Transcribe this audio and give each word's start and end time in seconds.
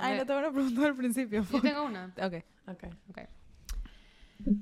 Ay, 0.00 0.18
no 0.18 0.26
tengo 0.26 0.40
una 0.40 0.52
pregunta 0.52 0.86
al 0.86 0.94
principio. 0.94 1.44
Yo 1.50 1.60
tengo 1.60 1.84
una. 1.84 2.12
Ok, 2.18 2.34
Ok. 2.66 2.84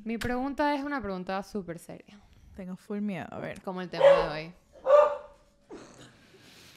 Mi 0.04 0.18
pregunta 0.18 0.74
es 0.74 0.84
una 0.84 1.00
pregunta 1.00 1.42
súper 1.42 1.78
seria, 1.78 2.18
tengo 2.54 2.76
full 2.76 3.00
miedo. 3.00 3.26
A 3.30 3.38
ver. 3.38 3.60
como 3.62 3.80
el 3.80 3.88
tema 3.88 4.04
de 4.04 4.28
hoy. 4.28 4.52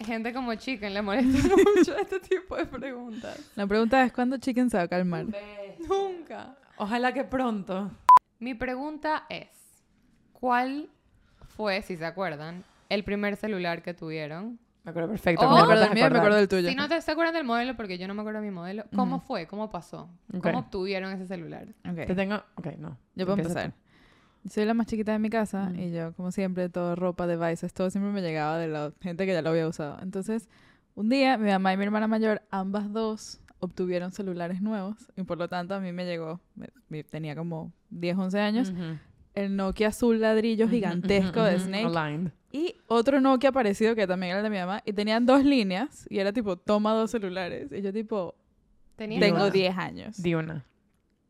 Gente 0.06 0.34
como 0.34 0.54
Chicken 0.56 0.94
le 0.94 1.02
molesta 1.02 1.56
mucho 1.76 1.98
este 1.98 2.20
tipo 2.20 2.56
de 2.56 2.66
preguntas. 2.66 3.40
La 3.56 3.66
pregunta 3.66 4.04
es, 4.04 4.12
¿cuándo 4.12 4.38
Chicken 4.38 4.70
se 4.70 4.78
va 4.78 4.84
a 4.84 4.88
calmar? 4.88 5.26
Nunca. 5.88 6.56
Ojalá 6.78 7.14
que 7.14 7.24
pronto. 7.24 7.92
Mi 8.40 8.54
pregunta 8.54 9.26
es, 9.30 9.48
¿cuál 10.34 10.90
fue, 11.56 11.82
si 11.82 11.96
se 11.96 12.06
acuerdan, 12.06 12.64
el 12.90 13.04
primer 13.04 13.38
celular 13.38 13.82
que 13.82 13.94
tuvieron? 13.94 14.60
Me 14.86 14.92
acuerdo 14.92 15.10
perfecto. 15.10 15.42
Oh, 15.44 15.50
¿cómo 15.50 15.56
me 15.58 15.62
acuerdo 15.64 15.82
del 15.82 15.92
a 15.92 15.94
mío 15.96 16.08
y 16.08 16.10
me 16.12 16.18
acuerdo 16.18 16.38
del 16.38 16.48
tuyo. 16.48 16.70
Si 16.70 16.76
no 16.76 16.88
te 16.88 17.02
se 17.02 17.12
acuerdan 17.12 17.34
del 17.34 17.44
modelo, 17.44 17.76
porque 17.76 17.98
yo 17.98 18.08
no 18.08 18.14
me 18.14 18.22
acuerdo 18.22 18.40
de 18.42 18.48
mi 18.48 18.54
modelo, 18.54 18.86
¿cómo 18.96 19.18
Ujú. 19.18 19.26
fue? 19.28 19.48
¿Cómo 19.48 19.72
pasó? 19.72 20.10
Ok. 20.34 20.44
¿Cómo 20.44 20.60
obtuvieron 20.60 21.12
ese 21.12 21.26
celular? 21.26 21.68
Ok, 21.90 22.06
Te 22.06 22.16
tengo... 22.16 22.36
Ok, 22.56 22.68
no. 22.78 22.98
yo 23.16 23.26
puedo 23.26 23.40
empezar. 23.40 23.74
Soy 24.48 24.64
la 24.66 24.76
más 24.76 24.86
chiquita 24.86 25.12
de 25.12 25.18
mi 25.20 25.32
casa 25.32 25.72
y 25.76 25.92
yo, 25.92 26.14
como 26.14 26.32
siempre, 26.32 26.70
todo 26.70 26.96
ropa, 26.96 27.26
devices, 27.26 27.74
todo 27.74 27.90
siempre 27.90 28.12
me 28.12 28.22
llegaba 28.22 28.60
de 28.60 28.68
la 28.68 28.94
gente 29.02 29.26
que 29.26 29.34
ya 29.34 29.42
lo 29.42 29.50
había 29.50 29.68
usado. 29.68 29.98
Entonces, 30.04 30.48
un 30.94 31.10
día, 31.10 31.36
mi 31.40 31.50
mamá 31.50 31.74
y 31.74 31.78
mi 31.78 31.84
hermana 31.86 32.08
mayor, 32.08 32.44
ambas 32.52 32.94
dos, 32.94 33.42
obtuvieron 33.60 34.12
celulares 34.12 34.62
nuevos 34.62 34.98
y 35.16 35.24
por 35.24 35.40
lo 35.40 35.48
tanto 35.50 35.74
a 35.74 35.80
mí 35.80 35.92
me 35.94 36.06
llegó, 36.06 36.40
me- 36.54 36.70
me- 36.90 37.04
tenía 37.04 37.36
como 37.36 37.72
10, 37.90 38.18
11 38.20 38.38
tú. 38.38 38.44
años, 38.44 38.72
el 39.34 39.56
Nokia 39.56 39.88
azul 39.88 40.22
ladrillo 40.22 40.70
gigantesco 40.70 41.42
de. 41.42 41.58
Snake 41.60 41.86
Aligned. 41.86 42.32
Y 42.56 42.76
otro 42.88 43.20
Nokia 43.20 43.52
parecido 43.52 43.96
que 43.96 44.08
también 44.08 44.32
era 44.32 44.40
el 44.40 44.44
de 44.44 44.50
mi 44.50 44.58
mamá 44.58 44.82
y 44.86 44.94
tenían 44.94 45.26
dos 45.26 45.44
líneas 45.44 46.08
y 46.10 46.20
era 46.20 46.32
tipo, 46.32 46.56
toma 46.58 46.94
dos 46.94 47.12
celulares. 47.12 47.72
Y 47.72 47.82
yo 47.82 47.92
tipo, 47.92 48.36
¿Tenías 48.96 49.20
tengo 49.20 49.40
dos? 49.40 49.52
10 49.52 49.78
años. 49.78 50.22
Di 50.24 50.36
una. 50.36 50.64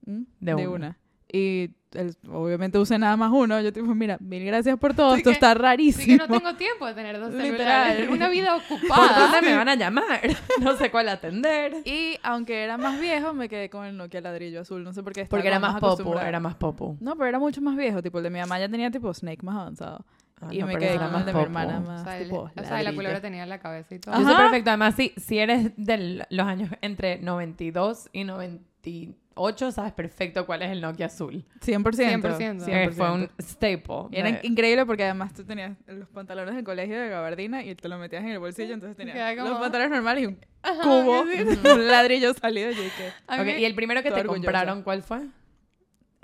¿Mm? 0.06 0.22
De 0.40 0.54
De, 0.54 0.68
una. 0.68 0.70
una. 0.76 0.98
Y 1.32 1.72
el- 1.94 2.16
obviamente 2.32 2.78
usé 2.78 3.00
nada 3.00 3.18
más 3.18 3.32
uno. 3.34 3.60
Yo 3.60 3.74
tipo, 3.74 3.96
mira, 3.96 4.18
mil 4.20 4.46
gracias 4.46 4.78
por 4.78 4.94
todo. 4.94 5.16
Esto 5.16 5.32
que- 5.32 5.34
está 5.34 5.52
Así 5.52 5.60
rarísimo. 5.60 6.06
que 6.06 6.28
no 6.28 6.40
tengo 6.40 6.56
tiempo 6.56 6.86
de 6.86 6.94
tener 6.94 7.20
dos 7.20 7.34
Literal. 7.34 7.58
celulares. 7.94 8.10
Una 8.10 8.30
vida 8.30 8.56
¿Por 8.70 8.78
ocupada. 8.78 9.20
dónde 9.32 9.42
me 9.42 9.56
van 9.58 9.70
a 9.70 9.76
llamar? 9.76 10.22
No 10.62 10.78
sé 10.78 10.92
cuál 10.92 11.10
atender. 11.10 11.78
Y 11.86 12.18
aunque 12.22 12.64
era 12.64 12.78
más 12.78 13.00
viejo, 13.00 13.34
me 13.34 13.50
quedé 13.50 13.70
con 13.72 13.86
el 13.86 13.98
Nokia 13.98 14.22
ladrillo 14.22 14.62
azul. 14.62 14.84
No 14.84 14.94
sé 14.94 15.02
por 15.02 15.14
qué. 15.14 15.22
estaba 15.22 15.38
Porque 15.40 15.48
era 15.48 15.60
más 15.60 15.74
popu, 15.76 15.86
acostumbrada. 15.88 16.30
era 16.30 16.40
más 16.40 16.56
popu. 16.56 16.98
No, 17.02 17.16
pero 17.16 17.28
era 17.28 17.40
mucho 17.40 17.60
más 17.62 17.76
viejo. 17.76 18.04
Tipo, 18.04 18.20
el 18.20 18.26
de 18.26 18.30
mi 18.30 18.40
mamá 18.40 18.60
ya 18.60 18.70
tenía 18.70 18.92
tipo 18.92 19.12
Snake 19.14 19.44
más 19.44 19.56
avanzado. 19.56 20.06
Ah, 20.42 20.48
y 20.52 20.60
no, 20.60 20.68
me 20.68 20.78
quedé 20.78 20.98
con 20.98 21.12
más 21.14 21.22
el 21.22 21.26
de 21.28 21.34
mi 21.34 21.42
hermana 21.42 21.78
O 21.80 21.82
más 21.82 22.04
sea, 22.04 22.18
el- 22.18 22.26
tipo 22.26 22.52
o 22.56 22.64
sea, 22.64 22.84
la 22.84 22.94
culebra 22.94 23.22
tenía 23.22 23.46
la 23.46 23.60
cabeza 23.60 23.96
y 23.96 24.00
todo. 24.00 24.16
Yo 24.16 24.26
sé 24.26 24.32
Ajá. 24.34 24.44
perfecto. 24.44 24.70
Además, 24.70 24.96
si, 24.96 25.14
si 25.18 25.40
eres 25.40 25.72
de 25.78 26.26
los 26.30 26.46
años 26.48 26.70
entre 26.82 27.20
92 27.20 28.10
y 28.12 28.26
98, 28.26 29.72
sabes 29.72 29.94
perfecto 29.94 30.46
cuál 30.46 30.62
es 30.64 30.72
el 30.72 30.82
Nokia 30.82 31.06
azul. 31.06 31.46
100%. 31.62 32.22
100%. 32.22 32.68
Eh, 32.68 32.90
fue 32.92 33.12
un 33.14 33.30
staple. 33.42 34.08
Y 34.12 34.18
era 34.20 34.32
de- 34.34 34.40
increíble 34.44 34.86
porque 34.86 35.06
además 35.06 35.34
tú 35.34 35.46
tenías 35.46 35.72
los 35.88 36.10
pantalones 36.10 36.54
del 36.56 36.64
colegio 36.66 37.00
de 37.00 37.08
gabardina 37.10 37.64
y 37.64 37.74
te 37.76 37.88
los 37.88 37.98
metías 38.00 38.24
en 38.24 38.30
el 38.32 38.40
bolsillo, 38.40 38.74
entonces 38.74 38.98
tenías 38.98 39.36
como- 39.38 39.50
los 39.52 39.60
pantalones 39.60 39.92
normales 39.92 40.24
y 40.24 40.28
un 40.28 40.38
Ajá, 40.64 40.82
cubo, 40.84 41.22
un 41.76 41.88
ladrillo 41.88 42.34
salido. 42.34 42.72
Y 42.72 42.76
que 42.76 43.60
¿Y 43.62 43.64
el 43.66 43.74
primero 43.74 44.04
que 44.04 44.10
te 44.12 44.20
orgullosa. 44.20 44.44
compraron 44.44 44.84
cuál 44.84 45.02
fue? 45.02 45.22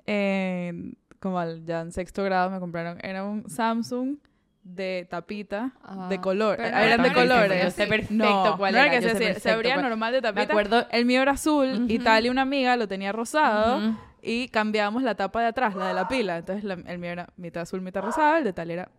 en- 0.06 0.98
como 1.22 1.40
al- 1.40 1.64
ya 1.66 1.80
en 1.82 1.92
sexto 1.94 2.24
grado 2.26 2.50
me 2.50 2.60
compraron, 2.60 2.98
era 3.02 3.24
un 3.24 3.50
Samsung 3.50 4.18
de 4.64 5.08
tapita 5.10 5.72
Ah, 5.84 6.08
de 6.10 6.20
color, 6.20 6.58
pero 6.58 6.70
no 6.72 6.78
eran 6.78 6.88
era 7.00 7.04
de 7.04 7.10
se 7.10 7.16
colores. 7.16 7.64
Yo 7.64 7.72
sé 7.72 7.88
perfecto 7.88 8.14
no, 8.14 8.58
cuál 8.58 8.74
no 8.74 8.80
era. 8.80 8.90
que 8.92 9.02
yo 9.02 9.10
se, 9.10 9.16
sé 9.34 9.40
se 9.40 9.50
abría 9.52 9.74
cuál- 9.76 9.90
normal 9.90 10.12
de 10.14 10.20
Me 10.20 10.22
tapita. 10.22 10.44
acuerdo... 10.44 10.88
El 10.92 11.06
mío 11.06 11.22
era 11.22 11.32
azul 11.32 11.86
y 11.90 11.96
Ujú. 11.96 12.04
tal 12.04 12.26
y 12.26 12.30
una 12.30 12.42
amiga 12.44 12.76
lo 12.78 12.88
tenía 12.88 13.12
rosado 13.12 13.78
Ujú. 13.78 13.98
y 14.22 14.50
cambiábamos 14.50 15.02
la 15.04 15.16
tapa 15.16 15.42
de 15.42 15.48
atrás, 15.48 15.74
la 15.76 15.88
de 15.88 15.94
la 15.96 16.08
pila. 16.08 16.38
Entonces 16.38 16.64
la- 16.64 16.74
el 16.76 17.00
mío 17.00 17.10
era 17.12 17.30
mitad 17.38 17.64
azul, 17.64 17.82
mitad 17.82 18.02
rosado, 18.04 18.38
el 18.38 18.44
de 18.44 18.54
tal 18.54 18.70
era 18.70 18.90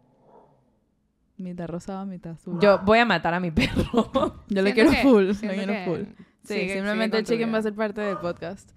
mitad 1.37 1.67
rosado, 1.69 2.07
mitad 2.07 2.33
azul. 2.33 2.59
Yo 2.61 2.79
voy 2.81 2.99
a 2.99 3.05
matar 3.05 3.35
a 3.35 3.41
mi 3.41 3.51
perro. 3.51 4.11
Yo 4.49 4.63
le 4.63 4.75
quiero 4.75 4.91
que- 4.91 4.97
full, 5.03 5.25
le 5.29 5.35
quiero 5.55 5.73
que 5.73 5.85
full. 5.85 6.01
Sí, 6.45 6.55
sigue- 6.55 6.75
simplemente 6.75 7.19
el 7.19 7.25
chicken 7.25 7.53
va 7.55 7.59
a 7.59 7.63
ser 7.63 7.75
parte 7.75 8.01
del 8.01 8.17
podcast. 8.19 8.71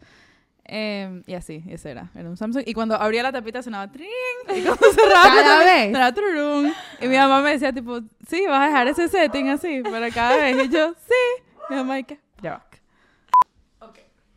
Em, 0.68 1.22
y 1.28 1.34
así, 1.36 1.64
ese 1.68 1.92
era. 1.92 2.10
Era 2.16 2.28
un 2.30 2.38
Samsung. 2.38 2.64
Y 2.66 2.74
cuando 2.74 2.96
abría 2.96 3.22
la 3.24 3.32
tapita 3.32 3.62
sonaba 3.62 3.92
tring. 3.92 4.08
Y 4.56 4.62
cuando 4.66 4.86
cerraba 4.94 5.24
Cada 5.24 5.60
vez. 5.60 5.86
sonaba 5.92 6.12
tururún. 6.14 6.74
Y 7.02 7.08
mi 7.08 7.16
mamá 7.18 7.42
me 7.42 7.52
decía, 7.52 7.72
tipo, 7.72 8.00
sí, 8.28 8.44
vas 8.48 8.62
a 8.62 8.66
dejar 8.68 8.88
ese 8.88 9.08
setting 9.08 9.50
así 9.50 9.82
para 9.84 10.10
cada 10.12 10.36
vez. 10.38 10.66
Y 10.66 10.70
yo, 10.70 10.94
sí. 10.96 11.44
Mi 11.70 11.76
mamá, 11.78 12.00
¿y 12.00 12.04
qué? 12.06 12.20
Ya. 12.42 12.66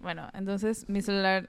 Bueno, 0.00 0.28
entonces 0.32 0.88
mi 0.88 1.02
celular 1.02 1.48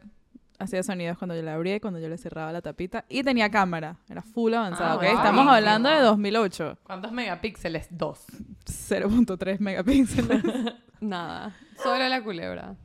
hacía 0.58 0.82
sonidos 0.82 1.18
cuando 1.18 1.36
yo 1.36 1.42
le 1.44 1.52
abría 1.52 1.76
y 1.76 1.80
cuando 1.80 2.00
yo 2.00 2.10
le 2.10 2.18
cerraba 2.18 2.52
la 2.52 2.62
tapita. 2.62 3.06
Y 3.08 3.24
tenía 3.24 3.50
cámara. 3.52 3.98
Era 4.10 4.22
full 4.22 4.54
avanzado, 4.54 4.92
Ah, 4.94 4.96
¿ok? 4.96 5.04
wow. 5.04 5.18
Estamos 5.18 5.48
hablando 5.48 5.90
de 5.90 6.00
2008. 6.00 6.78
¿Cuántos 6.84 7.12
megapíxeles? 7.12 7.88
Dos. 7.92 8.26
0.3 8.66 9.60
megapíxeles. 9.60 10.44
Nada. 11.00 11.56
Solo 11.82 12.08
la 12.10 12.24
culebra. 12.24 12.76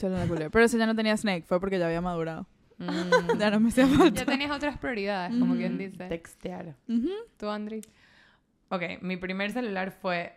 Solo 0.00 0.16
la 0.16 0.26
culebra. 0.26 0.50
Pero 0.50 0.64
ese 0.64 0.78
ya 0.78 0.86
no 0.86 0.94
tenía 0.96 1.16
Snake. 1.16 1.44
Fue 1.46 1.60
porque 1.60 1.78
ya 1.78 1.86
había 1.86 2.00
madurado. 2.00 2.46
Mm, 2.78 2.88
Ya 3.38 3.50
no 3.50 3.60
me 3.60 3.68
hacía 3.68 3.86
falta. 3.86 4.20
Ya 4.20 4.26
tenías 4.26 4.50
otras 4.50 4.78
prioridades, 4.78 5.32
como 5.38 5.54
Mm. 5.54 5.58
quien 5.58 5.78
dice. 5.78 6.08
textear. 6.08 6.74
Tú, 7.36 7.48
Andri. 7.50 7.82
Ok, 8.70 8.82
mi 9.02 9.16
primer 9.16 9.50
celular 9.52 9.90
fue 9.92 10.34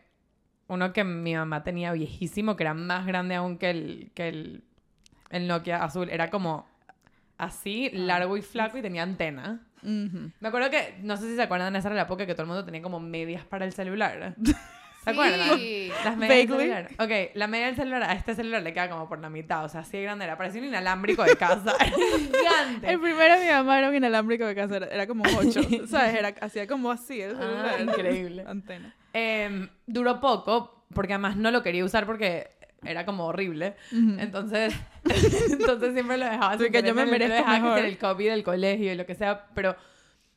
uno 0.68 0.92
que 0.94 1.04
mi 1.04 1.36
mamá 1.36 1.64
tenía 1.64 1.92
viejísimo, 1.94 2.56
que 2.56 2.64
era 2.64 2.74
más 2.74 3.06
grande 3.06 3.36
aún 3.36 3.58
que 3.58 3.70
el, 3.70 4.12
que 4.16 4.28
el, 4.30 4.64
el 5.30 5.48
Nokia 5.48 5.84
azul. 5.84 6.10
Era 6.10 6.30
como 6.30 6.66
así, 7.38 7.90
largo 7.94 8.36
y 8.38 8.42
flaco 8.42 8.78
y 8.78 8.82
tenía 8.82 9.04
antena. 9.04 9.62
Me 9.84 10.48
acuerdo 10.48 10.70
que, 10.70 10.98
no 11.04 11.18
sé 11.18 11.30
si 11.30 11.36
se 11.36 11.42
acuerdan, 11.42 11.76
esa 11.76 11.90
era 11.90 11.96
la 11.98 12.04
época 12.04 12.26
que 12.26 12.34
todo 12.34 12.44
el 12.44 12.48
mundo 12.48 12.64
tenía 12.64 12.82
como 12.82 13.00
medias 13.02 13.44
para 13.46 13.66
el 13.66 13.74
celular. 13.74 14.36
¿Se 15.04 15.10
acuerdan? 15.10 15.58
Sí. 15.58 15.92
Las 16.04 16.18
medias 16.18 16.48
del 16.48 16.58
celular. 16.60 16.90
Ok, 17.00 17.12
la 17.36 17.48
media 17.48 17.66
del 17.68 17.76
celular 17.76 18.04
a 18.04 18.14
este 18.14 18.36
celular 18.36 18.62
le 18.62 18.74
queda 18.74 18.90
como 18.90 19.08
por 19.10 19.20
la 19.20 19.30
mitad. 19.30 19.66
O 19.66 19.70
sea, 19.70 19.82
así 19.82 19.98
de 19.98 20.04
grande 20.04 20.26
era. 20.26 20.38
Parecía 20.38 20.62
un 20.62 20.68
inalámbrico 20.68 21.24
de 21.24 21.36
casa. 21.36 21.74
Gigante. 21.84 22.90
El 22.92 23.00
primero 23.00 23.40
mi 23.40 23.48
mamá 23.48 23.80
era 23.80 23.90
un 23.90 23.96
inalámbrico 23.96 24.46
de 24.46 24.56
casa, 24.56 24.78
era, 24.78 24.88
era 24.88 25.08
como 25.08 25.24
8, 25.38 25.62
¿sabes? 25.88 26.16
Era, 26.16 26.34
hacía 26.42 26.68
como 26.68 26.92
así 26.92 27.22
el 27.22 27.36
Ah, 27.36 27.40
celular. 27.40 27.82
increíble. 27.82 28.44
Antena. 28.48 28.96
Em, 29.14 29.70
duró 29.86 30.20
poco, 30.20 30.86
porque 30.94 31.14
además 31.14 31.36
no 31.36 31.52
lo 31.52 31.62
quería 31.64 31.84
usar 31.86 32.06
porque 32.06 32.50
era 32.84 33.06
como 33.06 33.26
horrible. 33.26 33.76
Ujú. 33.92 34.16
Entonces, 34.20 34.74
entonces 35.52 35.94
siempre 35.94 36.18
lo 36.18 36.26
dejaba. 36.26 36.52
Así 36.52 36.70
que 36.70 36.84
yo 36.84 36.94
me 36.94 37.06
lo 37.06 37.12
merezco 37.12 37.36
dejaba 37.36 37.60
mejor. 37.60 37.80
el 37.80 37.98
copy 37.98 38.26
del 38.26 38.44
colegio 38.44 38.92
y 38.92 38.96
lo 38.96 39.06
que 39.06 39.16
sea, 39.16 39.46
pero 39.54 39.76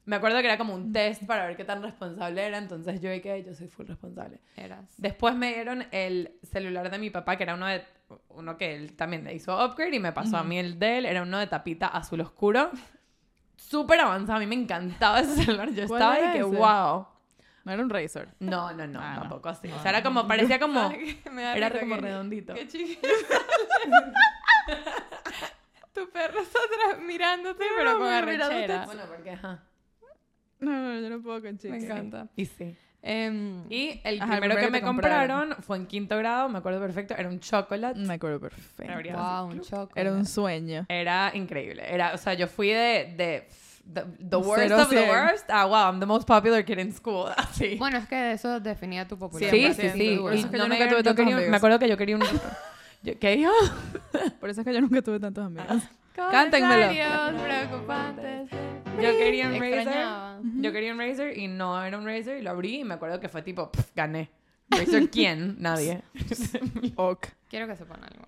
me 0.06 0.16
acuerdo 0.16 0.38
que 0.40 0.46
era 0.46 0.56
como 0.58 0.74
un 0.74 0.92
test 0.92 1.24
para 1.26 1.46
ver 1.46 1.56
qué 1.56 1.64
tan 1.64 1.82
responsable 1.82 2.44
era, 2.46 2.58
entonces 2.58 3.00
yo 3.00 3.10
dije, 3.10 3.42
yo 3.44 3.54
soy 3.54 3.68
full 3.68 3.86
responsable. 3.86 4.40
Eras. 4.56 4.94
Después 4.96 5.34
me 5.34 5.52
dieron 5.52 5.86
el 5.90 6.38
celular 6.42 6.90
de 6.90 6.98
mi 6.98 7.10
papá, 7.10 7.36
que 7.36 7.42
era 7.42 7.54
uno 7.54 7.66
de 7.66 7.84
uno 8.28 8.56
que 8.56 8.74
él 8.76 8.94
también 8.96 9.24
le 9.24 9.34
hizo 9.34 9.52
upgrade 9.64 9.96
y 9.96 10.00
me 10.00 10.12
pasó 10.12 10.36
a 10.36 10.44
mí 10.44 10.58
el 10.58 10.78
de 10.78 10.98
él, 10.98 11.06
era 11.06 11.22
uno 11.22 11.38
de 11.38 11.46
tapita 11.48 11.88
azul 11.88 12.20
oscuro. 12.20 12.70
Súper 13.56 13.98
avanzado, 14.00 14.36
a 14.36 14.40
mí 14.40 14.46
me 14.46 14.54
encantaba 14.54 15.20
ese 15.20 15.44
celular. 15.44 15.70
Yo 15.70 15.88
¿Cuál 15.88 16.02
estaba 16.02 16.18
y 16.20 16.32
que 16.32 16.38
ese? 16.38 16.44
wow. 16.56 17.06
No 17.64 17.72
era 17.72 17.82
un 17.82 17.90
Razor. 17.90 18.28
No, 18.38 18.72
no, 18.74 18.86
no, 18.86 19.00
Ah, 19.02 19.14
no. 19.16 19.20
tampoco 19.22 19.48
así. 19.48 19.66
O 19.72 19.78
sea, 19.80 19.90
era 19.90 20.02
como, 20.04 20.28
parecía 20.28 20.60
como, 20.60 20.88
Me 21.32 21.42
da 21.42 21.56
era 21.56 21.80
como 21.80 21.96
que- 21.96 22.00
redondito. 22.00 22.54
Qué 22.54 22.68
chiquito. 22.68 23.08
tu 25.92 26.08
perro 26.10 26.40
está 26.40 26.58
atrás 26.60 27.02
mirándote, 27.04 27.64
pero 27.76 27.98
con 27.98 28.08
pero 28.08 28.26
mirándote. 28.26 28.54
arrechera. 28.54 28.84
Bueno, 28.86 29.02
porque, 29.08 29.30
ajá. 29.30 29.62
No, 30.60 30.70
no, 30.70 31.00
yo 31.00 31.10
no 31.10 31.20
puedo 31.22 31.40
con 31.42 31.52
Me 31.52 31.58
chicas. 31.58 31.82
encanta. 31.82 32.28
Y 32.36 32.46
sí. 32.46 32.76
Em, 33.02 33.64
Y 33.70 34.00
el 34.02 34.20
Ajá, 34.20 34.34
el 34.34 34.40
primero 34.40 34.60
que 34.60 34.70
me 34.70 34.80
compraron. 34.82 35.28
compraron 35.50 35.62
fue 35.62 35.76
en 35.76 35.86
quinto 35.86 36.16
grado, 36.18 36.48
me 36.48 36.58
acuerdo 36.58 36.80
perfecto, 36.80 37.14
era 37.16 37.28
un 37.28 37.38
chocolate. 37.38 38.00
Me 38.00 38.14
acuerdo 38.14 38.40
perfecto. 38.40 38.92
Habría- 38.92 39.16
wow, 39.16 39.46
un 39.46 39.60
chocolate. 39.60 40.00
Era 40.00 40.12
un 40.12 40.26
sueño. 40.26 40.86
Era 40.88 41.30
increíble. 41.34 41.84
Era, 41.86 42.14
o 42.14 42.18
sea, 42.18 42.34
yo 42.34 42.48
fui 42.48 42.68
de, 42.70 43.14
de 43.16 43.48
the, 43.94 44.02
the 44.28 44.36
worst 44.36 44.62
Cero 44.64 44.82
of 44.82 44.88
the 44.90 45.08
worst 45.08 45.48
a 45.50 45.66
wow, 45.66 45.88
I'm 45.92 46.00
the 46.00 46.06
most 46.06 46.26
popular 46.26 46.64
kid 46.64 46.78
in 46.78 46.92
school. 46.92 47.30
Así. 47.36 47.76
Bueno, 47.78 47.98
es 47.98 48.08
que 48.08 48.32
eso 48.32 48.58
definía 48.58 49.06
tu 49.06 49.14
sí, 49.14 49.20
popularidad. 49.20 49.72
sí, 49.74 49.90
sí. 49.90 50.16
Por 50.20 50.32
Y 50.34 50.38
eso 50.38 50.46
es 50.46 50.50
que 50.50 50.56
no 50.58 50.64
yo 50.64 50.68
me 50.70 50.76
nunca 50.78 50.90
tuve 50.90 51.02
tantos 51.04 51.22
amigos. 51.24 51.42
Me 51.48 51.56
acuerdo 51.58 51.78
que 51.78 51.88
yo 51.88 51.96
quería 51.96 52.16
un... 52.16 52.22
yo- 53.02 53.18
¿Qué 53.20 53.36
dijo? 53.36 53.52
Por 54.40 54.50
eso 54.50 54.62
es 54.62 54.66
que 54.66 54.74
yo 54.74 54.80
nunca 54.80 55.00
tuve 55.02 55.20
tantos 55.20 55.46
amigos. 55.46 55.66
Cántenmelo. 56.12 56.86
Cántenmelo. 56.88 57.44
preocupantes. 57.44 58.50
Yo 59.02 59.18
quería 59.18 59.48
un. 59.48 59.60
Razer. 59.60 60.06
Yo 60.62 60.72
quería 60.72 60.92
un 60.92 60.98
Razer 60.98 61.38
y 61.38 61.48
no 61.48 61.82
era 61.82 61.98
un 61.98 62.04
Razer 62.06 62.38
y 62.38 62.42
lo 62.42 62.50
abrí 62.50 62.80
y 62.80 62.84
me 62.84 62.94
acuerdo 62.94 63.20
que 63.20 63.28
fue 63.28 63.42
tipo, 63.42 63.70
pff, 63.70 63.94
gané. 63.94 64.30
¿Razer 64.70 65.10
quién? 65.10 65.56
Nadie. 65.58 66.02
Ok. 66.96 67.28
Quiero 67.48 67.66
que 67.66 67.76
sepan 67.76 68.02
algo. 68.02 68.26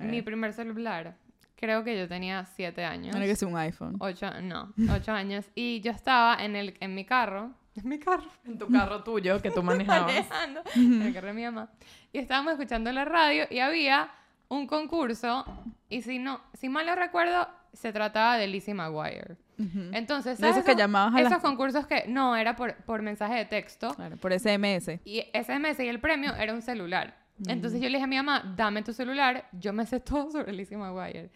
Mi 0.00 0.22
primer 0.22 0.52
celular, 0.52 1.16
creo 1.56 1.84
que 1.84 1.98
yo 1.98 2.08
tenía 2.08 2.44
7 2.46 2.84
años. 2.84 3.14
Era 3.14 3.26
que 3.26 3.36
sea 3.36 3.48
un 3.48 3.56
iPhone. 3.56 3.96
Ocho, 4.00 4.30
no, 4.40 4.72
8 4.90 5.12
años. 5.12 5.46
Y 5.54 5.80
yo 5.80 5.90
estaba 5.92 6.42
en, 6.42 6.56
el, 6.56 6.76
en 6.80 6.94
mi 6.94 7.04
carro. 7.04 7.52
En 7.74 7.88
mi 7.88 7.98
carro. 7.98 8.28
en 8.44 8.58
tu 8.58 8.68
carro 8.68 9.02
tuyo 9.02 9.40
que 9.40 9.50
tú 9.50 9.62
manejabas. 9.62 10.06
manejando 10.06 10.62
en 10.76 11.02
el 11.02 11.14
carro 11.14 11.28
de 11.28 11.32
mi 11.32 11.44
mamá. 11.44 11.70
Y 12.12 12.18
estábamos 12.18 12.52
escuchando 12.52 12.92
la 12.92 13.04
radio 13.04 13.44
y 13.50 13.58
había 13.60 14.10
un 14.48 14.66
concurso 14.66 15.44
y 15.88 16.02
si 16.02 16.18
no, 16.18 16.40
si 16.52 16.68
mal 16.68 16.84
no 16.86 16.94
recuerdo, 16.94 17.48
se 17.72 17.92
trataba 17.92 18.36
de 18.36 18.46
Lizzie 18.46 18.74
McGuire. 18.74 19.36
Ujú. 19.58 19.90
Entonces, 19.92 20.38
De 20.38 20.48
esos 20.50 20.64
que 20.64 20.74
llamabas 20.74 21.14
a 21.14 21.20
esos 21.20 21.32
las- 21.32 21.42
concursos 21.42 21.86
que 21.86 22.04
no 22.08 22.34
era 22.36 22.56
por, 22.56 22.74
por 22.84 23.02
mensaje 23.02 23.34
de 23.34 23.44
texto 23.44 23.94
Claro, 23.94 24.16
por 24.16 24.32
SMS. 24.32 25.00
y 25.04 25.20
SMS 25.32 25.78
y 25.84 25.88
el 25.88 26.00
premio 26.00 26.34
era 26.38 26.52
un 26.52 26.62
celular. 26.62 27.16
Entonces 27.46 27.80
yo 27.80 27.88
le 27.88 27.94
dije 27.98 28.04
a 28.04 28.06
mi 28.06 28.16
mamá, 28.16 28.54
dame 28.56 28.82
tu 28.82 28.92
celular, 28.92 29.48
yo 29.52 29.72
me 29.72 29.84
sé 29.86 29.98
todo 30.00 30.30
sobre 30.30 30.52
Lizzie 30.52 30.76
McGuire. 30.76 31.30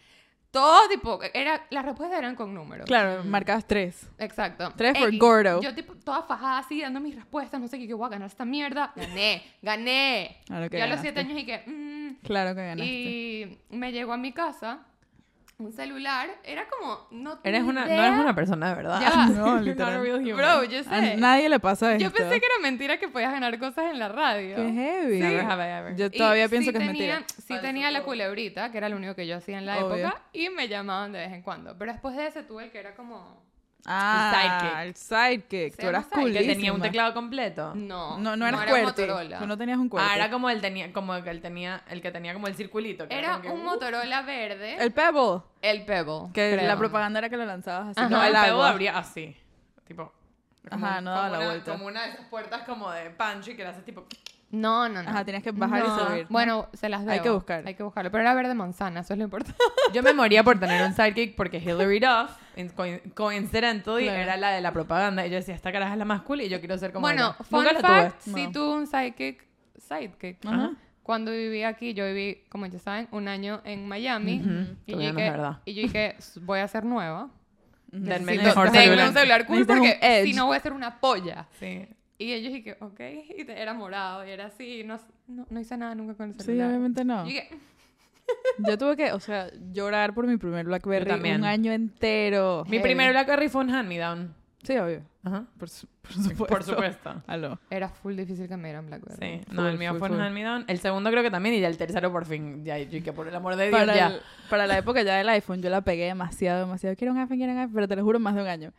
Todo 0.51 0.87
tipo, 0.89 1.19
era, 1.33 1.65
las 1.69 1.83
respuestas 1.85 2.17
eran 2.17 2.35
con 2.35 2.53
números. 2.53 2.85
Claro, 2.85 3.23
marcabas 3.25 3.67
tres. 3.67 4.09
Exacto. 4.17 4.71
Tres 4.77 4.97
for 4.97 5.09
X. 5.09 5.19
gordo. 5.19 5.61
Yo 5.61 5.75
tipo 5.75 5.93
toda 5.95 6.23
fajada 6.23 6.59
así 6.59 6.81
dando 6.81 7.01
mis 7.01 7.13
respuestas, 7.15 7.59
no 7.59 7.67
sé 7.67 7.77
qué, 7.77 7.85
que 7.87 7.93
voy 7.93 8.05
a 8.07 8.09
ganar 8.09 8.27
esta 8.27 8.45
mierda. 8.45 8.93
Gané, 8.95 9.43
gané. 9.61 10.37
Claro 10.47 10.69
que 10.69 10.77
Yo 10.77 10.83
a 10.85 10.87
los 10.87 11.01
siete 11.01 11.19
años 11.19 11.37
y 11.37 11.45
que... 11.45 11.63
mm, 11.67 12.25
Claro 12.25 12.55
que 12.55 12.61
ganaste. 12.61 12.85
y 12.85 13.59
me 13.69 13.91
llegó 13.91 14.13
a 14.13 14.17
mi 14.17 14.31
casa 14.31 14.79
un 15.59 15.71
celular, 15.73 16.29
era 16.43 16.67
como... 16.69 17.07
No 17.09 17.39
Eres 17.43 17.63
una, 17.63 17.81
no 17.81 17.87
idea. 17.87 18.07
eres 18.07 18.19
una 18.19 18.35
persona 18.35 18.69
de 18.69 18.75
verdad. 18.75 19.01
Ya. 19.01 19.25
No, 19.27 19.55
a 19.55 19.61
literal. 19.61 19.99
Bro, 20.01 20.63
yo 20.65 20.79
A 20.81 20.83
sé. 20.83 21.17
nadie 21.17 21.49
le 21.49 21.59
pasa 21.59 21.93
esto. 21.93 22.03
Yo 22.03 22.11
pensé 22.13 22.39
que 22.39 22.45
era 22.45 22.59
mentira 22.61 22.97
que 22.99 23.07
podías 23.07 23.31
ganar 23.31 23.57
cosas 23.57 23.85
en 23.91 23.97
la 23.97 24.07
radio. 24.07 24.55
Qué 24.55 24.71
heavy. 24.71 25.19
Never 25.19 25.45
have 25.45 25.63
I 25.63 25.79
ever. 25.79 25.95
Yo 25.95 26.05
Y 26.05 26.09
todavía 26.17 26.47
pienso 26.47 26.71
sí 26.71 26.77
que 26.77 26.83
es 26.83 26.87
tenía, 26.91 27.13
mentira. 27.15 27.27
Sí 27.37 27.43
Falso 27.47 27.61
tenía 27.63 27.89
la 27.91 28.03
culebrita, 28.03 28.71
que 28.71 28.77
era 28.77 28.87
lo 28.89 28.97
único 28.97 29.15
que 29.15 29.25
yo 29.25 29.37
hacía 29.37 29.57
en 29.57 29.65
la 29.65 29.83
Obvio. 29.83 30.05
época, 30.07 30.21
y 30.31 30.49
me 30.49 30.67
llamaban 30.67 31.11
de 31.11 31.19
vez 31.19 31.33
en 31.33 31.41
cuando. 31.41 31.75
Pero 31.77 31.91
después 31.91 32.15
de 32.15 32.27
ese 32.27 32.43
tuve 32.43 32.65
el 32.65 32.71
que 32.71 32.79
era 32.79 32.93
como... 32.95 33.46
Ah, 33.89 34.83
el 34.83 34.95
sidekick. 34.95 35.73
Se 35.75 35.81
Tú 35.81 35.87
eras 35.87 36.05
cool. 36.07 36.25
sidekick. 36.25 36.41
que 36.47 36.53
tenía 36.55 36.73
un 36.73 36.81
teclado 36.81 37.13
completo. 37.13 37.73
No, 37.73 38.17
No, 38.17 38.35
no 38.35 38.45
eras 38.45 38.61
era 38.63 38.69
fuerte. 38.69 39.07
Motorola. 39.07 39.39
Tú 39.39 39.47
no 39.47 39.57
tenías 39.57 39.77
un 39.77 39.87
cuerpo. 39.89 40.09
Ah, 40.11 40.15
era 40.15 40.29
como 40.29 40.49
el 40.49 40.59
tenía, 40.59 40.91
como 40.91 41.21
que 41.23 41.29
él 41.29 41.41
tenía, 41.41 41.83
el 41.89 42.01
que 42.01 42.11
tenía 42.11 42.33
como 42.33 42.47
el 42.47 42.55
circulito. 42.55 43.07
que 43.07 43.17
Era 43.17 43.37
un 43.37 43.47
uh, 43.51 43.63
Motorola 43.63 44.21
verde, 44.23 44.75
el, 44.75 44.81
El 44.81 44.91
Pebble. 44.93 45.41
Pebble. 45.61 46.31
Que 46.33 46.53
creo. 46.55 46.67
la 46.67 46.77
propaganda 46.77 47.19
era 47.19 47.29
que 47.29 47.37
lo 47.37 47.45
lanzabas 47.45 47.89
así. 47.89 47.99
Ajá. 47.99 48.09
No, 48.09 48.21
el 48.23 48.29
el 48.29 48.35
agua. 48.35 48.69
abría 48.69 48.97
así. 48.97 49.35
Tipo. 49.87 50.11
como 50.69 50.85
Ajá, 50.85 50.99
no 51.01 51.11
daba 51.11 51.29
la 51.29 51.37
una- 51.37 51.47
vuelta. 51.47 51.71
Como 51.71 51.85
una 51.85 52.03
de 52.03 52.09
esas 52.11 52.25
puertas 52.27 52.63
como 52.63 52.91
de 52.91 53.09
pancho 53.11 53.51
y 53.51 53.55
que 53.55 53.63
le 53.63 53.69
haces 53.69 53.85
tipo. 53.85 54.05
No, 54.49 54.87
no, 54.87 55.03
no. 55.03 55.09
Ajá, 55.09 55.25
tenías 55.25 55.43
que 55.43 55.51
bajar 55.51 55.83
y 55.83 55.87
No. 55.87 55.99
subir. 56.07 56.21
¿no? 56.23 56.27
Bueno, 56.29 56.69
se 56.73 56.87
las 56.87 57.01
debo. 57.01 57.11
Hay 57.11 57.19
que 57.19 57.29
buscar. 57.29 57.67
Hay 57.67 57.73
que 57.75 57.83
buscarlo. 57.83 58.09
Pero 58.11 58.21
era 58.21 58.33
verde 58.33 58.53
manzana, 58.53 59.01
eso 59.01 59.13
es 59.13 59.17
lo 59.17 59.25
importante. 59.25 59.59
Yo 59.93 60.01
me 60.03 60.13
moría 60.13 60.43
por 60.43 60.57
tener 60.59 60.81
un 60.85 60.93
sidekick 60.93 61.35
porque 61.35 61.57
Hillary 61.57 61.99
Duff, 61.99 62.31
in- 62.55 62.69
coin- 62.69 63.01
coincidentally, 63.13 64.05
Claro. 64.05 64.21
era 64.21 64.37
la 64.37 64.51
de 64.51 64.61
la 64.61 64.71
propaganda. 64.71 65.25
Y 65.27 65.29
yo 65.29 65.35
decía, 65.35 65.53
esta 65.53 65.71
caraja 65.73 65.93
es 65.93 65.99
la 65.99 66.05
más 66.05 66.21
cool 66.21 66.41
y 66.41 66.49
yo 66.49 66.59
quiero 66.59 66.77
ser 66.77 66.93
como 66.93 67.01
bueno, 67.07 67.35
ella. 67.37 67.43
fun 67.43 67.63
Nunca 67.65 67.79
fact, 67.81 68.23
tuve. 68.23 68.33
sí 68.35 68.45
No. 68.45 68.51
tuve 68.53 68.73
un 68.75 68.87
sidekick. 68.87 69.45
Sidekick. 69.77 70.45
Ajá. 70.45 70.71
Cuando 71.03 71.31
viví 71.31 71.63
aquí, 71.63 71.93
yo 71.93 72.05
viví, 72.05 72.43
como 72.49 72.65
ya 72.67 72.79
saben, 72.79 73.07
un 73.11 73.27
año 73.27 73.61
en 73.63 73.87
Miami. 73.87 74.39
Ujú, 74.41 74.77
y, 74.85 74.91
tú 74.93 74.99
yo 75.01 75.11
dije, 75.13 75.29
verdad. 75.31 75.59
y 75.65 75.73
yo 75.73 75.81
dije, 75.83 76.15
voy 76.41 76.59
a 76.59 76.67
ser 76.67 76.83
nueva. 76.85 77.29
Denme 77.89 78.33
un 78.33 79.13
celular 79.13 79.45
cool 79.45 79.65
porque 79.65 79.97
edge. 80.01 80.25
si 80.25 80.33
no 80.33 80.47
voy 80.47 80.57
a 80.57 80.59
ser 80.59 80.73
una 80.73 80.99
polla. 80.99 81.47
Sí. 81.59 81.87
Y 82.19 82.33
ellos 82.33 82.51
dije, 82.53 82.77
ok, 82.79 82.99
y 83.37 83.43
te- 83.45 83.61
era 83.61 83.73
morado 83.73 84.25
y 84.25 84.31
era 84.31 84.47
así, 84.47 84.79
y 84.81 84.83
no, 84.83 84.97
no, 85.27 85.45
no 85.49 85.59
hice 85.59 85.77
nada 85.77 85.93
nunca 85.93 86.15
con 86.15 86.29
el 86.29 86.33
Sí, 86.35 86.45
celular. 86.45 86.69
obviamente 86.69 87.05
no. 87.05 87.25
Y 87.25 87.29
dije, 87.29 87.49
Yo 88.67 88.77
tuve 88.77 88.97
que, 88.97 89.11
o 89.13 89.19
sea, 89.19 89.49
llorar 89.71 90.13
por 90.13 90.27
mi 90.27 90.35
primer 90.37 90.65
BlackBerry 90.65 91.11
un 91.31 91.45
año 91.45 91.71
entero. 91.71 92.63
Mi 92.65 92.71
Heavy. 92.77 92.83
primer 92.83 93.11
BlackBerry 93.11 93.49
fue 93.49 93.61
un 93.61 93.69
hand-me-down. 93.69 94.33
Sí, 94.63 94.75
obvio. 94.77 95.01
Ajá. 95.23 95.45
Por, 95.57 95.69
su- 95.69 95.87
por 96.01 96.11
supuesto. 96.11 96.45
Por 96.47 96.63
supuesto. 96.63 97.23
Aló. 97.27 97.59
era 97.69 97.87
full 97.87 98.15
difícil 98.15 98.47
que 98.49 98.57
me 98.57 98.67
dieran 98.69 98.87
Blackberry. 98.87 99.37
Sí, 99.39 99.45
Full, 99.45 99.55
no, 99.55 99.69
el 99.69 99.77
mío 99.77 99.91
full, 99.91 99.99
fue 99.99 100.09
un 100.09 100.15
full. 100.15 100.23
hand-me-down. 100.25 100.65
El 100.67 100.79
segundo 100.79 101.09
creo 101.11 101.23
que 101.23 101.31
también 101.31 101.55
y 101.55 101.61
ya 101.61 101.67
el 101.69 101.77
tercero 101.77 102.11
por 102.11 102.25
fin. 102.25 102.65
Ya, 102.65 102.77
yo 102.79 103.01
que 103.03 103.13
por 103.13 103.27
el 103.27 103.35
amor 103.35 103.55
de 103.55 103.67
Dios, 103.69 103.79
Para, 103.79 103.95
ya. 103.95 104.07
el- 104.07 104.19
para 104.49 104.67
la 104.67 104.77
época 104.77 105.03
ya 105.03 105.15
del 105.15 105.29
iPhone, 105.29 105.61
yo 105.61 105.69
la 105.69 105.81
pegué 105.81 106.05
demasiado, 106.05 106.61
demasiado. 106.61 106.95
Quiero 106.97 107.13
un 107.13 107.19
iPhone, 107.19 107.37
quiero 107.37 107.53
un 107.53 107.59
iPhone, 107.59 107.75
pero 107.75 107.87
te 107.87 107.95
lo 107.95 108.03
juro, 108.03 108.19
más 108.19 108.35
de 108.35 108.41
un 108.41 108.47
año. 108.47 108.73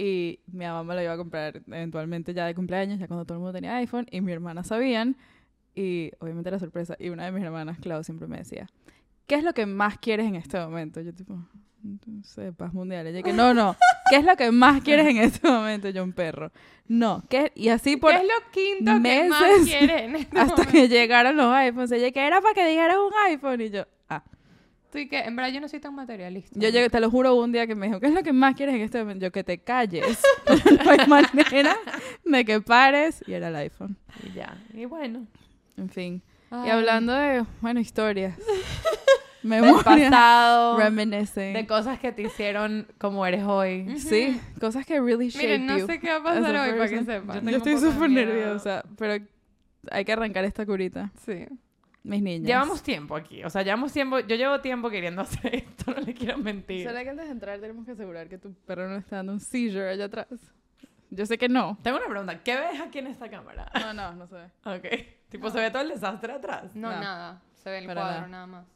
Y 0.00 0.38
mi 0.46 0.64
mamá 0.64 0.84
me 0.84 0.94
lo 0.94 1.02
iba 1.02 1.12
a 1.12 1.16
comprar 1.16 1.60
eventualmente 1.66 2.32
ya 2.32 2.46
de 2.46 2.54
cumpleaños, 2.54 3.00
ya 3.00 3.08
cuando 3.08 3.24
todo 3.24 3.34
el 3.34 3.40
mundo 3.40 3.52
tenía 3.52 3.76
iPhone, 3.76 4.06
y 4.10 4.20
mi 4.20 4.30
hermana 4.30 4.62
sabían, 4.62 5.16
y 5.74 6.12
obviamente 6.20 6.48
era 6.48 6.60
sorpresa. 6.60 6.96
Y 7.00 7.08
una 7.08 7.24
de 7.24 7.32
mis 7.32 7.42
hermanas, 7.42 7.78
Clau, 7.80 8.04
siempre 8.04 8.28
me 8.28 8.38
decía, 8.38 8.68
¿qué 9.26 9.34
es 9.34 9.42
lo 9.42 9.52
que 9.54 9.66
más 9.66 9.98
quieres 9.98 10.26
en 10.26 10.36
este 10.36 10.56
momento? 10.56 11.00
Yo 11.00 11.12
tipo, 11.12 11.34
no 11.82 12.22
sé, 12.22 12.52
paz 12.52 12.72
mundial. 12.72 13.08
Ella 13.08 13.22
que, 13.22 13.32
no, 13.32 13.52
no, 13.54 13.76
¿qué 14.08 14.16
es 14.16 14.24
lo 14.24 14.36
que 14.36 14.52
más 14.52 14.82
quieres 14.82 15.06
en 15.08 15.18
este 15.18 15.48
momento? 15.48 15.88
Yo, 15.88 16.04
un 16.04 16.12
perro. 16.12 16.52
No, 16.86 17.24
¿qué? 17.28 17.50
Y 17.56 17.68
así 17.68 17.96
por... 17.96 18.12
¿Qué 18.12 18.18
es 18.18 18.22
lo 18.22 18.50
quinto 18.52 19.02
que 19.02 19.28
más 19.28 19.40
meses 19.58 19.74
en 19.82 20.16
este 20.16 20.38
Hasta 20.38 20.56
momento? 20.56 20.72
que 20.72 20.88
llegaron 20.88 21.36
los 21.36 21.52
iPhones. 21.52 21.92
Ella 21.92 22.10
que 22.12 22.26
era 22.26 22.40
para 22.40 22.54
que 22.54 22.66
dijeras 22.68 22.96
un 22.96 23.12
iPhone. 23.30 23.60
Y 23.60 23.70
yo, 23.70 23.84
ah. 24.08 24.22
Tú 24.90 24.98
y 24.98 25.08
que, 25.08 25.20
en 25.20 25.36
verdad, 25.36 25.52
yo 25.52 25.60
no 25.60 25.68
soy 25.68 25.80
tan 25.80 25.94
materialista. 25.94 26.58
Yo 26.58 26.70
llegué, 26.70 26.88
te 26.88 26.98
lo 27.00 27.10
juro, 27.10 27.34
un 27.34 27.52
día 27.52 27.66
que 27.66 27.74
me 27.74 27.86
dijo, 27.86 28.00
¿qué 28.00 28.06
es 28.06 28.14
lo 28.14 28.22
que 28.22 28.32
más 28.32 28.54
quieres 28.54 28.74
en 28.74 28.80
este 28.80 28.98
momento? 28.98 29.26
Yo, 29.26 29.32
que 29.32 29.44
te 29.44 29.58
calles. 29.58 30.22
no 30.84 30.90
hay 30.90 31.06
manera 31.06 31.76
de 32.24 32.44
que 32.44 32.60
pares. 32.60 33.22
Y 33.26 33.34
era 33.34 33.48
el 33.48 33.56
iPhone. 33.56 33.96
Y 34.24 34.32
ya. 34.32 34.56
Y 34.72 34.86
bueno. 34.86 35.26
En 35.76 35.90
fin. 35.90 36.22
Y 36.50 36.54
Ay. 36.54 36.70
hablando 36.70 37.12
de, 37.12 37.44
bueno, 37.60 37.80
historias. 37.80 38.36
Del 39.42 39.62
Memoria. 39.62 39.82
pasado. 39.84 40.78
Reminiscing. 40.78 41.52
De 41.52 41.66
cosas 41.66 41.98
que 42.00 42.10
te 42.12 42.22
hicieron 42.22 42.88
como 42.98 43.24
eres 43.24 43.44
hoy. 43.44 43.98
Sí, 43.98 44.40
cosas 44.60 44.84
que 44.84 45.00
really 45.00 45.28
shape 45.28 45.46
Miren, 45.46 45.66
no 45.66 45.78
you 45.78 45.86
sé 45.86 46.00
qué 46.00 46.08
va 46.08 46.14
a 46.14 46.16
as 46.16 46.40
pasar 46.40 46.56
hoy 46.56 46.72
para 46.72 46.88
que 46.88 47.04
sepan. 47.04 47.44
Yo 47.44 47.50
Yo 47.50 47.56
estoy 47.58 47.76
súper 47.78 48.10
nerviosa, 48.10 48.84
pero 48.96 49.24
hay 49.90 50.04
que 50.04 50.12
arrancar 50.12 50.44
esta 50.44 50.66
curita. 50.66 51.12
Sí. 51.24 51.46
Mis 52.04 52.22
niñas. 52.22 52.46
Llevamos 52.46 52.82
tiempo 52.82 53.16
aquí. 53.16 53.42
O 53.44 53.50
sea, 53.50 53.62
llevamos 53.62 53.92
tiempo. 53.92 54.20
Yo 54.20 54.36
llevo 54.36 54.60
tiempo 54.60 54.88
queriendo 54.88 55.22
hacer 55.22 55.54
esto. 55.54 55.92
No 55.92 56.00
le 56.00 56.14
quiero 56.14 56.38
mentir. 56.38 56.86
¿Será 56.86 57.02
que 57.02 57.10
antes 57.10 57.26
de 57.26 57.32
entrar 57.32 57.60
tenemos 57.60 57.84
que 57.84 57.92
asegurar 57.92 58.28
que 58.28 58.38
tu 58.38 58.52
perro 58.54 58.88
no 58.88 58.96
está 58.96 59.16
dando 59.16 59.32
un 59.32 59.40
seizure 59.40 59.90
allá 59.90 60.04
atrás? 60.06 60.26
Yo 61.10 61.26
sé 61.26 61.38
que 61.38 61.48
no. 61.48 61.78
Tengo 61.82 61.96
una 61.98 62.06
pregunta. 62.06 62.42
¿Qué 62.42 62.54
ves 62.56 62.80
aquí 62.80 62.98
en 62.98 63.08
esta 63.08 63.28
cámara? 63.30 63.70
No, 63.80 63.92
no, 63.94 64.12
no 64.14 64.26
sé. 64.26 64.36
Ok. 64.64 64.86
Tipo, 65.28 65.50
¿se 65.50 65.58
ve 65.58 65.70
todo 65.70 65.82
el 65.82 65.88
desastre 65.90 66.32
atrás? 66.32 66.74
No, 66.74 66.90
No. 66.92 67.00
nada. 67.00 67.42
Se 67.54 67.68
ve 67.70 67.78
el 67.78 67.86
Para 67.86 68.00
cuadro 68.00 68.16
nada. 68.20 68.28
nada 68.28 68.46
más. 68.46 68.66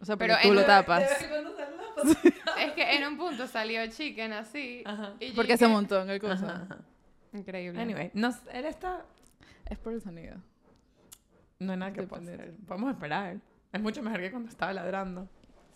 O 0.00 0.04
sea, 0.04 0.16
Pero 0.16 0.34
pero 0.34 0.42
tú 0.42 0.48
en- 0.48 0.54
lo 0.56 0.64
tapas. 0.66 1.04
Es 2.58 2.72
que 2.72 2.96
en 2.96 3.06
un 3.06 3.16
punto 3.16 3.46
salió 3.46 3.86
Chicken 3.86 4.32
así. 4.32 4.82
Ajá. 4.84 5.12
y 5.20 5.30
Porque 5.32 5.52
dije, 5.52 5.58
se 5.64 5.68
montó 5.68 6.02
en 6.02 6.10
el 6.10 6.20
coso. 6.20 6.44
Ajá, 6.46 6.62
ajá. 6.64 6.78
Increíble. 7.32 7.80
Anyway, 7.80 8.10
nos, 8.14 8.36
él 8.52 8.64
está... 8.64 9.04
Es 9.70 9.78
por 9.78 9.92
el 9.92 10.00
sonido. 10.00 10.36
No 11.62 11.72
hay 11.72 11.78
nada 11.78 11.92
que 11.92 12.00
hacer. 12.00 12.54
Podemos 12.66 12.90
esperar. 12.92 13.36
Es 13.72 13.80
mucho 13.80 14.02
mejor 14.02 14.20
que 14.20 14.30
cuando 14.30 14.48
estaba 14.48 14.72
ladrando. 14.72 15.28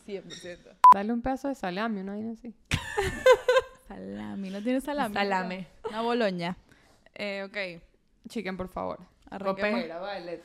100%. 0.06 0.58
Dale 0.92 1.12
un 1.12 1.22
pedazo 1.22 1.48
de 1.48 1.54
salami, 1.54 2.00
una 2.00 2.12
vaina 2.12 2.32
así. 2.32 2.54
Salami, 3.88 4.50
¿no 4.50 4.62
tiene 4.62 4.80
salami? 4.80 5.14
Salame. 5.14 5.68
Una 5.88 6.00
boloña. 6.02 6.56
Eh, 7.14 7.44
ok. 7.44 7.82
Chicken, 8.28 8.56
por 8.56 8.68
favor. 8.68 8.98
Arranquemos, 9.30 9.80
Copera, 9.80 9.98
vale. 10.00 10.42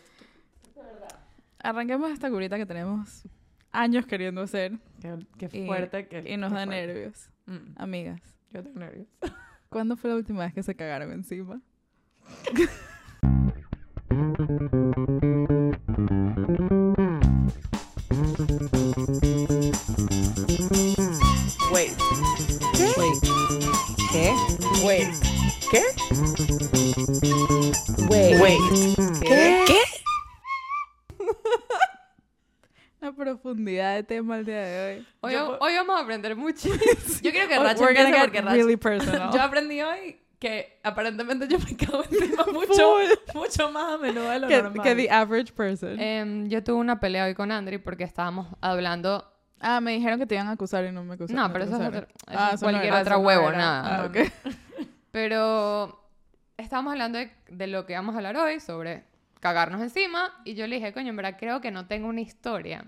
arranquemos 1.60 2.12
esta 2.12 2.30
curita 2.30 2.58
que 2.58 2.66
tenemos 2.66 3.24
años 3.72 4.06
queriendo 4.06 4.42
hacer. 4.42 4.74
Qué, 5.02 5.18
qué 5.38 5.50
Y, 5.58 5.66
fuerte. 5.66 6.08
que, 6.08 6.20
y 6.32 6.38
nos 6.38 6.52
da 6.52 6.66
fuerte. 6.66 6.88
nervios. 6.88 7.30
Mm, 7.48 7.74
Amigas, 7.78 8.22
yo 8.52 8.64
tengo 8.64 8.80
nervios. 8.80 9.08
¿cuándo 9.70 9.96
fue 9.98 10.10
la 10.12 10.16
última 10.18 10.44
vez 10.46 10.54
que 10.54 10.64
se 10.64 10.76
cagaron 10.76 11.12
encima? 11.12 11.62
Wait. 24.84 25.08
¿Qué? 25.70 25.84
Wait. 28.10 28.60
¿Qué? 29.22 29.64
¿Qué? 29.68 29.80
La 33.00 33.12
profundidad 33.14 33.96
de 33.96 34.04
tema 34.04 34.38
el 34.38 34.46
día 34.46 34.62
de 34.62 34.96
hoy. 34.98 35.08
Hoy, 35.22 35.34
Yo- 35.34 35.58
hoy 35.60 35.74
vamos 35.76 35.98
a 35.98 36.04
aprender 36.04 36.36
muchísimo. 36.36 36.76
Yo 37.22 37.32
quiero 37.32 37.48
que 37.48 37.58
Racha 37.60 37.84
we're 37.84 38.20
porque 38.22 38.42
Racha... 38.42 38.54
really 38.54 38.78
personal. 38.78 39.32
Yo 39.34 39.42
aprendí 39.42 39.82
hoy 39.82 40.18
que 40.40 40.80
aparentemente 40.84 41.48
yo 41.48 41.60
me 41.60 41.76
cago 41.78 42.04
encima 42.04 42.44
mucho, 42.52 42.96
mucho 43.36 43.72
más 43.72 43.94
a 43.94 43.98
menudo 44.00 44.28
de 44.30 44.40
lo 44.40 44.48
que, 44.48 44.62
normal. 44.64 44.84
que 44.84 44.96
the 44.96 45.10
average 45.12 45.54
person. 45.54 46.00
Em, 46.00 46.48
yo 46.50 46.64
tuve 46.64 46.78
una 46.78 47.00
pelea 47.00 47.26
hoy 47.26 47.36
con 47.36 47.52
Andri 47.52 47.78
porque 47.78 48.04
estábamos 48.04 48.48
hablando. 48.60 49.24
ah, 49.60 49.80
me 49.82 49.92
dijeron 49.94 50.18
que 50.20 50.26
te 50.26 50.34
iban 50.36 50.48
a 50.48 50.52
acusar 50.54 50.84
y 50.86 50.92
no 50.92 51.04
me 51.04 51.14
acusaron. 51.14 51.42
No, 51.44 51.52
pero 51.54 51.66
eso 51.66 51.76
es, 51.82 51.88
otro- 51.88 52.08
eso 52.08 52.08
Ah, 52.28 52.56
cualquier 52.60 52.94
otra 52.94 53.18
huevo, 53.18 53.52
nada. 53.52 54.02
Ah, 54.02 54.06
ok. 54.08 54.18
Pero 55.12 56.00
estábamos 56.58 56.92
hablando 56.92 57.20
de, 57.20 57.32
de 57.50 57.68
lo 57.68 57.86
que 57.86 57.94
vamos 57.96 58.16
a 58.16 58.18
hablar 58.20 58.38
hoy, 58.38 58.60
sobre 58.60 59.04
cagarnos 59.40 59.82
encima. 59.82 60.34
Y 60.46 60.54
yo 60.56 60.68
le 60.68 60.78
dije, 60.78 60.94
coño, 60.94 61.10
en 61.10 61.16
verdad 61.16 61.38
creo 61.40 61.62
que 61.62 61.72
no 61.72 61.88
tengo 61.88 62.08
una 62.08 62.22
historia 62.22 62.86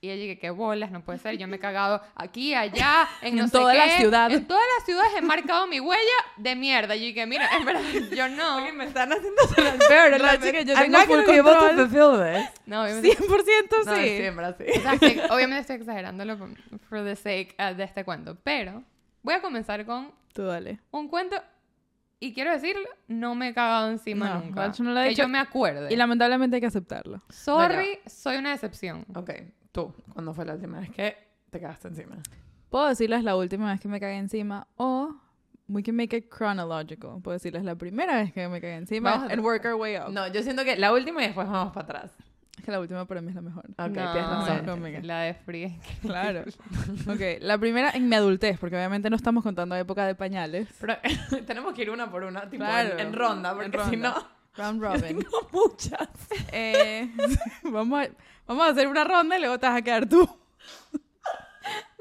Y 0.00 0.08
ella 0.10 0.22
dije, 0.22 0.38
qué 0.38 0.50
bolas, 0.50 0.90
no 0.90 1.02
puede 1.02 1.18
ser. 1.18 1.36
Yo 1.36 1.48
me 1.48 1.56
he 1.56 1.58
cagado 1.58 2.00
aquí, 2.14 2.54
allá, 2.54 3.08
en, 3.22 3.28
En 3.34 3.36
no 3.36 3.44
sé 3.46 3.52
toda 3.52 3.74
la 3.74 3.84
qué. 3.86 3.90
ciudad. 3.98 4.30
En 4.30 4.46
todas 4.46 4.62
las 4.76 4.86
ciudades 4.86 5.10
he 5.16 5.20
marcado 5.22 5.66
mi 5.66 5.80
huella 5.80 6.00
de 6.36 6.54
mierda. 6.54 6.94
Y 6.96 7.00
yo 7.00 7.06
dije, 7.06 7.26
mira, 7.26 7.48
en 7.56 7.64
verdad, 7.64 7.80
yo 8.14 8.28
no. 8.28 8.56
Oye, 8.58 8.72
me 8.72 8.84
están 8.84 9.12
haciendo 9.12 9.42
sonar 9.54 9.78
peor. 9.88 10.20
Like, 10.20 10.46
chica, 10.46 10.60
yo 10.62 10.74
tengo 10.74 10.96
not 10.98 11.06
full 11.06 11.16
gonna 11.16 11.32
be 11.32 11.38
able 11.40 11.52
to 11.52 11.58
control. 11.58 11.88
fulfill 11.88 12.24
this. 12.24 12.50
No, 12.66 12.82
obviamente. 12.84 13.16
100% 13.18 13.84
No, 13.86 13.96
sí. 13.96 14.02
siempre 14.18 14.44
así. 14.46 14.64
O 14.78 14.82
sea, 14.82 14.92
estoy- 14.94 15.20
obviamente 15.30 15.60
estoy 15.62 15.76
exagerándolo 15.76 16.38
por 16.38 16.48
for 16.88 17.04
the 17.04 17.16
sake 17.16 17.54
uh, 17.58 17.74
de 17.74 17.84
este 17.84 18.04
cuento. 18.04 18.36
Pero 18.44 18.82
voy 19.22 19.34
a 19.34 19.40
comenzar 19.42 19.84
con 19.84 20.12
Tú 20.32 20.44
dale. 20.44 20.78
un 20.92 21.08
cuento. 21.08 21.42
Y 22.18 22.32
quiero 22.32 22.50
decirlo, 22.50 22.88
no 23.08 23.34
me 23.34 23.48
he 23.48 23.54
cagado 23.54 23.90
encima 23.90 24.28
No, 24.30 24.40
nunca. 24.40 24.66
Nacho 24.68 24.82
no 24.82 24.92
lo 24.92 25.00
ha 25.00 25.02
que 25.04 25.10
dicho. 25.10 25.22
yo 25.22 25.28
me 25.28 25.38
acuerde. 25.38 25.92
Y 25.92 25.96
lamentablemente 25.96 26.56
hay 26.56 26.60
que 26.60 26.66
aceptarlo. 26.66 27.20
Sorry, 27.28 27.98
soy 28.06 28.36
una 28.36 28.50
decepción. 28.50 29.04
Ok, 29.14 29.30
tú, 29.72 29.92
¿cuándo 30.12 30.32
fue 30.32 30.44
la 30.46 30.54
última 30.54 30.80
vez 30.80 30.90
que 30.90 31.16
te 31.50 31.60
cagaste 31.60 31.88
encima? 31.88 32.16
Puedo 32.70 32.88
decirles 32.88 33.22
la 33.22 33.36
última 33.36 33.70
vez 33.70 33.80
que 33.80 33.88
me 33.88 34.00
cagué 34.00 34.16
encima 34.16 34.66
o 34.76 35.14
we 35.68 35.82
can 35.82 35.94
make 35.94 36.16
it 36.16 36.28
chronological. 36.34 37.20
Puedo 37.22 37.34
decirles 37.34 37.64
la 37.64 37.74
primera 37.74 38.16
vez 38.16 38.32
que 38.32 38.48
me 38.48 38.60
cagué 38.60 38.76
encima 38.76 39.26
and 39.30 39.40
work 39.44 39.64
our 39.66 39.74
way 39.74 39.96
up. 39.96 40.10
No, 40.10 40.26
yo 40.28 40.42
siento 40.42 40.64
que 40.64 40.76
la 40.76 40.92
última 40.92 41.22
y 41.22 41.26
después 41.26 41.46
vamos 41.48 41.72
para 41.74 41.84
atrás. 41.84 42.16
Es 42.58 42.64
que 42.64 42.70
la 42.70 42.80
última 42.80 43.04
para 43.04 43.20
mí 43.20 43.28
es 43.28 43.34
la 43.34 43.42
mejor. 43.42 43.64
Ok, 43.66 43.76
no, 43.78 43.92
tienes 43.92 44.14
razón. 44.30 44.66
no, 44.66 44.76
Miguel. 44.78 45.06
la 45.06 45.20
de 45.20 45.34
Free. 45.34 45.78
Claro. 46.02 46.40
ok, 47.06 47.20
la 47.40 47.58
primera 47.58 47.90
en 47.90 48.08
mi 48.08 48.16
adultez, 48.16 48.58
porque 48.58 48.76
obviamente 48.76 49.10
no 49.10 49.16
estamos 49.16 49.42
contando 49.42 49.74
época 49.76 50.06
de 50.06 50.14
pañales. 50.14 50.68
Pero 50.80 50.96
tenemos 51.46 51.74
que 51.74 51.82
ir 51.82 51.90
una 51.90 52.10
por 52.10 52.24
una, 52.24 52.48
tipo 52.48 52.64
Claro. 52.64 52.94
en, 52.94 53.00
en 53.08 53.12
ronda, 53.12 53.50
En 53.50 53.56
porque 53.56 53.76
ronda. 53.76 53.90
si 53.90 53.96
no, 53.98 54.14
Round 54.56 54.82
robin. 54.82 55.18
tengo 55.18 55.48
muchas. 55.52 56.08
Eh, 56.52 57.10
vamos, 57.64 58.06
a, 58.06 58.10
vamos 58.46 58.66
a 58.66 58.70
hacer 58.70 58.88
una 58.88 59.04
ronda 59.04 59.36
y 59.36 59.40
luego 59.40 59.58
te 59.58 59.66
vas 59.66 59.76
a 59.76 59.82
quedar 59.82 60.08
tú. 60.08 60.26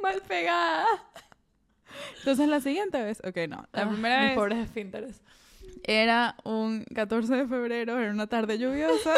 Mal 0.01 0.21
pegada. 0.27 0.85
Entonces 2.19 2.47
la 2.47 2.59
siguiente 2.61 3.01
vez, 3.01 3.19
ok, 3.25 3.37
no. 3.49 3.65
La 3.73 3.83
Ah, 3.83 3.89
primera 3.89 4.19
mis 4.19 4.27
vez 4.29 4.35
pobres 4.37 4.57
esfínteres. 4.59 5.21
Era 5.83 6.35
un 6.43 6.83
14 6.93 7.35
de 7.35 7.47
febrero, 7.47 7.99
era 7.99 8.11
una 8.11 8.27
tarde 8.27 8.57
lluviosa. 8.57 9.13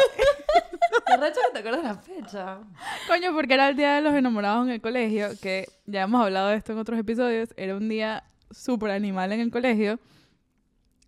Te 1.06 1.16
recho 1.16 1.40
que 1.46 1.52
te 1.52 1.58
acuerdas 1.60 1.84
la 1.84 1.94
fecha. 1.94 2.58
Coño, 3.06 3.32
porque 3.32 3.54
era 3.54 3.68
el 3.68 3.76
día 3.76 3.94
de 3.96 4.02
los 4.02 4.14
enamorados 4.14 4.66
en 4.66 4.74
el 4.74 4.80
colegio, 4.80 5.28
que 5.40 5.66
ya 5.86 6.02
hemos 6.02 6.22
hablado 6.22 6.48
de 6.48 6.56
esto 6.56 6.72
en 6.72 6.78
otros 6.78 6.98
episodios. 6.98 7.54
Era 7.56 7.76
un 7.76 7.88
día 7.88 8.24
súper 8.50 8.90
animal 8.90 9.32
en 9.32 9.40
el 9.40 9.50
colegio. 9.50 9.98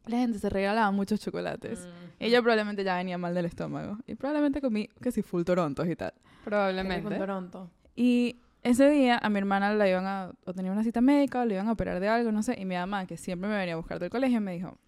La 0.07 0.19
gente 0.19 0.39
se 0.39 0.49
regalaba 0.49 0.91
muchos 0.91 1.21
chocolates. 1.21 1.81
Mm. 1.81 2.25
Y 2.25 2.31
yo 2.31 2.43
probablemente 2.43 2.85
ya 2.85 2.97
venía 2.97 3.19
mal 3.19 3.35
del 3.35 3.47
estómago. 3.47 3.99
Y 4.07 4.15
probablemente 4.15 4.61
comí 4.61 4.89
que 5.03 5.13
si 5.13 5.23
full 5.23 5.43
torontos 5.43 5.89
y 5.89 5.97
tal. 5.97 6.13
Con 6.13 6.45
Probablemente. 6.45 7.17
Toronto. 7.17 7.71
Y 7.95 8.41
ese 8.63 8.89
día 8.91 9.19
a 9.23 9.29
mi 9.29 9.39
hermana 9.39 9.75
la 9.75 9.89
iban 9.89 10.07
a, 10.07 10.33
o 10.45 10.53
tenía 10.53 10.73
una 10.73 10.83
cita 10.83 11.01
médica 11.01 11.41
o 11.41 11.45
le 11.45 11.55
iban 11.55 11.69
a 11.69 11.73
operar 11.73 12.01
de 12.01 12.09
algo, 12.09 12.33
no 12.33 12.43
sé. 12.43 12.59
Y 12.59 12.65
mi 12.65 12.75
mamá, 12.75 13.07
que 13.07 13.17
siempre 13.17 13.49
me 13.49 13.57
venía 13.57 13.75
a 13.75 13.77
buscar 13.77 13.99
del 13.99 14.11
colegio, 14.11 14.41
me 14.41 14.53
dijo, 14.53 14.79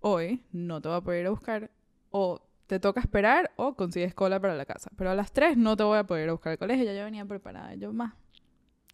hoy 0.00 0.42
no 0.52 0.80
te 0.80 0.88
voy 0.88 0.98
a 0.98 1.00
poder 1.00 1.20
ir 1.20 1.26
a 1.26 1.30
buscar 1.30 1.70
o 2.10 2.40
te 2.66 2.78
toca 2.80 3.00
esperar 3.00 3.52
o 3.56 3.74
consigues 3.74 4.14
cola 4.14 4.40
para 4.40 4.54
la 4.54 4.64
casa. 4.64 4.90
Pero 4.96 5.10
a 5.10 5.14
las 5.14 5.32
3 5.32 5.56
no 5.56 5.76
te 5.76 5.82
voy 5.82 5.98
a 5.98 6.04
poder 6.04 6.24
ir 6.24 6.28
a 6.30 6.32
buscar 6.32 6.52
al 6.52 6.58
colegio. 6.58 6.84
Ya 6.84 6.94
yo 6.94 7.04
venía 7.04 7.24
preparada. 7.24 7.74
Yo, 7.74 7.92
más, 7.92 8.14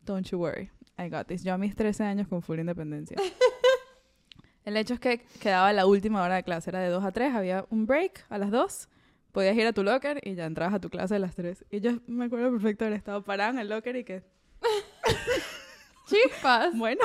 don't 0.04 0.26
you 0.28 0.38
worry. 0.38 0.70
I 0.98 1.08
got 1.08 1.26
this. 1.26 1.42
Yo 1.44 1.52
a 1.52 1.58
mis 1.58 1.74
13 1.74 2.04
años 2.04 2.28
con 2.28 2.42
full 2.42 2.58
independencia. 2.58 3.16
El 4.64 4.76
hecho 4.76 4.94
es 4.94 5.00
que 5.00 5.24
quedaba 5.40 5.72
la 5.72 5.86
última 5.86 6.22
hora 6.22 6.36
de 6.36 6.42
clase. 6.42 6.70
Era 6.70 6.80
de 6.80 6.88
2 6.88 7.04
a 7.04 7.12
3. 7.12 7.34
Había 7.34 7.66
un 7.70 7.86
break 7.86 8.24
a 8.28 8.38
las 8.38 8.50
2. 8.50 8.88
Podías 9.30 9.56
ir 9.56 9.66
a 9.66 9.72
tu 9.72 9.82
locker 9.82 10.20
y 10.26 10.34
ya 10.34 10.46
entrabas 10.46 10.74
a 10.74 10.80
tu 10.80 10.88
clase 10.88 11.16
a 11.16 11.18
las 11.18 11.34
3. 11.34 11.66
Y 11.70 11.80
yo 11.80 11.92
me 12.06 12.24
acuerdo 12.24 12.50
perfecto 12.50 12.84
de 12.84 12.88
haber 12.88 12.98
estado 12.98 13.22
parada 13.22 13.50
en 13.50 13.58
el 13.58 13.68
locker 13.68 13.96
y 13.96 14.04
que, 14.04 14.22
Chispas. 16.08 16.74
bueno, 16.76 17.02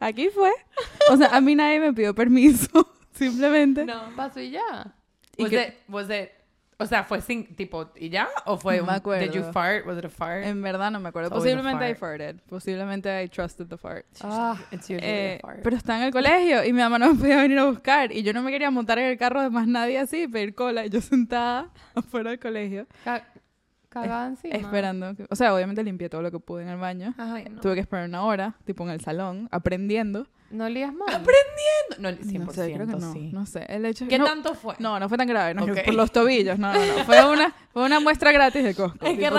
aquí 0.00 0.28
fue. 0.30 0.52
O 1.10 1.16
sea, 1.16 1.28
a 1.36 1.40
mí 1.40 1.54
nadie 1.54 1.80
me 1.80 1.92
pidió 1.92 2.14
permiso. 2.14 2.68
Simplemente. 3.12 3.84
No. 3.84 4.14
Pasó 4.16 4.40
y 4.40 4.50
ya. 4.50 4.94
Y 5.36 5.42
Was 5.42 5.50
que- 5.50 5.62
it, 5.62 5.74
was 5.88 6.10
it, 6.10 6.30
o 6.80 6.86
sea, 6.86 7.02
fue 7.02 7.20
sin, 7.20 7.56
tipo, 7.56 7.90
¿y 7.96 8.08
ya? 8.08 8.28
¿O 8.46 8.56
fue 8.56 8.78
No 8.78 8.86
me 8.86 8.92
acuerdo. 8.92 9.24
Did 9.26 9.32
you 9.32 9.52
fart? 9.52 9.84
Was 9.86 9.98
it 9.98 10.04
a 10.04 10.08
fart? 10.08 10.44
En 10.44 10.62
verdad 10.62 10.90
no 10.92 11.00
me 11.00 11.08
acuerdo. 11.08 11.30
Posiblemente 11.30 11.84
I 11.90 11.94
fart. 11.94 12.20
farted. 12.20 12.40
Posiblemente 12.48 13.22
I 13.24 13.28
trusted 13.28 13.66
the 13.66 13.76
fart. 13.76 14.06
Ah, 14.22 14.56
It's 14.70 14.84
usually 14.88 15.00
Eh, 15.04 15.40
a 15.42 15.46
fart. 15.46 15.60
pero 15.64 15.76
estaba 15.76 15.98
en 15.98 16.04
el 16.06 16.12
colegio 16.12 16.64
y 16.64 16.72
mi 16.72 16.78
mamá 16.80 16.98
no 17.00 17.12
me 17.14 17.18
podía 17.20 17.36
venir 17.38 17.58
a 17.58 17.64
buscar 17.64 18.12
y 18.12 18.22
yo 18.22 18.32
no 18.32 18.42
me 18.42 18.52
quería 18.52 18.70
montar 18.70 18.98
en 19.00 19.06
el 19.06 19.18
carro 19.18 19.42
de 19.42 19.50
más 19.50 19.66
nadie 19.66 19.98
así, 19.98 20.28
pedir 20.28 20.54
cola 20.54 20.86
y 20.86 20.90
yo 20.90 21.00
sentada 21.00 21.70
afuera 21.96 22.30
del 22.30 22.38
colegio 22.38 22.86
cagada 24.02 24.26
encima. 24.28 24.54
esperando. 24.54 25.14
o 25.28 25.36
sea, 25.36 25.54
obviamente 25.54 25.82
limpié 25.82 26.08
todo 26.08 26.22
lo 26.22 26.30
que 26.30 26.38
pude 26.40 26.62
en 26.62 26.68
el 26.68 26.78
baño. 26.78 27.14
Ay, 27.18 27.46
no. 27.50 27.60
Tuve 27.60 27.74
que 27.74 27.80
esperar 27.80 28.08
una 28.08 28.22
hora, 28.24 28.56
tipo 28.64 28.84
en 28.84 28.90
el 28.90 29.00
salón, 29.00 29.48
aprendiendo. 29.50 30.26
No 30.50 30.66
lías 30.68 30.94
mal. 30.94 31.22
No, 31.98 32.08
100% 32.10 32.38
no 32.38 32.52
sé, 32.52 32.72
creo 32.72 32.86
que 32.86 32.92
no. 32.94 33.12
sí. 33.12 33.30
No 33.32 33.44
sé, 33.44 33.66
el 33.68 33.84
hecho 33.84 34.06
¿Qué 34.08 34.18
no, 34.18 34.24
tanto 34.24 34.54
fue? 34.54 34.74
No, 34.78 34.98
no 34.98 35.08
fue 35.08 35.18
tan 35.18 35.26
grave, 35.28 35.52
no, 35.52 35.64
Ok. 35.64 35.84
por 35.84 35.94
los 35.94 36.10
tobillos, 36.10 36.58
no, 36.58 36.72
no, 36.72 36.78
no. 36.86 37.04
Fue 37.04 37.26
una, 37.28 37.52
fue 37.72 37.84
una 37.84 38.00
muestra 38.00 38.32
gratis 38.32 38.64
de 38.64 38.74
Costco. 38.74 39.04
Es 39.06 39.18
que 39.18 39.28
todo, 39.28 39.38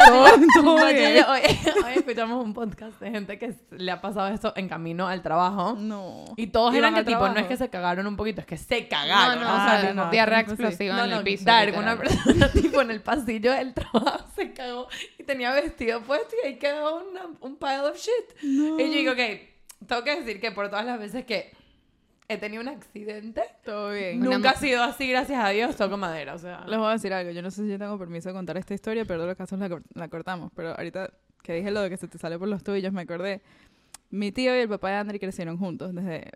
todo 0.53 0.75
hoy, 0.75 0.81
hoy 1.85 1.91
escuchamos 1.95 2.43
un 2.43 2.53
podcast 2.53 2.99
de 2.99 3.09
gente 3.11 3.39
que 3.39 3.55
le 3.71 3.91
ha 3.91 4.01
pasado 4.01 4.27
esto 4.27 4.53
en 4.55 4.69
camino 4.69 5.07
al 5.07 5.21
trabajo. 5.23 5.75
No. 5.79 6.25
Y 6.37 6.47
todos 6.47 6.75
eran 6.75 6.93
que 6.93 7.03
tipo, 7.03 7.27
no 7.27 7.39
es 7.39 7.47
que 7.47 7.57
se 7.57 7.69
cagaron 7.69 8.05
un 8.05 8.15
poquito, 8.15 8.41
es 8.41 8.47
que 8.47 8.57
se 8.57 8.81
No, 8.81 8.89
cagaron. 8.89 9.41
no, 9.43 9.49
o 9.49 9.53
o 9.53 9.55
sea, 9.65 9.93
no, 9.93 10.05
no, 10.05 10.11
diarrea 10.11 10.41
explosiva 10.41 10.95
no, 10.95 11.03
en 11.05 11.09
no, 11.09 11.17
el 11.17 11.23
piso. 11.23 11.39
Literal. 11.41 11.73
una 11.75 11.97
persona 11.97 12.51
tipo 12.53 12.81
en 12.81 12.91
el 12.91 13.01
pasillo 13.01 13.51
del 13.53 13.73
trabajo 13.73 14.25
se 14.35 14.53
cagó 14.53 14.87
y 15.17 15.23
tenía 15.23 15.51
vestido 15.53 16.01
puesto 16.01 16.35
y 16.43 16.47
ahí 16.47 16.55
quedó 16.59 17.03
una- 17.09 17.29
un 17.39 17.55
pile 17.57 17.79
of 17.79 17.97
shit. 17.97 18.43
No. 18.43 18.79
Y 18.79 18.83
yo 18.83 18.91
digo, 18.91 19.11
ok, 19.13 19.19
tengo 19.88 20.03
que 20.03 20.19
decir 20.19 20.39
que 20.39 20.51
por 20.51 20.69
todas 20.69 20.86
las 20.86 21.00
veces 21.00 21.25
que 21.25 21.51
he 22.27 22.38
tenido 22.38 22.62
un 22.62 22.69
accidente, 22.69 23.41
Todo 23.63 23.91
bien. 23.91 24.21
Una 24.21 24.36
nunca 24.38 24.51
ha 24.51 24.55
sido 24.55 24.83
así, 24.83 25.09
gracias 25.09 25.43
a 25.43 25.50
Dios, 25.50 25.75
toco 25.75 25.98
madera, 25.98 26.36
o 26.36 26.38
sea. 26.38 26.63
Les 26.67 26.77
voy 26.77 26.88
a 26.89 26.91
decir 26.91 27.12
algo. 27.13 27.31
Yo 27.31 27.41
no 27.41 27.50
sé 27.50 27.63
si 27.63 27.69
yo 27.69 27.79
tengo 27.79 27.98
permiso 27.98 28.29
de 28.29 28.33
contar 28.36 28.55
esta 28.57 28.74
historia, 28.74 29.03
pero 29.05 29.21
de 29.21 29.27
los 29.27 29.36
casos 29.38 29.57
la, 29.59 29.67
cor- 29.69 29.83
la 29.95 30.07
cortamos. 30.09 30.51
Pero 30.55 30.69
ahorita 30.77 31.09
que 31.41 31.53
dije 31.53 31.71
lo 31.71 31.81
de 31.81 31.89
que 31.89 31.98
se 31.98 32.07
te 32.07 32.17
sale 32.19 32.38
por 32.38 32.48
los 32.48 32.63
tobillos, 32.63 32.93
me 32.93 33.01
acordé. 33.01 33.41
Mi 34.12 34.31
tío 34.31 34.55
y 34.55 34.59
el 34.59 34.69
papá 34.69 34.89
de 34.89 34.95
Andri 34.98 35.19
crecieron 35.19 35.57
juntos 35.57 35.93
desde 35.95 36.31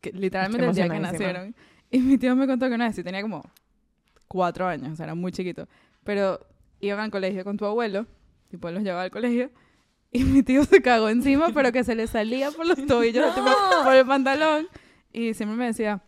que, 0.00 0.12
literalmente 0.12 0.66
el 0.66 0.74
día 0.74 0.88
que 0.88 1.00
nacieron. 1.00 1.54
Y 1.90 1.98
mi 2.00 2.18
tío 2.18 2.34
me 2.36 2.46
contó 2.46 2.68
que 2.68 2.74
una 2.74 2.86
vez, 2.86 2.94
sí 2.96 3.02
tenía 3.02 3.22
como 3.22 3.42
cuatro 4.28 4.66
años, 4.66 4.92
o 4.92 4.96
sea, 4.96 5.04
era 5.06 5.14
muy 5.14 5.32
chiquito. 5.32 5.68
Pero 6.04 6.38
iban 6.80 7.00
al 7.00 7.10
colegio 7.10 7.44
con 7.44 7.56
tu 7.56 7.64
abuelo, 7.66 8.06
tipo 8.50 8.68
él 8.68 8.74
los 8.74 8.82
llevaba 8.84 9.02
al 9.02 9.10
colegio. 9.10 9.50
Y 10.14 10.22
mi 10.22 10.44
tío 10.44 10.64
se 10.64 10.80
cagó 10.80 11.08
encima, 11.08 11.48
pero 11.52 11.72
que 11.72 11.82
se 11.82 11.96
le 11.96 12.06
salía 12.06 12.52
por 12.52 12.66
los 12.66 12.86
tobillos, 12.86 13.34
tipo, 13.34 13.50
por 13.82 13.94
el 13.94 14.06
pantalón. 14.06 14.68
Y 15.12 15.34
siempre 15.34 15.56
me 15.56 15.66
decía, 15.66 16.02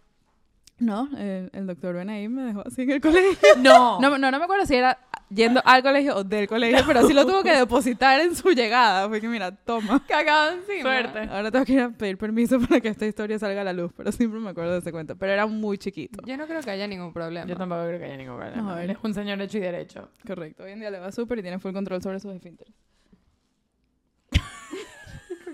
no, 0.78 1.08
el, 1.18 1.50
el 1.52 1.66
doctor 1.66 1.96
Benaim 1.96 2.32
me 2.32 2.42
dejó 2.42 2.62
así 2.64 2.82
en 2.82 2.90
el 2.92 3.00
colegio. 3.00 3.48
No. 3.58 4.00
No, 4.00 4.16
no, 4.16 4.30
no 4.30 4.38
me 4.38 4.44
acuerdo 4.44 4.64
si 4.64 4.76
era 4.76 4.96
yendo 5.28 5.60
al 5.64 5.82
colegio 5.82 6.14
o 6.16 6.22
del 6.22 6.46
colegio, 6.46 6.84
pero 6.86 7.04
sí 7.04 7.14
lo 7.14 7.26
tuvo 7.26 7.42
que 7.42 7.50
depositar 7.56 8.20
en 8.20 8.36
su 8.36 8.50
llegada. 8.50 9.08
Fue 9.08 9.20
que, 9.20 9.26
mira, 9.28 9.50
toma. 9.50 10.04
Cagado 10.06 10.52
encima. 10.52 10.82
Suerte. 10.82 11.18
Ahora 11.28 11.50
tengo 11.50 11.64
que 11.64 11.72
ir 11.72 11.80
a 11.80 11.90
pedir 11.90 12.16
permiso 12.16 12.60
para 12.60 12.80
que 12.80 12.88
esta 12.88 13.06
historia 13.06 13.40
salga 13.40 13.62
a 13.62 13.64
la 13.64 13.72
luz, 13.72 13.90
pero 13.96 14.12
siempre 14.12 14.38
me 14.38 14.50
acuerdo 14.50 14.74
de 14.74 14.78
ese 14.78 14.92
cuento. 14.92 15.16
Pero 15.16 15.32
era 15.32 15.46
muy 15.46 15.78
chiquito. 15.78 16.22
Yo 16.24 16.36
no 16.36 16.46
creo 16.46 16.60
que 16.60 16.70
haya 16.70 16.86
ningún 16.86 17.12
problema. 17.12 17.46
Yo 17.46 17.56
tampoco 17.56 17.82
creo 17.86 17.98
que 17.98 18.04
haya 18.04 18.16
ningún 18.16 18.36
problema. 18.36 18.62
No. 18.62 18.78
Él 18.78 18.90
es 18.90 18.98
un 19.02 19.14
señor 19.14 19.40
hecho 19.40 19.58
y 19.58 19.62
derecho. 19.62 20.10
Correcto. 20.24 20.62
Hoy 20.62 20.72
en 20.72 20.78
día 20.80 20.90
le 20.90 21.00
va 21.00 21.10
súper 21.10 21.38
y 21.38 21.42
tiene 21.42 21.58
full 21.58 21.72
control 21.72 22.02
sobre 22.02 22.20
sus 22.20 22.32
esfínteres. 22.32 22.74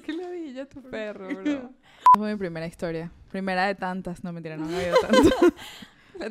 ¿Por 0.04 0.16
qué 0.16 0.22
le 0.22 0.30
dije 0.32 0.66
tu 0.66 0.82
perro, 0.82 1.28
bro? 1.28 1.42
Esa 1.42 1.70
fue 2.18 2.32
mi 2.32 2.38
primera 2.38 2.66
historia. 2.66 3.10
Primera 3.30 3.66
de 3.66 3.74
tantas. 3.74 4.22
No, 4.24 4.32
mentira, 4.32 4.56
no 4.56 4.66
me 4.66 4.76
habido 4.76 4.96
tantas. 5.00 5.32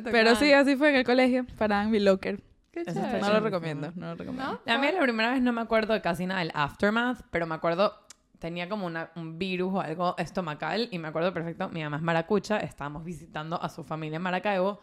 pero 0.04 0.36
sí, 0.36 0.52
así 0.52 0.76
fue 0.76 0.90
en 0.90 0.96
el 0.96 1.04
colegio. 1.04 1.46
Paraban 1.58 1.90
mi 1.90 1.98
locker. 2.00 2.40
Qué 2.70 2.80
Eso 2.82 2.92
chévere. 2.92 3.14
está 3.16 3.26
No 3.28 3.32
lo 3.34 3.40
recomiendo, 3.40 3.92
no 3.96 4.06
lo 4.08 4.14
recomiendo. 4.14 4.60
¿No? 4.66 4.72
A 4.72 4.78
mí 4.78 4.86
la 4.92 5.00
primera 5.00 5.30
vez 5.32 5.42
no 5.42 5.52
me 5.52 5.60
acuerdo 5.60 5.92
de 5.92 6.00
casi 6.00 6.26
nada 6.26 6.40
del 6.40 6.50
aftermath, 6.54 7.20
pero 7.30 7.46
me 7.46 7.54
acuerdo, 7.54 7.92
tenía 8.38 8.68
como 8.68 8.86
una- 8.86 9.10
un 9.16 9.38
virus 9.38 9.74
o 9.74 9.80
algo 9.80 10.14
estomacal 10.16 10.88
y 10.90 10.98
me 10.98 11.08
acuerdo 11.08 11.34
perfecto, 11.34 11.68
mi 11.68 11.82
mamá 11.82 11.98
es 11.98 12.02
maracucha, 12.02 12.58
estábamos 12.58 13.04
visitando 13.04 13.62
a 13.62 13.68
su 13.68 13.84
familia 13.84 14.16
en 14.16 14.22
Maracaibo, 14.22 14.80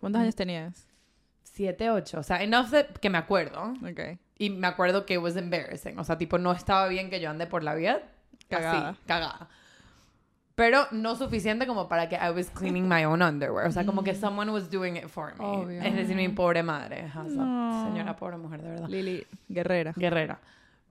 ¿Cuántos 0.00 0.20
años 0.22 0.34
tenías? 0.36 0.86
7, 1.44 1.90
8, 1.90 2.18
o 2.20 2.22
sea, 2.22 2.42
enough 2.42 2.70
that- 2.70 2.86
que 3.00 3.08
me 3.10 3.18
acuerdo. 3.18 3.74
Ok. 3.90 4.18
Y 4.38 4.50
me 4.50 4.66
acuerdo 4.66 5.04
que 5.06 5.14
it 5.14 5.20
was 5.20 5.36
embarrassing, 5.36 5.98
o 5.98 6.04
sea, 6.04 6.16
tipo, 6.18 6.36
no 6.38 6.52
estaba 6.52 6.88
bien 6.88 7.08
que 7.10 7.20
yo 7.20 7.28
ande 7.30 7.46
por 7.46 7.62
la 7.62 7.74
vida 7.74 8.00
Cagada. 8.50 8.88
así, 8.90 8.98
cagada. 9.06 9.48
Pero 10.54 10.86
no 10.90 11.16
suficiente 11.16 11.66
como 11.66 11.88
para 11.88 12.08
que 12.08 12.16
I 12.16 12.30
was 12.36 12.50
cleaning 12.50 12.86
my 12.86 13.06
own 13.06 13.22
underwear. 13.22 13.66
O 13.66 13.72
sea, 13.72 13.86
como 13.86 14.04
que 14.04 14.14
someone 14.14 14.50
was 14.50 14.70
doing 14.70 14.96
it 14.96 15.08
for 15.08 15.34
me. 15.38 15.42
Obvio. 15.42 15.80
Es 15.80 15.94
decir, 15.94 16.14
mi 16.14 16.28
pobre 16.28 16.62
madre. 16.62 17.10
No. 17.14 17.86
Señora 17.86 18.14
pobre 18.16 18.36
mujer, 18.36 18.60
de 18.60 18.68
verdad. 18.68 18.88
Lili 18.88 19.26
Guerrera. 19.48 19.94
Guerrera. 19.96 20.38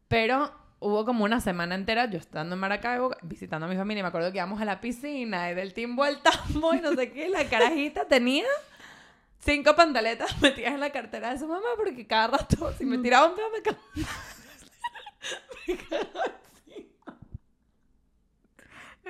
Pero 0.07 0.51
hubo 0.79 1.05
como 1.05 1.23
una 1.23 1.39
semana 1.39 1.75
entera 1.75 2.09
yo 2.09 2.17
estando 2.17 2.55
en 2.55 2.59
Maracaibo 2.61 3.15
visitando 3.21 3.67
a 3.67 3.69
mi 3.69 3.75
familia 3.75 3.99
y 3.99 4.03
me 4.03 4.07
acuerdo 4.07 4.31
que 4.31 4.37
íbamos 4.37 4.59
a 4.59 4.65
la 4.65 4.81
piscina 4.81 5.51
y 5.51 5.53
del 5.53 5.73
timbo 5.73 6.03
al 6.03 6.21
tambo 6.23 6.73
y 6.73 6.81
no 6.81 6.95
sé 6.95 7.11
qué. 7.11 7.29
La 7.29 7.45
carajita 7.45 8.05
tenía 8.05 8.47
cinco 9.39 9.75
pantaletas 9.75 10.35
metidas 10.41 10.73
en 10.73 10.79
la 10.79 10.89
cartera 10.91 11.31
de 11.31 11.37
su 11.37 11.47
mamá 11.47 11.67
porque 11.77 12.07
cada 12.07 12.37
rato, 12.39 12.73
si 12.73 12.85
me 12.85 12.97
tiraba 12.97 13.27
un 13.27 13.35
pedo, 13.35 13.49
me 13.51 13.61
cagaba. 13.61 13.83
me 15.67 15.75
cagaba. 15.75 16.38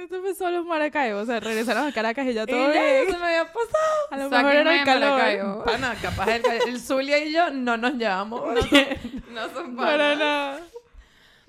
Esto 0.03 0.21
fue 0.21 0.33
solo 0.35 0.59
en 0.59 0.67
Maracaibo. 0.67 1.19
O 1.19 1.25
sea, 1.25 1.39
regresaron 1.39 1.87
a 1.87 1.91
Caracas 1.91 2.25
y 2.27 2.33
ya 2.33 2.43
Y 2.43 2.45
todo 2.45 2.73
ya 2.73 2.81
bien. 2.81 3.07
eso 3.07 3.19
me 3.19 3.25
había 3.25 3.45
pasado. 3.45 4.07
A 4.11 4.17
lo 4.17 4.29
mejor 4.29 4.55
era 4.55 4.79
el 4.79 4.85
calor. 4.85 5.09
Maracaibo. 5.11 5.63
Pana, 5.63 5.95
capaz 6.01 6.27
el, 6.35 6.43
el 6.67 6.79
Zulia 6.79 7.17
y 7.23 7.31
yo 7.33 7.49
no 7.51 7.77
nos 7.77 7.93
llevamos 7.93 8.69
bien. 8.71 9.23
No 9.31 9.49
son 9.49 9.75
Para 9.75 10.15
nada. 10.15 10.59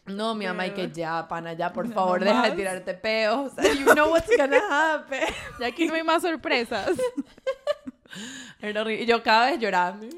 No, 0.07 0.35
mi 0.35 0.45
mamá, 0.47 0.67
y 0.67 0.71
que 0.73 0.91
ya, 0.91 1.29
pana, 1.29 1.53
ya, 1.53 1.73
por 1.73 1.87
No 1.89 1.95
favor, 1.95 2.25
deja 2.25 2.43
de 2.51 2.57
tirarte 2.57 2.95
peos. 2.95 3.53
O 3.53 3.55
sea, 3.63 3.73
you 3.73 3.85
know 3.95 4.11
what's 4.11 4.29
gonna 4.37 4.61
happen. 4.95 5.23
Y 5.61 5.65
aquí 5.65 5.87
no 5.87 5.95
hay 5.95 6.03
más 6.03 6.23
sorpresas. 6.23 6.91
Era 8.61 8.81
horrible. 8.81 9.05
Y 9.05 9.07
yo 9.07 9.23
cada 9.23 9.51
vez 9.51 9.61
llorando. 9.61 10.05
Y. 10.07 10.11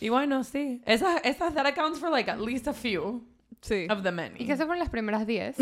Y 0.00 0.08
bueno, 0.10 0.44
sí. 0.44 0.82
Esas, 0.84 1.20
esas 1.24 1.54
that 1.54 1.66
accounts 1.66 1.98
for 1.98 2.10
like 2.10 2.30
at 2.30 2.38
least 2.38 2.68
a 2.68 2.72
few 2.74 3.24
Sí. 3.60 3.86
of 3.90 4.02
the 4.02 4.12
many. 4.12 4.42
¿Y 4.42 4.46
qué 4.46 4.56
se 4.56 4.64
fueron 4.64 4.78
las 4.78 4.90
primeras 4.90 5.26
10? 5.26 5.56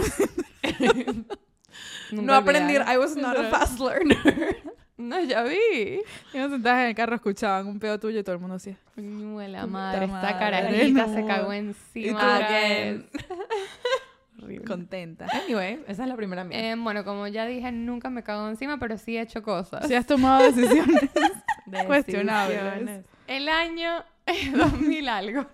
no 2.12 2.34
aprendí. 2.34 2.74
I 2.74 2.96
was 2.98 3.16
not 3.16 3.36
a 3.38 3.44
fast 3.50 3.78
learner. 3.80 4.56
No, 4.98 5.20
ya 5.20 5.42
vi. 5.42 6.00
Iban 6.32 6.50
sentadas 6.50 6.80
en 6.80 6.86
el 6.86 6.94
carro, 6.94 7.16
escuchaban 7.16 7.66
un 7.66 7.78
pedo 7.78 8.00
tuyo 8.00 8.18
y 8.20 8.22
todo 8.22 8.34
el 8.36 8.40
mundo 8.40 8.56
hacía. 8.56 8.78
Coñuela 8.94 9.60
Puta 9.60 9.70
madre, 9.70 10.06
esta 10.06 10.38
carajita 10.38 11.08
se 11.08 11.20
no. 11.20 11.26
cagó 11.26 11.52
Y 11.52 11.56
encima. 11.58 12.36
Again. 12.36 13.06
Contenta. 14.66 15.26
Anyway, 15.44 15.84
esa 15.86 16.04
es 16.04 16.08
la 16.08 16.16
primera 16.16 16.44
mía. 16.44 16.72
Eh, 16.72 16.76
bueno, 16.78 17.04
como 17.04 17.26
ya 17.26 17.44
dije, 17.44 17.70
nunca 17.72 18.08
me 18.08 18.22
cago 18.22 18.48
encima, 18.48 18.78
pero 18.78 18.96
sí 18.96 19.18
he 19.18 19.20
hecho 19.20 19.42
cosas. 19.42 19.86
Si 19.86 19.94
has 19.94 20.06
tomado 20.06 20.42
decisiones. 20.50 20.86
Decisiones. 21.66 21.86
cuestionables. 21.86 23.04
El 23.26 23.50
año 23.50 24.02
2000 24.56 25.08
algo. 25.10 25.46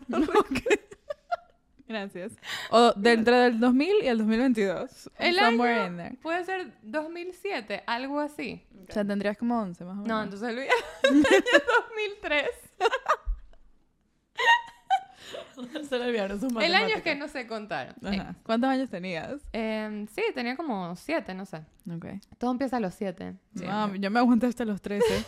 Gracias. 1.93 2.33
O 2.71 2.93
dentro 2.97 3.39
del 3.39 3.61
2000 3.61 3.97
y 4.03 4.07
el 4.07 4.17
2022. 4.19 5.11
El 5.19 5.37
Somewhere 5.37 5.81
año 5.81 5.87
in 5.91 5.97
there. 5.99 6.17
puede 6.23 6.43
ser 6.45 6.73
2007, 6.83 7.83
algo 7.87 8.19
así. 8.19 8.65
O 8.89 8.93
sea, 8.93 9.05
tendrías 9.05 9.37
como 9.37 9.61
11 9.61 9.85
más 9.85 9.93
o 9.93 9.97
menos. 9.97 10.09
No, 10.09 10.23
entonces 10.23 10.49
el 10.49 10.59
año 10.61 10.71
2003. 11.03 12.47
Se 15.89 15.99
le 15.99 16.07
olvidaron 16.07 16.41
sus 16.41 16.53
El 16.63 16.75
año 16.75 16.97
es 16.97 17.03
que 17.03 17.15
no 17.15 17.29
sé 17.29 17.47
contar. 17.47 17.95
Ajá. 18.03 18.35
¿Cuántos 18.43 18.71
años 18.71 18.89
tenías? 18.91 19.35
Eh, 19.53 19.85
em, 19.85 20.07
sí, 20.07 20.23
tenía 20.35 20.57
como 20.57 20.97
7, 20.97 21.35
no 21.35 21.45
sé. 21.47 21.59
Ok. 21.95 22.07
Todo 22.39 22.51
empieza 22.53 22.79
a 22.79 22.81
los 22.81 22.95
7. 22.95 23.35
Sí. 23.57 23.65
No, 23.65 23.95
yo 23.95 24.11
me 24.11 24.19
aguanté 24.19 24.47
hasta 24.47 24.65
los 24.65 24.81
13. 24.81 25.05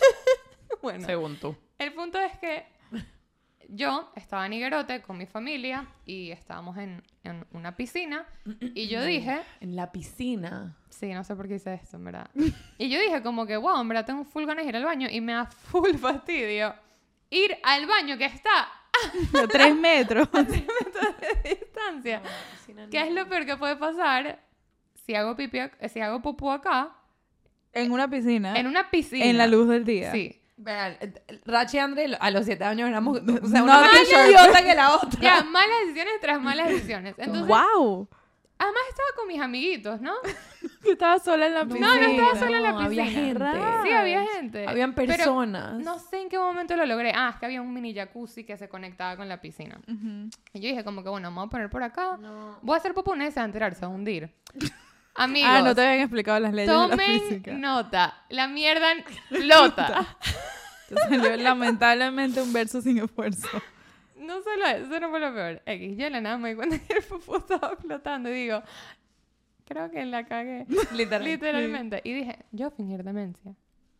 Bueno, 0.82 1.06
Según 1.06 1.36
tú. 1.36 1.56
el 1.78 1.94
punto 1.94 2.18
es 2.18 2.36
que 2.38 2.66
yo 3.68 4.10
estaba 4.16 4.46
en 4.46 4.52
Higuerote 4.54 5.02
con 5.02 5.16
mi 5.18 5.26
familia 5.26 5.86
y 6.06 6.30
estábamos 6.30 6.76
en, 6.78 7.02
en 7.22 7.44
una 7.52 7.76
piscina 7.76 8.26
y 8.60 8.88
yo 8.88 9.04
dije, 9.04 9.40
En 9.60 9.76
la 9.76 9.90
piscina. 9.92 10.76
sí, 10.88 11.12
no 11.12 11.24
sé 11.24 11.34
por 11.36 11.48
qué 11.48 11.56
hice 11.56 11.74
esto, 11.74 11.96
en 11.96 12.04
verdad. 12.04 12.30
Y 12.78 12.88
yo 12.88 13.00
dije 13.00 13.22
como 13.22 13.46
que, 13.46 13.56
wow, 13.56 13.80
en 13.80 13.88
verdad 13.88 14.06
tengo 14.06 14.24
full 14.24 14.44
ganas 14.46 14.64
de 14.64 14.68
ir 14.70 14.76
al 14.76 14.84
baño 14.84 15.08
y 15.10 15.20
me 15.20 15.32
da 15.32 15.46
full 15.46 15.94
fastidio 15.98 16.74
ir 17.30 17.56
al 17.62 17.86
baño 17.86 18.16
que 18.18 18.26
está 18.26 18.68
De 19.32 19.48
3 19.48 19.74
metros. 19.76 20.28
a 20.32 20.44
3 20.44 20.48
metros 20.48 21.16
de 21.42 21.50
distancia. 21.56 22.22
¿Qué 22.90 23.00
es 23.00 23.12
lo 23.12 23.28
peor 23.28 23.44
que 23.46 23.56
puede 23.56 23.76
pasar 23.76 24.40
si 25.04 25.14
hago 25.14 25.34
pipí, 25.36 25.58
ac- 25.58 25.88
si 25.88 26.00
hago 26.00 26.22
popó 26.22 26.52
acá 26.52 26.96
En 27.72 27.90
una 27.92 28.08
piscina. 28.08 28.56
en 28.58 28.66
una 28.66 28.88
piscina? 28.90 29.24
En 29.26 29.36
la 29.36 29.46
luz 29.46 29.68
del 29.68 29.84
día. 29.84 30.12
Sí. 30.12 30.40
Vean, 30.56 30.96
eh, 31.00 31.12
Rachi 31.44 31.76
y 31.78 31.80
André 31.80 32.16
a 32.18 32.30
los 32.30 32.44
7 32.44 32.62
años 32.64 32.88
éramos 32.88 33.18
o 33.18 33.46
sea, 33.48 33.58
No 33.60 33.64
una 33.64 33.80
más 33.80 33.90
te 33.90 34.04
short. 34.04 34.28
idiota 34.28 34.62
que 34.64 34.74
la 34.74 34.94
otra. 34.96 35.20
Ya, 35.20 35.42
malas 35.44 35.76
decisiones 35.82 36.14
tras 36.20 36.40
malas 36.40 36.68
decisiones. 36.68 37.14
Entonces, 37.18 37.46
¡Wow! 37.48 38.08
además 38.56 38.82
estaba 38.88 39.08
con 39.16 39.26
mis 39.28 39.40
amiguitos, 39.40 40.00
¿no? 40.00 40.12
Estaba 40.84 41.18
sola 41.18 41.46
en 41.48 41.54
la 41.54 41.64
piscina. 41.64 41.88
No, 41.88 41.94
no 42.00 42.06
estaba 42.06 42.38
sola 42.38 42.56
en 42.58 42.62
la 42.62 42.72
No, 42.72 42.78
piscina. 42.88 43.02
había 43.04 43.06
gente. 43.06 43.44
Sí, 43.82 43.92
había 43.92 44.26
gente. 44.26 44.66
Habían 44.68 44.94
Pero 44.94 45.08
personas. 45.16 45.74
no 45.82 45.98
sé 45.98 46.20
en 46.22 46.28
qué 46.28 46.38
momento 46.38 46.76
lo 46.76 46.86
logré. 46.86 47.12
Ah, 47.14 47.30
es 47.34 47.36
que 47.40 47.46
había 47.46 47.60
un 47.60 47.72
mini 47.74 47.92
jacuzzi 47.92 48.44
que 48.44 48.56
se 48.56 48.68
conectaba 48.68 49.16
con 49.16 49.28
la 49.28 49.40
piscina. 49.40 49.80
Y 50.52 50.60
yo 50.60 50.68
dije 50.68 50.84
como 50.84 51.02
que, 51.02 51.08
bueno, 51.08 51.28
vamos 51.30 51.48
a 51.48 51.50
poner 51.50 51.68
por 51.68 51.82
acá. 51.82 52.16
No. 52.18 52.58
Voy 52.62 52.74
a 52.74 52.78
hacer 52.78 52.94
popó, 52.94 53.16
nadie 53.16 53.32
se 53.32 53.40
va 53.40 53.42
a 53.42 53.46
enterar, 53.46 53.74
se 53.74 53.80
va 53.80 53.88
a 53.88 53.90
hundir. 53.90 54.30
Amigos, 55.14 55.50
Ah, 55.52 55.62
no 55.62 55.74
te 55.74 55.80
habían 55.86 56.00
explicado 56.00 56.40
las 56.40 56.52
leyes 56.52 56.68
de 56.70 56.76
la 56.76 56.88
tomen 56.88 57.20
física. 57.20 57.52
nota. 57.52 58.24
La 58.30 58.48
mierda 58.48 58.88
flota. 59.28 60.16
Te 60.88 60.94
salió 60.96 61.36
lamentablemente 61.36 62.42
un 62.42 62.52
verso 62.52 62.80
sin 62.82 62.98
esfuerzo. 62.98 63.48
No 64.16 64.42
solo 64.42 64.66
eso, 64.66 64.86
eso 64.86 65.00
no 65.00 65.10
fue 65.10 65.20
lo 65.20 65.32
peor. 65.32 65.62
X, 65.66 65.96
yo 65.96 66.10
la 66.10 66.20
nada 66.20 66.36
me 66.36 66.50
di 66.50 66.56
cuenta 66.56 66.78
que 66.78 66.94
el 66.98 67.02
popó 67.04 67.38
estaba 67.38 67.76
flotando 67.76 68.28
y 68.30 68.32
digo, 68.34 68.62
creo 69.66 69.90
que 69.90 70.04
la 70.04 70.24
cagué. 70.24 70.66
Literal. 70.92 71.24
Literalmente. 71.24 72.00
Y 72.04 72.12
dije, 72.12 72.38
yo 72.52 72.70
fingir 72.70 73.02
demencia. 73.04 73.54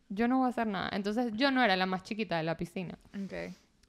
Yo 0.09 0.27
no 0.27 0.37
voy 0.39 0.47
a 0.47 0.49
hacer 0.49 0.67
nada. 0.67 0.89
Entonces 0.93 1.31
yo 1.33 1.49
no 1.51 1.63
era 1.63 1.75
la 1.75 1.85
más 1.85 2.03
chiquita 2.03 2.37
de 2.37 2.43
la 2.43 2.55
piscina. 2.57 2.97
Ok. 3.15 3.33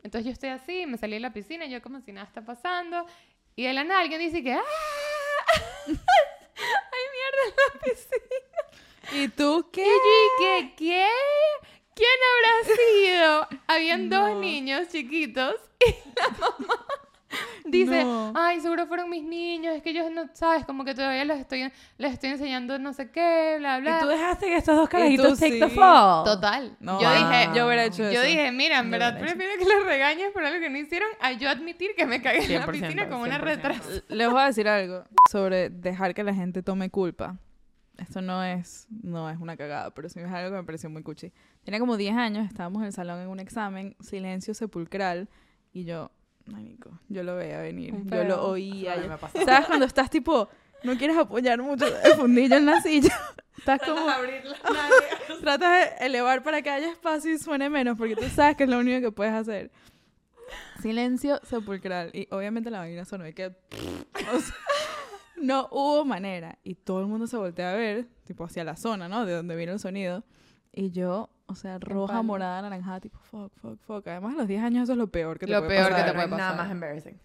Entonces 0.03 0.25
yo 0.25 0.31
estoy 0.31 0.51
así, 0.51 0.87
me 0.87 0.97
salí 0.97 1.15
de 1.15 1.21
la 1.21 1.33
piscina, 1.33 1.67
yo 1.67 1.83
como 1.83 2.01
si 2.01 2.13
nada 2.13 2.27
está 2.27 2.43
pasando. 2.43 3.05
Y 3.57 3.65
de 3.65 3.73
la 3.73 3.85
nada 3.85 4.01
alguien 4.01 4.21
dice 4.21 4.43
que 4.43 4.55
¡Ah! 4.55 4.61
¡Hay 6.57 7.05
mierda 7.15 7.43
en 7.47 7.55
la 7.57 7.81
piscina! 7.81 9.23
¿Y 9.25 9.29
tú 9.29 9.69
qué? 9.73 9.83
Y 9.83 9.87
yo 9.87 9.93
dije, 10.39 10.75
¿qué? 10.77 11.09
¿Quién 11.95 12.19
habrá 12.31 12.77
sido? 12.77 13.61
Habían 13.69 14.09
No. 14.09 14.29
dos 14.29 14.37
niños 14.41 14.89
chiquitos 14.89 15.55
y 15.81 15.95
la 16.19 16.29
mamá 16.31 16.87
dice, 17.67 18.05
No. 18.05 18.33
ay, 18.35 18.61
seguro 18.61 18.87
fueron 18.87 19.11
mis 19.11 19.25
niños, 19.25 19.75
es 19.75 19.83
que 19.83 19.91
ellos 19.91 20.11
no, 20.11 20.29
sabes, 20.33 20.65
como 20.65 20.85
que 20.85 20.95
todavía 20.95 21.25
les 21.25 21.41
estoy, 21.41 21.71
les 21.99 22.13
estoy 22.13 22.31
enseñando 22.31 22.79
no 22.79 22.93
sé 22.93 23.11
qué, 23.11 23.57
bla, 23.59 23.79
bla. 23.79 23.99
Y 23.99 24.01
tú 24.03 24.09
dejaste 24.09 24.47
que 24.47 24.57
estos 24.57 24.77
dos 24.77 24.89
tú 24.89 24.97
carajitos 24.97 25.39
take 25.39 25.59
the 25.59 25.69
sí. 25.69 25.77
fall. 25.77 26.25
Total. 26.25 26.77
No, 26.81 27.01
yo 27.01 27.09
ah, 27.09 27.15
dije, 27.15 27.57
yo 27.57 27.67
hubiera 27.67 27.85
hecho 27.85 28.03
yo 28.05 28.21
eso. 28.21 28.23
dije, 28.23 28.53
mira, 28.53 28.79
en 28.79 28.91
verdad 28.91 29.19
prefiero 29.19 29.53
que 29.59 29.65
les 29.65 29.85
regañes 29.85 30.31
por 30.33 30.45
algo 30.45 30.61
que 30.61 30.71
no 30.71 30.79
hicieron 30.79 31.09
a 31.21 31.33
yo 31.33 31.49
admitir 31.49 31.91
que 31.97 32.07
me 32.07 32.23
cagué 32.23 32.45
en 32.45 32.61
la 32.61 32.67
100%, 32.67 32.71
piscina 32.73 33.09
como 33.09 33.23
una 33.25 33.39
100%. 33.39 33.43
retrasada. 33.43 34.03
Les 34.09 34.31
voy 34.31 34.41
a 34.41 34.47
decir 34.47 34.69
algo 34.69 35.05
sobre 35.31 35.71
dejar 35.71 36.15
que 36.15 36.23
la 36.23 36.35
gente 36.35 36.63
tome 36.63 36.91
culpa. 36.91 37.39
Esto 37.99 38.21
no 38.21 38.45
es, 38.45 38.87
no 38.91 39.31
es 39.31 39.39
una 39.39 39.57
cagada, 39.57 39.91
pero 39.91 40.09
sí 40.09 40.21
es 40.21 40.31
algo 40.31 40.51
que 40.51 40.57
me 40.61 40.65
pareció 40.65 40.91
muy 40.91 41.03
cuchi. 41.03 41.33
Tenía 41.65 41.81
como 41.81 41.97
10 41.97 42.15
años, 42.17 42.47
estábamos 42.47 42.83
en 42.83 42.87
el 42.89 42.93
salón 42.93 43.21
en 43.21 43.29
un 43.29 43.41
examen, 43.41 43.97
silencio 44.01 44.53
sepulcral, 44.53 45.31
y 45.73 45.85
yo, 45.85 46.11
marico, 46.47 47.01
yo 47.09 47.23
lo 47.23 47.37
veía 47.37 47.61
venir, 47.61 47.95
yo 48.05 48.25
lo 48.25 48.49
oía. 48.49 48.97
Yo-. 48.97 49.45
¿Sabes 49.45 49.67
cuando 49.67 49.87
estás 49.87 50.11
tipo, 50.11 50.49
no 50.83 50.97
quieres 50.97 51.17
apoyar 51.17 51.61
mucho 51.63 51.87
el 51.87 52.13
fundillo 52.13 52.57
en 52.57 52.67
la 52.67 52.81
silla? 52.81 53.15
Estás 53.59 53.81
como, 53.81 54.07
tratas 55.41 55.99
de 55.99 56.07
elevar 56.07 56.43
para 56.43 56.63
que 56.63 56.71
haya 56.71 56.91
espacio 56.91 57.33
y 57.33 57.39
suene 57.39 57.71
menos, 57.71 57.97
porque 57.99 58.15
tú 58.15 58.29
sabes 58.29 58.57
que 58.57 58.65
es 58.65 58.71
lo 58.71 58.79
único 58.79 59.01
que 59.01 59.13
puedes 59.13 59.33
hacer. 59.33 59.71
Silencio 60.81 61.41
sepulcral. 61.43 62.11
Y 62.13 62.29
obviamente 62.31 62.71
la 62.71 62.81
vaina 62.81 63.05
sonó 63.05 63.27
y 63.27 63.33
que... 63.33 63.47
o 64.33 64.41
sea, 64.41 64.55
no 65.37 65.69
hubo 65.71 66.05
manera. 66.05 66.59
Y 66.63 66.75
todo 66.75 67.01
el 67.01 67.07
mundo 67.07 67.27
se 67.27 67.37
voltea 67.37 67.73
a 67.73 67.75
ver, 67.75 68.07
tipo 68.25 68.45
hacia 68.45 68.65
la 68.65 68.77
zona, 68.77 69.09
¿no? 69.09 69.27
De 69.27 69.33
donde 69.33 69.57
vino 69.57 69.73
el 69.73 69.79
sonido. 69.79 70.25
Y 70.73 70.91
yo, 70.91 71.31
o 71.47 71.55
sea, 71.55 71.79
roja, 71.79 72.23
morada, 72.23 72.63
naranjada, 72.63 73.01
tipo, 73.01 73.19
fuck, 73.19 73.53
fuck, 73.61 73.79
fuck. 73.81 74.07
Además, 74.09 74.35
a 74.35 74.39
los 74.39 74.49
10 74.49 74.63
años 74.63 74.83
eso 74.85 74.93
es 74.93 74.99
lo 74.99 75.07
peor 75.07 75.39
que 75.39 75.47
te 75.47 75.53
Lo 75.53 75.61
puede 75.65 75.77
peor 75.79 75.89
que 75.89 75.93
pasar. 75.93 76.07
te 76.09 76.13
puede 76.15 76.29
no 76.29 76.35
hay 76.35 76.39
Nada 76.39 76.51
pasar. 76.53 76.65
más 76.67 76.73
embarrassing. 76.73 77.21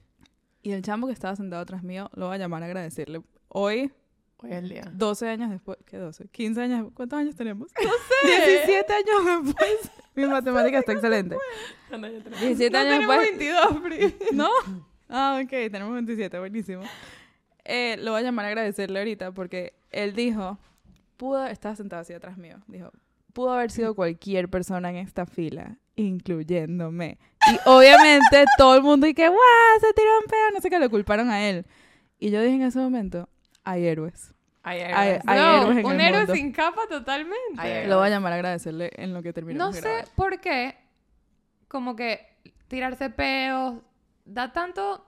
Y 0.63 0.71
el 0.73 0.81
chamo 0.83 1.07
que 1.07 1.13
estaba 1.13 1.35
sentado 1.35 1.61
atrás 1.61 1.81
mío, 1.83 2.09
lo 2.13 2.27
voy 2.27 2.35
a 2.35 2.37
llamar 2.37 2.61
a 2.63 2.67
agradecerle. 2.67 3.21
Hoy, 3.47 3.91
Hoy 4.37 4.51
es 4.51 4.57
el 4.57 4.69
día. 4.69 4.83
12 4.93 5.27
años 5.29 5.49
después, 5.51 5.77
¿qué 5.85 5.97
12? 5.97 6.27
15 6.29 6.61
años, 6.61 6.91
¿cuántos 6.93 7.17
años 7.19 7.35
tenemos? 7.35 7.71
No 7.83 7.89
sé. 8.29 8.51
17 8.65 8.93
años 8.93 9.45
después. 9.45 9.91
Mi 10.15 10.25
matemática 10.27 10.79
está 10.79 10.93
excelente. 10.93 11.35
17 11.89 12.77
años 12.77 13.05
tenemos 13.07 13.25
después. 13.25 13.79
22, 13.79 13.81
Pri. 13.81 14.15
¿No? 14.35 14.49
Ah, 15.09 15.39
ok, 15.43 15.49
tenemos 15.49 15.93
27, 15.93 16.39
buenísimo. 16.39 16.83
Eh, 17.65 17.97
lo 17.99 18.11
voy 18.11 18.21
a 18.21 18.23
llamar 18.23 18.45
a 18.45 18.49
agradecerle 18.49 18.99
ahorita 18.99 19.31
porque 19.31 19.73
él 19.91 20.13
dijo, 20.13 20.57
pudo, 21.17 21.45
estaba 21.47 21.75
sentado 21.75 22.01
así 22.01 22.13
atrás 22.13 22.37
mío, 22.37 22.57
dijo, 22.67 22.91
pudo 23.33 23.53
haber 23.53 23.71
sido 23.71 23.95
cualquier 23.95 24.49
persona 24.49 24.89
en 24.89 24.97
esta 24.97 25.25
fila, 25.25 25.77
incluyéndome. 25.95 27.17
Y 27.51 27.57
obviamente 27.65 28.45
todo 28.57 28.75
el 28.75 28.83
mundo 28.83 29.07
y 29.07 29.13
que, 29.13 29.27
guau, 29.27 29.39
se 29.79 29.93
tiró 29.93 30.09
un 30.19 30.25
pedo, 30.25 30.51
no 30.53 30.61
sé 30.61 30.69
qué, 30.69 30.79
lo 30.79 30.89
culparon 30.89 31.29
a 31.29 31.47
él. 31.49 31.65
Y 32.19 32.29
yo 32.29 32.41
dije 32.41 32.55
en 32.55 32.61
ese 32.63 32.79
momento, 32.79 33.27
hay 33.63 33.85
héroes. 33.85 34.33
Hay 34.63 34.79
Hay- 34.81 35.07
héroes. 35.09 35.23
hay 35.25 35.39
No, 35.39 35.61
héroes 35.63 35.77
en 35.79 35.85
un 35.85 35.91
el 35.93 36.01
héroe 36.01 36.17
mundo. 36.19 36.33
sin 36.35 36.51
capa 36.51 36.81
totalmente. 36.87 37.87
Lo 37.87 37.97
voy 37.97 38.07
a 38.07 38.09
llamar 38.11 38.33
a 38.33 38.35
agradecerle 38.35 38.91
en 38.95 39.13
lo 39.13 39.23
que 39.23 39.33
terminemos 39.33 39.67
No 39.67 39.73
sé 39.73 39.81
grabar. 39.81 40.05
por 40.15 40.39
qué, 40.39 40.75
como 41.67 41.95
que 41.95 42.27
tirarse 42.67 43.09
peos 43.09 43.75
da 44.23 44.51
tanto 44.53 45.03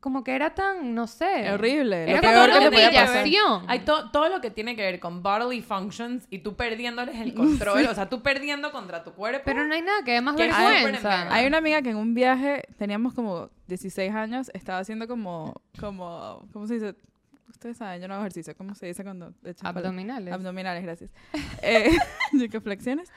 como 0.00 0.24
que 0.24 0.34
era 0.34 0.54
tan, 0.54 0.94
no 0.94 1.06
sé. 1.06 1.50
Horrible. 1.52 2.04
Era 2.04 2.16
Lo 2.16 2.20
como 2.22 2.32
peor 2.32 2.48
una 2.50 2.58
que 2.58 2.64
te 2.64 2.70
podía 2.70 2.90
pasar. 2.90 3.22
humillación. 3.22 3.64
Hay 3.68 3.80
to- 3.80 4.10
todo 4.10 4.28
lo 4.30 4.40
que 4.40 4.50
tiene 4.50 4.74
que 4.74 4.82
ver 4.82 4.98
con 4.98 5.22
bodily 5.22 5.60
functions 5.62 6.26
y 6.30 6.38
tú 6.38 6.56
perdiéndoles 6.56 7.16
el 7.16 7.34
control, 7.74 7.86
o 7.86 7.94
sea, 7.94 8.08
tú 8.08 8.22
perdiendo 8.22 8.72
contra 8.72 9.04
tu 9.04 9.12
cuerpo. 9.12 9.42
Pero 9.44 9.66
no 9.66 9.74
hay 9.74 9.82
nada 9.82 10.02
que 10.02 10.12
dé 10.12 10.20
más 10.22 10.36
Que 10.36 10.48
vergüenza. 10.48 11.32
Hay 11.34 11.46
una 11.46 11.58
amiga 11.58 11.82
que 11.82 11.90
en 11.90 11.96
un 11.96 12.14
viaje, 12.14 12.62
teníamos 12.78 13.12
como 13.14 13.50
16 13.68 14.10
años, 14.14 14.50
estaba 14.54 14.78
haciendo 14.78 15.06
como, 15.06 15.54
como, 15.78 16.48
¿cómo 16.52 16.66
se 16.66 16.74
dice? 16.74 16.94
Ustedes 17.50 17.76
saben, 17.76 18.00
yo 18.00 18.08
no 18.08 18.14
hago 18.14 18.22
ejercicio. 18.22 18.56
¿Cómo 18.56 18.74
se 18.74 18.86
dice 18.86 19.02
cuando 19.04 19.34
echan 19.44 19.66
Abdominales. 19.66 20.32
Abdominales, 20.32 20.82
gracias. 20.82 21.10
Eh, 21.62 21.90
¿y 22.32 22.48
qué 22.48 22.58
flexiones? 22.60 23.12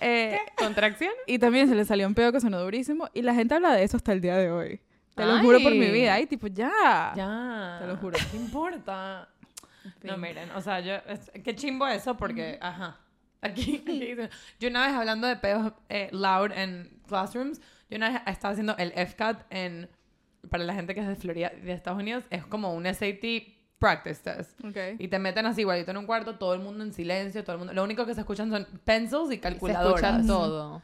Eh, 0.00 0.38
¿Contracciones? 0.56 1.16
y 1.26 1.38
también 1.40 1.68
se 1.68 1.74
le 1.74 1.84
salió 1.84 2.06
un 2.06 2.14
pedo 2.14 2.30
que 2.30 2.40
sonó 2.40 2.60
durísimo. 2.60 3.08
Y 3.14 3.22
la 3.22 3.34
gente 3.34 3.54
habla 3.54 3.72
de 3.72 3.82
eso 3.82 3.96
hasta 3.96 4.12
el 4.12 4.20
día 4.20 4.36
de 4.36 4.50
hoy. 4.52 4.80
Te 5.14 5.24
lo 5.26 5.38
juro 5.38 5.60
por 5.60 5.72
mi 5.72 5.86
Ay. 5.86 5.92
vida. 5.92 6.14
Ay, 6.14 6.26
tipo, 6.26 6.46
ya. 6.48 7.12
Ya. 7.16 7.76
Te 7.80 7.86
lo 7.86 7.96
juro. 7.96 8.18
¿Qué 8.30 8.36
importa? 8.36 9.28
No, 10.02 10.16
miren, 10.16 10.50
o 10.52 10.60
sea, 10.60 10.80
yo, 10.80 10.94
es- 11.06 11.30
qué 11.42 11.54
chimbo 11.54 11.86
eso 11.86 12.16
porque, 12.16 12.58
ajá. 12.60 12.98
Aquí, 13.42 13.76
aquí 13.86 14.16
yo 14.58 14.68
una 14.70 14.86
vez 14.86 14.94
hablando 14.96 15.26
de 15.26 15.36
pedos 15.36 15.72
eh, 15.90 16.08
loud 16.12 16.50
en 16.52 17.00
classrooms, 17.06 17.60
yo 17.90 17.96
una 17.98 18.10
vez 18.10 18.22
estaba 18.26 18.52
haciendo 18.52 18.74
el 18.78 18.92
FCAT 18.92 19.44
en, 19.50 19.88
para 20.50 20.64
la 20.64 20.72
gente 20.74 20.94
que 20.94 21.00
es 21.00 21.06
de 21.08 21.16
Florida, 21.16 21.50
de 21.50 21.72
Estados 21.72 22.00
Unidos, 22.00 22.24
es 22.30 22.46
como 22.46 22.72
un 22.74 22.84
SAT 22.86 23.24
practice 23.78 24.22
test. 24.22 24.58
Ok. 24.64 24.76
Y 24.98 25.08
te 25.08 25.18
meten 25.18 25.44
así 25.44 25.60
igualito 25.60 25.90
en 25.90 25.98
un 25.98 26.06
cuarto, 26.06 26.36
todo 26.38 26.54
el 26.54 26.60
mundo 26.60 26.82
en 26.82 26.94
silencio, 26.94 27.44
todo 27.44 27.52
el 27.52 27.58
mundo, 27.58 27.74
lo 27.74 27.84
único 27.84 28.06
que 28.06 28.14
se 28.14 28.20
escuchan 28.20 28.50
son 28.50 28.66
pencils 28.84 29.28
y 29.30 29.34
Se 29.34 29.40
calculadoras. 29.40 30.14
escucha 30.16 30.26
todo. 30.26 30.82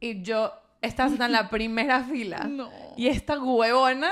Y 0.00 0.22
yo 0.22 0.50
estaba 0.84 1.08
sentada 1.08 1.26
en 1.26 1.32
la 1.32 1.50
primera 1.50 2.02
fila. 2.04 2.38
No. 2.48 2.70
Y 2.96 3.08
esta 3.08 3.38
huevona 3.42 4.10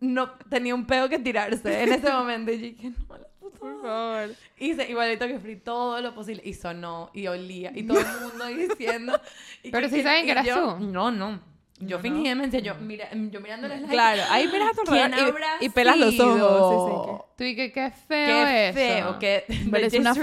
no 0.00 0.30
tenía 0.50 0.74
un 0.74 0.86
pedo 0.86 1.08
que 1.08 1.18
tirarse 1.18 1.82
en 1.82 1.92
ese 1.94 2.10
momento. 2.12 2.52
Y 2.52 2.56
yo 2.56 2.62
dije, 2.62 2.90
no, 3.08 3.16
la 3.18 3.26
puta 3.40 3.58
Por 3.58 3.82
favor. 3.82 4.30
Hice 4.58 4.88
igualito 4.90 5.26
que 5.26 5.38
fui 5.40 5.56
todo 5.56 6.00
lo 6.00 6.14
posible. 6.14 6.42
Y 6.44 6.54
sonó, 6.54 7.10
y 7.14 7.26
olía, 7.26 7.72
y 7.74 7.82
todo 7.84 7.98
el 8.00 8.06
mundo 8.20 8.46
diciendo. 8.68 9.20
y 9.62 9.70
Pero 9.70 9.88
sí 9.88 10.02
saben 10.02 10.24
que 10.26 10.32
eras 10.32 10.46
yo- 10.46 10.76
tú. 10.78 10.84
No, 10.84 11.10
no. 11.10 11.40
Yo 11.80 11.96
No, 11.96 12.02
fingí 12.02 12.32
no. 12.34 12.44
yo, 12.60 12.76
mira, 12.76 13.08
yo 13.12 13.40
mirándoles 13.40 13.82
la 13.82 13.88
Claro, 13.88 14.22
ahí 14.30 14.46
miras 14.46 14.68
a 14.68 14.74
tu 14.84 14.90
¿Quién 14.92 15.04
alrededor 15.12 15.30
habrá 15.30 15.48
y, 15.60 15.66
y 15.66 15.68
pelas 15.70 15.96
los 15.96 16.20
ojos. 16.20 17.24
Tú 17.36 17.42
y 17.42 17.56
que 17.56 17.72
qué 17.72 17.90
feo 17.90 18.26
Qué 18.46 18.68
eso. 18.68 18.78
feo, 18.78 19.18
qué 19.18 19.44
Me 19.64 19.70
parece, 19.72 19.98
una 19.98 20.14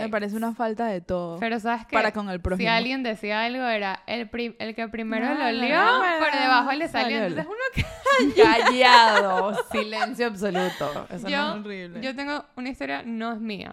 me 0.00 0.08
parece 0.08 0.36
una 0.36 0.52
falta 0.52 0.86
de 0.86 1.00
todo. 1.00 1.38
Pero 1.38 1.60
sabes 1.60 1.86
que 1.86 1.92
Para 1.94 2.12
con 2.12 2.28
el 2.28 2.38
si 2.38 2.42
prójimo. 2.42 2.70
alguien 2.70 3.04
decía 3.04 3.44
algo 3.44 3.64
era 3.66 4.02
el, 4.08 4.28
pri- 4.28 4.56
el 4.58 4.74
que 4.74 4.88
primero 4.88 5.26
No, 5.26 5.34
lo 5.34 5.38
no, 5.68 6.02
por 6.18 6.32
debajo 6.40 6.72
le 6.72 6.88
salió. 6.88 7.18
Entonces 7.22 7.46
uno 7.46 7.84
que 8.34 8.42
Callado, 8.42 9.56
silencio 9.70 10.26
absoluto. 10.26 11.06
Eso 11.08 11.28
yo, 11.28 11.38
no- 11.38 11.60
horrible. 11.60 12.00
yo 12.02 12.16
tengo 12.16 12.44
una 12.56 12.68
historia, 12.68 13.02
no 13.04 13.32
es 13.32 13.40
mía. 13.40 13.72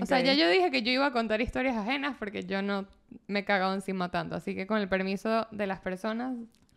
O 0.00 0.06
sea, 0.06 0.20
ya 0.20 0.34
yo 0.34 0.48
dije 0.48 0.70
que 0.70 0.82
yo 0.82 0.92
iba 0.92 1.06
a 1.06 1.12
contar 1.12 1.40
historias 1.40 1.76
ajenas 1.76 2.16
porque 2.18 2.44
yo 2.44 2.62
no 2.62 2.86
me 3.26 3.40
he 3.40 3.44
cagado 3.44 3.74
encima 3.74 4.10
tanto. 4.10 4.36
Así 4.36 4.54
que 4.54 4.66
con 4.66 4.78
el 4.78 4.88
permiso 4.88 5.46
de 5.50 5.66
las 5.66 5.80
personas, 5.80 6.34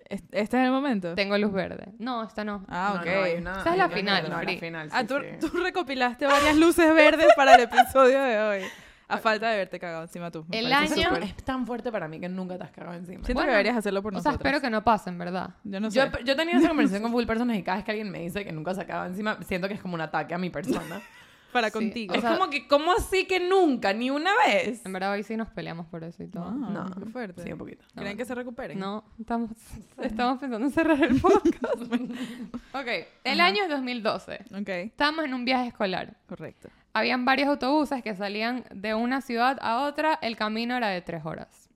¿Es- 0.10 0.22
¿Este 0.32 0.58
es 0.60 0.66
el 0.66 0.72
momento? 0.72 1.16
tengo 1.16 1.38
luz 1.38 1.54
verde. 1.54 1.94
No, 1.98 2.24
esta 2.24 2.44
no. 2.44 2.66
Ah, 2.68 2.94
No, 2.96 3.00
ok. 3.02 3.06
no, 3.08 3.24
hay 3.24 3.34
una- 3.36 3.60
Esa 3.62 3.72
es 3.72 3.78
la 3.78 3.90
final, 3.90 4.30
no, 4.30 4.42
la 4.44 4.58
final, 4.58 4.90
ah, 4.92 5.02
sí, 5.02 5.08
tú, 5.08 5.16
sí. 5.22 5.48
tú 5.52 5.58
recopilaste 5.60 6.26
varias 6.28 6.58
luces 6.58 6.94
verdes 6.94 7.28
para 7.36 7.56
el 7.56 7.62
episodio 7.62 8.22
de 8.22 8.40
hoy. 8.40 8.62
A 9.08 9.18
falta 9.18 9.48
de 9.48 9.54
haberte 9.56 9.80
cagado 9.80 10.04
encima 10.04 10.32
tú. 10.32 10.46
El 10.52 10.72
año 10.74 10.88
súper. 10.90 11.24
es 11.24 11.36
tan 11.38 11.68
fuerte 11.68 11.92
para 11.92 12.08
mí 12.08 12.20
que 12.20 12.28
nunca 12.30 12.58
te 12.58 12.64
has 12.64 12.72
cagado 12.72 12.96
encima. 12.96 13.24
Siento 13.24 13.34
Bueno, 13.34 13.48
que 13.50 13.52
deberías 13.52 13.78
hacerlo 13.78 14.02
por 14.02 14.14
O 14.14 14.20
sea, 14.20 14.32
nosotros. 14.32 14.46
espero 14.48 14.62
que 14.62 14.70
no 14.72 14.84
pasen, 14.84 15.18
¿verdad? 15.20 15.52
Yo 15.64 15.80
no 15.80 15.92
sé. 15.92 16.00
Yo, 16.00 16.06
yo 16.26 16.34
he 16.34 16.36
tenido 16.36 16.58
esa 16.60 16.68
conversación 16.70 17.02
con 17.04 17.12
full 17.12 17.26
personas 17.26 17.58
y 17.58 17.64
cada 17.64 17.78
vez 17.78 17.86
que 17.86 17.92
alguien 17.92 18.10
me 18.10 18.20
dice 18.22 18.44
que 18.44 18.52
nunca 18.52 18.74
se 18.74 18.82
acaba 18.82 19.06
encima, 19.06 19.38
siento 19.44 19.68
que 19.68 19.76
es 19.76 19.82
como 19.82 19.94
un 19.96 20.02
ataque 20.02 20.34
a 20.34 20.38
mi 20.38 20.50
persona. 20.50 21.02
para 21.54 21.68
Sí, 21.68 21.74
contigo. 21.74 22.14
o 22.14 22.18
es 22.18 22.22
sea- 22.22 22.38
como 22.38 22.50
que, 22.50 22.68
¿cómo 22.68 22.92
así 22.92 23.26
que 23.26 23.40
nunca? 23.40 23.94
Ni 23.94 24.10
una 24.10 24.32
vez. 24.46 24.86
En 24.86 24.92
verdad 24.92 25.12
hoy 25.14 25.24
sí 25.24 25.38
nos 25.38 25.48
peleamos 25.50 25.86
por 25.88 26.04
eso 26.04 26.22
y 26.24 26.28
todo. 26.28 26.52
no, 26.52 26.70
No. 26.70 26.92
qué 27.00 27.06
fuerte. 27.10 27.44
Sí, 27.44 27.52
un 27.54 27.58
poquito. 27.60 27.86
¿Creen 27.96 28.18
que 28.18 28.26
se 28.26 28.36
recuperen? 28.36 28.78
No, 28.80 29.06
estamos, 29.20 29.52
estamos 30.02 30.40
pensando 30.40 30.66
en 30.68 30.72
cerrar 30.74 31.02
el 31.02 31.22
podcast. 31.22 31.82
ok, 32.74 32.88
el 33.24 33.40
Ajá. 33.40 33.48
año 33.50 33.64
es 33.64 33.70
2012. 33.70 34.40
Ok, 34.60 34.68
Estábamos 34.70 35.24
en 35.26 35.34
un 35.34 35.46
viaje 35.46 35.68
escolar. 35.70 36.18
correcto. 36.28 36.70
Habían 36.96 37.26
varios 37.26 37.48
autobuses 37.50 38.04
que 38.04 38.14
salían 38.16 38.66
de 38.74 38.94
una 38.94 39.22
ciudad 39.22 39.58
a 39.62 39.82
otra. 39.86 40.20
El 40.22 40.36
camino 40.36 40.76
era 40.76 40.90
de 40.90 41.02
tres 41.02 41.26
horas. 41.26 41.70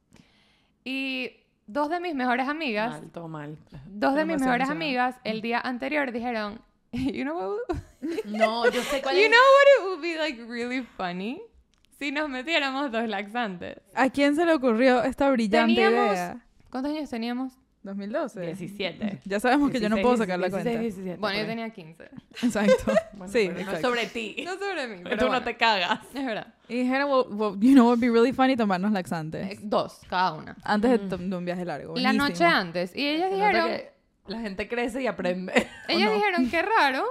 Y 0.83 1.31
dos 1.65 1.89
de 1.89 1.99
mis 1.99 2.15
mejores 2.15 2.47
amigas, 2.47 2.91
Mal, 3.01 3.11
todo 3.11 3.27
mal. 3.27 3.57
dos 3.87 4.15
de 4.15 4.25
mis 4.25 4.39
mejores 4.39 4.69
amigas, 4.69 5.15
el 5.23 5.41
día 5.41 5.59
anterior 5.59 6.11
dijeron, 6.11 6.61
you 6.91 7.23
know 7.23 7.57
what, 7.67 7.77
No, 8.25 8.69
yo 8.69 8.81
sé 8.83 9.01
cuál 9.01 9.15
you 9.15 9.21
es. 9.23 9.29
know 9.29 9.39
what 9.39 9.67
it 9.77 9.83
would 9.85 10.01
be 10.01 10.15
like 10.17 10.43
really 10.45 10.81
funny 10.97 11.41
si 11.99 12.11
nos 12.11 12.29
metiéramos 12.29 12.91
dos 12.91 13.07
laxantes. 13.07 13.77
¿A 13.95 14.09
quién 14.09 14.35
se 14.35 14.45
le 14.45 14.53
ocurrió 14.53 15.03
esta 15.03 15.29
brillante 15.31 15.73
Teníamos- 15.75 16.13
idea? 16.13 16.45
¿Cuántos 16.69 16.91
años 16.95 17.09
teníamos? 17.09 17.53
2012. 17.83 18.41
17. 18.41 19.19
Ya 19.25 19.39
sabemos 19.39 19.71
que 19.71 19.79
yo 19.79 19.87
no 19.87 19.95
16, 19.95 20.03
puedo 20.03 20.17
sacar 20.17 20.39
la 20.39 20.47
16, 20.49 20.63
cuenta. 20.63 20.81
17, 20.81 21.17
Bueno, 21.21 21.35
yo 21.37 21.41
ahí. 21.43 21.47
tenía 21.47 21.69
15. 21.69 22.03
Exacto. 22.43 22.91
Bueno, 23.13 23.31
sí, 23.33 23.39
pero 23.47 23.53
no 23.53 23.59
exacto. 23.61 23.87
sobre 23.87 24.05
ti. 24.07 24.35
No 24.45 24.53
sobre 24.59 24.87
mí, 24.87 24.99
pero 25.03 25.17
Tú 25.17 25.25
bueno, 25.27 25.39
no 25.39 25.43
te 25.45 25.55
cagas. 25.57 25.99
es 26.13 26.25
verdad. 26.25 26.53
Y 26.67 26.81
dijeron, 26.81 27.09
well, 27.09 27.25
well, 27.29 27.59
you 27.61 27.71
know 27.73 27.85
what 27.85 27.97
would 27.97 27.99
be 28.01 28.09
really 28.11 28.33
funny 28.33 28.55
tomarnos 28.57 28.91
laxantes. 28.91 29.51
Eh, 29.53 29.59
Dos, 29.63 30.01
cada 30.09 30.33
una. 30.33 30.55
Antes 30.63 30.91
de, 30.91 30.99
to- 30.99 31.17
de 31.17 31.35
un 31.35 31.45
viaje 31.45 31.63
largo. 31.65 31.95
La 31.95 32.09
Buenísimo. 32.11 32.27
noche 32.27 32.43
antes. 32.45 32.95
Y 32.95 33.07
ellas 33.07 33.29
Se 33.31 33.37
nota 33.37 33.47
dijeron, 33.47 33.67
que 33.69 33.91
La 34.27 34.39
gente 34.41 34.67
crece 34.67 35.01
y 35.01 35.07
aprende. 35.07 35.53
ellas 35.87 36.09
no? 36.09 36.15
dijeron, 36.15 36.49
qué 36.49 36.61
raro, 36.61 37.05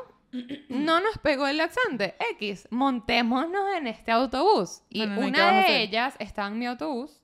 no 0.69 1.01
nos 1.01 1.19
pegó 1.19 1.47
el 1.47 1.59
laxante. 1.59 2.17
X, 2.33 2.69
montémonos 2.71 3.77
en 3.77 3.87
este 3.87 4.13
autobús. 4.13 4.83
Y 4.89 5.01
No, 5.01 5.07
no, 5.07 5.15
no, 5.15 5.29
¿y 5.29 5.33
qué 5.33 5.41
una 5.41 5.63
de 5.63 5.83
ellas 5.83 6.17
estaba 6.19 6.49
en 6.49 6.59
mi 6.59 6.67
autobús 6.67 7.21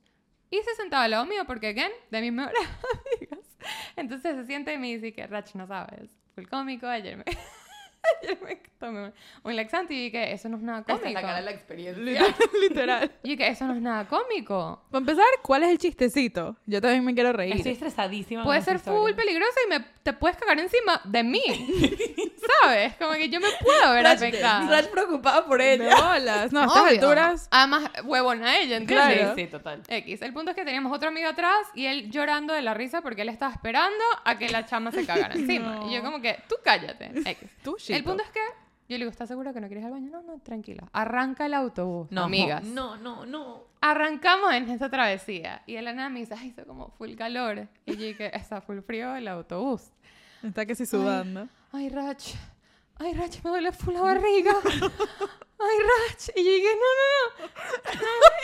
y 0.50 0.62
se 0.62 0.74
sentaba 0.74 1.04
al 1.04 1.12
lado 1.12 1.24
mío 1.24 1.44
porque, 1.46 1.68
again, 1.68 1.90
de 2.10 2.20
mis 2.20 2.32
mejores 2.32 2.58
amigas. 3.18 3.58
Entonces 3.96 4.36
se 4.36 4.44
siente 4.44 4.74
y 4.74 4.78
me 4.78 4.88
dice 4.88 5.12
que, 5.12 5.26
Rach, 5.26 5.54
no 5.54 5.66
sabes. 5.66 6.10
Fue 6.34 6.42
el 6.42 6.48
cómico, 6.48 6.86
ayer 6.86 7.16
me... 7.16 7.24
ayer 8.22 8.38
me 8.42 8.56
tomé 8.78 9.12
un 9.44 9.56
laxante 9.56 9.94
y 9.94 10.04
dije, 10.04 10.32
eso 10.32 10.48
no 10.48 10.56
es 10.56 10.62
nada 10.62 10.82
cómico. 10.82 11.06
es 11.06 11.14
la 11.14 11.20
cara 11.20 11.36
de 11.36 11.42
la 11.42 11.50
experiencia. 11.52 12.02
Literal. 12.02 12.34
Literal. 12.60 13.12
Y 13.22 13.36
dije, 13.36 13.48
eso 13.48 13.66
no 13.66 13.74
es 13.74 13.80
nada 13.80 14.06
cómico. 14.06 14.82
Para 14.90 15.00
empezar, 15.00 15.26
¿cuál 15.42 15.62
es 15.64 15.70
el 15.70 15.78
chistecito? 15.78 16.56
Yo 16.66 16.80
también 16.80 17.04
me 17.04 17.14
quiero 17.14 17.32
reír. 17.32 17.56
Estoy 17.56 17.72
estresadísima. 17.72 18.44
Puede 18.44 18.62
ser 18.62 18.76
esta 18.76 18.92
full 18.92 19.12
peligrosa 19.12 19.60
y 19.66 19.70
me, 19.70 19.84
te 20.02 20.12
puedes 20.12 20.36
cagar 20.36 20.58
encima 20.58 21.00
de 21.04 21.22
mí. 21.22 21.42
¿Sabes? 22.62 22.94
Como 22.96 23.12
que 23.12 23.28
yo 23.28 23.40
me 23.40 23.48
puedo 23.60 23.92
ver 23.92 24.06
afectada. 24.06 24.68
Rach 24.68 24.90
preocupada 24.90 25.44
por 25.46 25.60
ella. 25.60 25.94
bolas. 25.94 26.52
No, 26.52 26.62
a 26.62 26.66
estas 26.66 26.86
alturas. 26.86 27.48
Además, 27.50 27.90
huevona 28.04 28.58
ella, 28.58 28.76
¿entiendes? 28.78 29.16
Claro. 29.16 29.34
Sí, 29.34 29.42
sí, 29.42 29.46
total. 29.48 29.82
X. 29.88 30.22
El 30.22 30.32
punto 30.32 30.50
es 30.50 30.56
que 30.56 30.64
teníamos 30.64 30.92
otro 30.94 31.08
amigo 31.08 31.28
atrás 31.28 31.68
y 31.74 31.86
él 31.86 32.10
llorando 32.10 32.52
de 32.52 32.62
la 32.62 32.74
risa 32.74 33.00
porque 33.00 33.22
él 33.22 33.28
estaba 33.28 33.52
esperando 33.52 34.04
a 34.24 34.38
que 34.38 34.48
la 34.48 34.66
chama 34.66 34.90
se 34.90 35.06
cagara 35.06 35.34
encima. 35.34 35.76
No. 35.76 35.90
Y 35.90 35.94
yo 35.94 36.02
como 36.02 36.20
que, 36.20 36.42
tú 36.48 36.56
cállate. 36.64 37.12
X. 37.14 37.50
Tú, 37.62 37.76
El 37.96 38.04
punto 38.04 38.22
es 38.22 38.30
que 38.30 38.40
yo 38.88 38.98
le 38.98 39.04
digo, 39.04 39.10
¿estás 39.10 39.28
segura 39.28 39.52
que 39.52 39.60
no 39.60 39.68
quieres 39.68 39.82
ir 39.82 39.86
al 39.86 39.92
baño? 39.92 40.10
No, 40.10 40.22
no, 40.22 40.38
tranquila. 40.40 40.86
Arranca 40.92 41.46
el 41.46 41.54
autobús, 41.54 42.08
No, 42.10 42.24
amigas. 42.24 42.62
No, 42.62 42.96
no, 42.96 43.24
no. 43.24 43.64
Arrancamos 43.80 44.52
en 44.52 44.68
esta 44.68 44.90
travesía 44.90 45.62
y 45.66 45.74
de 45.74 45.82
la 45.82 45.92
nada 45.92 46.08
me 46.10 46.20
dice, 46.20 46.34
ay, 46.38 46.48
hizo 46.48 46.66
como 46.66 46.90
full 46.90 47.14
calor. 47.14 47.68
Y 47.86 47.92
yo 47.96 48.04
dije, 48.06 48.36
está 48.36 48.60
full 48.60 48.80
frío 48.80 49.14
el 49.16 49.28
autobús. 49.28 49.92
Está 50.42 50.66
que 50.66 50.74
sí 50.74 50.84
sudando. 50.84 51.48
Ay, 51.72 51.88
Rach. 51.88 52.34
Ay, 52.98 53.14
Rach, 53.14 53.42
me 53.42 53.50
duele 53.50 53.72
full 53.72 53.94
la 53.94 54.02
barriga. 54.02 54.52
Ay, 54.64 55.78
Rach. 55.78 56.28
Y 56.36 56.44
yo 56.44 56.50
dije, 56.50 56.68
no, 56.74 56.88
no, 57.00 57.46
no. 57.46 57.94
no. 57.94 58.02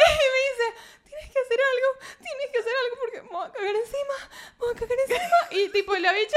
Y 0.08 0.26
me 0.32 0.40
dice, 0.48 0.66
tienes 1.04 1.30
que 1.30 1.38
hacer 1.40 1.58
algo. 1.61 2.18
Tienes 2.22 2.50
que 2.52 2.58
hacer 2.58 2.72
algo 2.84 2.96
porque 3.02 3.22
me 3.22 3.28
voy 3.28 3.46
a 3.46 3.52
cagar 3.52 3.76
encima. 3.76 4.14
Me 4.52 4.66
voy 4.66 4.70
a 4.70 4.78
cagar 4.78 4.98
encima. 5.06 5.62
Y 5.62 5.68
tipo, 5.72 5.94
la 5.96 6.12
bicha... 6.12 6.37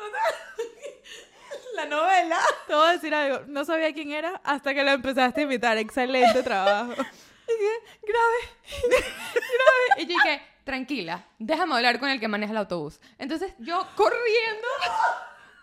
La 1.74 1.86
novela. 1.86 2.38
Te 2.66 2.74
voy 2.74 2.88
a 2.88 2.92
decir 2.92 3.14
algo. 3.14 3.44
No 3.46 3.64
sabía 3.64 3.92
quién 3.92 4.10
era 4.12 4.40
hasta 4.44 4.74
que 4.74 4.82
lo 4.82 4.90
empezaste 4.90 5.40
a 5.40 5.44
invitar. 5.44 5.78
Excelente 5.78 6.42
trabajo. 6.42 6.92
grave, 6.96 8.38
grave. 8.88 9.98
Y 9.98 10.06
yo 10.06 10.14
dije, 10.22 10.42
tranquila, 10.64 11.24
déjame 11.38 11.74
hablar 11.76 11.98
con 11.98 12.08
el 12.10 12.20
que 12.20 12.28
maneja 12.28 12.52
el 12.52 12.58
autobús. 12.58 13.00
Entonces 13.18 13.52
yo 13.58 13.86
corriendo 13.96 14.66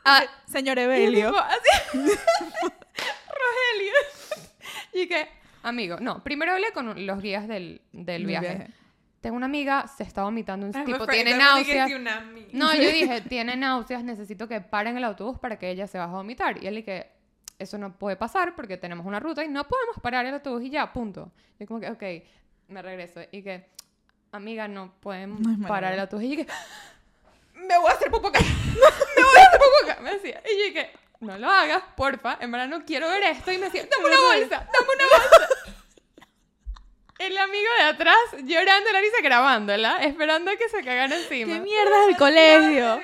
a... 0.05 0.23
Señor 0.51 0.77
y 0.77 0.81
Evelio. 0.81 1.31
Rogelio. 3.27 3.93
Y 4.93 4.99
dije, 5.01 5.29
amigo, 5.63 5.97
no, 5.99 6.23
primero 6.23 6.53
hablé 6.53 6.71
con 6.71 7.05
los 7.05 7.21
guías 7.21 7.47
del, 7.47 7.81
del 7.91 8.05
Del 8.05 8.25
viaje. 8.25 8.55
viaje. 8.55 8.71
Tengo 9.21 9.35
una 9.35 9.47
amiga, 9.47 9.87
se 9.87 10.03
está 10.03 10.23
vomitando, 10.23 10.65
un 10.67 10.73
I'm 10.73 10.85
tipo, 10.85 11.07
tiene 11.07 11.35
náuseas. 11.35 11.89
No, 12.53 12.73
yo 12.73 12.91
dije, 12.91 13.21
tiene 13.29 13.55
náuseas, 13.55 14.03
necesito 14.03 14.47
que 14.47 14.61
paren 14.61 14.95
el 14.95 15.03
autobús 15.03 15.39
para 15.39 15.57
que 15.57 15.69
ella 15.69 15.87
se 15.87 15.97
baje 15.97 16.13
a 16.13 16.17
vomitar. 16.17 16.63
Y 16.63 16.67
él 16.67 16.75
dije, 16.75 17.11
eso 17.59 17.77
no 17.77 17.97
puede 17.97 18.15
pasar 18.15 18.55
porque 18.55 18.77
tenemos 18.77 19.05
una 19.05 19.19
ruta 19.19 19.43
y 19.43 19.47
no 19.47 19.67
podemos 19.67 19.97
parar 20.01 20.25
el 20.25 20.35
autobús 20.35 20.63
y 20.63 20.69
ya, 20.69 20.93
punto. 20.93 21.31
Yo 21.59 21.65
como 21.65 21.79
que, 21.79 21.89
ok, 21.89 22.03
me 22.67 22.81
regreso. 22.81 23.21
Y 23.31 23.41
que, 23.41 23.65
amiga, 24.31 24.67
no 24.67 24.93
podemos 24.99 25.39
No 25.41 25.67
parar 25.67 25.93
el 25.93 25.99
autobús. 25.99 26.25
Y 26.25 26.37
que, 26.37 26.47
me 27.55 27.77
voy 27.79 27.89
a 27.89 27.93
hacer 27.93 28.11
popó 28.11 28.27
acá, 28.27 28.39
me 28.75 29.23
voy 29.23 29.39
a 29.39 29.47
hacer 29.47 29.59
popó 29.59 29.91
acá, 29.91 30.01
me 30.01 30.11
decía. 30.13 30.41
Y 30.45 30.59
yo 30.59 30.65
dije, 30.65 30.91
no 31.19 31.37
lo 31.37 31.49
hagas, 31.49 31.83
porfa, 31.95 32.37
en 32.39 32.51
verdad 32.51 32.67
no 32.67 32.85
quiero 32.85 33.07
ver 33.09 33.23
esto. 33.23 33.51
Y 33.51 33.57
me 33.57 33.65
decía, 33.65 33.87
dame 33.89 34.05
una 34.05 34.21
bolsa, 34.21 34.67
dame 34.71 34.87
una 34.95 35.05
bolsa. 35.05 35.56
El 37.19 37.37
amigo 37.37 37.67
de 37.79 37.83
atrás 37.85 38.15
llorando 38.43 38.91
la 38.91 38.99
risa 39.01 39.17
grabándola, 39.23 39.97
esperando 40.03 40.51
a 40.51 40.55
que 40.55 40.69
se 40.69 40.83
cagara 40.83 41.15
encima. 41.15 41.53
¿Qué 41.53 41.59
mierda 41.61 42.03
es 42.03 42.07
el 42.09 42.17
colegio? 42.17 42.99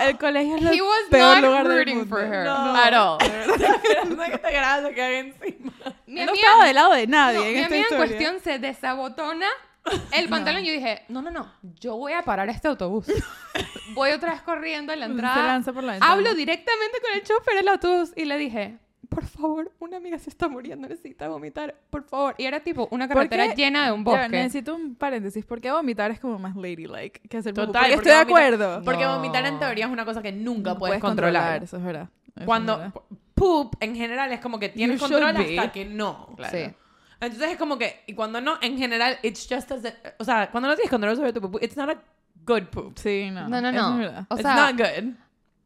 El 0.00 0.18
colegio 0.18 0.56
es 0.56 0.62
He 0.64 0.74
el 0.74 0.82
was 0.82 0.96
peor 1.10 1.34
not 1.36 1.44
lugar 1.44 1.66
del 1.68 1.76
rooting 1.78 1.96
mundo. 1.98 2.16
for 2.16 2.24
her 2.24 2.44
No. 2.44 2.76
at 2.76 2.92
all. 2.94 3.18
Esperando 3.20 4.24
que 4.30 4.38
te 4.38 4.50
se 4.52 5.18
encima. 5.18 5.72
Mi 6.06 6.24
no 6.24 6.30
amiga- 6.30 6.34
estaba 6.46 6.64
del 6.66 6.74
lado 6.74 6.92
de 6.92 7.06
nadie 7.06 7.38
No, 7.38 7.44
en 7.44 7.52
mi 7.52 7.58
esta 7.60 7.66
amiga 7.66 7.76
en 7.76 7.82
historia. 7.82 8.06
cuestión 8.06 8.40
se 8.40 8.58
desabotona 8.58 9.48
el 10.12 10.28
pantalón 10.28 10.62
y 10.62 10.66
yo 10.66 10.72
dije, 10.74 11.02
no, 11.08 11.22
no, 11.22 11.30
no, 11.30 11.50
yo 11.80 11.96
voy 11.96 12.12
a 12.12 12.22
parar 12.22 12.48
este 12.50 12.68
autobús. 12.68 13.06
Voy 13.94 14.10
otra 14.10 14.32
vez 14.32 14.42
corriendo 14.42 14.92
en 14.92 15.00
la 15.00 15.06
Se 15.08 15.12
entrada. 15.12 15.42
lanza 15.46 15.72
por 15.72 15.82
la. 15.82 15.94
Hablo 16.00 16.34
directamente 16.34 17.00
con 17.00 17.12
el 17.14 17.22
chofer 17.24 17.54
del 17.56 17.68
autobús 17.68 18.12
y 18.14 18.24
le 18.26 18.36
dije, 18.36 18.78
por 19.08 19.24
favor, 19.24 19.72
una 19.78 19.96
amiga 19.96 20.18
se 20.18 20.30
está 20.30 20.48
muriendo, 20.48 20.86
necesita 20.88 21.28
vomitar, 21.28 21.74
por 21.90 22.04
favor. 22.04 22.34
Y 22.38 22.44
era 22.44 22.60
tipo 22.60 22.88
una 22.90 23.06
¿Por 23.08 23.16
carretera 23.28 23.54
llena 23.54 23.86
de 23.86 23.92
un 23.92 24.04
Ya, 24.04 24.10
bosque. 24.10 24.28
necesito 24.28 24.74
un 24.74 24.94
paréntesis. 24.94 25.44
porque 25.44 25.70
vomitar 25.70 26.10
es 26.10 26.20
como 26.20 26.38
más 26.38 26.54
ladylike 26.56 27.20
que 27.28 27.36
hacer? 27.38 27.54
Total, 27.54 27.66
Porque 27.72 27.80
porque 27.94 27.94
estoy 27.94 28.12
de 28.12 28.18
acuerdo. 28.18 28.82
Porque 28.84 29.04
No. 29.04 29.16
vomitar 29.16 29.46
en 29.46 29.58
teoría 29.58 29.86
es 29.86 29.90
una 29.92 30.04
cosa 30.04 30.22
que 30.22 30.32
nunca 30.32 30.70
No 30.74 30.78
puedes, 30.78 31.00
controlar. 31.00 31.62
Eso 31.62 31.76
es 31.78 31.82
verdad. 31.84 32.08
Eso 32.28 32.40
es 32.40 32.46
Cuando 32.46 32.76
verdad. 32.78 32.94
poop 33.34 33.74
en 33.80 33.96
general 33.96 34.32
es 34.32 34.40
como 34.40 34.58
que 34.58 34.68
tienes 34.68 35.00
You 35.00 35.08
control 35.08 35.36
hasta 35.36 35.72
que 35.72 35.84
no. 35.86 36.34
Sí. 36.50 36.70
Entonces 37.20 37.50
es 37.50 37.56
como 37.56 37.78
que, 37.78 38.02
y 38.06 38.14
cuando 38.14 38.40
no, 38.40 38.58
en 38.62 38.78
general, 38.78 39.18
it's 39.22 39.48
just 39.50 39.72
as, 39.72 39.82
o 40.18 40.24
sea, 40.24 40.50
cuando 40.52 40.68
no 40.68 40.74
tienes 40.76 40.90
control 40.90 41.16
sobre 41.16 41.32
tu 41.32 41.40
poop, 41.40 41.62
it's 41.62 41.76
not 41.76 41.90
a 41.90 41.98
good 42.46 42.64
poop. 42.70 42.96
Sí, 42.96 43.28
no. 43.32 43.48
No, 43.48 43.60
no, 43.60 43.72
no. 43.72 44.00
es. 44.04 44.10
O 44.28 44.34
it's 44.34 44.42
sea, 44.42 44.70
not 44.70 44.76
good. 44.78 45.14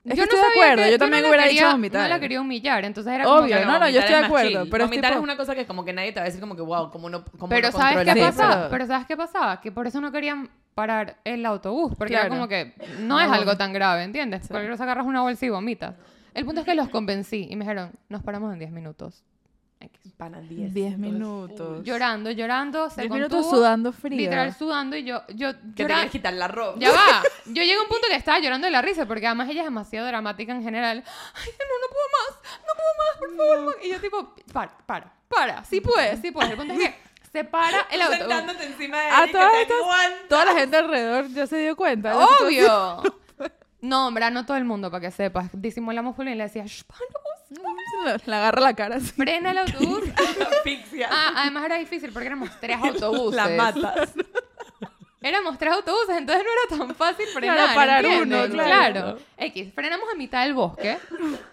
Es 0.04 0.10
que 0.14 0.16
yo 0.16 0.22
no 0.22 0.24
estoy 0.24 0.38
de 0.40 0.46
acuerdo, 0.46 0.82
que- 0.84 0.90
yo 0.90 0.98
también 0.98 1.22
no 1.22 1.28
hubiera 1.28 1.44
quería- 1.44 1.62
dicho 1.62 1.72
vomitar. 1.72 2.02
No 2.02 2.08
la 2.08 2.20
quería 2.20 2.40
humillar, 2.40 2.84
entonces 2.84 3.12
era 3.12 3.24
como 3.24 3.36
Obvio, 3.36 3.56
que- 3.58 3.64
no, 3.64 3.78
no, 3.78 3.88
yo 3.88 4.00
estoy 4.00 4.14
de 4.14 4.20
es 4.20 4.26
acuerdo, 4.26 4.66
pero 4.70 4.84
es 4.84 4.90
vomitar 4.90 5.10
es, 5.12 5.16
tipo- 5.16 5.22
una 5.24 5.36
cosa 5.36 5.54
que 5.54 5.66
como 5.66 5.84
que 5.84 5.92
nadie 5.92 6.10
te 6.12 6.18
va 6.18 6.22
a 6.22 6.26
decir 6.26 6.40
como 6.40 6.56
que, 6.56 6.62
wow, 6.62 6.90
como 6.90 7.08
no, 7.08 7.24
cómo 7.38 7.48
Pero 7.48 7.70
no 7.70 7.78
¿sabes 7.78 7.98
qué 8.12 8.20
pasaba? 8.20 8.28
eso? 8.52 8.58
pero- 8.58 8.70
Pero 8.70 8.86
¿sabes 8.86 9.06
qué 9.06 9.16
pasaba? 9.16 9.60
Que 9.60 9.70
por 9.70 9.86
eso 9.86 10.00
no 10.00 10.10
querían 10.10 10.50
parar 10.74 11.18
el 11.24 11.46
autobús, 11.46 11.92
porque 11.96 12.14
era 12.14 12.22
Claro. 12.22 12.34
como 12.34 12.48
que 12.48 12.74
no 13.00 13.20
es 13.20 13.28
No. 13.28 13.34
algo 13.34 13.56
tan 13.56 13.72
grave, 13.72 14.02
¿entiendes? 14.02 14.48
Porque 14.48 14.66
los 14.68 14.80
agarras 14.80 15.06
una 15.06 15.20
bolsa 15.22 15.46
y 15.46 15.50
vomitas. 15.50 15.94
El 16.34 16.44
punto 16.46 16.62
es 16.62 16.66
que 16.66 16.74
los 16.74 16.88
convencí 16.88 17.46
y 17.50 17.54
me 17.56 17.64
dijeron, 17.64 17.92
nos 18.08 18.22
paramos 18.22 18.52
en 18.54 18.58
10 18.58 18.72
minutos. 18.72 19.22
Pana 20.16 20.40
10. 20.40 20.72
10 20.72 20.98
minutos. 20.98 21.82
Llorando, 21.84 22.30
llorando, 22.30 22.88
se 22.90 23.02
10 23.02 23.08
contuvo, 23.10 23.28
minutos 23.28 23.50
sudando 23.50 23.92
frío. 23.92 24.18
Literal 24.18 24.54
sudando 24.54 24.96
y 24.96 25.04
yo, 25.04 25.22
yo 25.34 25.52
Que 25.52 25.58
te 25.74 25.82
llora- 25.84 25.94
quieres 25.96 26.12
quitar 26.12 26.32
la 26.34 26.48
ropa. 26.48 26.78
Ya 26.78 26.90
va. 26.92 27.22
Yo 27.46 27.62
llegué 27.62 27.74
a 27.74 27.82
un 27.82 27.88
punto 27.88 28.06
que 28.08 28.14
estaba 28.16 28.38
llorando 28.38 28.66
de 28.66 28.70
la 28.70 28.82
risa 28.82 29.06
porque 29.06 29.26
además 29.26 29.48
ella 29.48 29.62
es 29.62 29.66
demasiado 29.66 30.06
dramática 30.06 30.52
en 30.52 30.62
general. 30.62 31.02
Ay, 31.34 31.50
no, 31.58 31.64
no 31.80 31.88
puedo 31.92 32.06
más. 32.12 32.60
No 32.60 32.72
puedo 32.76 32.92
más, 32.98 33.18
por 33.18 33.36
favor. 33.36 33.64
ma-". 33.76 33.84
Y 33.84 33.90
yo 33.90 34.00
tipo, 34.00 34.34
para, 34.52 34.76
para, 34.86 35.12
para. 35.28 35.64
Sí 35.64 35.80
puedes, 35.80 36.20
sí 36.20 36.30
puedes. 36.30 36.50
El 36.52 36.56
punto 36.56 36.74
es 36.74 36.78
que 36.80 36.94
se 37.32 37.44
para 37.44 37.80
el 37.90 38.00
autobús. 38.02 38.18
Sentándote 38.28 38.66
encima 38.66 39.00
de 39.00 39.06
A 39.08 39.22
él 39.24 39.28
y 39.28 39.32
que 39.32 39.38
todas 39.38 39.52
te 39.52 39.62
estas- 39.62 39.78
aguanta. 39.80 40.28
Toda 40.28 40.44
la 40.44 40.54
gente 40.54 40.76
alrededor 40.76 41.28
ya 41.28 41.46
se 41.46 41.56
dio 41.58 41.74
cuenta. 41.76 42.16
Obvio. 42.16 43.02
No, 43.84 44.06
hombre, 44.06 44.30
no 44.30 44.46
todo 44.46 44.56
el 44.56 44.64
mundo, 44.64 44.92
para 44.92 45.00
que 45.00 45.10
sepas. 45.10 45.48
Disimulamos 45.52 46.14
full 46.14 46.28
y 46.28 46.36
le 46.36 46.44
decía, 46.44 46.64
"Shh, 46.64 46.84
vamos, 46.88 47.10
Le, 47.50 47.58
le 48.26 48.34
agarra 48.36 48.60
la 48.60 48.74
cara 48.74 48.96
así. 48.96 49.12
frena 49.12 49.50
el 49.52 49.58
autobús. 49.66 50.02
Asfixia. 50.50 51.08
Ah, 51.10 51.32
además 51.36 51.64
era 51.64 51.76
difícil 51.76 52.10
porque 52.12 52.26
éramos 52.28 52.50
tres 52.60 52.78
autobuses. 52.82 53.36
La 53.36 53.48
matas. 53.48 54.10
Éramos 55.24 55.56
tres 55.56 55.72
autobuses, 55.72 56.16
entonces 56.16 56.44
no 56.44 56.50
era 56.76 56.84
tan 56.86 56.94
fácil 56.96 57.26
frenar. 57.32 57.74
parar 57.76 58.04
¿entiendes? 58.04 58.44
uno, 58.46 58.54
claro. 58.54 58.92
claro. 59.00 59.18
X, 59.36 59.72
frenamos 59.72 60.08
a 60.12 60.16
mitad 60.16 60.42
del 60.42 60.52
bosque. 60.54 60.98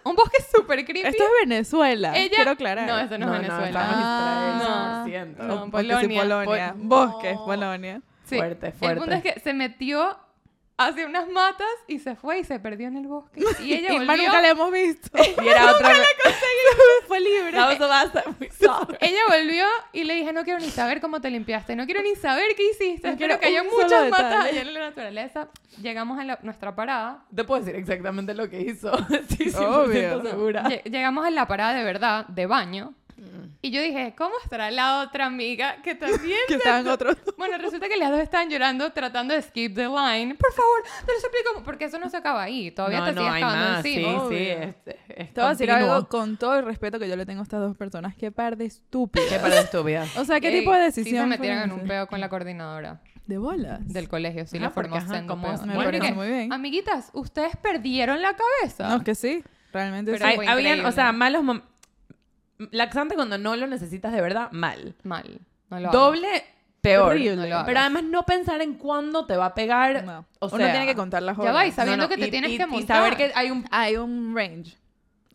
Un 0.02 0.16
bosque 0.16 0.38
súper 0.52 0.84
creepy. 0.84 1.06
Esto 1.06 1.22
es 1.22 1.30
Venezuela. 1.48 2.16
Ella- 2.18 2.34
Quiero 2.34 2.50
aclarar. 2.50 2.88
No, 2.88 2.98
esto 2.98 3.16
no, 3.16 3.26
es 3.32 3.42
Venezuela. 3.42 3.66
estamos 3.68 4.66
Ah. 4.68 5.04
100%. 5.06 5.36
No, 5.36 5.70
Porque 5.70 5.86
sí, 5.86 5.92
Polonia. 5.92 6.20
Polonia. 6.22 6.72
Pol- 6.72 6.82
Bosques, 6.88 7.34
No. 7.34 7.44
Polonia. 7.44 8.00
Sí. 8.24 8.36
Fuerte, 8.38 8.66
El 8.66 8.72
fuerte. 8.72 9.00
punto 9.00 9.14
es 9.14 9.22
que 9.22 9.38
se 9.40 9.54
metió 9.54 10.18
hacia 10.88 11.06
unas 11.06 11.28
matas 11.28 11.66
y 11.86 11.98
se 11.98 12.14
fue 12.16 12.40
y 12.40 12.44
se 12.44 12.58
perdió 12.58 12.88
en 12.88 12.96
el 12.96 13.06
bosque. 13.06 13.40
Y 13.62 13.72
ella 13.74 13.92
Y 13.92 13.98
volvió. 13.98 14.16
nunca 14.24 14.40
la 14.40 14.48
hemos 14.48 14.72
visto. 14.72 15.10
Y 15.42 15.48
era 15.48 15.72
otra 15.72 15.88
vez. 15.88 16.06
Fue 17.06 17.20
libre. 17.28 17.52
Last 17.52 18.12
time 18.12 18.34
we 18.40 18.50
saw 18.50 18.82
her. 18.88 18.98
Ella 19.00 19.20
volvió 19.28 19.64
y 19.92 20.04
le 20.04 20.14
dije, 20.14 20.32
no 20.32 20.44
quiero 20.44 20.58
ni 20.60 20.70
saber 20.70 21.00
cómo 21.00 21.20
te 21.20 21.30
limpiaste, 21.30 21.74
no 21.76 21.84
quiero 21.86 22.02
ni 22.02 22.14
saber 22.16 22.54
qué 22.56 22.70
hiciste. 22.70 23.10
No 23.10 23.16
quiero 23.16 23.38
que 23.40 23.46
haya 23.46 23.62
muchas 23.64 24.08
matas 24.10 24.44
allá 24.46 24.60
en 24.62 24.74
la 24.74 24.80
naturaleza. 24.80 25.48
Llegamos 25.80 26.18
a 26.18 26.24
la- 26.24 26.38
nuestra 26.42 26.74
parada. 26.74 27.24
Te 27.34 27.44
puedo 27.44 27.62
decir 27.62 27.78
exactamente 27.78 28.34
lo 28.34 28.48
que 28.48 28.60
hizo. 28.60 28.92
Sí, 29.28 29.50
100% 29.50 29.66
Obvio. 29.66 30.22
segura. 30.22 30.64
Lle- 30.64 30.82
Llegamos 30.84 31.26
a 31.26 31.30
la 31.30 31.46
parada 31.46 31.74
de 31.74 31.84
verdad, 31.84 32.26
de 32.26 32.46
baño. 32.46 32.94
Y 33.62 33.70
yo 33.70 33.82
dije, 33.82 34.14
¿cómo 34.16 34.34
estará 34.42 34.70
la 34.70 35.00
otra 35.02 35.26
amiga 35.26 35.82
que 35.82 35.94
también... 35.96 36.38
Que 36.48 36.54
estaban 36.54 36.86
otros. 36.88 37.16
Bueno, 37.36 37.58
resulta 37.58 37.88
que 37.88 37.96
las 37.96 38.10
dos 38.10 38.20
estaban 38.20 38.48
llorando 38.48 38.90
tratando 38.92 39.34
de 39.34 39.42
skip 39.42 39.74
the 39.74 39.86
line. 39.88 40.34
Por 40.36 40.52
favor, 40.52 40.82
te 41.04 41.12
lo 41.12 41.18
explico. 41.18 41.62
Porque 41.64 41.84
eso 41.84 41.98
no 41.98 42.08
se 42.08 42.16
acaba 42.16 42.42
ahí. 42.42 42.70
Todavía 42.70 43.00
no, 43.00 43.06
te 43.06 43.12
no, 43.12 43.20
sigues 43.20 43.34
hay 43.34 43.42
cagando 43.42 43.70
más. 43.70 43.82
Sí, 43.82 43.94
encima. 43.94 44.10
sí. 44.12 44.16
Obvio. 44.18 44.38
Es, 44.38 44.74
es 45.08 45.34
Te 45.34 45.40
voy 45.40 45.46
a 45.46 45.50
decir 45.50 45.70
algo 45.70 46.08
con 46.08 46.36
todo 46.38 46.58
el 46.58 46.64
respeto 46.64 46.98
que 46.98 47.08
yo 47.08 47.16
le 47.16 47.26
tengo 47.26 47.40
a 47.40 47.42
estas 47.42 47.60
dos 47.60 47.76
personas. 47.76 48.14
Qué 48.16 48.30
par 48.32 48.56
de 48.56 48.64
estúpidas. 48.66 49.28
Qué 49.28 49.38
para 49.38 49.60
estúpida. 49.60 50.06
O 50.16 50.24
sea, 50.24 50.40
¿qué 50.40 50.48
Ey, 50.48 50.60
tipo 50.60 50.72
de 50.72 50.90
Sí 50.90 51.00
decisión? 51.02 51.24
se 51.24 51.38
metieron 51.38 51.62
en 51.64 51.72
un 51.72 51.86
peo 51.86 52.06
con 52.06 52.20
la 52.20 52.28
coordinadora 52.30 53.00
De 53.26 53.36
bolas. 53.38 53.86
del 53.92 54.08
colegio. 54.08 54.46
Sí, 54.46 54.58
Ah, 54.62 54.70
porque, 54.74 54.88
formó 55.00 55.52
es- 55.52 55.62
Me 55.66 55.74
Bueno, 55.74 55.90
que- 56.00 56.12
muy 56.12 56.28
bien. 56.28 56.52
Amiguitas, 56.52 57.10
ustedes 57.12 57.56
perdieron 57.56 58.22
la 58.22 58.34
cabeza. 58.36 58.88
No, 58.88 58.96
es 58.96 59.02
que 59.04 59.14
sí. 59.14 59.42
Realmente 59.72 60.12
Pero 60.12 60.24
sí. 60.26 60.32
Hay- 60.40 60.46
habían, 60.48 60.84
o 60.84 60.90
sea, 60.92 61.12
malos 61.12 61.42
mom- 61.44 61.62
Laxante 62.70 63.14
cuando 63.14 63.38
no 63.38 63.56
lo 63.56 63.66
necesitas 63.66 64.12
de 64.12 64.20
verdad, 64.20 64.50
mal. 64.52 64.94
Mal. 65.02 65.40
No 65.70 65.80
lo 65.80 65.90
Doble, 65.90 66.28
peor. 66.80 67.12
Horrible. 67.12 67.36
No 67.36 67.46
lo 67.46 67.54
hagas. 67.54 67.66
Pero 67.66 67.80
además 67.80 68.04
no 68.04 68.22
pensar 68.24 68.60
en 68.60 68.74
cuándo 68.74 69.24
te 69.26 69.36
va 69.36 69.46
a 69.46 69.54
pegar. 69.54 70.04
No. 70.04 70.26
O 70.40 70.46
Uno 70.48 70.56
sea, 70.58 70.70
tiene 70.72 70.86
que 70.86 70.94
contar 70.94 71.22
las 71.22 71.36
Ya 71.36 71.42
horas. 71.42 71.54
va, 71.54 71.66
y 71.66 71.72
sabiendo 71.72 72.04
No, 72.04 72.08
no, 72.08 72.08
que 72.14 72.20
te 72.20 72.28
y- 72.28 72.30
tienes 72.30 72.50
y- 72.52 72.56
que 72.58 72.64
y 72.64 72.66
montar. 72.66 72.96
saber 72.98 73.16
que 73.16 73.32
hay 73.34 73.50
un 73.50 73.64
Hay 73.70 73.96
un 73.96 74.34
range. 74.36 74.76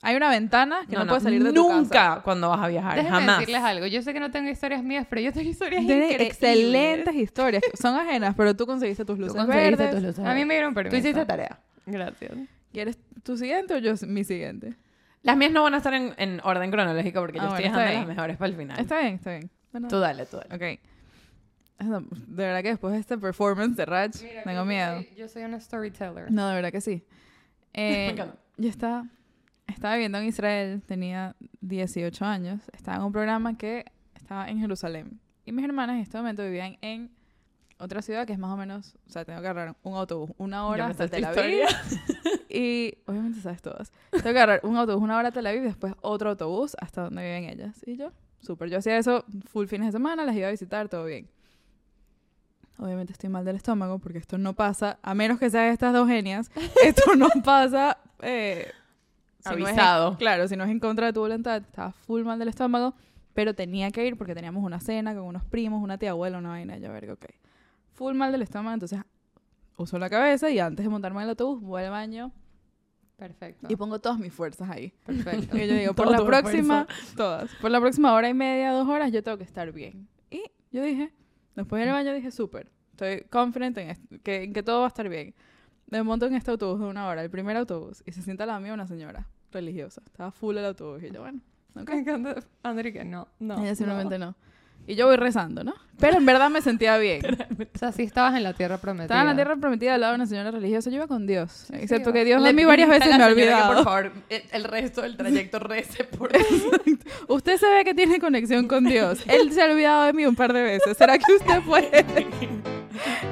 Hay 0.01 0.15
una 0.15 0.29
ventana 0.29 0.81
que 0.87 0.91
no, 0.93 0.99
No, 0.99 1.05
no, 1.05 1.09
puedes 1.09 1.23
salir 1.23 1.43
de 1.43 1.51
tu 1.51 1.63
nunca 1.67 1.89
casa. 1.89 2.21
cuando 2.23 2.49
vas 2.49 2.59
a 2.61 2.67
viajar, 2.67 2.95
Déjenme 2.95 3.17
jamás. 3.21 3.39
decirles 3.39 3.63
algo. 3.63 3.87
Yo 3.87 4.01
sé 4.03 4.13
que 4.13 4.19
no 4.19 4.29
tengo 4.29 4.49
historias 4.51 4.83
mías, 4.83 5.07
pero 5.09 5.19
yo 5.21 5.33
tengo 5.33 5.49
historias 5.49 5.83
Tienes 5.83 6.11
increíbles. 6.11 6.27
excelentes 6.31 7.15
historias. 7.15 7.63
Son 7.81 7.95
ajenas, 7.95 8.35
pero 8.37 8.55
tú 8.55 8.67
conseguiste 8.67 9.03
tus 9.03 9.17
luces 9.17 9.35
conseguiste 9.35 9.75
verdes. 9.77 9.91
tus 9.95 10.03
luces 10.03 10.25
A 10.25 10.33
mí 10.35 10.45
me 10.45 10.53
dieron 10.53 10.75
permiso. 10.75 10.91
Tú 10.95 10.99
hiciste 10.99 11.25
tarea. 11.25 11.59
Gracias. 11.87 12.31
¿Quieres 12.71 12.99
tu 13.23 13.35
siguiente 13.35 13.73
o 13.73 13.77
yo 13.79 13.93
mi 14.05 14.23
siguiente? 14.23 14.75
Las 15.25 15.37
mías 15.37 15.51
no 15.51 15.63
van 15.63 15.73
a 15.73 15.77
estar 15.77 15.93
en, 15.93 16.13
en 16.17 16.39
orden 16.43 16.71
cronológico 16.71 17.19
porque 17.19 17.37
yo 17.39 17.43
Ah, 17.43 17.47
estoy 17.47 17.63
bueno, 17.65 17.77
está 17.77 17.81
dejando 17.89 18.07
las 18.07 18.15
mejores 18.15 18.37
para 18.37 18.49
el 18.49 18.55
final. 18.55 18.79
Está 18.79 18.99
bien, 19.01 19.15
está 19.15 19.31
bien. 19.31 19.49
Bueno, 19.71 19.87
Tú 19.89 19.99
dale, 19.99 20.25
tú 20.25 20.37
dale. 20.37 20.55
Ok. 20.55 20.79
De 21.77 22.43
verdad 22.45 22.61
que 22.61 22.69
después 22.69 22.93
de 22.93 22.99
este 22.99 23.17
performance 23.17 23.75
de 23.75 23.85
Rach, 23.85 24.21
Mira, 24.21 24.43
tengo 24.43 24.59
yo 24.59 24.65
miedo. 24.65 24.95
soy- 25.01 25.15
yo 25.17 25.27
soy 25.27 25.43
una 25.43 25.59
storyteller. 25.59 26.31
No, 26.31 26.47
de 26.47 26.55
verdad 26.55 26.71
que 26.71 26.81
sí. 26.81 27.03
Eh, 27.77 28.05
Me 28.07 28.09
encanta. 28.13 28.37
yo 28.55 28.69
estaba, 28.69 29.05
estaba 29.67 29.95
viviendo 29.95 30.17
en 30.17 30.23
Israel, 30.27 30.81
tenía 30.87 31.35
18 31.59 32.23
años, 32.23 32.61
estaba 32.71 32.95
en 32.99 33.03
un 33.03 33.11
programa 33.11 33.57
que 33.57 33.83
estaba 34.15 34.47
en 34.49 34.59
Jerusalén. 34.61 35.19
Y 35.43 35.51
mis 35.51 35.65
hermanas 35.65 35.95
en 35.97 36.01
este 36.03 36.15
momento 36.17 36.41
vivían 36.41 36.77
en 36.81 37.11
otra 37.77 38.01
ciudad 38.01 38.25
que 38.25 38.33
es 38.33 38.39
más 38.39 38.51
o 38.51 38.57
menos, 38.57 38.95
o 39.07 39.11
sea, 39.11 39.25
tengo 39.25 39.41
que 39.41 39.47
agarrar 39.47 39.75
un 39.83 39.95
autobús 39.95 40.31
una 40.37 40.65
hora 40.67 40.87
hasta 40.87 41.07
Tel 41.07 41.25
Aviv. 41.25 41.63
Y 42.49 42.97
obviamente 43.05 43.41
sabes 43.41 43.61
todas. 43.61 43.91
Tengo 44.11 44.23
que 44.23 44.29
agarrar 44.29 44.61
un 44.63 44.77
autobús 44.77 45.03
una 45.03 45.17
hora 45.17 45.27
a 45.29 45.31
Tel 45.31 45.45
Aviv 45.45 45.61
y 45.63 45.65
después 45.65 45.93
otro 46.01 46.29
autobús 46.29 46.75
hasta 46.79 47.01
donde 47.01 47.21
viven 47.21 47.49
ellas. 47.49 47.81
Y 47.85 47.97
yo, 47.97 48.11
súper. 48.39 48.69
Yo 48.69 48.77
hacía 48.77 48.97
eso 48.97 49.25
full 49.49 49.65
fines 49.67 49.87
de 49.87 49.91
semana, 49.91 50.23
las 50.25 50.35
iba 50.35 50.47
a 50.47 50.51
visitar, 50.51 50.87
todo 50.87 51.03
bien. 51.03 51.27
Obviamente 52.77 53.13
estoy 53.13 53.29
mal 53.29 53.43
del 53.45 53.55
estómago 53.57 53.99
porque 53.99 54.17
esto 54.19 54.37
no 54.37 54.53
pasa, 54.53 54.99
a 55.01 55.13
menos 55.15 55.39
que 55.39 55.49
sean 55.49 55.65
estas 55.71 55.93
dos 55.93 56.07
genias, 56.07 56.51
esto 56.85 57.15
no 57.15 57.29
pasa 57.43 57.97
eh, 58.21 58.69
si 59.39 59.49
no 59.49 59.55
es 59.55 59.59
en- 59.59 59.79
Avisado. 59.79 60.17
claro, 60.17 60.47
si 60.47 60.55
no 60.57 60.63
es 60.65 60.69
en 60.69 60.79
contra 60.79 61.07
de 61.07 61.13
tu 61.13 61.21
voluntad, 61.21 61.57
estaba 61.61 61.91
full 61.93 62.23
mal 62.23 62.37
del 62.39 62.49
estómago, 62.49 62.93
pero 63.33 63.53
tenía 63.53 63.91
que 63.91 64.05
ir 64.05 64.17
porque 64.17 64.35
teníamos 64.35 64.61
una 64.63 64.79
cena 64.81 65.13
con 65.13 65.23
unos 65.23 65.45
primos, 65.45 65.81
una 65.81 65.97
tía 65.97 66.11
abuela, 66.11 66.37
una 66.37 66.49
vaina, 66.49 66.77
yo 66.77 66.91
verga, 66.91 67.13
ok. 67.13 67.25
Full 67.95 68.13
mal 68.13 68.31
del 68.31 68.41
estómago, 68.41 68.73
entonces 68.73 68.99
uso 69.77 69.97
la 69.99 70.09
cabeza 70.09 70.49
y 70.49 70.59
antes 70.59 70.85
de 70.85 70.89
montarme 70.89 71.19
en 71.19 71.23
el 71.23 71.29
autobús 71.31 71.61
voy 71.61 71.83
al 71.83 71.91
baño 71.91 72.31
Perfecto. 73.17 73.67
y 73.69 73.75
pongo 73.75 73.99
todas 73.99 74.19
mis 74.19 74.33
fuerzas 74.33 74.69
ahí. 74.69 74.93
Perfecto. 75.05 75.57
Y 75.57 75.67
yo 75.67 75.73
digo, 75.75 75.93
por 75.93 76.11
la 76.11 76.23
próxima, 76.23 76.87
todas, 77.15 77.49
por 77.61 77.71
la 77.71 77.79
próxima 77.79 78.13
hora 78.13 78.29
y 78.29 78.33
media, 78.33 78.71
dos 78.71 78.87
horas, 78.87 79.11
yo 79.11 79.23
tengo 79.23 79.37
que 79.37 79.43
estar 79.43 79.71
bien. 79.71 80.07
Y 80.29 80.43
yo 80.71 80.83
dije, 80.83 81.13
después 81.55 81.83
del 81.83 81.93
baño 81.93 82.13
dije, 82.13 82.31
súper, 82.31 82.71
estoy 82.91 83.21
confident 83.29 83.77
en, 83.77 83.95
que, 84.23 84.43
en 84.43 84.53
que 84.53 84.63
todo 84.63 84.79
va 84.79 84.85
a 84.85 84.89
estar 84.89 85.07
bien. 85.07 85.33
Me 85.87 86.01
monto 86.03 86.25
en 86.25 86.33
este 86.33 86.51
autobús 86.51 86.79
de 86.79 86.87
una 86.87 87.07
hora, 87.07 87.23
el 87.23 87.29
primer 87.29 87.55
autobús, 87.55 88.03
y 88.05 88.11
se 88.11 88.21
sienta 88.21 88.45
lado 88.45 88.59
mío 88.59 88.73
una 88.73 88.87
señora 88.87 89.27
religiosa. 89.51 90.01
Estaba 90.05 90.31
full 90.31 90.57
el 90.57 90.65
autobús 90.65 91.01
y 91.03 91.11
yo, 91.11 91.21
bueno, 91.21 91.39
ok. 91.75 91.89
Me 91.89 91.99
encanta, 91.99 92.35
André, 92.63 92.91
que 92.91 93.05
no, 93.05 93.27
no. 93.39 93.61
Ella 93.61 93.75
simplemente 93.75 94.17
no. 94.19 94.35
Y 94.87 94.95
yo 94.95 95.07
voy 95.07 95.15
rezando, 95.15 95.63
¿no? 95.63 95.73
Pero 95.99 96.17
en 96.17 96.25
verdad 96.25 96.49
me 96.49 96.61
sentía 96.61 96.97
bien. 96.97 97.21
O 97.73 97.77
sea, 97.77 97.91
sí 97.91 98.03
estabas 98.03 98.35
en 98.35 98.43
la 98.43 98.53
tierra 98.53 98.77
prometida. 98.77 99.05
Estaba 99.05 99.21
en 99.21 99.27
la 99.27 99.35
tierra 99.35 99.55
prometida 99.55 99.95
al 99.95 100.01
lado 100.01 100.13
de 100.13 100.15
una 100.17 100.25
señora 100.27 100.51
religiosa. 100.51 100.89
Yo 100.89 100.97
iba 100.97 101.07
con 101.07 101.25
Dios. 101.25 101.67
Excepto 101.71 102.09
iba. 102.09 102.13
que 102.13 102.25
Dios 102.25 102.41
Le 102.41 102.49
a 102.49 102.53
mí 102.53 102.65
varias 102.65 102.89
veces 102.89 103.07
me 103.07 103.13
ha 103.13 103.17
señora 103.17 103.35
que, 103.35 103.41
olvidado. 103.41 103.73
por 103.73 103.83
favor, 103.83 104.11
el, 104.29 104.63
resto 104.63 105.01
del 105.01 105.17
trayecto 105.17 105.59
rece 105.59 106.03
por 106.03 106.31
Usted 107.27 107.57
se 107.57 107.67
ve 107.67 107.83
que 107.83 107.93
tiene 107.93 108.19
conexión 108.19 108.67
con 108.67 108.83
Dios. 108.83 109.19
Él 109.27 109.51
se 109.51 109.61
ha 109.61 109.65
olvidado 109.65 110.03
de 110.03 110.13
mí 110.13 110.25
un 110.25 110.35
par 110.35 110.53
de 110.53 110.61
veces. 110.61 110.97
¿Será 110.97 111.17
que 111.17 111.33
usted 111.33 111.61
puede? 111.61 112.05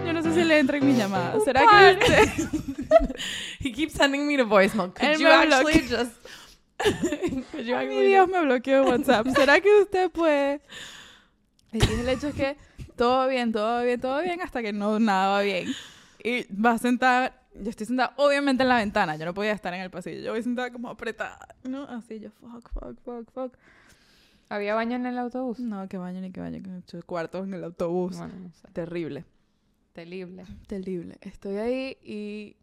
Yo 0.06 0.14
no 0.14 0.22
sé 0.22 0.34
si 0.34 0.44
le 0.44 0.60
entra 0.60 0.78
en 0.78 0.88
mi 0.88 0.94
llamada. 0.94 1.40
¿Será 1.44 1.62
que 1.62 1.98
usted? 2.00 2.50
He 3.60 3.72
keeps 3.72 3.94
sending 3.94 4.26
me 4.28 4.38
the 4.38 4.44
voicemail. 4.44 4.92
Could 4.94 5.10
Él 5.10 5.20
you 5.20 5.28
actually 5.28 5.82
just... 5.82 6.12
Could 7.52 7.66
you 7.66 7.76
Mi 7.76 7.84
actually 7.84 8.08
Dios 8.08 8.28
me 8.28 8.42
bloqueó 8.42 8.84
WhatsApp. 8.84 9.28
¿Será 9.36 9.62
que 9.62 9.70
usted 9.82 10.10
puede? 10.12 10.62
Y 11.74 11.80
el 12.00 12.08
hecho 12.10 12.28
es 12.28 12.36
que 12.36 12.58
todo 12.96 13.28
bien, 13.28 13.52
todo 13.52 13.84
bien, 13.84 14.00
todo 14.00 14.22
bien, 14.22 14.42
hasta 14.42 14.62
que 14.62 14.72
no 14.74 15.00
nada 15.00 15.30
va 15.30 15.42
bien. 15.42 15.70
Y 16.24 16.44
va 16.54 16.78
sentada, 16.78 17.42
yo 17.56 17.70
estoy 17.70 17.86
sentada 17.88 18.14
obviamente 18.18 18.64
en 18.64 18.70
la 18.70 18.78
ventana, 18.78 19.16
yo 19.18 19.26
no 19.26 19.34
podía 19.34 19.52
estar 19.52 19.74
en 19.74 19.82
el 19.82 19.90
pasillo, 19.90 20.22
yo 20.22 20.32
voy 20.32 20.44
sentada 20.44 20.72
como 20.72 20.90
apretada, 20.90 21.48
¿no? 21.64 21.84
Así 21.84 22.20
yo, 22.20 22.30
fuck, 22.32 22.70
fuck, 22.72 23.00
fuck, 23.04 23.32
fuck. 23.32 23.58
¿Había 24.50 24.76
baño 24.76 24.96
en 24.96 25.06
el 25.08 25.18
autobús? 25.18 25.60
No, 25.60 25.88
que 25.88 25.98
baño 25.98 26.22
ni 26.22 26.32
que 26.32 26.40
baño, 26.40 26.62
que 26.62 27.02
cuartos 27.02 27.48
en 27.48 27.56
el 27.56 27.64
autobús. 27.64 28.18
Bueno, 28.18 28.34
no 28.36 28.52
sé. 28.54 28.68
Terrible, 28.72 29.26
Terrible. 29.94 30.46
terrible. 30.68 31.18
Estoy 31.22 31.58
ahí 31.58 31.98
y 32.04 32.56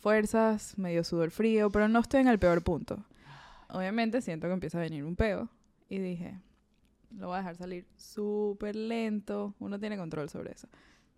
fuerzas, 0.00 0.76
medio 0.78 1.04
sudor 1.04 1.30
frío, 1.30 1.70
pero 1.70 1.88
no 1.88 2.00
estoy 2.00 2.20
en 2.20 2.28
el 2.28 2.38
peor 2.38 2.62
punto. 2.62 3.04
Obviamente 3.68 4.20
siento 4.20 4.46
que 4.46 4.52
empieza 4.52 4.78
a 4.78 4.82
venir 4.82 5.04
un 5.04 5.16
peo 5.16 5.48
y 5.88 5.98
dije, 5.98 6.38
lo 7.16 7.28
voy 7.28 7.36
a 7.36 7.38
dejar 7.38 7.56
salir 7.56 7.86
súper 7.96 8.74
lento. 8.76 9.54
Uno 9.58 9.78
tiene 9.78 9.96
control 9.96 10.28
sobre 10.28 10.52
eso. 10.52 10.68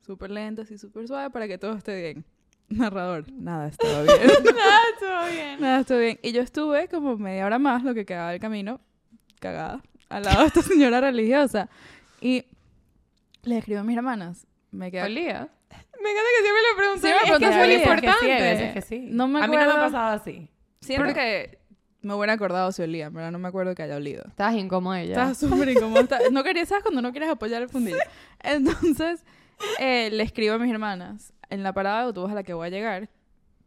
Súper 0.00 0.30
lento, 0.30 0.62
así 0.62 0.76
súper 0.78 1.06
suave 1.08 1.30
para 1.30 1.48
que 1.48 1.58
todo 1.58 1.74
esté 1.76 2.00
bien. 2.00 2.24
Narrador, 2.68 3.30
nada 3.32 3.68
estaba 3.68 4.02
bien. 4.02 4.16
Nada, 4.56 4.80
todo 4.98 5.30
bien. 5.30 5.60
nada 5.60 5.80
estuvo 5.80 5.98
bien. 5.98 6.18
Y 6.22 6.32
yo 6.32 6.40
estuve 6.42 6.88
como 6.88 7.16
media 7.16 7.44
hora 7.46 7.58
más, 7.58 7.82
lo 7.84 7.94
que 7.94 8.04
quedaba 8.06 8.30
del 8.30 8.40
camino, 8.40 8.80
cagada, 9.40 9.82
al 10.08 10.22
lado 10.24 10.40
de 10.40 10.46
esta 10.46 10.62
señora 10.62 11.00
religiosa. 11.00 11.68
Y 12.20 12.44
le 13.42 13.58
escribo 13.58 13.80
a 13.80 13.84
mis 13.84 13.96
hermanas. 13.96 14.46
Me 14.70 14.90
queda... 14.90 15.04
¿Olía? 15.04 15.48
Me 16.02 16.10
encanta 16.10 16.30
que 16.36 16.42
siempre 16.42 16.62
le 16.62 16.76
preguntan. 16.76 17.00
Sí, 17.00 17.06
me 17.08 17.32
es 17.32 17.38
que 17.38 17.44
es 17.46 17.56
muy 17.66 17.74
importante. 17.74 18.24
Sí, 18.26 18.30
hay 18.30 18.42
veces 18.42 18.72
que 18.74 18.80
sí. 18.82 19.08
No 19.10 19.28
me 19.28 19.38
A 19.42 19.46
mí 19.46 19.48
no 19.48 19.52
me 19.52 19.58
ha 19.58 19.70
acuerdo. 19.70 19.84
pasado 19.92 20.16
así. 20.20 20.48
Siento 20.80 21.04
Pero- 21.04 21.14
que 21.14 21.58
me 22.04 22.14
hubiera 22.14 22.34
acordado 22.34 22.70
si 22.72 22.82
olía, 22.82 23.10
pero 23.10 23.30
no 23.30 23.38
me 23.38 23.48
acuerdo 23.48 23.74
que 23.74 23.82
haya 23.82 23.96
olido. 23.96 24.22
Estabas 24.28 24.54
incómoda 24.54 25.02
ya. 25.02 25.10
Estaba 25.12 25.34
súper 25.34 25.68
incómodo. 25.70 26.00
Estaba- 26.02 26.24
No 26.30 26.44
quería, 26.44 26.64
¿sabes? 26.66 26.82
Cuando 26.84 27.02
no 27.02 27.10
quieres 27.12 27.28
apoyar 27.30 27.62
el 27.62 27.68
fundillo. 27.68 27.98
Entonces, 28.42 29.24
eh, 29.80 30.10
le 30.12 30.22
escribo 30.22 30.54
a 30.54 30.58
mis 30.58 30.70
hermanas, 30.70 31.32
en 31.50 31.62
la 31.62 31.72
parada 31.72 31.98
de 32.00 32.04
autobús 32.06 32.30
a 32.30 32.34
la 32.34 32.42
que 32.42 32.52
voy 32.54 32.66
a 32.66 32.70
llegar, 32.70 33.08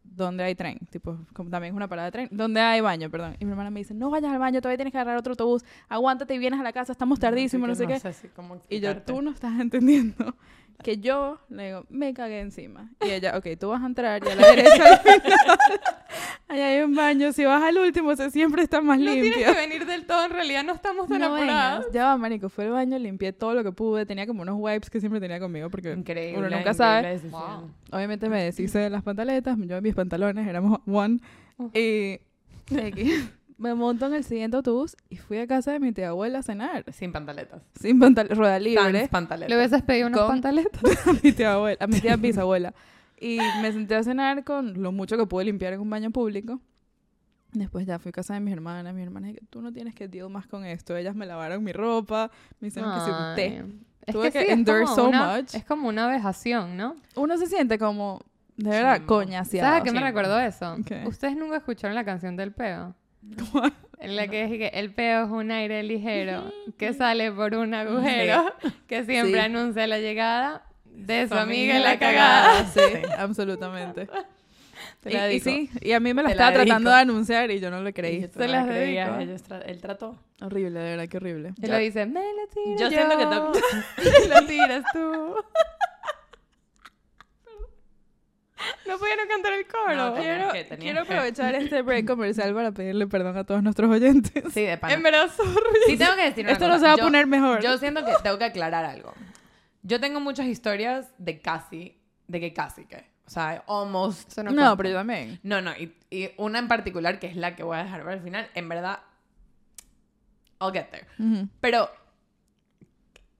donde 0.04 0.44
hay 0.44 0.56
tren, 0.56 0.80
tipo, 0.90 1.18
como 1.34 1.50
también 1.50 1.74
es 1.74 1.76
una 1.78 1.88
parada 1.88 2.08
de 2.08 2.12
tren, 2.12 2.30
donde 2.32 2.60
hay 2.62 2.82
baño, 2.82 3.10
perdón. 3.10 3.36
Y 3.40 3.46
mi 3.46 3.52
hermana 3.52 3.70
me 3.70 3.82
dice, 3.82 3.94
no 3.94 4.10
vayas 4.10 4.32
al 4.32 4.40
baño, 4.40 4.62
todavía 4.62 4.78
tienes 4.78 4.92
que 4.92 4.98
agarrar 4.98 5.18
otro 5.18 5.32
autobús, 5.34 5.64
aguántate 5.90 6.34
y 6.34 6.38
vienes 6.40 6.60
a 6.60 6.64
la 6.64 6.74
casa, 6.74 6.92
estamos 6.94 7.20
tardísimo, 7.20 7.68
no 7.68 7.76
sé 7.76 7.86
qué. 7.88 8.00
sé 8.00 8.14
si 8.14 8.28
cómo 8.30 8.58
Y 8.70 8.80
yo, 8.80 9.00
tú 9.02 9.22
no 9.22 9.32
estás 9.32 9.60
entendiendo 9.60 10.36
que 10.84 10.98
yo 11.00 11.40
le 11.50 11.66
digo, 11.68 11.86
me 11.90 12.14
cagué 12.14 12.40
encima. 12.40 12.92
Y 13.06 13.10
ella, 13.10 13.38
ok, 13.38 13.48
tú 13.60 13.70
vas 13.70 13.82
a 13.82 13.86
entrar 13.88 14.24
y 14.26 14.30
a 14.30 14.36
la 14.36 14.48
derecha 14.48 14.84
al 14.94 15.00
final, 15.00 15.22
allá 16.48 16.68
hay 16.68 16.82
un 16.82 16.96
baño, 16.96 17.32
si 17.34 17.44
vas 17.46 17.62
al 17.64 17.78
último, 17.78 18.12
ese 18.12 18.30
siempre 18.32 18.62
está 18.64 18.80
más 18.82 19.00
No 19.00 19.06
limpio. 19.06 19.34
tienes 19.34 19.54
que 19.54 19.60
venir 19.60 19.86
del 19.86 20.06
todo, 20.06 20.24
en 20.26 20.32
realidad 20.32 20.64
no 20.64 20.74
estamos 20.74 21.08
tan 21.08 21.20
No 21.20 21.36
apuradas. 21.36 21.80
vengas. 21.80 21.94
Ya 21.94 22.06
va, 22.06 22.18
marico. 22.18 22.48
Fue 22.50 22.66
al 22.66 22.72
baño, 22.72 22.98
limpié 23.00 23.34
todo 23.34 23.54
lo 23.54 23.64
que 23.64 23.72
pude. 23.72 24.06
Tenía 24.06 24.28
como 24.28 24.44
unos 24.44 24.56
wipes 24.60 24.90
que 24.90 25.00
siempre 25.00 25.20
tenía 25.20 25.40
conmigo 25.40 25.70
porque 25.70 25.92
Increíble. 25.94 26.38
uno 26.48 26.50
nunca 26.56 26.74
sabe. 26.74 27.18
Wow. 27.30 27.72
Obviamente 27.92 28.30
me 28.30 28.44
deshice 28.44 28.80
de 28.80 28.90
las 28.90 29.04
pantaletas. 29.04 29.58
Yo 29.60 29.78
en 29.78 29.84
mis 29.84 29.96
pantalones 29.96 30.48
éramos 30.48 30.80
one. 30.86 31.20
Uf. 31.58 31.76
Y 31.76 32.20
aquí, 32.82 33.12
me 33.58 33.74
monto 33.74 34.06
en 34.06 34.14
el 34.14 34.24
siguiente 34.24 34.58
autobús 34.58 34.96
y 35.10 35.18
fui 35.18 35.38
a 35.40 35.48
casa 35.48 35.72
de 35.72 35.80
mi 35.80 35.92
tía 35.92 36.10
abuela 36.10 36.40
a 36.40 36.44
cenar. 36.44 36.84
Sin 36.94 37.12
pantaletas. 37.12 37.62
Sin 37.80 38.00
pantal 38.00 38.30
rueda 38.30 38.54
Sans 38.60 38.64
libre. 38.64 39.08
pantaletas. 39.10 39.50
Le 39.50 39.58
hubieses 39.58 39.82
pedido 39.82 40.08
unas 40.08 40.20
Con- 40.20 40.30
pantaletas. 40.30 40.82
a 41.08 41.14
mi 41.24 41.32
tía 41.32 41.54
abuela, 41.54 41.78
a 41.82 41.88
mi 41.88 42.00
tía 42.00 42.16
bisabuela. 42.18 42.74
Y 43.20 43.40
me 43.62 43.72
senté 43.72 43.96
a 43.96 44.04
cenar 44.04 44.44
con 44.44 44.82
lo 44.82 44.92
mucho 44.92 45.18
que 45.18 45.26
pude 45.26 45.46
limpiar 45.46 45.74
en 45.74 45.80
un 45.80 45.90
baño 45.90 46.12
público. 46.12 46.60
Después 47.54 47.88
ya 47.88 47.98
fui 47.98 48.10
a 48.10 48.12
casa 48.12 48.36
de 48.36 48.42
mis 48.42 48.54
hermanas. 48.54 48.94
Mis 48.94 49.04
hermanas 49.06 49.30
dijeron, 49.30 49.48
tú 49.50 49.62
no 49.62 49.72
tienes 49.74 49.96
que 49.96 50.08
deal 50.08 50.30
más 50.30 50.46
con 50.46 50.66
esto. 50.66 50.96
Ellas 50.96 51.16
me 51.16 51.26
lavaron 51.26 51.64
mi 51.64 51.72
ropa, 51.74 52.30
me 52.60 52.68
hicieron 52.68 52.94
que 52.94 53.00
se 53.00 53.12
un 53.12 53.36
té. 53.36 53.64
Ay. 53.64 53.82
Es 54.06 54.14
Tuve 54.14 54.32
que 54.32 54.40
sí, 54.42 54.46
es 54.48 54.54
endure 54.54 54.84
como 54.84 54.96
so 54.96 55.08
una- 55.10 55.36
much. 55.38 55.56
Es 55.56 55.66
como 55.66 55.88
una 55.90 56.08
vejación, 56.08 56.78
¿no? 56.78 56.96
Uno 57.16 57.38
se 57.38 57.48
siente 57.48 57.78
como, 57.80 58.22
de 58.56 58.70
verdad, 58.70 59.02
coñaseado. 59.06 59.68
¿Sabes 59.68 59.82
a 59.82 59.84
qué 59.84 59.92
me 59.92 60.00
recordó 60.02 60.40
eso? 60.40 60.76
¿Qué? 60.86 61.04
¿Ustedes 61.08 61.36
nunca 61.36 61.58
escucharon 61.58 61.96
la 61.96 62.06
canción 62.06 62.36
del 62.38 62.52
En 64.00 64.16
la 64.16 64.28
que 64.28 64.44
dice 64.46 64.60
que 64.60 64.68
el 64.80 64.94
peo 64.94 65.26
es 65.26 65.32
un 65.32 65.50
aire 65.50 65.82
ligero 65.82 66.54
que 66.78 66.94
sale 66.94 67.32
por 67.32 67.56
un 67.56 67.74
agujero 67.74 68.54
que 68.88 69.04
siempre 69.06 69.34
Sí. 69.34 69.40
anuncia 69.40 69.88
la 69.88 69.98
llegada 70.00 70.64
de 70.86 71.24
su, 71.28 71.34
Su 71.34 71.40
amiga 71.40 71.76
amiga 71.76 71.76
en 71.78 71.84
la 71.84 71.90
la 71.94 72.00
cagada. 72.00 72.48
cagada. 72.52 72.68
Sí, 72.74 72.82
absolutamente. 73.18 74.08
Te 75.02 75.10
Y, 75.10 75.14
la 75.14 75.26
y 75.26 75.40
dedico. 75.40 75.50
sí, 75.50 75.70
y 75.82 75.92
a 75.94 76.00
mí 76.00 76.14
me 76.14 76.22
la 76.22 76.28
Te 76.30 76.34
estaba 76.34 76.52
la 76.52 76.58
tratando 76.64 76.90
de 76.92 76.96
anunciar 76.98 77.50
y 77.52 77.60
yo 77.60 77.72
no 77.72 77.82
le 77.82 77.90
Y 77.90 77.94
creí. 77.94 78.28
tú 78.28 78.40
Se 78.40 78.46
no 78.46 78.52
las 78.52 78.68
creías, 78.68 79.08
dedico. 79.18 79.32
ellos 79.32 79.44
tra- 79.50 79.64
Él 79.66 79.82
trató. 79.82 80.16
Horrible, 80.42 80.80
de 80.80 80.90
verdad, 80.92 81.08
qué 81.10 81.18
horrible. 81.18 81.54
Él 81.62 81.72
lo 81.72 81.78
dice, 81.78 82.06
me 82.06 82.20
la 82.22 82.48
tiro 82.54 82.78
yo 82.78 82.90
yo. 82.90 82.90
siento 82.90 83.18
que 83.18 84.26
y 84.26 84.28
la 84.28 84.46
tiras 84.46 84.84
tú. 84.94 85.36
No 88.88 88.98
pudieron 88.98 89.28
cantar 89.28 89.54
el 89.54 89.68
coro. 89.68 89.96
No, 89.96 90.16
Quiero, 90.16 90.52
que- 90.52 90.78
quiero 90.78 91.06
que. 91.06 91.14
aprovechar 91.14 91.56
este 91.56 91.82
break 91.82 92.06
comercial 92.08 92.54
para 92.54 92.72
pedirle 92.72 93.08
perdón 93.08 93.38
a 93.38 93.44
todos 93.44 93.62
nuestros 93.64 93.90
oyentes. 93.90 94.44
Sí, 94.54 94.62
de 94.64 94.78
pana. 94.78 94.94
En 94.94 95.04
verdad, 95.04 95.30
sorry. 95.36 95.80
Sí, 95.88 95.98
tengo 95.98 96.16
que 96.16 96.24
decir 96.24 96.44
una 96.46 96.54
Esto 96.54 96.68
no 96.68 96.74
cosa. 96.76 96.80
se 96.82 96.88
va 96.88 96.94
a 96.94 96.98
Yo- 96.98 97.04
poner 97.04 97.28
mejor. 97.28 97.62
Yo 97.62 97.78
siento 97.78 98.04
que 98.06 98.14
tengo 98.24 98.38
que 98.38 98.46
aclarar 98.46 98.86
algo. 98.86 99.14
Yo 99.84 100.00
tengo 100.00 100.20
muchas 100.20 100.48
historias 100.48 101.08
de 101.18 101.40
casi, 101.40 101.98
de 102.28 102.40
que 102.40 102.54
casi 102.54 102.86
que. 102.86 103.06
O 103.26 103.30
sea, 103.30 103.64
almost. 103.68 104.38
No, 104.38 104.44
cuenta. 104.46 104.76
pero 104.78 104.90
yo 104.90 104.96
también. 104.96 105.40
No, 105.44 105.62
no, 105.62 105.72
y, 105.78 105.94
y 106.10 106.32
una 106.38 106.60
en 106.60 106.68
particular 106.70 107.20
que 107.20 107.28
es 107.28 107.36
la 107.36 107.56
que 107.56 107.64
voy 107.64 107.78
a 107.78 107.84
dejar 107.84 108.02
para 108.04 108.14
el 108.16 108.22
final, 108.22 108.50
en 108.56 108.70
verdad, 108.70 109.00
I'll 110.62 110.72
get 110.72 110.86
there. 110.92 111.06
Pero 111.62 111.90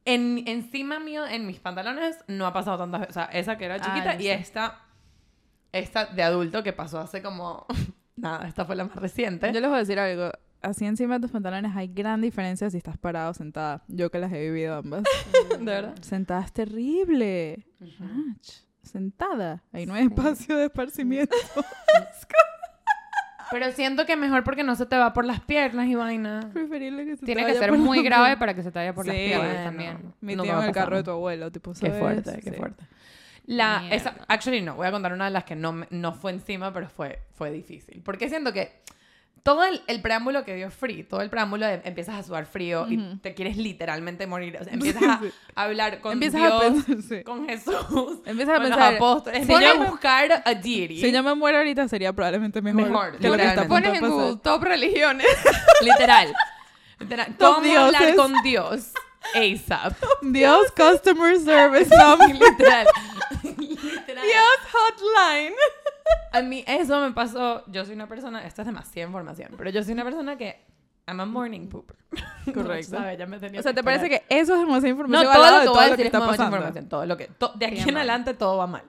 en, 0.06 0.44
encima 0.48 1.00
mío, 1.00 1.26
en 1.26 1.46
mis 1.48 1.60
pantalones, 1.60 2.18
no 2.28 2.46
ha 2.46 2.54
pasado 2.54 2.78
tantas 2.78 3.02
veces. 3.02 3.12
O 3.18 3.20
sea, 3.20 3.26
esa 3.32 3.58
que 3.58 3.66
era 3.66 3.76
Ah, 3.76 3.80
chiquita 3.82 4.14
ya 4.16 4.20
y 4.20 4.24
sé. 4.24 4.34
esta, 4.34 4.82
esta 5.80 6.06
de 6.06 6.24
adulto 6.24 6.64
que 6.64 6.74
pasó 6.74 7.00
hace 7.00 7.22
como... 7.22 7.66
Nada, 8.16 8.48
esta 8.48 8.66
fue 8.66 8.76
la 8.76 8.86
más 8.86 8.96
reciente. 8.96 9.52
Yo 9.54 9.60
les 9.60 9.70
voy 9.70 9.76
a 9.78 9.80
decir 9.80 10.00
algo. 10.00 10.32
Así 10.62 10.86
encima 10.86 11.16
de 11.16 11.20
tus 11.22 11.32
pantalones 11.32 11.76
hay 11.76 11.88
gran 11.88 12.20
diferencia 12.20 12.68
si 12.72 12.78
estás 12.78 12.98
parado 12.98 13.30
o 13.30 13.34
sentada. 13.36 13.84
Yo 13.88 14.10
que 14.10 14.18
las 14.18 14.34
he 14.34 14.40
vivido 14.42 14.76
ambas. 14.76 15.04
¿De 15.60 15.64
verdad? 15.66 15.96
sentada 16.02 16.42
es 16.44 16.52
terrible. 16.52 17.68
Ach, 17.80 18.50
sentada. 18.82 19.64
Ahí 19.72 19.86
no 19.86 19.94
hay 19.94 20.06
espacio 20.08 20.58
de 20.58 20.66
esparcimiento. 20.66 21.36
Pero 23.50 23.72
siento 23.72 24.06
que 24.06 24.18
mejor 24.18 24.44
porque 24.44 24.64
no 24.64 24.76
se 24.76 24.86
te 24.86 24.98
va 24.98 25.14
por 25.14 25.24
las 25.24 25.40
piernas 25.40 25.88
y 25.88 25.96
vaina. 25.96 26.50
Preferible 26.52 27.06
que 27.06 27.12
se 27.16 27.20
te 27.22 27.26
Tiene 27.28 27.42
que 27.44 27.48
vaya 27.50 27.60
ser 27.60 27.70
por 27.70 27.80
muy 27.80 28.04
grave 28.04 28.36
para 28.36 28.54
que 28.54 28.62
se 28.62 28.72
te 28.72 28.80
vaya 28.80 28.94
por 28.94 29.06
las 29.06 29.16
Sí. 29.16 29.24
piernas 29.26 29.48
Bueno. 29.48 29.64
también. 29.64 30.14
Mi 30.20 30.36
No 30.36 30.44
en 30.44 30.64
el 30.66 30.72
carro 30.74 30.98
de 30.98 31.04
tu 31.04 31.12
abuelo, 31.12 31.50
tipo, 31.52 31.72
Qué 31.72 31.78
¿sabes? 31.80 32.00
fuerte, 32.00 32.40
qué 32.44 32.50
Sí. 32.50 32.56
fuerte. 32.58 32.84
La, 33.48 33.80
Mierda. 33.80 33.96
esa, 33.96 34.16
actually 34.28 34.62
no, 34.62 34.76
voy 34.76 34.88
a 34.88 34.92
contar 34.92 35.14
una 35.14 35.26
de 35.26 35.32
las 35.32 35.46
que 35.46 35.56
no, 35.56 35.86
no 35.90 36.14
fue 36.14 36.32
encima, 36.32 36.72
pero 36.74 36.90
fue, 36.90 37.22
fue 37.34 37.50
difícil. 37.50 38.02
Porque 38.04 38.28
siento 38.30 38.52
que 38.54 38.82
todo 39.42 39.64
el, 39.64 39.82
el 39.88 40.02
preámbulo 40.02 40.44
que 40.44 40.54
dio 40.56 40.70
Free, 40.70 41.04
todo 41.04 41.22
el 41.22 41.30
preámbulo 41.30 41.66
de 41.66 41.80
empiezas 41.86 42.16
a 42.16 42.24
sudar 42.24 42.46
frío 42.46 42.86
y 42.90 42.98
Ujú. 42.98 43.20
te 43.20 43.34
quieres 43.34 43.56
literalmente 43.56 44.28
morir. 44.28 44.58
O 44.60 44.64
sea, 44.66 44.74
empiezas 44.74 45.02
a, 45.02 45.22
hablar 45.56 46.02
con 46.02 46.12
Empiezas 46.14 46.42
Dios, 46.42 46.54
a 46.54 46.60
pensar, 46.60 47.02
sí. 47.20 47.24
con 47.24 47.48
Jesús, 47.48 48.20
Empiezas 48.26 48.56
a 48.56 48.60
con 48.60 48.64
los 48.64 48.72
pensar, 48.72 48.96
apóstoles. 48.96 49.46
si 49.46 49.52
Empiezas 49.54 49.76
yo 49.78 49.82
a 49.82 49.90
buscar 49.90 50.44
a 50.44 50.54
deity. 50.54 51.00
si 51.00 51.12
yo 51.14 51.24
me 51.24 51.34
muero 51.34 51.60
ahorita 51.60 51.88
sería 51.88 52.12
probablemente 52.12 52.62
mejor, 52.62 52.84
Mejor, 52.90 53.18
que 53.18 53.30
lo 53.30 53.38
que 53.38 53.46
está 53.46 53.66
Pones 53.70 53.94
en. 54.02 54.10
Google 54.10 54.38
top 54.44 54.64
religiones. 54.64 55.26
Literal. 55.82 56.34
Literal. 57.00 57.34
¿Cómo 57.40 57.58
hablar 57.80 58.02
dioses. 58.02 58.16
con 58.18 58.34
Dios? 58.44 58.92
ASAP. 59.36 59.94
Dios 60.22 60.72
Customer 60.76 61.38
Service. 61.40 61.90
no, 61.96 62.18
Literal. 62.28 62.88
Literal. 63.44 64.26
hotline. 64.72 65.54
A 66.32 66.42
mí 66.42 66.64
eso 66.68 67.00
me 67.02 67.12
pasó. 67.12 67.64
Yo 67.68 67.86
soy 67.86 67.96
una 67.96 68.08
persona, 68.08 68.46
esta 68.46 68.62
es 68.62 68.66
demasiada 68.66 69.08
información, 69.08 69.54
pero 69.58 69.70
yo 69.70 69.84
soy 69.84 69.94
una 69.94 70.04
persona 70.04 70.38
que 70.38 70.66
I'm 71.08 71.20
a 71.22 71.26
morning 71.26 71.68
pooper. 71.68 71.96
Correcto. 72.54 72.92
¿Sabes? 72.98 73.18
Ya 73.18 73.26
me 73.26 73.40
tenía 73.40 73.60
O 73.60 73.64
sea, 73.64 73.74
¿te 73.74 73.80
esperar. 73.80 74.00
parece 74.00 74.10
que 74.10 74.26
eso 74.36 74.54
es 74.54 74.60
demasiada 74.60 74.82
no 74.82 74.90
información 74.90 75.28
al 75.28 75.34
todo 75.34 75.44
lado 75.44 75.56
lo 75.58 75.62
que 75.62 75.68
voy 75.68 75.74
todo 75.76 75.80
a 75.82 75.90
decir 75.90 76.06
es 76.06 76.12
pasando? 76.12 76.56
información, 76.58 76.90
todo 76.90 77.06
lo 77.06 77.18
que 77.18 77.28
to- 77.28 77.52
de 77.56 77.66
aquí 77.66 77.80
en 77.80 77.86
mal. 77.86 77.96
adelante 77.98 78.34
todo 78.34 78.58
va 78.58 78.68
mal. 78.68 78.84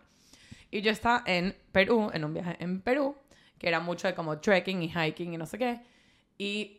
Y 0.71 0.83
yo 0.83 0.91
estaba 0.91 1.23
en 1.27 1.57
Perú, 1.73 2.11
en 2.13 2.25
un 2.25 2.35
viaje 2.35 2.57
en 2.61 2.81
Perú, 2.83 3.17
que 3.59 3.69
era 3.69 3.81
mucho 3.81 4.07
de 4.09 4.15
como 4.15 4.39
trekking 4.39 4.83
y 4.83 4.93
hiking 4.93 5.33
y 5.35 5.39
no 5.39 5.47
sé 5.47 5.59
qué. 5.59 5.81
Y 6.37 6.78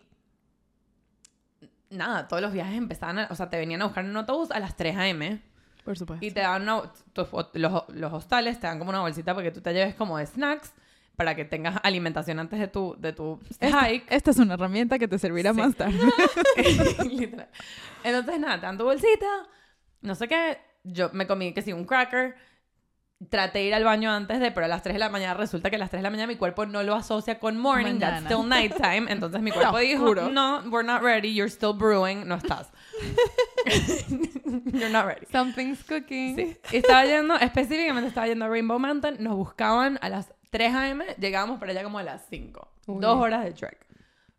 nada, 1.90 2.28
todos 2.28 2.42
los 2.42 2.54
viajes 2.54 2.78
empezaban, 2.78 3.20
a- 3.20 3.28
o 3.30 3.36
sea, 3.36 3.50
te 3.50 3.58
venían 3.58 3.82
a 3.82 3.86
buscar 3.86 4.04
en 4.06 4.12
un 4.12 4.18
autobús 4.18 4.52
a 4.52 4.60
las 4.60 4.76
3 4.76 4.96
a.m. 4.98 5.42
Por 5.84 5.98
supuesto. 5.98 6.24
y 6.26 6.32
te 6.32 6.42
dan 6.42 6.62
una, 6.64 6.84
tus- 7.14 7.30
los, 7.54 7.84
los 7.90 8.14
hostales 8.14 8.60
te 8.60 8.68
dan 8.68 8.78
como 8.80 8.90
una 8.92 9.00
bolsita 9.02 9.34
para 9.34 9.46
que 9.46 9.52
tú 9.52 9.62
te 9.62 9.74
lleves 9.74 9.96
como 9.96 10.18
de 10.18 10.26
snacks 10.28 10.74
para 11.16 11.36
que 11.36 11.44
tengas 11.46 11.80
alimentación 11.84 12.40
antes 12.40 12.60
de 12.60 12.68
tu, 12.68 12.96
de 12.98 13.12
tu 13.12 13.40
Esta, 13.60 13.82
hike. 13.90 14.06
esta 14.10 14.32
es 14.32 14.38
una 14.38 14.54
herramienta 14.54 14.98
que 15.00 15.08
te 15.08 15.18
servirá 15.20 15.52
Sí. 15.54 15.58
más 15.60 15.76
tarde. 15.76 15.98
Literal. 17.10 17.50
Entonces, 18.04 18.40
nada, 18.40 18.56
te 18.60 18.66
dan 18.66 18.78
tu 18.78 18.84
bolsita, 18.86 19.28
no 20.02 20.16
sé 20.16 20.28
qué. 20.28 20.58
Yo 20.84 21.10
me 21.14 21.28
comí 21.28 21.54
que 21.54 21.62
sí, 21.62 21.74
un 21.74 21.84
cracker. 21.86 22.36
Traté 23.30 23.60
de 23.60 23.66
ir 23.66 23.74
al 23.74 23.84
baño 23.84 24.12
antes 24.12 24.40
de, 24.40 24.50
pero 24.52 24.66
a 24.66 24.70
las 24.70 24.82
3 24.82 24.94
de 24.96 25.00
la 25.00 25.10
mañana 25.10 25.34
resulta 25.34 25.70
que 25.70 25.76
a 25.76 25.80
las 25.80 25.90
3 25.90 26.00
de 26.00 26.04
la 26.04 26.10
mañana 26.10 26.28
mi 26.28 26.38
cuerpo 26.38 26.66
no 26.66 26.84
lo 26.84 26.96
asocia 26.96 27.38
con 27.38 27.58
morning, 27.58 28.00
that's 28.00 28.24
Mañana. 28.24 28.30
still 28.30 28.48
nighttime. 28.48 29.12
Entonces 29.12 29.42
mi 29.42 29.52
cuerpo 29.52 29.78
dijo, 29.80 30.04
oscuro. 30.04 30.30
no, 30.30 30.62
we're 30.70 30.86
not 30.86 31.02
ready, 31.02 31.34
you're 31.34 31.50
still 31.52 31.74
brewing, 31.74 32.26
no 32.26 32.36
estás. 32.36 32.70
you're 34.72 34.90
not 34.90 35.06
ready. 35.06 35.26
Something's 35.32 35.84
cooking. 35.84 36.36
Sí. 36.36 36.58
Estaba 36.72 37.06
yendo, 37.06 37.36
específicamente 37.36 38.08
estaba 38.08 38.28
yendo 38.28 38.46
a 38.46 38.50
Rainbow 38.50 38.80
Mountain, 38.80 39.18
nos 39.20 39.36
buscaban 39.36 40.00
a 40.02 40.10
las 40.10 40.32
3 40.52 40.74
a.m., 40.76 41.06
llegábamos 41.20 41.60
para 41.60 41.72
allá 41.74 41.84
como 41.84 42.00
a 42.00 42.04
las 42.04 42.26
5. 42.30 42.68
Uy. 42.88 43.02
Dos 43.02 43.18
horas 43.20 43.44
de 43.44 43.52
trek. 43.52 43.78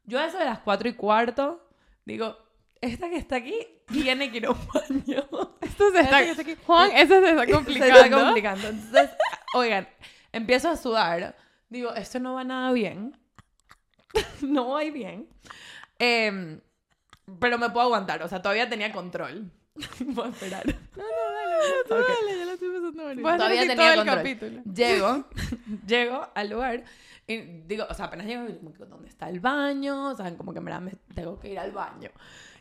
Yo 0.07 0.19
a 0.19 0.27
eso 0.27 0.39
de 0.39 0.45
las 0.47 0.59
4 0.61 0.89
y 0.89 0.93
cuarto, 0.95 1.65
digo, 2.05 2.37
esta 2.81 3.11
que 3.11 3.17
está 3.17 3.37
aquí 3.37 3.57
tiene 3.87 4.31
que 4.31 4.39
ir 4.39 4.47
a 4.47 4.51
un 4.51 4.59
baño. 4.69 5.29
Esto 5.61 5.91
se 5.93 6.01
está... 6.01 6.23
Está 6.23 6.43
aquí- 6.43 6.57
Juan, 6.67 6.91
eso 6.95 7.21
se 7.21 7.31
está 7.31 7.47
se 7.47 7.53
complicando. 7.53 7.95
está 7.97 8.11
complicando. 8.25 8.69
Entonces, 8.69 9.11
oigan, 9.55 9.89
empiezo 10.33 10.69
a 10.71 10.77
sudar. 10.77 11.37
Digo, 11.69 11.95
esto 11.95 12.19
no 12.19 12.35
va 12.35 12.43
nada 12.45 12.73
bien. 12.73 13.17
no 14.43 14.71
va 14.71 14.81
bien. 14.83 15.29
Em, 15.99 16.61
pero 17.39 17.59
me 17.59 17.71
puedo 17.71 17.87
aguantar. 17.87 18.23
O 18.23 18.29
sea, 18.29 18.43
todavía 18.43 18.69
tenía 18.69 18.91
control. 18.93 19.51
Voy 20.01 20.27
a 20.27 20.31
esperar. 20.31 20.65
Ok. 20.69 21.89
Dale, 21.89 22.39
ya 22.39 22.45
la 22.45 22.53
estoy 22.55 22.69
pasando 22.71 23.03
bonito. 23.05 23.23
Todavía 23.37 23.61
tenía 23.61 23.77
todo 23.77 23.89
el 23.91 23.97
control. 23.99 24.17
capítulo. 24.17 24.63
Llego, 24.75 25.25
llego 25.87 26.29
al 26.35 26.51
lugar 26.51 26.85
y 27.27 27.37
digo, 27.67 27.87
o 27.89 27.95
sea, 27.95 28.07
apenas 28.07 28.27
llego, 28.27 28.47
¿dónde 28.89 29.09
está 29.09 29.29
el 29.29 29.39
baño? 29.41 30.09
O 30.11 30.17
sea, 30.17 30.37
como 30.37 30.53
que 30.53 30.59
en 30.59 30.65
verdad 30.65 30.81
me 30.81 30.93
tengo 31.15 31.39
que 31.39 31.51
ir 31.53 31.59
al 31.59 31.71
baño. 31.71 32.11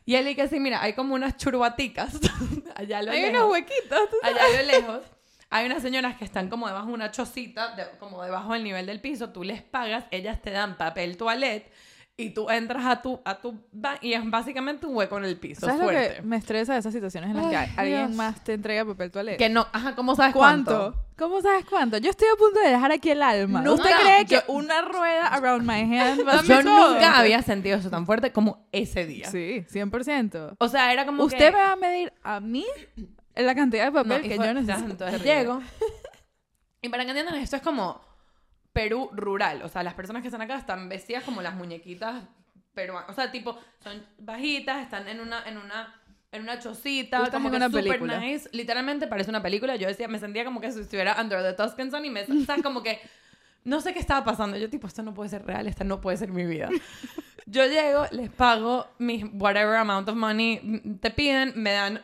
Y 0.10 0.16
él 0.16 0.26
dice 0.26 0.42
así, 0.42 0.60
mira, 0.60 0.82
hay 0.82 0.94
como 0.94 1.14
unas 1.14 1.38
churbaticas 1.38 2.14
allá 2.76 3.04
lo 3.04 3.12
Hay 3.12 3.22
lejos. 3.22 3.38
unos 3.40 3.52
huequitos. 3.52 4.00
Allá 4.24 4.42
a 4.44 4.62
lo 4.62 4.68
lejos. 4.68 5.04
Hay 5.52 5.66
unas 5.68 5.84
señoras 5.84 6.16
que 6.18 6.26
están 6.26 6.50
como 6.50 6.68
debajo 6.68 6.88
de 6.88 6.94
una 6.94 7.12
chocita, 7.12 7.76
de- 7.76 7.86
como 8.00 8.24
debajo 8.24 8.54
del 8.54 8.64
nivel 8.64 8.88
del 8.88 9.02
piso. 9.02 9.30
Tú 9.30 9.44
les 9.44 9.62
pagas, 9.62 10.06
ellas 10.10 10.42
te 10.42 10.50
dan 10.50 10.78
papel 10.78 11.16
toilet 11.16 11.72
y 12.22 12.32
tú 12.32 12.50
entras 12.50 12.86
a 12.86 13.02
tu, 13.02 13.22
a 13.24 13.40
tu 13.40 13.56
y 14.02 14.14
es 14.14 14.30
básicamente 14.30 14.86
un 14.86 14.96
hueco 14.96 15.18
en 15.18 15.24
el 15.26 15.38
piso. 15.38 15.62
¿Sabes 15.62 15.78
lo 15.80 15.86
fuerte. 15.86 16.16
que 16.18 16.22
me 16.22 16.36
estresa 16.36 16.78
esas 16.78 16.94
situaciones 16.94 17.30
en 17.30 17.38
las 17.38 17.48
que 17.48 17.56
alguien 17.80 18.16
más 18.16 18.44
te 18.44 18.54
entrega 18.54 18.84
papel 18.86 19.10
toalete? 19.10 19.38
Que 19.38 19.48
no, 19.50 19.66
ajá, 19.72 19.96
¿cómo 19.96 20.16
sabes 20.16 20.34
¿Cuánto? 20.36 20.72
cuánto? 20.78 21.06
¿Cómo 21.18 21.42
sabes 21.42 21.66
cuánto? 21.66 21.98
Yo 21.98 22.10
estoy 22.10 22.28
a 22.34 22.38
punto 22.38 22.60
de 22.60 22.70
dejar 22.70 22.92
aquí 22.92 23.10
el 23.12 23.22
alma. 23.22 23.62
Nunca. 23.62 23.84
¿Usted 23.84 23.96
cree 24.04 24.26
Yo- 24.26 24.46
que 24.46 24.52
una 24.52 24.82
rueda 24.82 25.28
around 25.28 25.66
my 25.66 25.82
hand 25.98 26.28
va 26.28 26.40
a 26.40 26.44
Yo 26.44 26.62
todo? 26.64 26.94
nunca 26.94 27.18
había 27.20 27.42
sentido 27.42 27.78
eso 27.78 27.90
tan 27.90 28.06
fuerte 28.06 28.32
como 28.32 28.68
ese 28.72 29.06
día. 29.06 29.30
Sí, 29.30 29.66
100%. 29.72 30.56
O 30.60 30.68
sea, 30.68 30.92
era 30.92 31.06
como 31.06 31.24
Usted 31.24 31.38
que... 31.38 31.52
me 31.52 31.58
va 31.58 31.72
a 31.72 31.76
medir 31.78 32.12
a 32.24 32.40
mí 32.40 32.66
la 33.36 33.56
cantidad 33.56 33.86
de 33.86 33.92
No, 33.92 34.04
papel 34.04 34.22
que 34.24 34.36
fue- 34.36 34.46
yo 34.48 34.54
necesito. 34.54 35.08
Llego. 35.24 35.62
Y 36.82 36.90
para 36.90 37.04
que 37.06 37.12
entiendan, 37.12 37.36
esto 37.36 37.56
es 37.56 37.62
como 37.62 38.02
Perú 38.74 39.10
rural. 39.14 39.62
O 39.64 39.70
sea, 39.70 39.84
las 39.84 39.94
personas 39.94 40.22
que 40.22 40.28
están 40.28 40.42
acá 40.42 40.58
están 40.58 40.90
vestidas 40.90 41.24
como 41.24 41.42
las 41.42 41.56
muñequitas 41.56 42.24
peruanas. 42.74 43.10
O 43.10 43.14
sea, 43.14 43.32
tipo, 43.32 43.58
son 43.84 44.06
bajitas, 44.18 44.84
están 44.84 45.08
en 45.08 45.20
una, 45.20 45.44
en 45.48 45.58
una, 45.58 46.00
en 46.32 46.42
una 46.44 46.60
chocita, 46.60 47.30
como 47.32 47.48
en 47.48 47.52
que 47.52 47.58
una 47.58 47.68
super 47.68 47.84
película. 47.84 48.20
nice. 48.20 48.50
Literalmente 48.54 49.08
parece 49.08 49.30
una 49.30 49.42
película. 49.42 49.76
Yo 49.76 49.88
decía, 49.88 50.08
me 50.08 50.20
sentía 50.20 50.46
como 50.46 50.62
que 50.62 50.72
si 50.72 50.82
estuviera 50.82 51.20
under 51.20 51.42
the 51.42 51.54
Tuscan 51.54 51.92
Sun 51.92 52.06
y 52.06 52.10
me, 52.10 52.22
o 52.24 52.46
sea, 52.46 52.62
como 52.62 52.84
que 52.84 53.00
no 53.64 53.82
sé 53.82 53.94
qué 53.94 54.00
estaba 54.00 54.24
pasando. 54.24 54.58
Yo 54.58 54.70
tipo, 54.70 54.88
esto 54.88 55.04
no 55.04 55.14
puede 55.14 55.30
ser 55.30 55.46
real, 55.46 55.68
esta 55.68 55.84
no 55.84 56.02
puede 56.02 56.18
ser 56.18 56.30
mi 56.30 56.46
vida. 56.46 56.70
Yo 57.46 57.66
llego, 57.66 58.06
les 58.12 58.30
pago 58.30 58.88
mis 59.00 59.26
whatever 59.34 59.76
amount 59.78 60.08
of 60.08 60.16
money 60.16 60.60
mm, 60.62 61.00
te 61.00 61.10
piden, 61.10 61.54
me 61.56 61.72
dan 61.72 62.02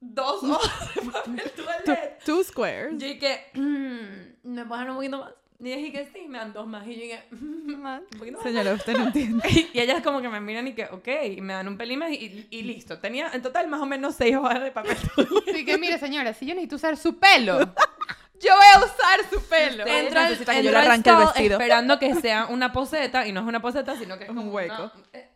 dos 0.00 0.42
hojas 0.44 0.94
de 0.94 1.02
papel. 1.02 2.16
Two 2.24 2.42
squares. 2.42 2.92
Yo 2.98 3.06
dije, 3.06 3.46
mm, 3.54 4.50
¿me 4.54 4.64
pueden 4.66 4.84
dar 4.84 4.90
un 4.90 4.96
poquito 4.96 5.20
más? 5.20 5.32
Y 5.60 5.64
dije 5.64 5.90
que 5.92 6.06
sí, 6.14 6.28
me 6.28 6.38
dan 6.38 6.52
dos 6.52 6.66
más. 6.68 6.86
Y 6.86 6.94
yo 6.94 7.00
dije, 7.02 7.24
mm, 7.32 7.76
Más. 7.80 8.02
más. 8.02 8.42
Señora, 8.44 8.74
usted 8.74 8.96
no 8.96 9.06
entiende. 9.06 9.42
Y 9.72 9.80
ellas 9.80 10.02
como 10.04 10.20
que 10.22 10.28
me 10.28 10.40
miran 10.40 10.66
y 10.68 10.72
que, 10.74 10.84
ok, 10.84 11.08
y 11.36 11.40
me 11.40 11.52
dan 11.52 11.66
un 11.66 11.76
pelín 11.76 11.98
más 11.98 12.10
y, 12.12 12.46
y 12.48 12.62
listo. 12.62 12.98
Tenía 13.00 13.30
en 13.32 13.42
total 13.42 13.66
más 13.68 13.80
o 13.80 13.86
menos 13.86 14.14
seis 14.14 14.36
hojas 14.36 14.62
de 14.62 14.70
papel. 14.70 14.96
Así 15.50 15.64
que 15.64 15.76
mire, 15.78 15.98
señora, 15.98 16.32
si 16.32 16.46
yo 16.46 16.54
necesito 16.54 16.76
usar 16.76 16.96
su 16.96 17.18
pelo, 17.18 17.58
yo 18.40 18.52
voy 18.54 18.66
a 18.74 18.78
usar 18.78 19.30
su 19.32 19.42
pelo. 19.48 19.82
Ustedes 19.84 20.04
Entra 20.04 20.26
al- 20.26 20.38
que 20.38 20.44
yo 20.44 20.52
entra 20.52 20.70
le 20.70 20.78
arranque 20.78 21.10
el 21.10 21.16
vestido. 21.16 21.58
esperando 21.60 21.98
que 21.98 22.14
sea 22.14 22.46
una 22.46 22.72
poseta 22.72 23.26
y 23.26 23.32
no 23.32 23.40
es 23.40 23.46
una 23.46 23.60
poseta, 23.60 23.96
sino 23.98 24.16
que 24.16 24.24
es 24.24 24.30
Un 24.30 24.52
hueco. 24.54 24.74
una- 24.74 24.92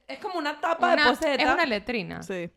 es- 0.06 0.18
como 0.20 0.38
una 0.38 0.60
tapa 0.60 0.94
de 0.94 1.02
poseta. 1.02 1.42
es 1.42 1.52
una 1.52 1.66
letrina. 1.66 2.22
Sí. 2.22 2.48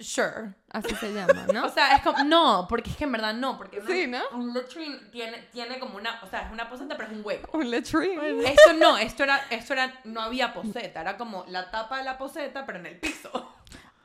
Sure. 0.00 0.54
Así 0.70 0.94
se 0.96 1.12
llama, 1.12 1.46
¿no? 1.52 1.64
O 1.66 1.68
sea, 1.68 1.94
es 1.94 2.02
como, 2.02 2.24
no, 2.24 2.66
porque 2.68 2.90
es 2.90 2.96
que 2.96 3.04
en 3.04 3.12
verdad 3.12 3.34
no, 3.34 3.58
porque 3.58 3.78
una- 3.80 3.86
Sí, 3.90 4.06
¿no? 4.06 4.20
un 4.32 4.54
latrine 4.54 4.96
tiene, 5.12 5.38
tiene 5.52 5.78
como 5.78 5.96
una, 5.96 6.20
o 6.22 6.26
sea, 6.28 6.42
es 6.46 6.52
una 6.52 6.68
poseta, 6.70 6.96
pero 6.96 7.10
es 7.10 7.16
un 7.16 7.24
hueco. 7.24 7.56
un 7.58 7.70
letrina. 7.70 8.22
Esto 8.50 8.72
no, 8.74 8.96
esto 8.98 9.24
era, 9.24 9.40
esto 9.50 9.74
era, 9.74 9.92
no 10.04 10.20
había 10.22 10.52
poseta, 10.54 11.00
era 11.02 11.16
como 11.16 11.44
la 11.48 11.70
tapa 11.70 11.98
de 11.98 12.04
la 12.04 12.16
poseta, 12.18 12.64
pero 12.64 12.78
en 12.78 12.86
el 12.86 12.98
piso. 12.98 13.52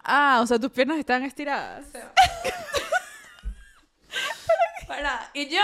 Ah, 0.04 0.39
o 0.43 0.48
sea, 0.48 0.60
tus 0.60 0.70
piernas 0.72 0.98
están 1.00 1.24
estiradas. 1.24 1.86
Para, 4.88 5.30
y 5.34 5.50
yo, 5.50 5.62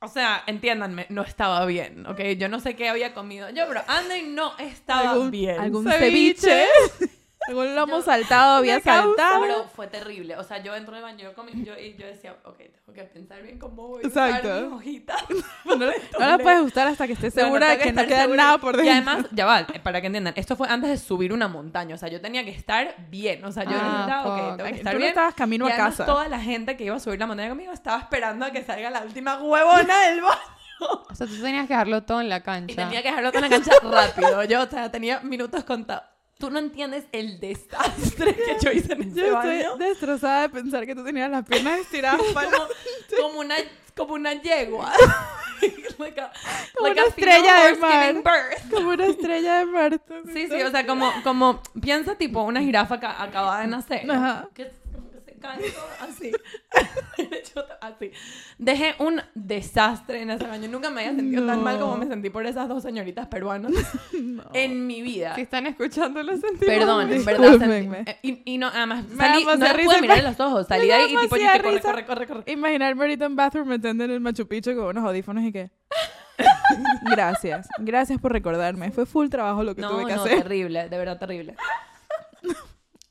o 0.00 0.08
sea, 0.08 0.42
entiéndanme, 0.46 1.06
no 1.10 1.22
estaba 1.22 1.64
bien, 1.66 2.06
¿ok? 2.06 2.20
Yo 2.38 2.48
no 2.48 2.60
sé 2.60 2.74
qué 2.76 2.88
había 2.88 3.12
comido 3.12 3.50
yo, 3.50 3.64
pero 3.68 3.82
Andy 3.86 4.22
no 4.22 4.56
estaba 4.58 5.10
¿Algún, 5.10 5.30
bien. 5.30 5.60
algún 5.60 5.84
Ceviche. 5.90 6.66
ceviche. 6.98 7.13
Algún 7.48 7.74
lomo 7.74 7.96
Yo- 7.98 8.02
saltado 8.02 8.56
había 8.56 8.80
saltado. 8.80 9.40
Pero 9.42 9.64
fue 9.74 9.86
terrible. 9.86 10.36
O 10.36 10.44
sea, 10.44 10.62
yo 10.62 10.74
entro 10.74 10.94
de 10.96 11.02
baño 11.02 11.24
yo 11.24 11.34
comí, 11.34 11.52
yo, 11.64 11.78
y 11.78 11.96
yo 11.96 12.06
decía, 12.06 12.36
ok, 12.44 12.56
tengo 12.56 12.92
que 12.94 13.02
pensar 13.04 13.42
bien 13.42 13.58
cómo 13.58 13.88
voy 13.88 14.02
a 14.04 14.06
Exacto. 14.06 14.48
usar 14.48 14.62
mis 14.64 14.72
hojitas. 14.72 15.22
no, 15.64 15.76
le 15.76 15.94
No 16.18 16.26
la 16.26 16.38
puedes 16.38 16.62
gustar 16.62 16.88
hasta 16.88 17.06
que 17.06 17.12
estés 17.14 17.34
segura 17.34 17.68
de 17.70 17.78
que 17.78 17.92
no 17.92 18.06
queda 18.06 18.26
nada 18.28 18.58
por 18.58 18.76
dentro. 18.76 18.86
Y 18.86 18.88
además, 18.96 19.26
ya 19.32 19.46
va, 19.46 19.66
para 19.82 20.00
que 20.00 20.06
entiendan, 20.06 20.34
esto 20.36 20.56
fue 20.56 20.68
antes 20.68 20.90
de 20.90 20.96
subir 20.98 21.32
una 21.32 21.48
montaña. 21.48 21.94
O 21.94 21.98
sea, 21.98 22.08
yo 22.08 22.20
tenía 22.20 22.44
que 22.44 22.50
estar 22.50 22.94
bien. 23.08 23.44
O 23.44 23.52
sea, 23.52 23.64
yo 23.64 23.70
Ah, 23.74 23.82
necesitaba, 23.92 24.22
ok, 24.22 24.38
fuck. 24.38 24.56
tengo 24.56 24.64
que 24.64 24.70
Tú 24.72 24.76
estar 24.78 24.92
no 24.94 24.98
bien. 24.98 25.08
estabas 25.10 25.34
camino 25.34 25.68
y 25.68 25.72
a 25.72 25.76
casa. 25.76 26.06
toda 26.06 26.28
la 26.28 26.40
gente 26.40 26.76
que 26.76 26.84
iba 26.84 26.96
a 26.96 27.00
subir 27.00 27.18
la 27.18 27.26
montaña 27.26 27.48
conmigo 27.50 27.72
estaba 27.72 27.98
esperando 27.98 28.46
a 28.46 28.50
que 28.50 28.62
salga 28.64 28.90
la 28.90 29.02
última 29.02 29.36
huevona 29.42 30.00
del 30.08 30.20
baño. 30.22 30.40
O 30.80 31.14
sea, 31.14 31.26
tú 31.26 31.40
tenías 31.40 31.66
que 31.68 31.72
dejarlo 31.72 32.02
todo 32.02 32.20
en 32.20 32.28
la 32.28 32.38
Y 32.38 32.42
cancha. 32.42 32.74
tenía 32.74 33.00
que 33.02 33.08
dejarlo 33.08 33.32
con 33.32 33.40
la 33.42 33.48
cancha 33.48 33.70
rápido. 33.82 34.42
Yo, 34.44 34.62
o 34.62 34.66
sea, 34.66 34.90
tenía 34.90 35.20
minutos 35.20 35.62
contados. 35.64 36.02
Tú 36.44 36.50
no 36.50 36.58
entiendes 36.58 37.04
el 37.12 37.40
desastre 37.40 38.34
que 38.36 38.56
yo 38.62 38.70
hice 38.70 38.92
en 38.92 39.02
ese 39.10 39.26
Yo 39.26 39.32
baño. 39.32 39.50
estoy 39.52 39.78
destrozada 39.88 40.42
de 40.42 40.48
pensar 40.50 40.84
que 40.84 40.94
tú 40.94 41.02
tenías 41.02 41.30
las 41.30 41.42
piernas 41.46 41.78
estiradas 41.80 42.20
para 42.34 42.50
como, 42.50 42.66
como 43.22 43.40
una 43.40 43.54
como 43.96 44.12
una 44.14 44.34
yegua 44.34 44.92
like 45.98 46.20
a, 46.20 46.30
Como 46.76 46.88
like 46.88 47.00
una 47.00 47.02
a 47.02 47.08
estrella 47.08 47.64
de 47.64 47.76
mar. 47.76 48.14
birth. 48.16 48.70
como 48.74 48.88
una 48.90 49.06
estrella 49.06 49.54
de 49.60 49.64
Marte. 49.66 50.22
sí 50.34 50.48
sí 50.48 50.62
o 50.62 50.70
sea 50.70 50.84
como 50.86 51.10
como 51.22 51.62
piensa 51.80 52.14
tipo 52.16 52.42
una 52.42 52.60
jirafa 52.60 53.00
que 53.00 53.06
acababa 53.06 53.60
de 53.60 53.68
nacer 53.68 54.10
Ajá. 54.10 54.46
que 54.52 54.70
todo 55.52 55.82
así 56.00 56.32
así 57.80 58.10
dejé 58.58 58.94
un 58.98 59.20
desastre 59.34 60.22
en 60.22 60.30
ese 60.30 60.46
baño 60.46 60.68
nunca 60.68 60.90
me 60.90 61.02
había 61.02 61.14
sentido 61.16 61.46
tan 61.46 61.62
mal 61.62 61.78
como 61.78 61.96
me 61.96 62.06
sentí 62.06 62.30
por 62.30 62.46
esas 62.46 62.68
dos 62.68 62.82
señoritas 62.82 63.26
peruanas 63.28 63.72
en 64.54 64.86
mi 64.86 65.02
vida 65.02 65.34
Si 65.34 65.42
están 65.42 65.66
escuchando, 65.66 66.22
lo 66.22 66.32
sentimos. 66.32 66.66
Perdón, 66.66 67.12
en 67.12 67.24
verdad. 67.24 67.52
Sentí- 67.58 68.04
eh, 68.06 68.18
y, 68.22 68.54
y 68.54 68.58
no, 68.58 68.68
además, 68.68 69.04
salí, 69.16 69.44
no 69.44 69.56
les 69.56 69.86
pude 69.86 70.00
mirar 70.00 70.18
en 70.18 70.24
los 70.24 70.40
ojos. 70.40 70.66
Salí 70.66 70.86
de 70.86 70.92
ahí 70.92 71.14
y 71.14 71.16
tipo, 71.16 71.36
yo 71.36 71.46
corre, 71.62 71.80
corre, 71.80 72.06
corre, 72.06 72.26
corre. 72.26 72.52
Imaginarme 72.52 73.02
ahorita 73.02 73.24
en 73.26 73.36
bathroom 73.36 73.68
metiendo 73.68 74.04
en 74.04 74.10
el 74.10 74.20
Machu 74.20 74.46
Picchu 74.46 74.74
con 74.74 74.84
unos 74.86 75.04
audífonos 75.04 75.44
y 75.44 75.52
que... 75.52 75.70
Gracias. 77.02 77.68
Gracias 77.78 78.18
por 78.20 78.32
recordarme. 78.32 78.90
Fue 78.90 79.06
full 79.06 79.28
trabajo 79.28 79.62
lo 79.62 79.74
que 79.74 79.82
No, 79.82 79.90
tuve 79.90 80.06
que 80.06 80.14
no, 80.14 80.22
hacer. 80.22 80.42
terrible, 80.42 80.88
de 80.88 80.98
verdad 80.98 81.18
terrible. 81.18 81.56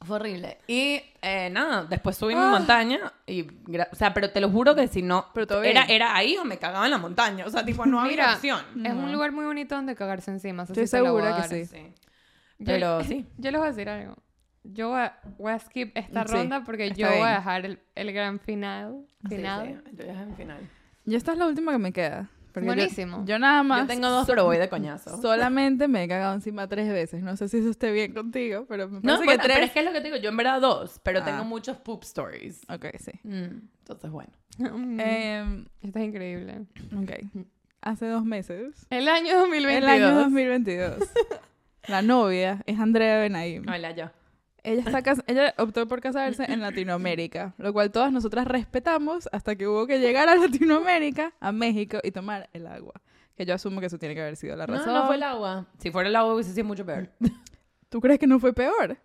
Fue 0.03 0.17
horrible. 0.17 0.57
Y 0.67 1.01
eh, 1.21 1.49
nada, 1.51 1.85
después 1.85 2.17
subí 2.17 2.35
mi 2.35 2.41
Ah. 2.41 2.49
montaña 2.49 3.13
y, 3.25 3.43
o 3.43 3.95
sea, 3.95 4.13
pero 4.13 4.29
te 4.31 4.41
lo 4.41 4.49
juro 4.49 4.75
que 4.75 4.87
si 4.87 5.01
no, 5.01 5.27
Pero 5.33 5.47
todo 5.47 5.63
era, 5.63 5.85
bien. 5.85 5.95
era 5.95 6.15
ahí 6.15 6.35
o 6.37 6.43
me 6.45 6.57
cagaba 6.57 6.85
en 6.85 6.91
la 6.91 6.97
montaña. 6.97 7.45
O 7.45 7.49
sea, 7.49 7.63
tipo, 7.65 7.85
no 7.85 7.99
había 8.01 8.11
Mira, 8.11 8.33
opción. 8.35 8.59
Es 8.85 8.93
un 8.93 9.11
lugar 9.11 9.31
muy 9.31 9.45
bonito 9.45 9.75
donde 9.75 9.95
cagarse 9.95 10.31
encima. 10.31 10.63
Estoy 10.63 10.83
sí 10.83 10.87
segura 10.87 11.35
que 11.41 11.47
sí. 11.47 11.65
Sí. 11.65 11.93
Yo- 12.59 12.65
Pero 12.65 13.03
sí. 13.05 13.25
Yo 13.37 13.51
les 13.51 13.59
voy 13.59 13.67
a 13.67 13.71
decir 13.71 13.89
algo. 13.89 14.15
Yo 14.65 14.89
voy 14.89 14.99
a, 15.01 15.19
voy 15.37 15.51
a 15.51 15.59
skip 15.59 15.97
esta 15.97 16.25
Sí, 16.25 16.33
ronda 16.33 16.63
porque 16.63 16.91
yo 16.91 17.07
voy 17.07 17.17
a 17.17 17.21
bien. 17.23 17.33
dejar 17.35 17.65
el, 17.65 17.79
el 17.95 18.13
gran 18.13 18.39
final. 18.39 19.05
Sí, 19.29 19.35
final. 19.35 19.81
sí, 19.85 19.91
yo 19.97 20.05
ya 20.05 20.21
en 20.21 20.35
final. 20.35 20.69
Y 21.05 21.15
esta 21.15 21.33
es 21.33 21.37
la 21.37 21.47
última 21.47 21.73
que 21.73 21.79
me 21.79 21.91
queda. 21.91 22.29
Porque 22.53 22.67
Buenísimo. 22.67 23.25
Yo, 23.25 23.39
nada 23.39 23.63
más. 23.63 23.81
Yo 23.81 23.87
tengo 23.87 24.09
dos, 24.09 24.27
so- 24.27 24.31
pero 24.33 24.45
voy 24.45 24.57
de 24.57 24.69
coñazo. 24.69 25.19
Solamente 25.21 25.87
me 25.87 26.03
he 26.03 26.07
cagado 26.07 26.35
encima 26.35 26.67
tres 26.67 26.87
veces. 26.89 27.23
No 27.23 27.35
sé 27.35 27.49
si 27.49 27.57
eso 27.57 27.69
esté 27.71 27.91
bien 27.91 28.13
contigo, 28.13 28.65
pero 28.69 28.87
me 28.87 28.97
No, 28.97 29.01
parece 29.01 29.25
bueno, 29.25 29.31
que 29.31 29.37
tres. 29.47 29.55
pero 29.55 29.65
es 29.65 29.71
que 29.71 29.79
es 29.79 29.85
lo 29.85 29.91
que 29.91 30.01
te 30.01 30.07
digo. 30.09 30.17
Yo 30.17 30.29
en 30.29 30.37
verdad 30.37 30.61
dos, 30.61 30.99
pero 31.03 31.19
Ah. 31.21 31.25
tengo 31.25 31.43
muchos 31.45 31.77
poop 31.77 32.03
stories. 32.03 32.61
Ok, 32.69 32.85
sí. 32.99 33.11
Mm, 33.23 33.67
entonces, 33.79 34.11
bueno. 34.11 34.31
Mm, 34.59 34.99
Em, 34.99 35.65
Esto 35.81 35.97
es 35.99 36.05
increíble. 36.05 36.61
ok. 36.95 37.11
Hace 37.81 38.05
dos 38.07 38.23
meses. 38.23 38.85
El 38.91 39.07
año 39.07 39.35
2022. 39.39 39.83
El 39.83 40.03
año 40.03 40.15
2022. 40.15 40.97
la 41.87 42.01
novia 42.03 42.61
es 42.67 42.79
Andrea 42.79 43.17
Benaim. 43.19 43.65
Hola, 43.67 43.91
yo. 43.95 44.05
Ella, 44.63 44.81
está 44.85 45.01
cas- 45.01 45.23
ella 45.27 45.53
optó 45.57 45.87
por 45.87 45.99
casarse 45.99 46.45
en 46.51 46.61
Latinoamérica, 46.61 47.53
lo 47.57 47.73
cual 47.73 47.91
todas 47.91 48.11
nosotras 48.11 48.47
respetamos 48.47 49.27
hasta 49.31 49.55
que 49.55 49.67
hubo 49.67 49.85
que 49.87 49.99
llegar 49.99 50.29
a 50.29 50.35
Latinoamérica, 50.35 51.33
a 51.39 51.51
México, 51.51 51.99
y 52.03 52.11
tomar 52.11 52.49
el 52.53 52.67
agua. 52.67 52.93
Que 53.35 53.45
yo 53.45 53.53
asumo 53.55 53.79
que 53.81 53.87
eso 53.87 53.97
tiene 53.97 54.15
que 54.15 54.21
haber 54.21 54.35
sido 54.37 54.55
la 54.55 54.65
No, 54.67 54.73
razón. 54.75 54.93
no 54.93 55.05
fue 55.07 55.15
el 55.15 55.23
agua. 55.23 55.65
Si 55.79 55.91
fuera 55.91 56.07
el 56.07 56.15
agua 56.15 56.33
hubiese 56.35 56.53
sido 56.53 56.65
mucho 56.65 56.85
peor. 56.85 57.09
¿Tú 57.89 57.99
crees 57.99 58.19
que 58.19 58.27
no 58.27 58.39
fue 58.39 58.53
peor? 58.53 58.97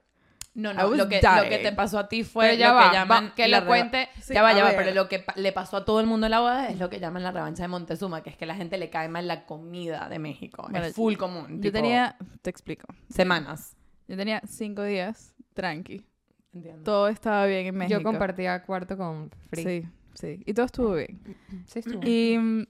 No, 0.55 0.73
no, 0.75 0.89
lo 0.95 1.09
que, 1.09 1.21
lo 1.23 1.49
que 1.49 1.59
te 1.59 1.73
pasó 1.73 1.99
a 2.01 2.09
ti 2.09 2.25
fue 2.25 2.57
ya 2.57 2.71
lo 2.71 2.75
va, 2.75 2.91
que 2.91 2.97
llaman 2.97 3.27
va, 3.29 3.35
que 3.35 3.47
lo 3.49 3.65
cuente. 3.65 4.09
Sí, 4.21 4.35
ya 4.35 4.43
va, 4.43 4.53
ya 4.55 4.65
va, 4.65 4.71
pero 4.77 4.91
lo 4.93 5.09
que 5.09 5.25
le 5.37 5.53
pasó 5.53 5.77
a 5.77 5.85
todo 5.85 6.01
el 6.01 6.07
mundo 6.07 6.27
en 6.27 6.33
la 6.33 6.41
boda 6.41 6.69
es 6.69 6.79
lo 6.81 6.91
que 6.91 6.99
llaman 6.99 7.23
la 7.23 7.31
revancha 7.31 7.63
de 7.63 7.69
Montezuma, 7.69 8.23
que 8.25 8.31
es 8.31 8.37
que 8.37 8.45
la 8.45 8.57
gente 8.57 8.77
le 8.77 8.91
cae 8.91 9.09
mal 9.09 9.29
la 9.29 9.45
comida 9.47 10.09
de 10.09 10.19
México. 10.19 10.67
Bueno, 10.69 10.87
es 10.87 10.95
full 10.97 11.15
común. 11.17 11.57
Yo 11.57 11.61
tipo, 11.61 11.73
tenía, 11.75 12.17
te 12.43 12.51
explico, 12.51 12.89
Semanas. 13.09 13.77
yo 14.09 14.17
tenía 14.17 14.41
cinco 14.49 14.83
días 14.83 15.33
tranqui. 15.63 16.05
Entiendo. 16.53 16.83
Todo 16.85 17.09
estaba 17.09 17.47
bien 17.47 17.67
en 17.67 17.77
México. 17.77 17.99
Yo 17.99 18.03
compartía 18.05 18.63
cuarto 18.65 18.97
con 18.97 19.31
Free. 19.51 19.63
Sí, 19.65 19.89
sí. 20.15 20.43
Y 20.47 20.55
todo 20.55 20.67
estuvo 20.67 20.95
bien. 20.95 21.21
Sí, 21.67 21.81
estuvo. 21.81 22.01
Y 22.07 22.39
mm, 22.39 22.67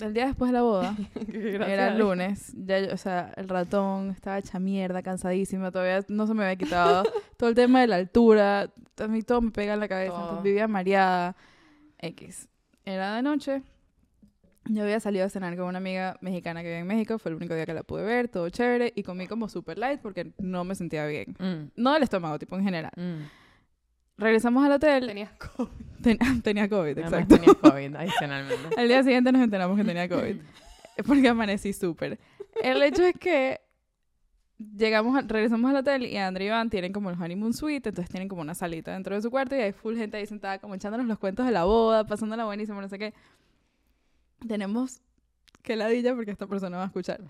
el 0.00 0.14
día 0.14 0.26
después 0.26 0.50
de 0.50 0.54
la 0.54 0.62
boda, 0.62 0.96
era 1.32 1.88
el 1.88 1.98
lunes, 1.98 2.52
ya 2.56 2.78
yo- 2.80 2.94
o 2.94 2.96
sea, 2.96 3.32
el 3.36 3.48
ratón 3.48 4.10
estaba 4.10 4.38
hecha 4.38 4.58
mierda, 4.58 5.02
cansadísima, 5.02 5.70
todavía 5.70 6.04
no 6.08 6.26
se 6.26 6.34
me 6.34 6.44
había 6.44 6.56
quitado 6.56 7.04
todo 7.36 7.48
el 7.50 7.54
tema 7.54 7.80
de 7.80 7.86
la 7.88 7.96
altura, 7.96 8.72
a 8.98 9.06
mí 9.08 9.22
todo 9.22 9.40
me 9.42 9.50
pega 9.50 9.74
en 9.74 9.80
la 9.80 9.88
cabeza, 9.88 10.14
entonces 10.14 10.42
vivía 10.44 10.66
mareada, 10.68 11.36
X. 11.98 12.48
Era 12.84 13.14
de 13.16 13.22
noche, 13.22 13.62
yo 14.66 14.82
había 14.82 15.00
salido 15.00 15.26
a 15.26 15.28
cenar 15.28 15.56
con 15.56 15.66
una 15.66 15.78
amiga 15.78 16.16
mexicana 16.20 16.62
que 16.62 16.68
vive 16.68 16.78
en 16.80 16.86
México, 16.86 17.18
fue 17.18 17.30
el 17.30 17.36
único 17.36 17.54
día 17.54 17.66
que 17.66 17.74
la 17.74 17.82
pude 17.82 18.04
ver, 18.04 18.28
todo 18.28 18.48
chévere, 18.48 18.92
y 18.94 19.02
comí 19.02 19.26
como 19.26 19.48
super 19.48 19.76
light 19.78 20.00
porque 20.00 20.32
no 20.38 20.64
me 20.64 20.74
sentía 20.74 21.06
bien. 21.06 21.34
Mm, 21.38 21.70
No 21.80 21.92
del 21.94 22.02
estómago, 22.04 22.38
tipo 22.38 22.56
en 22.56 22.64
general. 22.64 22.92
mm. 22.96 23.22
Regresamos 24.18 24.64
al 24.64 24.72
hotel, 24.72 25.06
Tenías 25.06 25.32
COVID. 25.32 25.68
ten- 26.02 26.18
tenía 26.42 26.68
COVID, 26.68 26.92
Además 26.92 27.12
exacto. 27.12 27.36
tenía 27.36 27.54
COVID 27.54 27.96
adicionalmente. 27.96 28.68
Al 28.80 28.88
día 28.88 29.02
siguiente 29.02 29.32
nos 29.32 29.42
enteramos 29.42 29.76
que 29.76 29.84
tenía 29.84 30.08
COVID. 30.08 30.36
Porque 31.06 31.28
amanecí 31.28 31.72
súper. 31.72 32.18
El 32.62 32.82
hecho 32.82 33.02
es 33.02 33.14
que 33.18 33.60
llegamos, 34.76 35.16
a- 35.18 35.22
regresamos 35.26 35.68
al 35.70 35.76
hotel 35.78 36.04
y 36.06 36.16
Andrea 36.18 36.44
y 36.44 36.48
Iván 36.48 36.70
tienen 36.70 36.92
como 36.92 37.10
el 37.10 37.20
honeymoon 37.20 37.52
suite, 37.54 37.88
entonces 37.88 38.10
tienen 38.10 38.28
como 38.28 38.42
una 38.42 38.54
salita 38.54 38.92
dentro 38.92 39.14
de 39.16 39.22
su 39.22 39.30
cuarto 39.30 39.56
y 39.56 39.60
hay 39.60 39.72
full 39.72 39.96
gente 39.96 40.18
ahí 40.18 40.26
sentada 40.26 40.58
como 40.58 40.74
echándonos 40.74 41.06
los 41.06 41.18
cuentos 41.18 41.46
de 41.46 41.52
la 41.52 41.64
boda, 41.64 42.06
pasándola 42.06 42.44
buenísimo, 42.44 42.80
no 42.80 42.88
sé 42.88 42.98
qué. 42.98 43.14
Tenemos 44.46 45.00
que 45.62 45.76
ladilla 45.76 46.14
porque 46.14 46.30
esta 46.30 46.46
persona 46.46 46.76
va 46.76 46.84
a 46.84 46.86
escuchar. 46.86 47.20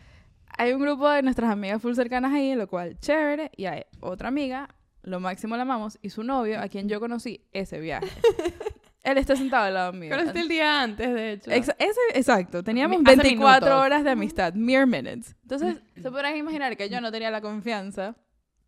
Hay 0.58 0.72
un 0.72 0.80
grupo 0.80 1.08
de 1.08 1.22
nuestras 1.22 1.50
amigas 1.50 1.80
full 1.80 1.94
cercanas 1.94 2.32
ahí, 2.32 2.54
lo 2.54 2.66
cual 2.68 2.98
chévere, 3.00 3.50
y 3.56 3.66
hay 3.66 3.84
otra 4.00 4.28
amiga, 4.28 4.68
lo 5.02 5.18
máximo 5.20 5.56
la 5.56 5.62
amamos, 5.62 5.98
y 6.02 6.10
su 6.10 6.22
novio, 6.22 6.60
a 6.60 6.68
quien 6.68 6.88
yo 6.88 7.00
conocí 7.00 7.44
ese 7.52 7.80
viaje. 7.80 8.08
Él 9.02 9.18
está 9.18 9.34
sentado 9.34 9.64
al 9.64 9.74
lado 9.74 9.92
mío. 9.92 10.10
Conociste 10.10 10.40
el 10.40 10.48
día 10.48 10.80
antes, 10.82 11.12
de 11.12 11.32
hecho. 11.32 11.50
Ex- 11.50 11.74
ese, 11.78 12.00
exacto, 12.14 12.62
teníamos 12.62 12.98
hace 13.04 13.16
24 13.16 13.66
minutos. 13.66 13.84
horas 13.86 14.04
de 14.04 14.10
amistad, 14.10 14.54
mere 14.54 14.86
minutes. 14.86 15.34
Entonces, 15.42 15.82
se 15.96 16.10
podrán 16.10 16.36
imaginar 16.36 16.76
que 16.76 16.88
yo 16.88 17.00
no 17.00 17.10
tenía 17.10 17.30
la 17.30 17.40
confianza 17.40 18.14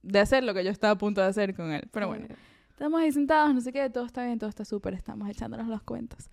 de 0.02 0.18
hacer 0.18 0.42
lo 0.42 0.52
que 0.52 0.64
yo 0.64 0.70
estaba 0.70 0.94
a 0.94 0.98
punto 0.98 1.20
de 1.20 1.28
hacer 1.28 1.54
con 1.54 1.70
él. 1.70 1.88
Pero 1.92 2.08
bueno, 2.08 2.26
estamos 2.70 3.00
ahí 3.00 3.12
sentados, 3.12 3.54
no 3.54 3.60
sé 3.60 3.72
qué, 3.72 3.88
todo 3.90 4.06
está 4.06 4.24
bien, 4.24 4.38
todo 4.38 4.50
está 4.50 4.64
súper, 4.64 4.94
estamos 4.94 5.28
echándonos 5.30 5.68
los 5.68 5.82
cuentos. 5.82 6.28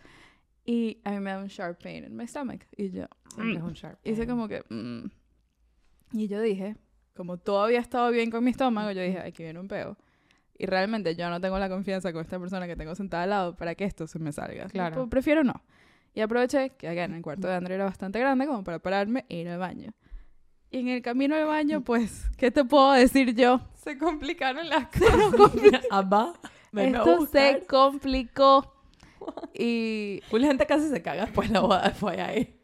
Y 0.65 0.99
a 1.03 1.11
mí 1.11 1.19
me 1.19 1.31
da 1.31 1.39
un 1.39 1.47
sharp 1.47 1.81
pain 1.81 2.03
en 2.03 2.15
my 2.15 2.27
stomach. 2.27 2.61
Y 2.77 2.91
yo 2.91 3.05
Siempre 3.33 3.57
es 3.57 3.63
un 3.63 3.73
sharp 3.73 3.99
hice 4.03 4.17
pain. 4.25 4.29
como 4.29 4.47
que... 4.47 4.63
mm. 4.69 5.09
Y 6.13 6.27
yo 6.27 6.41
dije, 6.41 6.75
como 7.15 7.37
todo 7.37 7.63
había 7.63 7.79
estado 7.79 8.11
bien 8.11 8.29
con 8.29 8.43
mi 8.43 8.51
estómago, 8.51 8.91
yo 8.91 9.01
dije, 9.01 9.19
aquí 9.19 9.43
viene 9.43 9.59
un 9.59 9.67
peo. 9.67 9.97
Y 10.57 10.65
realmente 10.65 11.15
yo 11.15 11.29
no 11.29 11.41
tengo 11.41 11.57
la 11.57 11.69
confianza 11.69 12.11
con 12.13 12.21
esta 12.21 12.39
persona 12.39 12.67
que 12.67 12.75
tengo 12.75 12.93
sentada 12.95 13.23
al 13.23 13.29
lado 13.29 13.55
para 13.55 13.73
que 13.75 13.85
esto 13.85 14.05
se 14.07 14.19
me 14.19 14.31
salga. 14.31 14.67
Claro. 14.67 14.95
Tipo, 14.97 15.09
Prefiero 15.09 15.43
no. 15.43 15.63
Y 16.13 16.19
aproveché 16.21 16.71
que 16.71 16.87
acá 16.89 17.05
en 17.05 17.13
el 17.13 17.21
cuarto 17.21 17.47
de 17.47 17.55
Andrea 17.55 17.75
era 17.75 17.85
bastante 17.85 18.19
grande 18.19 18.45
como 18.45 18.63
para 18.63 18.79
pararme 18.79 19.25
e 19.29 19.37
ir 19.37 19.49
al 19.49 19.57
baño. 19.59 19.91
Y 20.69 20.79
en 20.79 20.87
el 20.89 21.01
camino 21.01 21.35
al 21.35 21.45
baño, 21.45 21.81
pues, 21.81 22.29
¿qué 22.37 22.51
te 22.51 22.63
puedo 22.63 22.91
decir 22.91 23.33
yo? 23.33 23.61
Se 23.75 23.97
complicaron 23.97 24.69
las 24.69 24.87
cosas. 24.97 25.81
Abba, 25.89 26.33
a 26.75 26.83
Esto 26.83 27.25
se 27.27 27.65
complicó. 27.67 28.73
Y 29.53 30.21
Full 30.29 30.41
gente 30.43 30.65
casi 30.65 30.89
se 30.89 31.01
caga 31.01 31.25
después 31.25 31.47
de 31.49 31.53
la 31.55 31.59
boda 31.61 31.89
fue 31.91 32.19
ahí. 32.21 32.57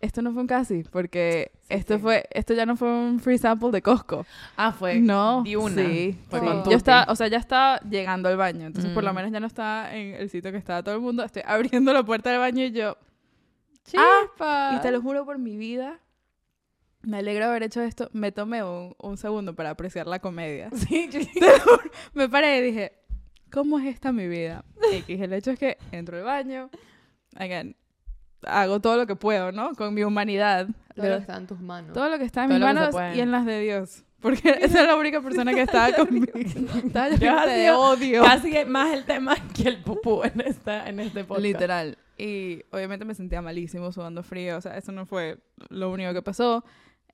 esto 0.00 0.20
no 0.22 0.32
fue 0.32 0.42
un 0.42 0.46
casi, 0.48 0.82
porque 0.84 1.50
Sí, 1.62 1.66
esto 1.70 1.94
sí. 1.94 2.00
fue, 2.00 2.26
esto 2.30 2.52
ya 2.52 2.66
no 2.66 2.76
fue 2.76 2.88
un 2.88 3.20
free 3.20 3.38
sample 3.38 3.70
de 3.70 3.80
Costco. 3.80 4.26
Ah, 4.56 4.70
fue 4.72 5.00
No, 5.00 5.42
de 5.42 5.56
una. 5.56 5.74
sí, 5.82 6.18
Fue 6.28 6.40
sí. 6.40 6.46
con 6.46 6.64
Yo 6.64 6.76
estaba, 6.76 7.10
o 7.10 7.16
sea, 7.16 7.26
ya 7.28 7.38
estaba 7.38 7.80
llegando 7.80 8.28
al 8.28 8.36
baño, 8.36 8.66
entonces 8.66 8.92
por 8.92 9.02
lo 9.02 9.12
Mm. 9.12 9.16
menos 9.16 9.32
ya 9.32 9.40
no 9.40 9.46
estaba 9.46 9.94
en 9.94 10.14
el 10.14 10.28
sitio 10.28 10.52
que 10.52 10.58
estaba 10.58 10.82
todo 10.82 10.94
el 10.94 11.00
mundo. 11.00 11.22
Estoy 11.24 11.42
abriendo 11.46 11.92
la 11.92 12.02
puerta 12.04 12.30
del 12.30 12.38
baño 12.40 12.64
y 12.64 12.72
yo, 12.72 12.96
Chispa. 13.84 14.72
y 14.76 14.80
te 14.80 14.90
lo 14.90 15.00
juro 15.02 15.24
por 15.24 15.38
mi 15.38 15.56
vida, 15.56 15.98
me 17.02 17.18
alegro 17.18 17.44
de 17.44 17.50
haber 17.50 17.62
hecho 17.64 17.80
esto. 17.82 18.08
Me 18.12 18.32
tomé 18.32 18.62
un, 18.62 18.94
un 18.98 19.16
segundo 19.16 19.54
para 19.54 19.70
apreciar 19.70 20.06
la 20.06 20.18
comedia. 20.20 20.70
Sí, 20.74 21.08
yo- 21.10 21.20
Me 22.14 22.28
paré 22.28 22.58
y 22.58 22.62
dije, 22.62 22.92
¿cómo 23.54 23.78
es 23.78 23.86
esta 23.86 24.12
mi 24.12 24.26
vida? 24.26 24.64
X, 24.92 25.20
el 25.20 25.32
hecho 25.32 25.52
es 25.52 25.58
que 25.58 25.78
entro 25.92 26.18
al 26.18 26.24
baño, 26.24 26.70
again, 27.36 27.76
hago 28.42 28.80
todo 28.80 28.96
lo 28.96 29.06
que 29.06 29.14
puedo, 29.14 29.52
¿no? 29.52 29.74
Con 29.74 29.94
mi 29.94 30.02
humanidad. 30.02 30.66
Todo 30.94 31.06
lo 31.06 31.16
que 31.16 31.20
está 31.20 31.36
en 31.36 31.46
tus 31.46 31.60
manos. 31.60 31.92
todo 31.92 32.08
lo 32.08 32.18
que 32.18 32.24
está 32.24 32.42
en 32.42 32.50
Todo 32.50 32.58
mis 32.58 32.68
que 32.68 32.74
manos 32.74 33.16
y 33.16 33.20
en 33.20 33.30
las 33.30 33.46
de 33.46 33.60
Dios. 33.60 34.04
Porque 34.20 34.50
esa 34.60 34.80
es 34.80 34.86
la 34.86 34.96
única 34.96 35.20
persona 35.20 35.54
que 35.54 35.62
estaba 35.62 35.92
conmigo. 35.96 36.32
Estaba 36.34 37.06
ha 37.06 37.46
de 37.46 37.56
sido 37.56 37.80
odio. 37.80 38.22
Casi 38.24 38.64
más 38.66 38.92
el 38.92 39.04
tema 39.04 39.36
que 39.54 39.68
el 39.68 39.82
pupú 39.82 40.22
en, 40.24 40.40
esta, 40.40 40.88
en 40.88 40.98
este 40.98 41.24
podcast. 41.24 41.44
Literal. 41.44 41.98
Y 42.18 42.62
obviamente 42.70 43.04
me 43.04 43.14
sentía 43.14 43.40
malísimo, 43.40 43.92
sudando 43.92 44.22
frío. 44.22 44.56
O 44.56 44.60
sea, 44.60 44.76
eso 44.76 44.92
no 44.92 45.06
fue 45.06 45.38
lo 45.68 45.90
único 45.92 46.12
que 46.12 46.22
pasó. 46.22 46.64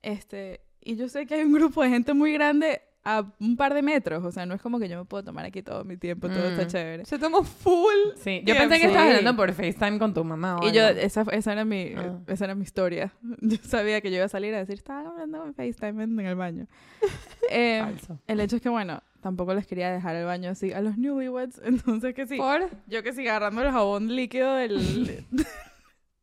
Este, 0.01 0.61
y 0.79 0.95
yo 0.95 1.07
sé 1.07 1.27
que 1.27 1.35
hay 1.35 1.43
un 1.43 1.53
grupo 1.53 1.83
de 1.83 1.89
gente 1.89 2.13
muy 2.13 2.33
grande 2.33 2.81
a 3.03 3.25
un 3.39 3.57
par 3.57 3.73
de 3.73 3.81
metros. 3.81 4.23
O 4.23 4.31
sea, 4.31 4.45
no 4.45 4.53
es 4.53 4.61
como 4.61 4.79
que 4.79 4.87
yo 4.87 4.97
me 4.97 5.05
puedo 5.05 5.23
tomar 5.23 5.45
aquí 5.45 5.63
todo 5.63 5.83
mi 5.83 5.97
tiempo, 5.97 6.27
todo 6.29 6.49
está 6.49 6.63
Mm. 6.65 6.67
chévere. 6.67 7.05
Se 7.05 7.17
tomó 7.17 7.43
full. 7.43 7.95
Sí, 8.15 8.41
yo 8.45 8.55
pensé 8.55 8.79
que 8.79 8.85
estabas 8.87 9.09
Sí. 9.09 9.17
hablando 9.17 9.35
por 9.35 9.51
FaceTime 9.53 9.97
con 9.99 10.13
tu 10.13 10.23
mamá. 10.23 10.57
o 10.57 10.67
Y 10.67 10.71
yo, 10.71 10.85
algo. 10.85 10.99
esa, 11.01 11.21
esa, 11.31 11.51
era 11.53 11.65
mi, 11.65 11.93
Ah. 11.97 12.19
esa 12.27 12.45
era 12.45 12.55
mi 12.55 12.63
historia. 12.63 13.11
Yo 13.41 13.57
sabía 13.63 14.01
que 14.01 14.09
yo 14.11 14.17
iba 14.17 14.25
a 14.25 14.29
salir 14.29 14.53
a 14.53 14.59
decir, 14.59 14.75
estaba 14.75 15.09
hablando 15.09 15.45
en 15.45 15.53
FaceTime 15.55 16.03
en 16.03 16.19
el 16.19 16.35
baño. 16.35 16.67
Eh, 17.49 17.81
Falso. 17.83 18.19
el 18.27 18.39
hecho 18.39 18.55
es 18.55 18.61
que, 18.61 18.69
bueno, 18.69 19.01
tampoco 19.19 19.53
les 19.53 19.67
quería 19.67 19.91
dejar 19.91 20.15
el 20.15 20.25
baño 20.25 20.51
así 20.51 20.71
a 20.71 20.79
los 20.81 20.97
newlyweds. 20.97 21.59
Entonces, 21.65 22.13
que 22.13 22.25
sí. 22.27 22.37
Por. 22.37 22.69
Yo 22.87 23.03
que 23.03 23.11
siga 23.13 23.31
agarrando 23.35 23.61
el 23.63 23.71
jabón 23.71 24.15
líquido 24.15 24.53
del, 24.55 25.25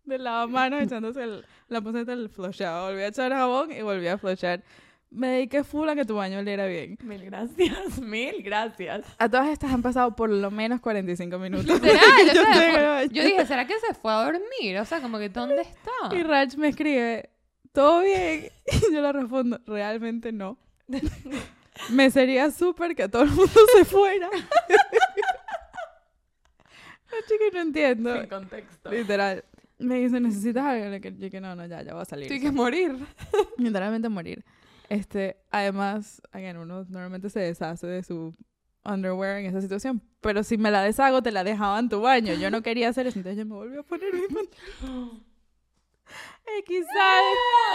del 0.04 0.24
lavamanos, 0.24 0.82
echándose 0.82 1.22
el- 1.22 1.44
la 1.68 1.80
poseta 1.82 2.12
del 2.16 2.30
flusheado. 2.30 2.86
Volví 2.88 3.02
a 3.02 3.08
echar 3.08 3.30
jabón 3.32 3.72
y 3.72 3.82
volví 3.82 4.06
a 4.08 4.16
flushear. 4.16 4.62
Me 5.10 5.28
dediqué 5.28 5.64
full 5.64 5.88
a 5.88 5.94
que 5.94 6.04
tu 6.04 6.16
baño 6.16 6.38
oliera 6.38 6.66
bien. 6.66 6.98
Mil 7.02 7.24
gracias, 7.24 7.98
mil 8.02 8.42
gracias. 8.42 9.06
A 9.18 9.28
todas 9.28 9.48
estas 9.48 9.72
han 9.72 9.80
pasado 9.80 10.14
por 10.14 10.28
lo 10.28 10.50
menos 10.50 10.80
45 10.80 11.38
minutos. 11.38 11.64
Literal, 11.66 12.02
o 12.30 12.34
Yo 12.34 12.44
sea. 12.44 13.04
Yo 13.06 13.24
dije, 13.24 13.46
¿será 13.46 13.66
que 13.66 13.78
se 13.78 13.94
fue 13.94 14.12
a 14.12 14.24
dormir? 14.24 14.78
O 14.78 14.84
sea, 14.84 15.00
como 15.00 15.18
que 15.18 15.30
¿dónde 15.30 15.62
está? 15.62 16.14
Y 16.14 16.22
Raj 16.22 16.56
me 16.56 16.68
escribe, 16.68 17.30
¿todo 17.72 18.02
bien? 18.02 18.50
Y 18.90 18.92
yo 18.92 19.00
le 19.00 19.12
respondo, 19.12 19.60
realmente 19.66 20.30
no. 20.30 20.58
me 21.90 22.10
sería 22.10 22.50
súper 22.50 22.94
que 22.94 23.08
todo 23.08 23.22
el 23.22 23.30
mundo 23.30 23.60
se 23.76 23.84
fuera. 23.86 24.28
La 27.10 27.26
chica 27.26 27.44
no 27.54 27.60
entiendo. 27.60 28.14
Sin 28.20 28.28
contexto. 28.28 28.90
Literal. 28.90 29.42
Me 29.78 30.00
dice, 30.00 30.20
¿necesitas 30.20 30.64
algo? 30.64 30.86
Le 30.90 31.00
que 31.00 31.40
no, 31.40 31.54
no, 31.54 31.64
ya, 31.64 31.82
ya 31.82 31.94
voy 31.94 32.02
a 32.02 32.04
salir. 32.04 32.24
Estoy 32.24 32.40
que 32.40 32.50
morir. 32.50 32.98
Literalmente 33.56 34.08
morir. 34.10 34.44
Este, 34.88 35.36
además, 35.50 36.22
again, 36.32 36.56
uno 36.56 36.84
normalmente 36.88 37.28
se 37.30 37.40
deshace 37.40 37.86
de 37.86 38.02
su 38.02 38.34
underwear 38.84 39.38
en 39.38 39.46
esa 39.46 39.60
situación, 39.60 40.02
pero 40.20 40.42
si 40.42 40.56
me 40.56 40.70
la 40.70 40.82
deshago, 40.82 41.22
te 41.22 41.30
la 41.30 41.44
dejaba 41.44 41.78
en 41.78 41.88
tu 41.88 42.00
baño. 42.00 42.34
Yo 42.34 42.50
no 42.50 42.62
quería 42.62 42.88
hacer 42.88 43.06
eso, 43.06 43.18
entonces 43.18 43.38
yo 43.38 43.46
me 43.46 43.54
volví 43.54 43.76
a 43.76 43.82
poner 43.82 44.12
mi 44.14 44.22
pantalón. 44.22 45.24
X 46.60 46.86
sal, 46.94 47.24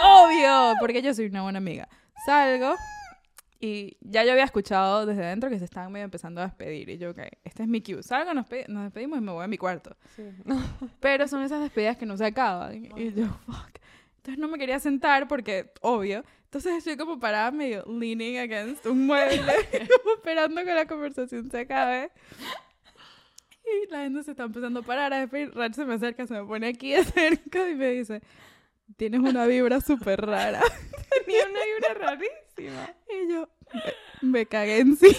obvio, 0.02 0.74
porque 0.80 1.02
yo 1.02 1.14
soy 1.14 1.26
una 1.26 1.42
buena 1.42 1.58
amiga. 1.58 1.88
Salgo 2.26 2.74
Y 3.60 3.96
ya 4.00 4.24
yo 4.24 4.32
había 4.32 4.44
escuchado 4.44 5.06
desde 5.06 5.24
dentro 5.24 5.48
que 5.50 5.58
se 5.58 5.64
estaban 5.64 5.92
medio 5.92 6.04
empezando 6.04 6.40
a 6.40 6.44
despedir. 6.46 6.88
Y 6.88 6.98
yo, 6.98 7.10
ok, 7.10 7.20
este 7.44 7.62
es 7.62 7.68
mi 7.68 7.80
cue. 7.80 8.02
Salgo, 8.02 8.34
nos, 8.34 8.46
nos 8.68 8.84
despedimos 8.84 9.18
y 9.18 9.22
me 9.22 9.30
voy 9.30 9.44
a 9.44 9.48
mi 9.48 9.56
cuarto. 9.56 9.96
Pero 11.00 11.28
son 11.28 11.42
esas 11.42 11.62
despedidas 11.62 11.96
que 11.96 12.06
no 12.06 12.16
se 12.16 12.26
acaban. 12.26 12.84
Y 12.96 13.12
yo, 13.12 13.28
fuck. 13.46 13.83
Entonces 14.24 14.40
no 14.40 14.48
me 14.48 14.58
quería 14.58 14.80
sentar 14.80 15.28
porque, 15.28 15.70
obvio. 15.82 16.24
Entonces 16.44 16.78
estoy 16.78 16.96
como 16.96 17.20
parada 17.20 17.50
medio 17.50 17.84
leaning 17.86 18.38
against 18.38 18.86
un 18.86 19.04
mueble, 19.04 19.36
como 20.02 20.14
esperando 20.14 20.64
que 20.64 20.72
la 20.72 20.86
conversación 20.86 21.50
se 21.50 21.58
acabe. 21.58 22.10
Y 23.66 23.90
la 23.90 24.04
gente 24.04 24.22
se 24.22 24.30
está 24.30 24.44
empezando 24.44 24.80
a 24.80 24.82
parar. 24.82 25.12
A 25.12 25.20
despedir. 25.20 25.54
Rach 25.54 25.74
se 25.74 25.84
me 25.84 25.94
acerca, 25.94 26.26
se 26.26 26.32
me 26.32 26.44
pone 26.46 26.68
aquí 26.68 26.92
de 26.92 27.04
cerca 27.04 27.68
y 27.68 27.74
me 27.74 27.90
dice, 27.90 28.22
tienes 28.96 29.20
una 29.20 29.44
vibra 29.44 29.82
súper 29.82 30.22
rara. 30.22 30.62
Tenía 31.26 31.44
una 31.44 31.60
vibra 31.62 31.94
rarísima. 31.94 32.94
Y 33.10 33.30
yo 33.30 33.50
me, 34.22 34.30
me 34.30 34.46
cagué 34.46 34.78
encima. 34.78 35.12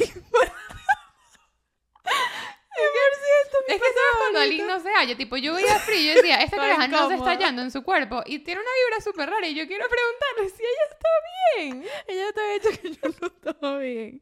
Es 3.68 3.76
que 3.76 3.88
sabes 3.88 4.16
cuando 4.20 4.39
alguien 4.39 4.68
no 4.68 4.80
se 4.80 4.89
halla, 4.91 5.18
tipo, 5.18 5.38
yo 5.38 5.53
veía 5.53 5.76
a 5.76 5.80
Free 5.80 5.97
y 6.11 6.13
decía, 6.16 6.36
esta 6.41 6.57
caraja 6.57 6.88
no 6.88 7.07
se 7.09 7.16
está 7.16 7.32
hallando 7.32 7.61
en 7.61 7.72
su 7.72 7.84
cuerpo 7.84 8.22
y 8.26 8.39
tiene 8.39 8.61
una 8.61 8.70
vibra 8.86 9.01
súper 9.03 9.30
rara 9.30 9.47
y 9.47 9.55
yo 9.55 9.66
quiero 9.68 9.86
preguntarle 9.88 10.49
si 10.55 10.63
ella 10.63 10.86
está 10.91 11.09
bien. 11.55 11.84
Ella 12.07 12.32
te 12.34 12.41
había 12.41 12.53
dicho 12.53 12.82
que 12.82 12.91
yo 12.91 13.18
no 13.22 13.28
estaba 13.28 13.78
bien. 13.80 14.22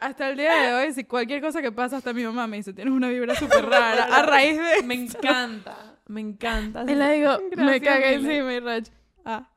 Hasta 0.00 0.28
el 0.30 0.36
día 0.36 0.54
de 0.54 0.74
hoy, 0.74 0.92
si 0.92 1.04
cualquier 1.04 1.40
cosa 1.40 1.62
que 1.62 1.72
pasa, 1.72 1.96
hasta 1.96 2.12
mi 2.12 2.24
mamá 2.24 2.46
me 2.46 2.58
dice, 2.58 2.72
tienes 2.72 2.92
una 2.92 3.08
vibra 3.08 3.34
súper 3.34 3.64
rara. 3.70 4.04
A 4.04 4.22
raíz 4.22 4.58
de... 4.58 4.82
Me 4.82 4.94
encanta. 4.94 5.96
Me 6.06 6.20
encanta. 6.20 6.84
Y 6.86 6.94
le 6.94 7.12
digo, 7.12 7.38
me 7.56 7.78
Gracias, 7.78 7.82
cagué 7.82 8.18
Mile. 8.18 8.30
encima 8.34 8.54
y 8.54 8.60
Rach. 8.60 8.88
Ah. 9.24 9.48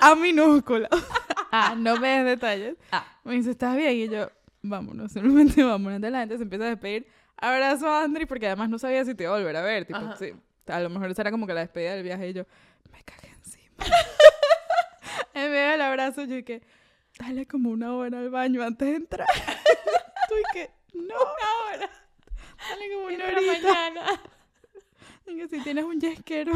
A 0.00 0.14
minúscula. 0.14 0.88
Ah, 1.52 1.74
no 1.76 1.96
me 1.96 2.06
des 2.08 2.24
detalles. 2.26 2.76
Ah. 2.92 3.04
Me 3.24 3.34
dice, 3.34 3.50
¿estás 3.50 3.76
bien? 3.76 3.90
Y 3.90 4.08
yo, 4.08 4.30
vámonos, 4.62 5.10
simplemente 5.10 5.64
vámonos. 5.64 5.96
Entonces 5.96 6.12
la 6.12 6.20
gente 6.20 6.36
se 6.36 6.44
empieza 6.44 6.64
a 6.66 6.68
despedir. 6.68 7.08
Abrazo 7.40 7.88
a 7.88 8.02
Andri 8.02 8.26
porque 8.26 8.46
además 8.46 8.68
no 8.68 8.78
sabía 8.78 9.04
si 9.04 9.14
te 9.14 9.24
iba 9.24 9.34
a 9.34 9.38
volver 9.38 9.56
a 9.56 9.62
ver. 9.62 9.86
Tipo, 9.86 10.16
sí, 10.16 10.32
a 10.66 10.80
lo 10.80 10.90
mejor 10.90 11.10
esa 11.10 11.22
era 11.22 11.30
como 11.30 11.46
que 11.46 11.54
la 11.54 11.60
despedida 11.60 11.94
del 11.94 12.02
viaje 12.02 12.28
y 12.28 12.32
yo, 12.34 12.44
me 12.92 13.02
cagué 13.02 13.28
encima. 13.28 13.74
en 15.34 15.50
medio 15.50 15.70
del 15.70 15.80
abrazo 15.80 16.24
yo 16.24 16.44
que, 16.44 16.62
dale 17.18 17.46
como 17.46 17.70
una 17.70 17.94
hora 17.94 18.18
al 18.18 18.30
baño 18.30 18.62
antes 18.62 18.88
de 18.88 18.96
entrar. 18.96 19.28
Tú 20.28 20.34
y 20.36 20.52
que, 20.52 20.70
no, 20.94 21.02
una 21.02 21.74
hora. 21.74 21.90
Dale 22.68 22.94
como 22.94 23.06
una 23.06 23.24
horita. 23.24 23.68
mañana. 23.68 24.22
Que 25.24 25.48
si 25.48 25.60
tienes 25.60 25.84
un 25.84 26.00
yesquero, 26.00 26.52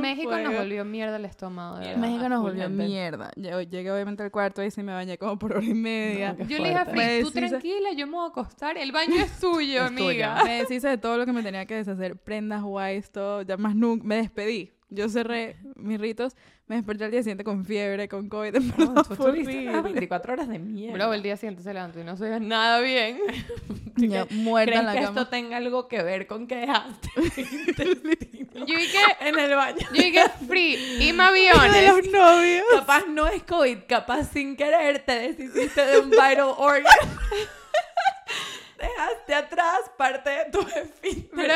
México 0.00 0.36
nos 0.38 0.54
volvió 0.54 0.84
mierda 0.84 1.16
el 1.16 1.24
estómago. 1.24 1.78
de. 1.78 1.96
México 1.96 2.28
nos 2.28 2.42
volvió 2.42 2.68
mierda. 2.70 3.30
Yo 3.36 3.60
llegué 3.60 3.90
obviamente 3.90 4.22
al 4.22 4.30
cuarto 4.30 4.62
y 4.62 4.70
sí 4.70 4.82
me 4.82 4.92
bañé 4.92 5.18
como 5.18 5.38
por 5.38 5.52
hora 5.56 5.64
y 5.64 5.74
media. 5.74 6.34
No, 6.38 6.46
Yo 6.46 6.58
le 6.58 6.68
dije 6.70 6.80
a 6.80 7.22
tú 7.22 7.30
tranquila, 7.30 7.92
yo 7.96 8.06
me 8.06 8.12
voy 8.14 8.24
a 8.26 8.28
acostar, 8.28 8.78
el 8.78 8.92
baño 8.92 9.14
es 9.16 9.38
tuyo, 9.38 9.84
Es 9.86 9.90
tuyo. 9.94 10.06
amiga. 10.06 10.44
Me 10.44 10.62
deshice 10.62 10.88
de 10.88 10.98
todo 10.98 11.18
lo 11.18 11.26
que 11.26 11.32
me 11.32 11.42
tenía 11.42 11.66
que 11.66 11.74
deshacer. 11.74 12.16
Prendas, 12.16 12.62
guays, 12.62 13.10
todo. 13.10 13.42
Ya 13.42 13.56
más 13.56 13.74
nunca. 13.74 14.04
Me 14.04 14.16
despedí. 14.16 14.72
Yo 14.94 15.08
cerré 15.08 15.56
mis 15.76 16.00
ritos. 16.00 16.34
Me 16.66 16.76
desperté 16.76 17.04
al 17.04 17.10
día 17.10 17.20
siguiente 17.22 17.44
con 17.44 17.64
fiebre, 17.66 18.08
con 18.08 18.28
COVID. 18.28 18.54
En 18.56 18.68
No, 18.78 18.94
tú 19.02 19.14
fue 19.16 19.28
estuviste 19.30 19.68
horrible. 19.68 19.82
24 19.82 20.32
horas 20.32 20.48
de 20.48 20.58
mierda. 20.58 20.94
Bro, 21.04 21.12
el 21.14 21.22
día 21.22 21.36
siguiente 21.36 21.62
se 21.62 21.74
levantó 21.74 22.00
y 22.00 22.04
no 22.04 22.16
se 22.16 22.24
veía 22.24 22.40
nada 22.40 22.80
bien. 22.80 23.18
Ya, 23.96 24.26
muerta 24.30 24.72
¿Crees 24.72 24.80
en 24.80 24.86
la 24.86 24.92
que 24.92 24.98
cama. 25.04 25.20
esto 25.20 25.30
tenga 25.30 25.56
algo 25.56 25.86
que 25.86 26.02
ver 26.02 26.26
con 26.26 26.46
que 26.48 26.56
dejaste 26.56 27.08
Yo 27.14 28.64
dije, 28.76 28.98
en 29.20 29.38
el 29.38 29.54
baño? 29.54 29.86
yo 29.92 30.02
dije, 30.02 30.24
Free, 30.48 31.08
Ima 31.08 31.30
de 31.30 31.48
aviones. 31.50 31.88
los 31.88 32.12
novios. 32.12 32.64
Capaz 32.72 33.04
no 33.06 33.28
es 33.28 33.44
COVID, 33.44 33.78
capaz 33.88 34.24
sin 34.32 34.56
querer 34.56 35.04
te 35.04 35.12
deshiciste 35.12 35.86
de 35.86 35.98
un 36.00 36.10
vital 36.10 36.40
organ. 36.56 36.92
Dejaste 38.78 39.34
atrás 39.34 39.78
parte 39.96 40.28
de 40.30 40.44
tu 40.50 40.60
esfínter. 40.60 41.30
Pero 41.36 41.54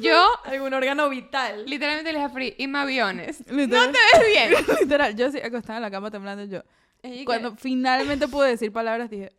yo 0.00 0.26
algún 0.44 0.72
órgano 0.74 1.08
vital. 1.08 1.64
literalmente 1.66 2.12
le 2.12 2.18
dije 2.18 2.30
a 2.30 2.34
Free, 2.34 2.54
Ima 2.58 2.82
aviones. 2.82 3.40
Literal, 3.50 3.86
No 3.86 3.92
te 3.92 3.98
ves 4.18 4.26
bien. 4.26 4.76
literal, 4.80 5.16
yo 5.16 5.30
sí 5.30 5.38
acostada 5.40 5.78
en 5.78 5.82
la 5.82 5.90
cama 5.90 6.10
temblando 6.10 6.44
y 6.44 6.48
yo. 6.48 6.62
Y 7.02 7.24
Cuando 7.24 7.54
finalmente 7.56 8.28
pude 8.28 8.48
decir 8.50 8.72
palabras, 8.72 9.10
dije, 9.10 9.32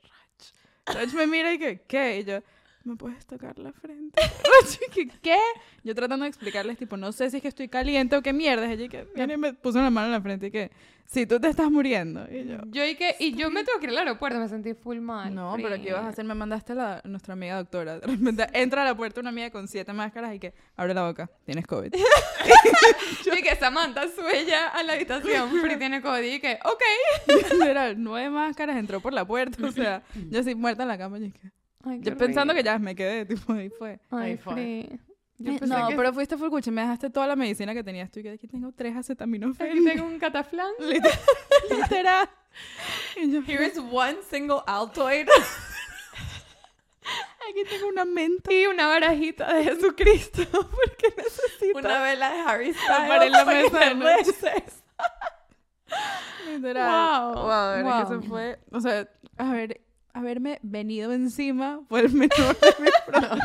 Rach. 0.85 0.95
Rach 0.97 1.13
me 1.13 1.25
mira 1.27 1.51
y 1.53 1.57
que, 1.59 1.81
¿qué? 1.87 2.19
Y 2.19 2.23
yo, 2.25 2.39
¿me 2.85 2.95
puedes 2.95 3.25
tocar 3.25 3.57
la 3.57 3.73
frente? 3.73 4.21
¿qué? 5.21 5.37
Yo 5.83 5.95
tratando 5.95 6.23
de 6.23 6.29
explicarles, 6.29 6.77
tipo, 6.77 6.97
no 6.97 7.11
sé 7.11 7.29
si 7.29 7.37
es 7.37 7.41
que 7.41 7.47
estoy 7.47 7.67
caliente 7.67 8.15
o 8.15 8.21
qué 8.21 8.31
mierda. 8.31 8.71
Ella 8.71 8.87
que, 8.87 9.07
viene 9.15 9.33
y 9.33 9.37
me 9.37 9.53
puso 9.53 9.81
la 9.81 9.89
mano 9.89 10.07
en 10.07 10.11
la 10.13 10.21
frente 10.21 10.47
y 10.47 10.51
que, 10.51 10.71
si 11.05 11.25
tú 11.25 11.39
te 11.39 11.47
estás 11.49 11.69
muriendo. 11.71 12.25
Y 12.31 12.45
yo, 12.45 12.57
Yo 12.67 12.85
y 12.85 12.95
que, 12.95 13.15
y 13.19 13.35
yo 13.35 13.49
me 13.49 13.63
tengo 13.63 13.79
que 13.79 13.85
ir 13.85 13.91
al 13.91 13.99
aeropuerto, 13.99 14.39
me 14.39 14.47
sentí 14.47 14.73
full 14.73 14.99
mal. 14.99 15.33
no, 15.33 15.55
pero 15.57 15.75
¿qué 15.75 15.89
ibas 15.89 16.05
a 16.05 16.09
hacer? 16.09 16.25
Me 16.25 16.35
mandaste 16.35 16.73
a 16.73 16.75
la, 16.75 17.01
nuestra 17.05 17.33
amiga 17.33 17.57
doctora. 17.57 17.99
De 17.99 18.07
repente 18.07 18.47
entra 18.53 18.83
a 18.83 18.85
la 18.85 18.95
puerta 18.95 19.19
una 19.19 19.29
amiga 19.29 19.49
con 19.49 19.67
siete 19.67 19.91
máscaras 19.91 20.33
y 20.35 20.39
que, 20.39 20.53
abre 20.75 20.93
la 20.93 21.07
boca, 21.07 21.29
tienes 21.45 21.65
COVID. 21.65 21.91
Yo 23.25 23.33
y 23.39 23.41
que 23.41 23.55
Samantha 23.55 24.07
sube 24.09 24.45
ya 24.45 24.67
a 24.67 24.83
la 24.83 24.93
habitación, 24.93 25.49
Free 25.59 25.77
tiene 25.77 26.01
COVID 26.01 26.33
y 26.33 26.39
que, 26.39 26.59
ok. 26.63 26.81
Literal, 27.53 27.95
nueve 27.97 28.29
máscaras, 28.29 28.77
entró 28.77 28.99
por 28.99 29.13
la 29.13 29.25
puerta. 29.25 29.65
O 29.65 29.71
sea, 29.71 30.03
yo 30.29 30.39
así 30.39 30.53
muerta 30.53 30.83
en 30.83 30.89
la 30.89 30.97
cama. 30.97 31.19
Y 31.19 31.31
que, 31.31 31.51
Ay, 31.85 31.99
yo 32.01 32.17
pensando 32.17 32.53
que 32.53 32.63
ya 32.63 32.79
me 32.79 32.95
quedé, 32.95 33.25
tipo, 33.25 33.53
ahí 33.53 33.69
fue. 33.69 33.99
Ay, 34.09 34.31
Ahí 34.31 34.37
fue. 34.37 34.99
Yo 35.37 35.51
no, 35.67 35.89
que 35.89 35.95
pero 35.97 36.13
fuiste 36.13 36.37
full 36.37 36.49
cuchi, 36.49 36.71
me 36.71 36.79
dejaste 36.81 37.09
toda 37.09 37.27
la 37.27 37.35
medicina 37.35 37.73
que 37.73 37.83
tenías 37.83 38.09
tú 38.09 38.21
y 38.21 38.23
que 38.23 38.29
aquí 38.31 38.47
tengo 38.47 38.71
tres 38.71 38.91
aquí 38.93 38.99
acetaminofén. 38.99 39.83
tengo 39.83 40.05
un 40.05 40.17
cataflán. 40.17 40.71
Literal. 40.79 41.19
literal. 41.69 42.29
Yo, 43.17 43.41
Here 43.41 43.65
is 43.67 43.77
one 43.77 44.15
single 44.29 44.61
Altoid. 44.65 45.27
aquí 47.49 47.63
tengo 47.69 47.89
una 47.89 48.05
menta. 48.05 48.53
Y 48.53 48.65
una 48.67 48.87
barajita 48.87 49.53
de 49.53 49.65
Jesucristo. 49.65 50.43
porque 50.51 51.13
necesito. 51.17 51.79
Una 51.79 52.01
vela 52.01 52.31
de 52.33 52.39
Harry 52.39 52.73
Para 52.87 53.25
en 53.25 53.31
la 53.33 53.41
Styles. 53.41 53.63
mesa 53.63 53.65
de 53.65 53.69
para 53.71 53.89
que 53.89 53.95
noche. 53.95 54.33
te 54.33 54.49
reces. 54.53 54.83
Literal. 56.47 57.33
Wow, 57.33 57.43
Wow, 57.43 57.69
de 57.71 57.83
verdad 57.83 58.07
que 58.07 58.13
wow. 58.13 58.19
eso 58.19 58.29
fue. 58.29 58.59
O 58.71 58.79
sea, 58.79 59.09
a 59.37 59.51
ver, 59.51 59.81
haberme 60.15 60.59
venido 60.63 61.11
encima 61.11 61.81
fue 61.89 62.01
el 62.01 62.13
menor 62.13 62.57
de 62.59 62.73
mis 62.79 62.93
problemas. 63.05 63.39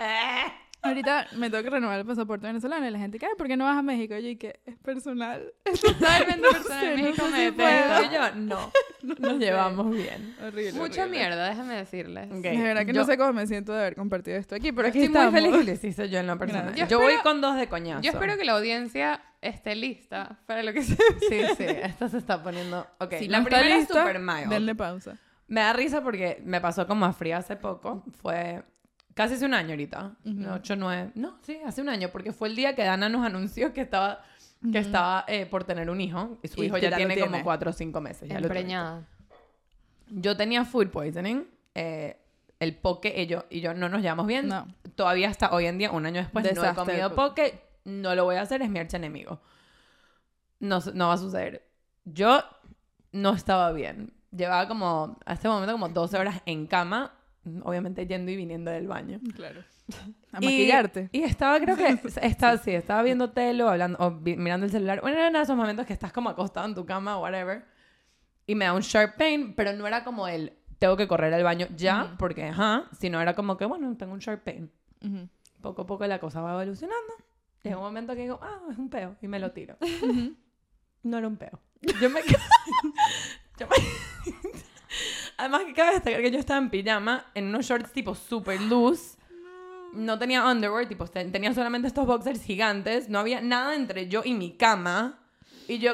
Ahorita 0.88 1.26
me 1.36 1.50
tengo 1.50 1.62
que 1.64 1.70
renovar 1.70 1.98
el 2.00 2.06
pasaporte 2.06 2.46
venezolano 2.46 2.86
y 2.86 2.90
la 2.90 2.98
gente 2.98 3.18
"Ay, 3.22 3.32
¿por 3.36 3.46
qué 3.46 3.56
no 3.56 3.64
vas 3.64 3.76
a 3.78 3.82
México? 3.82 4.14
Y 4.16 4.22
yo, 4.22 4.28
y 4.30 4.36
que 4.36 4.60
es 4.66 4.76
personal. 4.78 5.52
Totalmente 5.82 6.36
No 6.40 6.50
personal. 6.50 6.80
sé, 6.80 6.92
en 6.92 6.96
no 7.00 7.02
México 7.04 7.26
sé 7.26 7.30
me 7.32 7.44
si 7.46 7.52
puedo. 7.52 8.02
Y 8.02 8.14
yo, 8.14 8.34
no. 8.36 8.72
Nos 9.02 9.32
sé. 9.32 9.38
llevamos 9.38 9.90
bien. 9.90 10.36
Horrible. 10.44 10.72
Mucha 10.72 11.02
horrible. 11.02 11.18
mierda, 11.18 11.48
déjame 11.48 11.74
decirles. 11.76 12.30
Ok. 12.32 12.42
De 12.42 12.62
verdad 12.62 12.86
que 12.86 12.92
Yo- 12.92 13.00
no 13.00 13.06
sé 13.06 13.16
cómo 13.16 13.32
me 13.32 13.46
siento 13.46 13.72
de 13.72 13.80
haber 13.80 13.94
compartido 13.94 14.36
esto 14.36 14.54
aquí, 14.54 14.72
pero 14.72 14.88
aquí 14.88 14.98
Estoy 15.02 15.14
estamos. 15.14 15.32
muy 15.32 15.40
feliz 15.42 15.58
que 15.58 15.64
lo 15.64 15.72
hiciste 15.72 16.08
yo 16.08 16.18
en 16.18 16.26
la 16.26 16.36
persona. 16.36 16.74
Yo, 16.74 16.86
Yo 16.86 16.98
voy 17.00 17.14
con 17.22 17.40
dos 17.40 17.56
de 17.56 17.68
coñazo. 17.68 18.02
Yo 18.02 18.10
espero 18.10 18.36
que 18.36 18.44
la 18.44 18.52
audiencia 18.52 19.20
esté 19.40 19.74
lista 19.76 20.38
para 20.46 20.62
lo 20.62 20.72
que 20.72 20.82
se 20.82 20.94
Sí, 20.96 21.42
sí, 21.56 21.64
esta 21.64 22.08
se 22.08 22.18
está 22.18 22.42
poniendo... 22.42 22.86
Ok, 22.98 23.14
Si 23.18 23.28
la 23.28 23.38
no 23.38 23.44
primera 23.44 23.68
es 23.68 23.76
lista, 23.80 24.00
super 24.00 24.18
mild. 24.18 24.48
Denle 24.48 24.74
pausa. 24.74 25.16
Me 25.46 25.60
da 25.60 25.72
risa 25.72 26.02
porque 26.02 26.42
me 26.44 26.60
pasó 26.60 26.86
como 26.86 27.06
a 27.06 27.12
fría 27.12 27.38
hace 27.38 27.56
poco. 27.56 28.04
Fue 28.20 28.62
casi 29.18 29.34
hace 29.34 29.44
un 29.44 29.52
año 29.54 29.70
ahorita. 29.70 30.12
Ujú. 30.24 30.50
Ocho, 30.54 30.76
nueve... 30.76 31.10
No, 31.16 31.36
sí, 31.42 31.58
hace 31.66 31.82
un 31.82 31.88
año. 31.88 32.08
Porque 32.12 32.32
fue 32.32 32.48
el 32.48 32.54
día 32.56 32.74
que 32.76 32.84
Dana 32.84 33.08
nos 33.08 33.26
anunció 33.26 33.72
que 33.72 33.80
estaba, 33.80 34.22
que 34.72 34.78
estaba 34.78 35.24
eh, 35.26 35.44
por 35.44 35.64
tener 35.64 35.90
un 35.90 36.00
hijo. 36.00 36.38
Y 36.42 36.46
su 36.48 36.62
Y 36.62 36.66
hijo 36.66 36.78
ya, 36.78 36.84
ya 36.84 36.90
lo 36.90 36.96
tiene, 36.98 37.14
tiene. 37.14 37.28
como 37.30 37.42
cuatro 37.42 37.70
o 37.70 37.72
cinco 37.72 38.00
meses. 38.00 38.28
Ya 38.28 38.38
lo. 38.38 38.46
Empreñada. 38.46 39.06
Yo 40.10 40.36
tenía 40.36 40.64
food 40.64 40.88
poisoning. 40.90 41.44
eh, 41.74 42.16
el 42.60 42.74
poke 42.76 43.26
yo, 43.26 43.44
y 43.50 43.60
yo 43.60 43.74
no 43.74 43.88
nos 43.88 44.00
llevamos 44.02 44.26
bien. 44.26 44.48
No. 44.48 44.66
Todavía 44.94 45.28
hasta 45.28 45.52
hoy 45.52 45.66
en 45.66 45.78
día, 45.78 45.92
un 45.92 46.06
año 46.06 46.20
después, 46.20 46.44
no 46.44 46.50
he 46.50 46.54
Desastre 46.54 46.84
comido 46.84 47.14
poke. 47.14 47.60
No 47.84 48.14
lo 48.14 48.24
voy 48.24 48.36
a 48.36 48.42
hacer, 48.42 48.62
es 48.62 48.70
mi 48.70 48.78
archienemigo. 48.78 49.40
No, 50.60 50.80
no 50.94 51.08
va 51.08 51.14
a 51.14 51.18
suceder. 51.18 51.68
Yo 52.04 52.42
no 53.12 53.34
estaba 53.34 53.70
bien. 53.72 54.12
Llevaba 54.32 54.66
como, 54.68 55.18
a 55.24 55.32
este 55.34 55.48
momento, 55.48 55.72
como 55.72 55.88
12 55.88 56.18
horas 56.18 56.42
en 56.46 56.66
cama. 56.66 57.12
Obviamente 57.64 58.06
yendo 58.06 58.30
y 58.30 58.36
viniendo 58.36 58.70
del 58.70 58.86
baño. 58.88 59.20
Claro. 59.34 59.62
A 60.32 60.40
maquillarte. 60.40 61.08
Y, 61.12 61.22
estaba, 61.22 61.58
creo 61.60 61.76
que, 61.76 61.98
estaba, 62.22 62.58
sí, 62.58 62.72
estaba 62.72 63.02
viendo 63.02 63.30
telo, 63.30 63.68
hablando, 63.68 63.96
o 64.00 64.10
vi- 64.10 64.36
mirando 64.36 64.66
el 64.66 64.72
celular. 64.72 65.00
Bueno, 65.00 65.16
era 65.18 65.28
uno 65.28 65.38
de 65.38 65.44
esos 65.44 65.56
momentos 65.56 65.86
que 65.86 65.92
estás 65.94 66.12
como 66.12 66.28
acostado 66.28 66.66
en 66.66 66.74
tu 66.74 66.84
cama, 66.84 67.18
whatever. 67.18 67.64
Y 68.46 68.54
me 68.54 68.64
da 68.66 68.72
un 68.74 68.82
sharp 68.82 69.16
pain, 69.16 69.54
pero 69.54 69.72
no 69.72 69.86
era 69.86 70.04
como 70.04 70.28
el, 70.28 70.52
tengo 70.78 70.96
que 70.96 71.08
correr 71.08 71.32
al 71.34 71.42
baño 71.44 71.66
ya, 71.76 72.04
Ujú. 72.04 72.16
porque, 72.18 72.44
ajá, 72.44 72.84
sino 72.98 73.20
era 73.20 73.34
como 73.34 73.56
que, 73.56 73.64
bueno, 73.64 73.96
tengo 73.96 74.12
un 74.12 74.20
sharp 74.20 74.44
pain. 74.44 74.70
Poco 75.60 75.82
a 75.82 75.86
poco 75.86 76.06
la 76.06 76.18
cosa 76.20 76.40
va 76.40 76.52
evolucionando. 76.52 77.14
Llega 77.62 77.76
un 77.76 77.82
momento 77.82 78.14
que 78.14 78.22
digo, 78.22 78.38
ah, 78.42 78.60
es 78.70 78.78
un 78.78 78.88
peo, 78.90 79.16
y 79.20 79.28
me 79.28 79.38
lo 79.38 79.50
tiro. 79.52 79.76
No 81.02 81.18
era 81.18 81.26
un 81.28 81.36
peo. 81.36 81.60
Yo 82.00 82.10
me... 82.10 82.20
yo 83.58 83.66
me- 83.66 83.76
Además 85.38 85.62
que 85.64 85.72
cabe 85.72 85.92
destacar 85.94 86.20
que 86.20 86.30
yo 86.30 86.38
estaba 86.38 86.58
en 86.58 86.68
pijama, 86.68 87.24
en 87.34 87.46
unos 87.46 87.64
shorts 87.64 87.92
tipo 87.92 88.14
super 88.14 88.60
loose. 88.60 89.16
No 89.94 90.18
tenía 90.18 90.44
underwear, 90.44 90.86
tipo, 90.86 91.06
ten- 91.06 91.32
tenía 91.32 91.54
solamente 91.54 91.88
estos 91.88 92.06
boxers 92.06 92.42
gigantes. 92.42 93.08
No 93.08 93.18
había 93.20 93.40
nada 93.40 93.74
entre 93.74 94.08
yo 94.08 94.22
y 94.24 94.34
mi 94.34 94.56
cama. 94.56 95.18
Y 95.66 95.78
yo, 95.78 95.92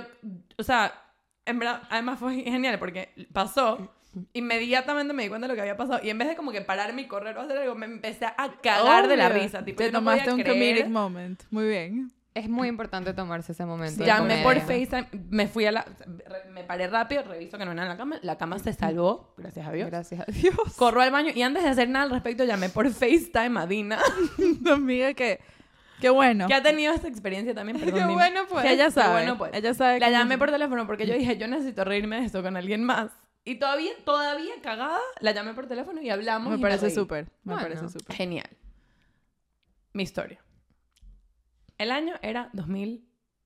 o 0.59 0.62
sea, 0.64 0.92
en 1.47 1.59
verdad, 1.61 1.82
además 1.90 2.18
fue 2.18 2.34
genial 2.42 2.78
porque 2.78 3.11
pasó. 3.32 3.95
Inmediatamente 4.32 5.12
me 5.12 5.24
di 5.24 5.28
cuenta 5.28 5.47
de 5.47 5.53
lo 5.53 5.57
que 5.57 5.61
había 5.61 5.76
pasado 5.76 6.01
y 6.03 6.09
en 6.11 6.18
vez 6.18 6.28
de 6.28 6.36
como 6.36 6.53
que 6.53 6.61
pararme 6.61 7.03
y 7.03 7.07
correr 7.09 7.36
o 7.36 7.40
hacer 7.42 7.59
algo, 7.59 7.74
me 7.74 7.86
empecé 7.86 8.26
a 8.26 8.34
cagar 8.62 9.09
de 9.09 9.16
la 9.16 9.26
Obvio. 9.28 9.42
risa. 9.42 9.64
Tipo, 9.64 9.78
Te 9.78 9.90
no 9.92 9.99
tomaste 9.99 10.32
un 10.32 10.40
creer. 10.40 10.53
comedic 10.55 10.86
moment. 10.88 11.42
Muy 11.51 11.66
bien. 11.68 12.12
Es 12.35 12.49
muy 12.49 12.66
importante 12.66 13.14
tomarse 13.14 13.53
ese 13.53 13.64
momento. 13.64 14.05
Llamé 14.05 14.43
por. 14.43 14.59
FaceTime, 14.61 15.09
me 15.30 15.47
fui 15.47 15.66
a 15.66 15.72
la... 15.72 15.87
Me 16.53 16.64
paré 16.64 16.89
rápido, 16.89 17.22
reviso 17.22 17.57
que 17.59 17.64
no 17.64 17.70
era 17.70 17.82
en 17.85 17.89
la 17.89 17.97
cama. 17.97 18.18
La 18.22 18.37
cama 18.37 18.59
se 18.59 18.72
salvó, 18.72 19.32
gracias 19.37 19.68
a 19.68 19.70
Dios. 19.72 19.89
Gracias 19.89 20.20
a 20.20 20.24
Dios. 20.32 20.57
Corro 20.76 21.01
al 21.01 21.12
baño 21.12 21.30
y 21.32 21.43
antes 21.43 21.62
de 21.62 21.68
hacer 21.68 21.89
nada 21.89 22.07
al 22.07 22.11
respecto 22.11 22.43
llamé 22.45 22.70
por 22.70 22.91
FaceTime 22.91 23.61
a 23.61 23.66
Dina, 23.66 24.01
Amiga, 24.72 25.14
que... 25.14 25.41
Qué 26.01 26.11
bueno. 26.11 26.49
que 26.49 26.55
ha 26.55 26.62
tenido 26.62 26.93
esta 26.93 27.07
experiencia 27.07 27.55
también. 27.55 27.78
Perdón, 27.78 28.09
Qué 28.09 28.14
bueno, 28.14 28.41
pues. 28.51 28.64
Que 28.64 28.72
ella 28.72 28.87
Qué 28.87 28.91
sabe. 28.91 29.12
bueno, 29.12 29.39
pues. 29.39 29.53
Ella 29.55 29.72
sabe 29.72 30.01
La 30.01 30.11
llamé 30.11 30.37
por 30.37 30.51
teléfono 30.51 30.89
porque 30.89 31.07
yo 31.07 31.14
dije, 31.14 31.37
yo 31.39 31.47
necesito 31.47 31.85
reírme 31.85 32.18
de 32.20 32.26
esto 32.26 32.43
con 32.43 32.57
alguien 32.57 32.82
más. 32.82 33.12
Y 33.45 33.55
todavía, 33.61 33.93
todavía 34.05 34.55
cagada, 34.61 34.99
la 35.20 35.30
llamé 35.30 35.55
por 35.55 35.66
teléfono 35.66 36.03
y 36.03 36.11
hablamos. 36.11 36.51
Me 36.53 36.59
y 36.59 36.61
parece 36.61 36.91
súper. 36.91 37.26
Me 37.45 37.53
Bueno. 37.55 37.62
parece 37.62 37.89
súper. 37.89 38.14
Genial. 38.16 38.49
Mi 39.93 40.03
historia. 40.03 40.41
El 41.85 41.91
año 41.91 42.14
era 42.22 42.51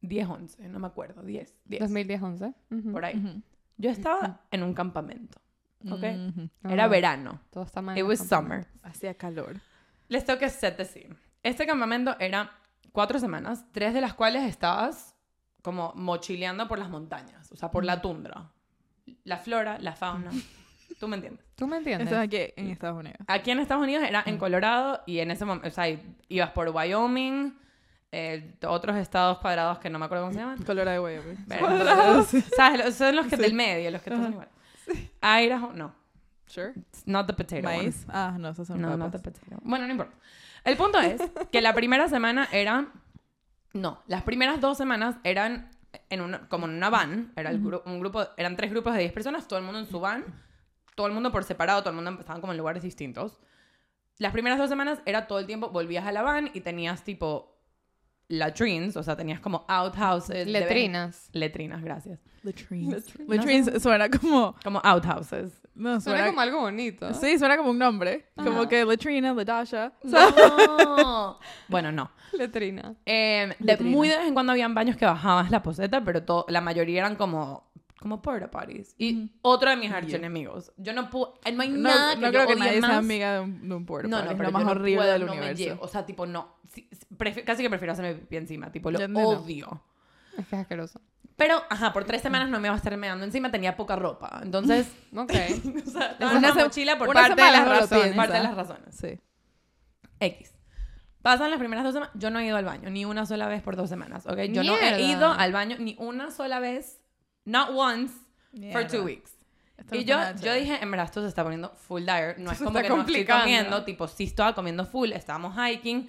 2010-11, 0.02 0.68
no 0.68 0.78
me 0.78 0.86
acuerdo, 0.86 1.22
10, 1.22 1.56
10, 1.64 1.82
2010-11. 1.82 2.54
Ujú. 2.70 2.92
por 2.92 3.04
ahí. 3.04 3.16
Ujú. 3.16 3.42
Yo 3.78 3.90
estaba 3.90 4.42
en 4.52 4.62
un 4.62 4.74
campamento, 4.74 5.40
¿ok? 5.90 6.02
Era 6.68 6.84
Ah, 6.84 6.88
verano. 6.88 7.40
Todo 7.50 7.64
está 7.64 7.82
mal. 7.82 7.98
It 7.98 8.04
was 8.04 8.20
summer. 8.20 8.66
Hacía 8.82 9.14
calor. 9.14 9.56
Les 10.08 10.24
tengo 10.24 10.38
que 10.38 10.48
set 10.50 10.76
the 10.76 10.84
scene. 10.84 11.14
Este 11.42 11.66
campamento 11.66 12.16
era 12.20 12.50
cuatro 12.92 13.18
semanas, 13.18 13.64
tres 13.72 13.92
de 13.92 14.00
las 14.00 14.14
cuales 14.14 14.44
estabas 14.44 15.14
como 15.62 15.92
mochileando 15.96 16.66
por 16.68 16.78
las 16.78 16.88
montañas, 16.90 17.50
o 17.52 17.56
sea, 17.56 17.70
por 17.70 17.84
la 17.84 18.00
tundra. 18.00 18.50
La 19.24 19.36
flora, 19.38 19.78
la 19.80 19.94
fauna. 19.96 20.30
¿Tú 21.00 21.06
me 21.06 21.16
entiendes? 21.16 21.44
¿Tú 21.54 21.66
me 21.66 21.76
entiendes? 21.76 22.08
Es 22.10 22.14
aquí 22.18 22.38
en 22.56 22.70
Estados 22.70 22.98
Unidos. 22.98 23.18
Aquí 23.28 23.50
en 23.50 23.58
Estados 23.60 23.82
Unidos 23.82 24.04
era 24.08 24.22
en 24.26 24.38
Colorado 24.38 25.02
y 25.06 25.18
en 25.20 25.30
ese 25.30 25.44
momento, 25.44 25.68
o 25.68 25.70
sea, 25.70 25.84
ibas 26.28 26.50
por 26.50 26.68
Wyoming, 26.70 27.56
eh, 28.12 28.54
otros 28.66 28.96
estados 28.96 29.38
cuadrados 29.38 29.78
que 29.78 29.90
no 29.90 29.98
me 29.98 30.06
acuerdo 30.06 30.24
cómo 30.24 30.32
se 30.34 30.40
llaman. 30.40 30.62
Colorado 30.62 30.90
de 30.92 31.00
Wyoming. 31.20 31.46
¿Sabes? 32.56 32.94
Son 32.96 33.14
los 33.16 33.26
que 33.26 33.36
Sí. 33.36 33.42
del 33.42 33.54
medio, 33.54 33.90
los 33.90 34.02
que 34.02 34.10
todos 34.10 34.30
igual. 34.30 34.48
Idaho, 35.22 35.72
no. 35.74 35.94
Sure. 36.46 36.72
It's 36.76 37.06
Not 37.06 37.26
the 37.26 37.34
potato 37.34 37.66
one. 37.68 37.76
Maíz. 37.78 38.06
Ah, 38.08 38.36
no, 38.38 38.48
esas 38.48 38.66
son 38.66 38.80
No, 38.80 38.88
papas. 38.88 38.98
not 38.98 39.12
the 39.12 39.18
potato. 39.18 39.56
Bueno, 39.62 39.84
no 39.86 39.92
importa. 39.92 40.14
El 40.64 40.76
punto 40.76 40.98
es 40.98 41.20
que 41.52 41.60
la 41.60 41.74
primera 41.74 42.08
semana 42.08 42.48
era... 42.52 42.86
No, 43.74 44.02
las 44.06 44.22
primeras 44.22 44.60
dos 44.60 44.78
semanas 44.78 45.16
eran 45.24 45.70
en 46.08 46.22
una, 46.22 46.48
como 46.48 46.66
en 46.66 46.72
una 46.72 46.88
van. 46.88 47.32
Era 47.36 47.50
el 47.50 47.62
gru- 47.62 47.82
un 47.84 48.00
grupo, 48.00 48.26
eran 48.38 48.56
tres 48.56 48.70
grupos 48.70 48.94
de 48.94 49.00
10 49.00 49.12
personas, 49.12 49.46
todo 49.46 49.58
el 49.58 49.64
mundo 49.66 49.78
en 49.80 49.86
su 49.86 50.00
van. 50.00 50.24
Todo 50.94 51.06
el 51.06 51.12
mundo 51.12 51.30
por 51.30 51.44
separado, 51.44 51.80
todo 51.82 51.90
el 51.90 51.96
mundo 52.02 52.18
estaban 52.18 52.40
como 52.40 52.52
en 52.54 52.58
lugares 52.58 52.82
distintos. 52.82 53.38
Las 54.16 54.32
primeras 54.32 54.58
dos 54.58 54.68
semanas 54.70 55.00
era 55.04 55.26
todo 55.26 55.38
el 55.38 55.46
tiempo, 55.46 55.68
volvías 55.68 56.06
a 56.06 56.12
la 56.12 56.22
van 56.22 56.50
y 56.54 56.62
tenías 56.62 57.04
tipo 57.04 57.57
latrines, 58.28 58.96
o 58.96 59.02
sea, 59.02 59.16
tenías 59.16 59.40
como 59.40 59.64
outhouses. 59.68 60.46
de 60.46 60.46
Letrinas. 60.46 61.30
Letrinas, 61.32 61.82
gracias. 61.82 62.20
Latrines. 62.42 63.06
Latrines. 63.26 63.82
Suena 63.82 64.08
como... 64.08 64.54
Como 64.62 64.80
outhouses. 64.84 65.60
No, 65.74 66.00
Suena 66.00 66.18
suena... 66.18 66.26
como 66.26 66.40
algo 66.40 66.60
bonito. 66.60 67.12
Sí, 67.14 67.38
suena 67.38 67.56
como 67.56 67.70
un 67.70 67.78
nombre. 67.78 68.26
Como 68.36 68.68
que 68.68 68.84
Latrina, 68.84 69.32
Ladasha. 69.32 69.92
No. 70.02 71.38
bueno, 71.68 71.92
no. 71.92 72.10
Letrina. 72.32 72.94
Eh, 73.06 73.54
de, 73.58 73.64
Letrina. 73.64 73.90
muy 73.90 74.08
de 74.08 74.16
vez 74.18 74.26
en 74.28 74.34
cuando 74.34 74.52
habían 74.52 74.74
baños 74.74 74.96
que 74.96 75.06
bajabas 75.06 75.50
la 75.50 75.62
poseta, 75.62 76.02
pero 76.04 76.22
to- 76.24 76.44
la 76.48 76.60
mayoría 76.60 77.00
eran 77.00 77.16
como, 77.16 77.67
como 78.00 78.22
porta 78.22 78.50
parties. 78.50 78.94
Y 78.98 79.16
Ujú. 79.24 79.28
otro 79.42 79.70
de 79.70 79.76
mis 79.76 79.90
archienemigos. 79.90 80.72
Yo 80.76 80.92
no 80.92 81.10
puedo... 81.10 81.34
eh, 81.44 81.52
No 81.52 81.62
hay 81.62 81.68
No, 81.70 81.78
nada 81.88 82.14
que 82.14 82.20
no 82.20 82.26
yo 82.28 82.32
creo 82.32 82.46
que 82.46 82.52
odie 82.54 82.64
nadie 82.64 82.80
más. 82.80 82.90
sea 82.90 82.98
amiga 82.98 83.34
de 83.34 83.40
un, 83.40 83.68
de 83.68 83.74
un 83.74 83.86
porta 83.86 84.08
No, 84.08 84.18
no, 84.24 84.30
es 84.30 84.36
pero 84.36 84.42
lo 84.44 84.48
yo 84.48 84.52
más 84.52 84.64
no 84.64 84.70
horrible 84.70 84.96
puedo, 84.98 85.12
del 85.12 85.26
no 85.26 85.34
me 85.34 85.40
universo. 85.50 85.78
O 85.80 85.88
sea, 85.88 86.06
tipo, 86.06 86.26
no. 86.26 86.56
Sí, 86.72 86.88
sí, 86.92 87.06
prefi- 87.16 87.44
casi 87.44 87.62
que 87.62 87.68
prefiero 87.70 87.92
hacerme 87.92 88.14
pipí 88.14 88.36
encima. 88.36 88.70
Tipo, 88.70 88.90
lo 88.90 89.00
Yo 89.00 89.08
no. 89.08 89.20
odio. 89.20 89.82
Es 90.38 90.46
que 90.46 90.54
es 90.56 90.62
asqueroso. 90.62 91.00
Pero, 91.36 91.62
ajá, 91.70 91.92
por 91.92 92.04
tres 92.04 92.20
semanas 92.22 92.48
no 92.50 92.58
me 92.60 92.68
iba 92.68 92.74
a 92.74 92.78
estar 92.78 92.96
meando 92.96 93.24
encima. 93.24 93.50
Tenía 93.50 93.76
poca 93.76 93.96
ropa. 93.96 94.40
Entonces... 94.42 94.88
Ok. 95.16 95.32
o 95.86 95.90
sea, 95.90 96.16
Una 96.36 96.52
mochila 96.54 96.98
por 96.98 97.08
una 97.08 97.20
parte 97.20 97.42
de 97.42 97.50
las 97.50 97.60
no 97.66 97.74
lo 97.74 97.80
razones. 97.80 98.02
piensa. 98.04 98.16
Parte 98.16 98.36
de 98.36 98.42
las 98.42 98.54
razones. 98.54 98.94
Sí. 98.94 99.18
X. 100.20 100.54
Pasan 101.22 101.50
las 101.50 101.58
primeras 101.58 101.84
dos 101.84 101.94
semanas. 101.94 102.14
Yo 102.16 102.30
no 102.30 102.38
he 102.38 102.46
ido 102.46 102.56
al 102.56 102.64
baño 102.64 102.90
ni 102.90 103.04
una 103.04 103.26
sola 103.26 103.48
vez 103.48 103.62
por 103.62 103.76
dos 103.76 103.88
semanas, 103.88 104.26
¿ok? 104.26 104.38
Yo 104.52 104.62
no 104.62 104.76
he 104.76 104.80
Mierda. 104.80 105.00
ido 105.00 105.32
al 105.32 105.52
baño 105.52 105.76
ni 105.78 105.96
una 105.98 106.30
sola 106.30 106.58
vez, 106.60 107.00
not 107.48 107.70
once, 107.70 108.12
for 108.72 108.86
two 108.86 109.02
weeks. 109.04 109.32
Esto 109.76 109.94
Y 109.94 110.04
yo, 110.04 110.16
yo 110.42 110.52
dije, 110.54 110.78
en 110.82 110.90
verdad, 110.90 111.06
esto 111.06 111.22
se 111.22 111.28
está 111.28 111.42
poniendo 111.44 111.70
full 111.70 112.00
dire. 112.02 112.34
No 112.38 112.50
es 112.50 112.58
Se 112.58 112.64
como 112.64 112.80
que 112.80 112.88
no 112.88 113.00
estoy 113.00 113.24
comiendo, 113.24 113.84
tipo, 113.84 114.08
sí 114.08 114.24
estaba 114.24 114.54
comiendo 114.54 114.84
full, 114.84 115.12
estábamos 115.12 115.54
hiking. 115.56 116.08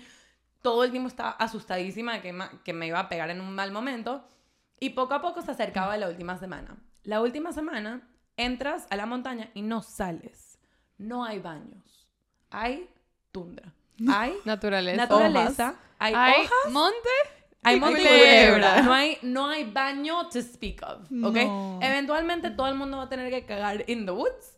Todo 0.62 0.84
el 0.84 0.92
tiempo 0.92 1.08
estaba 1.08 1.32
asustadísima 1.32 2.14
de 2.16 2.22
que, 2.22 2.40
que 2.64 2.74
me 2.74 2.88
iba 2.88 3.00
a 3.00 3.08
pegar 3.10 3.30
en 3.30 3.42
un 3.42 3.54
mal 3.54 3.72
momento. 3.72 4.28
Y 4.80 4.92
poco 4.92 5.14
a 5.14 5.22
poco 5.22 5.42
se 5.42 5.52
acercaba 5.52 5.98
la 5.98 6.08
última 6.10 6.38
semana. 6.38 6.78
La 7.04 7.22
última 7.22 7.54
semana, 7.54 8.08
entras 8.38 8.88
a 8.90 8.96
la 8.96 9.06
montaña 9.06 9.50
y 9.54 9.62
no 9.62 9.82
sales. 9.82 10.58
No 10.98 11.24
hay 11.24 11.40
baños. 11.40 12.08
Hay 12.50 12.90
tundra. 13.32 13.74
Hay 14.10 14.34
Naturaleza. 14.46 14.98
naturaleza. 14.98 15.76
Hay, 16.00 16.14
Hay 16.16 16.42
hojas. 16.46 16.72
monte. 16.72 17.10
Hay 17.64 17.80
monte 17.80 18.00
culebra. 18.02 18.82
No 18.84 18.94
hay, 18.94 19.18
no 19.22 19.50
hay 19.50 19.64
baño 19.70 20.30
to 20.30 20.42
speak 20.42 20.82
of. 20.84 21.02
¿Ok? 21.24 21.36
No. 21.36 21.80
Eventualmente 21.82 22.52
todo 22.52 22.68
el 22.68 22.76
mundo 22.76 22.98
va 22.98 23.04
a 23.04 23.10
tener 23.10 23.30
que 23.30 23.46
cagar 23.46 23.84
in 23.88 24.06
the 24.06 24.12
woods. 24.12 24.56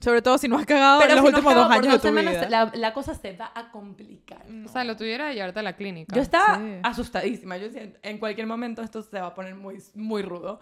Sobre 0.00 0.22
todo 0.22 0.38
si 0.38 0.48
no 0.48 0.56
has 0.56 0.64
cagado 0.64 1.00
Pero 1.00 1.10
en 1.12 1.16
los 1.18 1.26
si 1.26 1.30
no 1.32 1.36
últimos 1.36 1.54
dos 1.54 1.64
cagado 1.64 1.68
por 1.68 1.84
años 1.84 1.92
de 1.92 1.98
tu 1.98 2.06
semanas, 2.16 2.32
vida. 2.34 2.48
La, 2.48 2.72
la 2.74 2.94
cosa 2.94 3.14
se 3.14 3.36
va 3.36 3.52
a 3.54 3.70
complicar. 3.70 4.46
O 4.64 4.68
sea, 4.68 4.82
lo 4.84 4.96
tuviera 4.96 5.26
de 5.28 5.34
llevarte 5.34 5.60
a 5.60 5.62
la 5.62 5.76
clínica. 5.76 6.16
Yo 6.16 6.22
estaba 6.22 6.56
Sí. 6.56 6.78
asustadísima. 6.82 7.58
Yo 7.58 7.64
decía, 7.68 7.92
en 8.02 8.16
cualquier 8.18 8.46
momento 8.46 8.80
esto 8.80 9.02
se 9.02 9.20
va 9.20 9.26
a 9.26 9.34
poner 9.34 9.54
muy, 9.54 9.76
muy 9.94 10.22
rudo. 10.22 10.58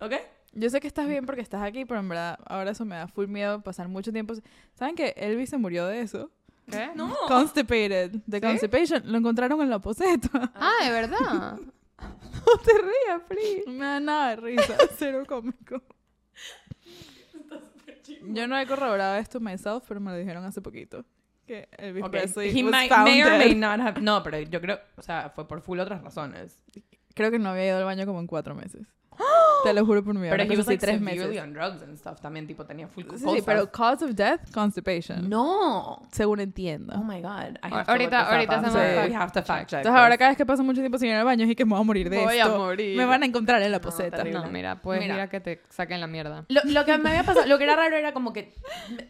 ¿Ok? 0.00 0.14
Yo 0.54 0.70
sé 0.70 0.80
que 0.80 0.88
estás 0.88 1.06
bien 1.06 1.24
porque 1.24 1.40
estás 1.40 1.62
aquí, 1.62 1.84
pero 1.84 2.00
en 2.00 2.08
verdad 2.08 2.38
ahora 2.46 2.72
eso 2.72 2.84
me 2.84 2.96
da 2.96 3.06
full 3.06 3.26
miedo 3.28 3.60
pasar 3.62 3.86
mucho 3.86 4.12
tiempo. 4.12 4.34
¿Saben 4.74 4.96
que 4.96 5.14
Elvis 5.16 5.50
se 5.50 5.56
murió 5.58 5.86
de 5.86 6.00
eso? 6.00 6.32
¿Qué? 6.70 6.90
No. 6.94 7.14
Constipated. 7.28 8.12
¿Sí? 8.30 8.40
constipation. 8.40 9.02
Lo 9.12 9.18
encontraron 9.18 9.60
en 9.60 9.70
la 9.70 9.78
poseta. 9.78 10.50
Ah, 10.54 10.72
de 10.84 10.90
verdad. 10.90 11.58
No 12.46 12.58
te 12.62 12.72
rías, 12.72 13.22
Pri. 13.26 13.64
Me 13.72 13.84
da 13.86 14.00
nada 14.00 14.30
de 14.30 14.36
risa. 14.36 14.76
Cero 14.98 15.22
cómico. 15.26 15.80
Yo 18.26 18.46
no 18.46 18.58
he 18.58 18.66
corroborado 18.66 19.16
esto 19.16 19.40
myself, 19.40 19.84
pero 19.88 20.00
me 20.00 20.10
lo 20.10 20.16
dijeron 20.18 20.44
hace 20.44 20.60
poquito. 20.60 21.04
Que 21.46 21.68
Elvis 21.78 22.04
Ok, 22.04 22.10
Presley 22.10 22.50
He 22.58 22.62
was 22.64 22.72
might- 22.72 22.88
found 22.88 23.04
may 23.04 23.22
or 23.22 23.38
may 23.38 23.54
not 23.54 23.80
have- 23.80 24.00
No, 24.00 24.22
pero 24.22 24.38
yo 24.40 24.60
creo, 24.60 24.78
o 24.96 25.02
sea, 25.02 25.30
fue 25.34 25.46
por 25.46 25.60
full 25.62 25.78
otras 25.78 26.02
razones. 26.02 26.58
Creo 27.14 27.30
que 27.30 27.38
no 27.38 27.50
había 27.50 27.66
ido 27.66 27.78
al 27.78 27.84
baño 27.84 28.04
como 28.06 28.20
en 28.20 28.26
cuatro 28.26 28.54
meses. 28.54 28.86
Te 29.64 29.72
lo 29.72 29.84
juro 29.86 30.04
por 30.04 30.14
mi 30.14 30.20
vida. 30.22 30.30
Pero 30.32 30.44
he 30.44 30.56
was 30.56 30.66
like 30.66 30.78
tres 30.78 30.98
severely 30.98 31.28
meses. 31.28 31.42
on 31.42 31.52
drugs 31.54 31.82
and 31.82 31.96
stuff. 31.96 32.20
También, 32.20 32.46
tipo, 32.46 32.66
tenía 32.66 32.86
full 32.88 33.04
Sí, 33.04 33.24
cosas. 33.24 33.42
pero 33.46 33.70
cause 33.72 34.04
of 34.04 34.10
death, 34.14 34.40
constipation. 34.52 35.28
No. 35.28 36.02
Según 36.12 36.40
entiendo. 36.40 36.92
Oh 36.96 37.02
my 37.02 37.20
God. 37.22 37.54
I 37.56 37.58
A- 37.62 37.68
have 37.68 37.84
to 37.86 37.92
ahorita- 37.92 38.30
ahorita 38.30 38.52
up. 38.52 38.58
hacemos 38.64 38.74
We 38.74 38.94
fact 38.94 39.14
have 39.14 39.32
to 39.32 39.42
fact 39.42 39.70
check 39.70 39.78
Entonces 39.78 40.00
ahora 40.00 40.18
cada 40.18 40.30
vez 40.30 40.36
que 40.36 40.44
paso 40.46 40.62
mucho 40.62 40.80
tiempo 40.80 40.98
sin 40.98 41.08
ir 41.08 41.14
al 41.14 41.24
baño 41.24 41.46
es 41.46 41.56
que 41.56 41.64
me 41.64 41.70
voy 41.70 41.80
a 41.80 41.84
morir 41.84 42.10
de 42.10 42.22
Voy 42.24 42.38
a 42.38 42.42
esto. 42.44 42.58
morir. 42.58 42.96
Me 42.96 43.04
van 43.06 43.22
a 43.22 43.26
encontrar 43.26 43.62
en 43.62 43.70
la 43.72 43.78
No, 43.78 43.82
poseta. 43.82 44.16
terrible. 44.18 44.40
No, 44.40 44.50
mira, 44.50 44.82
puedes 44.82 45.02
Mira. 45.02 45.14
ir 45.14 45.20
a 45.22 45.28
que 45.30 45.40
te 45.40 45.62
saquen 45.70 46.00
la 46.00 46.06
mierda. 46.08 46.44
Lo, 46.48 46.60
lo 46.64 46.84
que 46.84 46.98
me 46.98 47.10
había 47.10 47.22
pasado, 47.22 47.46
lo 47.46 47.56
que 47.56 47.64
era 47.64 47.76
raro 47.76 47.96
era 47.96 48.12
como 48.12 48.32
que 48.32 48.54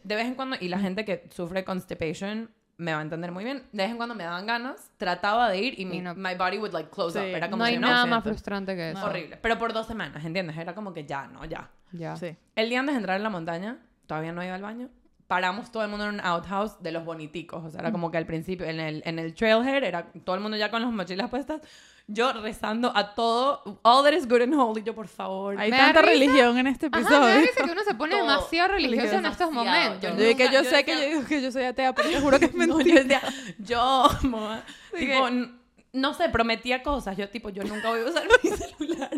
de 0.05 0.14
vez 0.14 0.26
en 0.26 0.34
cuando, 0.36 0.57
y 0.61 0.68
la 0.68 0.78
gente 0.78 1.05
que 1.05 1.26
sufre 1.34 1.64
constipation 1.64 2.50
me 2.77 2.93
va 2.93 2.99
a 2.99 3.03
entender 3.03 3.31
muy 3.33 3.45
bien, 3.45 3.62
de 3.72 3.83
vez 3.85 3.91
en 3.91 3.97
cuando 3.97 4.14
me 4.14 4.25
daban 4.25 4.47
ganas, 4.47 4.91
trataba 4.97 5.49
de 5.49 5.59
ir 5.59 5.79
y 5.81 5.85
mi 5.85 6.01
no- 6.01 6.14
my 6.14 6.35
body 6.35 6.59
would 6.59 6.72
like 6.72 6.91
close 6.91 7.18
Sí, 7.18 7.25
up. 7.25 7.37
Era 7.37 7.49
como 7.49 7.59
No 7.59 7.64
hay 7.64 7.79
nada 7.79 8.05
no, 8.05 8.07
más 8.09 8.22
siento. 8.22 8.31
frustrante 8.31 8.75
que 8.77 8.91
eso. 8.91 9.05
horrible. 9.05 9.37
Pero 9.37 9.59
por 9.59 9.72
dos 9.72 9.87
semanas, 9.87 10.25
¿entiendes? 10.25 10.57
Era 10.57 10.75
como 10.75 10.93
que 10.93 11.05
ya, 11.07 11.27
no, 11.29 11.45
ya. 11.45 11.70
Ya. 11.93 12.16
Sí. 12.16 12.37
El 12.57 12.68
día 12.68 12.81
antes 12.81 12.95
de 12.95 12.99
entrar 12.99 13.16
en 13.16 13.22
la 13.22 13.31
montaña, 13.31 13.79
todavía 14.07 14.33
no 14.33 14.43
iba 14.43 14.55
al 14.55 14.62
baño, 14.62 14.89
paramos 15.27 15.72
todo 15.72 15.83
el 15.83 15.89
mundo 15.89 16.05
en 16.07 16.14
un 16.14 16.20
outhouse 16.20 16.81
de 16.83 16.93
los 16.93 17.05
boniticos. 17.05 17.64
O 17.64 17.70
sea, 17.70 17.81
era 17.81 17.93
como 17.93 18.11
que 18.11 18.18
al 18.18 18.27
principio, 18.27 18.66
en 18.66 18.79
el, 18.81 19.03
en 19.07 19.18
el 19.18 19.35
trailhead, 19.35 19.83
era 19.85 20.07
todo 20.25 20.37
el 20.37 20.43
mundo 20.43 20.57
ya 20.57 20.70
con 20.70 20.83
las 20.83 20.91
mochilas 20.93 21.31
puestas, 21.31 21.61
yo 22.07 22.33
rezando 22.35 22.93
a 22.95 23.14
todo, 23.14 23.81
all 23.83 24.05
that 24.05 24.12
is 24.12 24.29
good 24.29 24.43
and 24.43 24.55
holy, 24.55 24.83
yo 24.83 24.95
por 24.95 25.09
favor. 25.09 25.59
Hay 25.59 25.70
Me 25.70 25.77
tanta 25.79 26.03
risa. 26.03 26.12
religión 26.12 26.59
en 26.59 26.66
este 26.66 26.87
Ajá, 26.93 26.99
episodio. 27.01 27.20
me 27.22 27.35
da 27.35 27.41
risa 27.41 27.64
que 27.64 27.72
uno 27.72 27.83
se 27.83 27.95
pone 27.95 28.14
Todo. 28.14 28.29
demasiado 28.29 28.72
religioso 28.75 29.14
en 29.14 29.27
estos 29.27 29.51
momentos. 29.51 30.03
Yo 30.03 30.09
Yo, 30.31 30.37
que 30.37 30.45
yo 30.47 30.53
yo 30.53 30.64
sé 30.64 30.85
que 30.85 30.93
yo 30.93 30.99
decía- 31.01 31.14
digo 31.16 31.27
que 31.27 31.43
yo 31.43 31.51
soy 31.51 31.64
atea, 31.64 31.95
pero 31.95 32.11
te 32.11 32.20
juro 32.20 32.39
que 32.39 32.45
es 32.45 32.55
No, 32.55 32.77
mentira. 32.77 32.95
yo 32.95 33.03
decía, 33.09 33.22
yo, 33.59 34.09
mo- 34.25 34.57
Sí, 34.93 35.07
tipo, 35.07 35.27
que- 35.27 35.49
no 35.95 36.12
sé, 36.12 36.28
prometía 36.28 36.82
cosas. 36.82 37.16
Yo, 37.16 37.28
tipo, 37.30 37.49
yo 37.49 37.62
nunca 37.64 37.88
voy 37.88 38.01
a 38.01 38.05
usar 38.05 38.24
mi 38.42 38.51
celular 38.51 39.11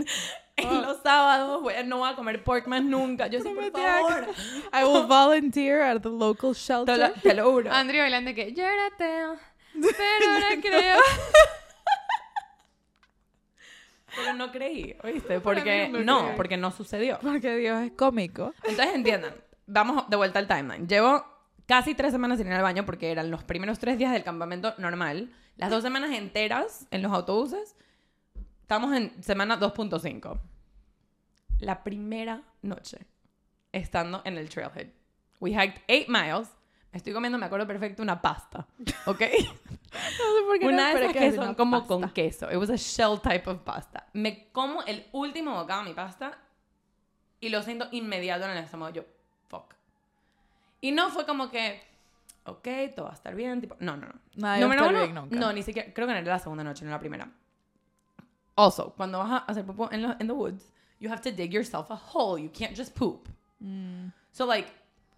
en 0.56 0.68
Oh. 0.68 0.80
los 0.82 1.02
sábados. 1.02 1.60
Voy 1.62 1.74
a- 1.74 1.82
no 1.82 1.98
voy 1.98 2.10
a 2.10 2.14
comer 2.14 2.44
pork 2.44 2.66
más 2.68 2.82
nunca. 2.84 3.26
Yo 3.26 3.40
sí, 3.40 3.48
por 3.48 3.54
Prometía 3.72 3.94
favor. 4.00 4.26
I 4.72 4.84
will 4.84 5.06
volunteer 5.06 5.82
at 5.82 6.00
the 6.02 6.08
local 6.08 6.52
Te 6.54 6.58
shelter. 6.60 6.98
lo, 6.98 7.10
te 7.12 7.34
lo 7.34 7.50
juro. 7.50 7.72
Andrea 7.72 8.02
bailando 8.02 8.32
que 8.34 8.52
yo 8.52 8.62
era 8.64 8.86
ateo, 8.86 9.36
pero 9.74 10.30
ahora 10.32 10.48
creo. 10.62 10.96
Pero 14.16 14.32
no 14.34 14.50
creí, 14.50 14.96
¿oíste? 15.02 15.40
Porque 15.40 15.88
no 15.90 16.00
no, 16.02 16.24
creí. 16.24 16.36
porque 16.36 16.56
no 16.56 16.70
sucedió. 16.70 17.18
Porque 17.20 17.54
Dios 17.56 17.82
es 17.84 17.92
cómico. 17.92 18.54
Entonces 18.64 18.94
entiendan, 18.94 19.34
vamos 19.66 20.08
de 20.08 20.16
vuelta 20.16 20.38
al 20.38 20.48
timeline. 20.48 20.88
Llevo 20.88 21.24
casi 21.66 21.94
tres 21.94 22.12
semanas 22.12 22.38
sin 22.38 22.46
ir 22.46 22.54
al 22.54 22.62
baño 22.62 22.86
porque 22.86 23.10
eran 23.10 23.30
los 23.30 23.44
primeros 23.44 23.78
tres 23.78 23.98
días 23.98 24.12
del 24.12 24.24
campamento 24.24 24.74
normal. 24.78 25.30
Las 25.56 25.70
dos 25.70 25.82
semanas 25.82 26.10
enteras 26.12 26.86
en 26.90 27.02
los 27.02 27.12
autobuses. 27.12 27.76
Estamos 28.60 28.94
en 28.94 29.22
semana 29.22 29.58
2.5. 29.58 30.38
La 31.60 31.82
primera 31.82 32.42
noche, 32.62 32.98
estando 33.72 34.20
en 34.24 34.36
el 34.36 34.48
trailhead. 34.48 34.88
We 35.40 35.52
hiked 35.52 35.82
eight 35.88 36.08
miles. 36.08 36.48
Me 36.92 36.98
estoy 36.98 37.12
comiendo, 37.12 37.38
me 37.38 37.46
acuerdo 37.46 37.66
perfecto, 37.66 38.02
una 38.02 38.20
pasta. 38.20 38.66
¿Ok? 39.06 39.22
No 39.96 40.00
sé 40.02 40.42
por 40.46 40.58
qué 40.58 40.66
una 40.66 40.92
no 40.92 40.98
de 40.98 41.04
esas 41.06 41.16
que 41.16 41.32
son 41.32 41.54
como 41.54 41.78
pasta. 41.78 41.88
con 41.88 42.10
queso. 42.10 42.50
It 42.50 42.58
was 42.58 42.68
a 42.68 42.76
shell 42.76 43.18
type 43.18 43.48
of 43.48 43.60
pasta. 43.60 44.06
Me 44.12 44.48
como 44.52 44.82
el 44.82 45.06
último 45.12 45.54
bocado 45.54 45.84
de 45.84 45.88
mi 45.88 45.94
pasta 45.94 46.38
y 47.40 47.48
lo 47.48 47.62
siento 47.62 47.88
inmediato 47.92 48.44
en 48.44 48.50
el 48.50 48.64
estómago. 48.64 48.92
Yo, 48.92 49.04
fuck. 49.48 49.74
Y 50.82 50.92
no 50.92 51.08
fue 51.10 51.24
como 51.24 51.50
que, 51.50 51.82
ok, 52.46 52.68
todo 52.94 53.06
va 53.06 53.12
a 53.12 53.14
estar 53.14 53.34
bien. 53.34 53.60
Tipo, 53.60 53.76
no, 53.80 53.96
no, 53.96 54.06
no. 54.06 54.14
Nada 54.36 54.58
iba 54.58 54.66
a 54.66 54.68
Número 54.68 54.82
estar 54.82 54.94
uno, 54.94 55.02
bien 55.02 55.14
nunca. 55.14 55.36
no, 55.36 55.52
ni 55.52 55.62
siquiera, 55.62 55.92
creo 55.92 56.06
que 56.06 56.12
no 56.14 56.18
era 56.18 56.32
la 56.32 56.38
segunda 56.38 56.64
noche, 56.64 56.84
no 56.84 56.90
la 56.90 56.98
primera. 57.00 57.30
Also, 58.54 58.94
cuando 58.96 59.18
vas 59.18 59.30
a 59.32 59.36
hacer 59.38 59.64
popo 59.66 59.90
en, 59.92 60.02
los- 60.02 60.20
in 60.20 60.26
the 60.28 60.32
woods, 60.32 60.72
you 60.98 61.10
have 61.10 61.20
to 61.22 61.30
dig 61.30 61.52
yourself 61.52 61.90
a 61.90 61.96
hole. 61.96 62.42
You 62.42 62.50
can't 62.50 62.76
just 62.76 62.94
poop. 62.96 63.28
Mm. 63.60 64.08
So, 64.32 64.46
like, 64.46 64.70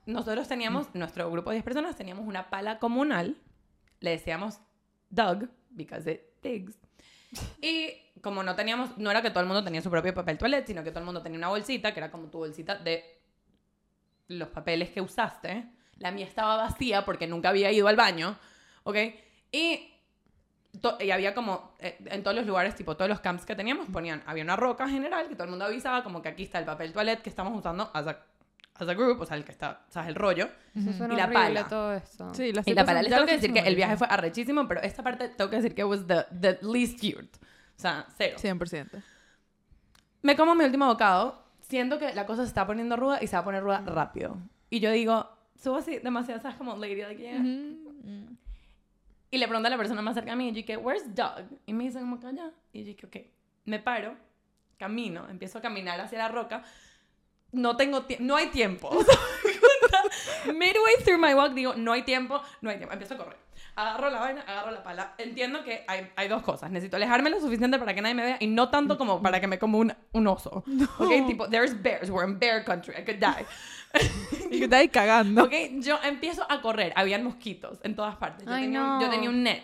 nosotros 0.06 0.48
teníamos, 0.48 0.92
nuestro 0.94 1.30
grupo 1.30 1.50
de 1.50 1.56
10 1.56 1.64
personas, 1.64 1.96
teníamos 1.96 2.26
una 2.26 2.50
pala 2.50 2.78
comunal. 2.78 3.36
Le 4.00 4.10
decíamos 4.10 4.58
Doug, 5.10 5.48
because 5.70 6.10
it 6.10 6.22
digs. 6.42 6.76
Y 7.60 7.92
como 8.22 8.42
no 8.42 8.56
teníamos, 8.56 8.96
no 8.98 9.10
era 9.10 9.22
que 9.22 9.30
todo 9.30 9.40
el 9.40 9.46
mundo 9.46 9.62
tenía 9.62 9.82
su 9.82 9.90
propio 9.90 10.14
papel 10.14 10.38
toilet, 10.38 10.66
sino 10.66 10.82
que 10.82 10.90
todo 10.90 11.00
el 11.00 11.04
mundo 11.04 11.22
tenía 11.22 11.38
una 11.38 11.48
bolsita, 11.48 11.92
que 11.92 12.00
era 12.00 12.10
como 12.10 12.28
tu 12.28 12.38
bolsita 12.38 12.76
de 12.76 13.04
los 14.28 14.48
papeles 14.48 14.90
que 14.90 15.00
usaste. 15.00 15.70
La 15.98 16.10
mía 16.10 16.26
estaba 16.26 16.56
vacía 16.56 17.04
porque 17.04 17.26
nunca 17.26 17.48
había 17.48 17.70
ido 17.72 17.88
al 17.88 17.96
baño, 17.96 18.36
¿ok? 18.84 18.96
Y, 19.52 19.90
y 21.00 21.10
había 21.10 21.34
como, 21.34 21.72
eh, 21.80 21.98
en 22.06 22.22
todos 22.22 22.36
los 22.36 22.46
lugares, 22.46 22.74
tipo 22.76 22.96
todos 22.96 23.08
los 23.08 23.20
camps 23.20 23.44
que 23.44 23.56
teníamos, 23.56 23.88
ponían, 23.90 24.22
había 24.26 24.44
una 24.44 24.56
roca 24.56 24.88
general 24.88 25.28
que 25.28 25.34
todo 25.34 25.44
el 25.44 25.50
mundo 25.50 25.64
avisaba 25.64 26.04
como 26.04 26.22
que 26.22 26.28
aquí 26.28 26.44
está 26.44 26.58
el 26.58 26.64
papel 26.64 26.92
toilet 26.92 27.20
que 27.20 27.30
estamos 27.30 27.56
usando 27.58 27.90
as 27.94 28.06
a, 28.06 28.18
as 28.74 28.88
a 28.88 28.94
group, 28.94 29.20
o 29.20 29.26
sea, 29.26 29.36
el 29.36 29.44
que 29.44 29.50
está, 29.52 29.80
¿sabes? 29.88 30.10
El 30.10 30.14
rollo. 30.14 30.48
Eso 30.76 30.92
suena 30.92 31.14
Y 31.14 31.16
la 31.16 31.30
pala. 31.30 31.66
todo 31.66 31.94
esto. 31.94 32.32
Sí, 32.34 32.52
las 32.52 32.66
Y 32.68 32.74
la 32.74 32.84
pala, 32.84 33.02
les 33.02 33.12
tengo 33.12 33.26
que 33.26 33.32
decir 33.32 33.52
que 33.52 33.60
el 33.60 33.74
viaje 33.74 33.96
fue 33.96 34.06
arrechísimo, 34.08 34.68
pero 34.68 34.80
esta 34.82 35.02
parte 35.02 35.28
tengo 35.30 35.50
que 35.50 35.56
decir 35.56 35.74
que 35.74 35.82
was 35.82 36.06
the, 36.06 36.24
the 36.40 36.58
least 36.62 37.00
cute. 37.00 37.38
O 37.76 37.80
sea, 37.80 38.06
cero. 38.16 38.36
100%. 38.40 39.02
Me 40.22 40.36
como 40.36 40.54
mi 40.54 40.64
último 40.64 40.86
bocado, 40.86 41.44
siento 41.60 41.98
que 41.98 42.12
la 42.14 42.26
cosa 42.26 42.42
se 42.42 42.48
está 42.48 42.66
poniendo 42.66 42.96
ruda 42.96 43.18
y 43.22 43.26
se 43.26 43.36
va 43.36 43.40
a 43.40 43.44
poner 43.44 43.62
ruda 43.62 43.82
rápido. 43.86 44.36
Y 44.70 44.80
yo 44.80 44.90
digo, 44.90 45.28
subo 45.60 45.76
así 45.76 45.98
demasiado, 45.98 46.40
¿sabes? 46.40 46.56
Como 46.56 46.76
lady, 46.76 47.02
like, 47.02 47.20
yeah. 47.20 47.38
Mm. 47.38 48.36
Y 49.30 49.38
le 49.38 49.46
pregunto 49.46 49.66
a 49.66 49.70
la 49.70 49.76
persona 49.76 50.00
más 50.00 50.14
cerca 50.14 50.32
a 50.32 50.36
mí, 50.36 50.48
y 50.48 50.48
yo 50.48 50.54
dije, 50.54 50.76
where's 50.76 51.14
Doug? 51.14 51.44
Y 51.66 51.72
me 51.74 51.84
dice 51.84 52.00
como 52.00 52.18
que 52.18 52.26
allá. 52.26 52.50
Y 52.72 52.80
yo 52.80 52.84
dije, 52.86 53.06
ok. 53.06 53.16
Me 53.66 53.78
paro, 53.78 54.16
camino, 54.78 55.28
empiezo 55.28 55.58
a 55.58 55.60
caminar 55.60 56.00
hacia 56.00 56.18
la 56.18 56.28
roca. 56.28 56.62
No 57.52 57.76
tengo 57.76 58.04
tiempo, 58.04 58.24
no 58.24 58.36
hay 58.36 58.48
tiempo. 58.48 58.90
Midway 60.46 60.94
through 61.04 61.18
my 61.18 61.34
walk 61.34 61.52
digo, 61.52 61.74
no 61.74 61.92
hay 61.92 62.02
tiempo, 62.02 62.40
no 62.60 62.70
hay 62.70 62.76
tiempo. 62.76 62.92
Empiezo 62.92 63.14
a 63.14 63.18
correr. 63.18 63.47
Agarro 63.78 64.10
la 64.10 64.18
vaina, 64.18 64.40
agarro 64.40 64.72
la 64.72 64.82
pala. 64.82 65.14
Entiendo 65.18 65.62
que 65.62 65.84
hay, 65.86 66.10
hay 66.16 66.26
dos 66.26 66.42
cosas. 66.42 66.68
Necesito 66.68 66.96
alejarme 66.96 67.30
lo 67.30 67.38
suficiente 67.38 67.78
para 67.78 67.94
que 67.94 68.02
nadie 68.02 68.16
me 68.16 68.24
vea 68.24 68.36
y 68.40 68.48
no 68.48 68.70
tanto 68.70 68.98
como 68.98 69.22
para 69.22 69.40
que 69.40 69.46
me 69.46 69.56
como 69.60 69.78
un, 69.78 69.94
un 70.10 70.26
oso. 70.26 70.64
Ok, 70.98 71.26
tipo, 71.28 71.48
there's 71.48 71.80
bears. 71.80 72.10
We're 72.10 72.28
in 72.28 72.40
bear 72.40 72.64
country. 72.64 72.94
I 72.98 73.04
could 73.04 73.20
die. 73.20 73.46
Y 74.50 74.58
que 74.58 74.64
está 74.64 74.78
ahí 74.78 74.88
cagando. 74.88 75.44
Ok, 75.44 75.52
yo 75.74 75.98
empiezo 76.02 76.44
a 76.50 76.60
correr. 76.60 76.92
Habían 76.96 77.22
mosquitos 77.22 77.78
en 77.84 77.94
todas 77.94 78.16
partes. 78.16 78.46
Yo, 78.46 78.52
Ay, 78.52 78.64
tenía, 78.64 78.80
no. 78.80 79.00
yo 79.00 79.08
tenía 79.10 79.30
un 79.30 79.44
net. 79.44 79.62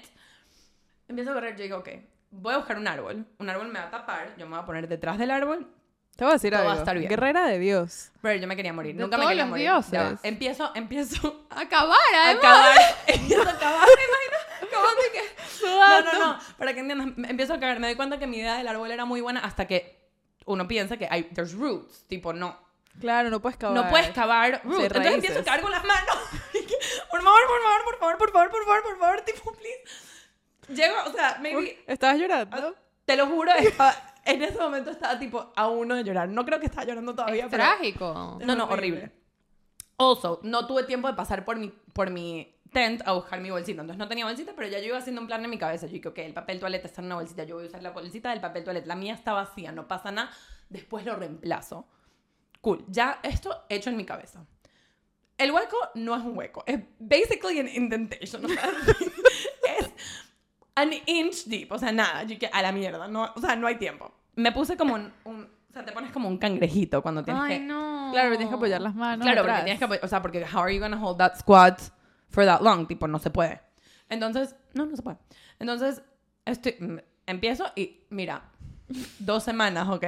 Empiezo 1.08 1.32
a 1.32 1.34
correr. 1.34 1.56
Yo 1.56 1.64
digo, 1.64 1.78
ok, 1.78 1.88
voy 2.30 2.54
a 2.54 2.58
buscar 2.58 2.78
un 2.78 2.86
árbol. 2.86 3.26
Un 3.38 3.50
árbol 3.50 3.66
me 3.66 3.80
va 3.80 3.86
a 3.86 3.90
tapar. 3.90 4.36
Yo 4.38 4.46
me 4.46 4.52
voy 4.54 4.62
a 4.62 4.66
poner 4.66 4.86
detrás 4.88 5.18
del 5.18 5.32
árbol. 5.32 5.66
Te 6.16 6.24
voy 6.24 6.30
a 6.30 6.34
decir 6.34 6.52
Todo 6.52 6.62
va 6.62 6.68
a 6.68 6.72
algo. 6.72 6.82
estar 6.82 6.96
bien. 6.98 7.08
Guerrera 7.08 7.46
de 7.46 7.58
Dios. 7.58 8.10
Pero 8.22 8.40
yo 8.40 8.46
me 8.46 8.54
quería 8.54 8.72
morir. 8.72 8.94
De 8.94 9.02
Nunca 9.02 9.18
me 9.18 9.26
quería 9.26 9.46
morir. 9.46 9.64
dioses. 9.64 9.90
Ya. 9.92 10.18
Empiezo, 10.22 10.70
empiezo 10.74 11.46
Acabar, 11.50 11.98
a 12.14 12.24
además. 12.26 12.44
acabar. 12.44 12.78
empiezo 13.08 13.42
a 13.48 13.52
acabar. 13.52 13.88
¿Cómo 14.72 14.86
te 15.02 15.18
que- 15.18 15.66
No, 15.66 16.00
no, 16.02 16.18
no. 16.18 16.38
Para 16.58 16.72
que 16.74 16.80
entiendas, 16.80 17.30
empiezo 17.30 17.54
a 17.54 17.60
cagar. 17.60 17.80
Me 17.80 17.88
doy 17.88 17.96
cuenta 17.96 18.18
que 18.18 18.26
mi 18.26 18.38
idea 18.38 18.56
del 18.56 18.68
árbol 18.68 18.90
era 18.90 19.04
muy 19.04 19.20
buena 19.20 19.40
hasta 19.40 19.66
que 19.66 20.04
uno 20.46 20.68
piensa 20.68 20.96
que 20.96 21.08
hay, 21.10 21.24
there's 21.24 21.52
roots. 21.54 22.04
Tipo, 22.06 22.32
no. 22.32 22.58
Claro, 23.00 23.28
no 23.30 23.40
puedes 23.40 23.58
cavar. 23.58 23.74
No 23.84 23.90
puedes 23.90 24.10
cavar 24.10 24.60
roots. 24.62 24.84
Entonces 24.84 25.14
empiezo 25.14 25.40
a 25.40 25.44
cavar 25.44 25.60
con 25.62 25.70
las 25.72 25.82
manos. 25.84 26.16
por 27.10 27.22
favor, 27.22 27.40
por 27.48 27.62
favor, 27.62 27.84
por 27.84 27.98
favor, 27.98 28.18
por 28.18 28.30
favor, 28.32 28.50
por 28.50 28.64
favor, 28.64 28.82
por 28.84 28.98
favor, 28.98 29.20
tipo, 29.22 29.52
please. 29.52 29.82
Llego, 30.80 30.94
o 31.06 31.12
sea, 31.12 31.38
maybe, 31.42 31.82
¿Estabas 31.88 32.18
llorando? 32.18 32.74
te 33.04 33.16
lo 33.16 33.26
juro, 33.26 33.50
estaba- 33.52 34.13
en 34.24 34.42
ese 34.42 34.58
momento 34.58 34.90
estaba 34.90 35.18
tipo 35.18 35.52
a 35.56 35.68
uno 35.68 35.94
de 35.94 36.04
llorar. 36.04 36.28
No 36.28 36.44
creo 36.44 36.58
que 36.60 36.66
estaba 36.66 36.84
llorando 36.86 37.14
todavía, 37.14 37.44
Es 37.44 37.50
pero... 37.50 37.62
trágico. 37.64 38.38
No, 38.44 38.54
no, 38.56 38.64
horrible. 38.64 38.98
horrible. 38.98 39.12
Also, 39.96 40.40
no 40.42 40.66
tuve 40.66 40.84
tiempo 40.84 41.08
de 41.08 41.14
pasar 41.14 41.44
por 41.44 41.56
mi, 41.56 41.68
por 41.92 42.10
mi 42.10 42.50
tent 42.72 43.02
a 43.06 43.12
buscar 43.12 43.40
mi 43.40 43.50
bolsita. 43.50 43.80
Entonces 43.82 43.98
no 43.98 44.08
tenía 44.08 44.24
bolsita, 44.24 44.52
pero 44.56 44.68
ya 44.68 44.78
yo 44.80 44.86
iba 44.86 44.98
haciendo 44.98 45.20
un 45.20 45.26
plan 45.28 45.44
en 45.44 45.50
mi 45.50 45.58
cabeza. 45.58 45.86
Yo 45.86 45.92
dije, 45.92 46.08
ok, 46.08 46.18
el 46.18 46.34
papel 46.34 46.58
toalete 46.58 46.86
está 46.88 47.00
en 47.00 47.06
una 47.06 47.14
bolsita. 47.16 47.44
Yo 47.44 47.54
voy 47.56 47.64
a 47.64 47.68
usar 47.68 47.82
la 47.82 47.90
bolsita 47.90 48.30
del 48.30 48.40
papel 48.40 48.64
toalete. 48.64 48.86
La 48.88 48.96
mía 48.96 49.14
está 49.14 49.32
vacía, 49.32 49.70
no 49.72 49.86
pasa 49.86 50.10
nada. 50.10 50.30
Después 50.68 51.04
lo 51.04 51.14
reemplazo. 51.16 51.86
Cool. 52.60 52.84
Ya 52.88 53.20
esto 53.22 53.64
hecho 53.68 53.90
en 53.90 53.96
mi 53.96 54.04
cabeza. 54.04 54.44
El 55.36 55.50
hueco 55.52 55.76
no 55.94 56.16
es 56.16 56.22
un 56.22 56.36
hueco. 56.36 56.64
Es 56.66 56.80
basically 56.98 57.60
an 57.60 57.68
indentation. 57.68 58.42
An 60.76 60.90
inch 61.06 61.44
deep. 61.46 61.70
O 61.72 61.78
sea, 61.78 61.92
nada. 61.92 62.24
Yo 62.24 62.38
que 62.38 62.46
a 62.52 62.62
la 62.62 62.72
mierda. 62.72 63.06
No, 63.08 63.30
o 63.34 63.40
sea, 63.40 63.54
no 63.56 63.66
hay 63.66 63.76
tiempo. 63.76 64.12
Me 64.34 64.50
puse 64.52 64.76
como 64.76 64.94
un, 64.94 65.12
un- 65.24 65.44
O 65.70 65.72
sea, 65.72 65.84
te 65.84 65.92
pones 65.92 66.10
como 66.12 66.28
un 66.28 66.38
cangrejito 66.38 67.02
cuando 67.02 67.22
tienes 67.22 67.42
Ay, 67.42 67.58
que... 67.58 67.64
no. 67.64 68.10
Claro, 68.12 68.28
pero 68.28 68.36
tienes 68.36 68.48
que 68.48 68.56
apoyar 68.56 68.80
las 68.80 68.94
manos. 68.94 69.24
Claro, 69.24 69.42
porque 69.42 69.62
tienes 69.64 69.78
que 69.78 69.86
apoy- 69.86 70.00
O 70.02 70.08
sea, 70.08 70.20
porque 70.22 70.44
how 70.44 70.60
are 70.60 70.74
you 70.74 70.80
gonna 70.80 71.00
hold 71.00 71.18
that 71.18 71.36
squat 71.38 71.80
for 72.28 72.44
that 72.44 72.60
long? 72.60 72.86
Tipo, 72.86 73.06
no 73.08 73.18
se 73.18 73.30
puede. 73.30 73.60
Entonces, 74.08 74.54
no, 74.74 74.86
no 74.86 74.94
se 74.96 75.02
puede. 75.02 75.18
Entonces, 75.58 76.02
estoy, 76.44 76.76
empiezo 77.26 77.64
y 77.76 78.00
mira, 78.10 78.42
dos 79.18 79.42
semanas, 79.44 79.88
¿ok? 79.88 80.04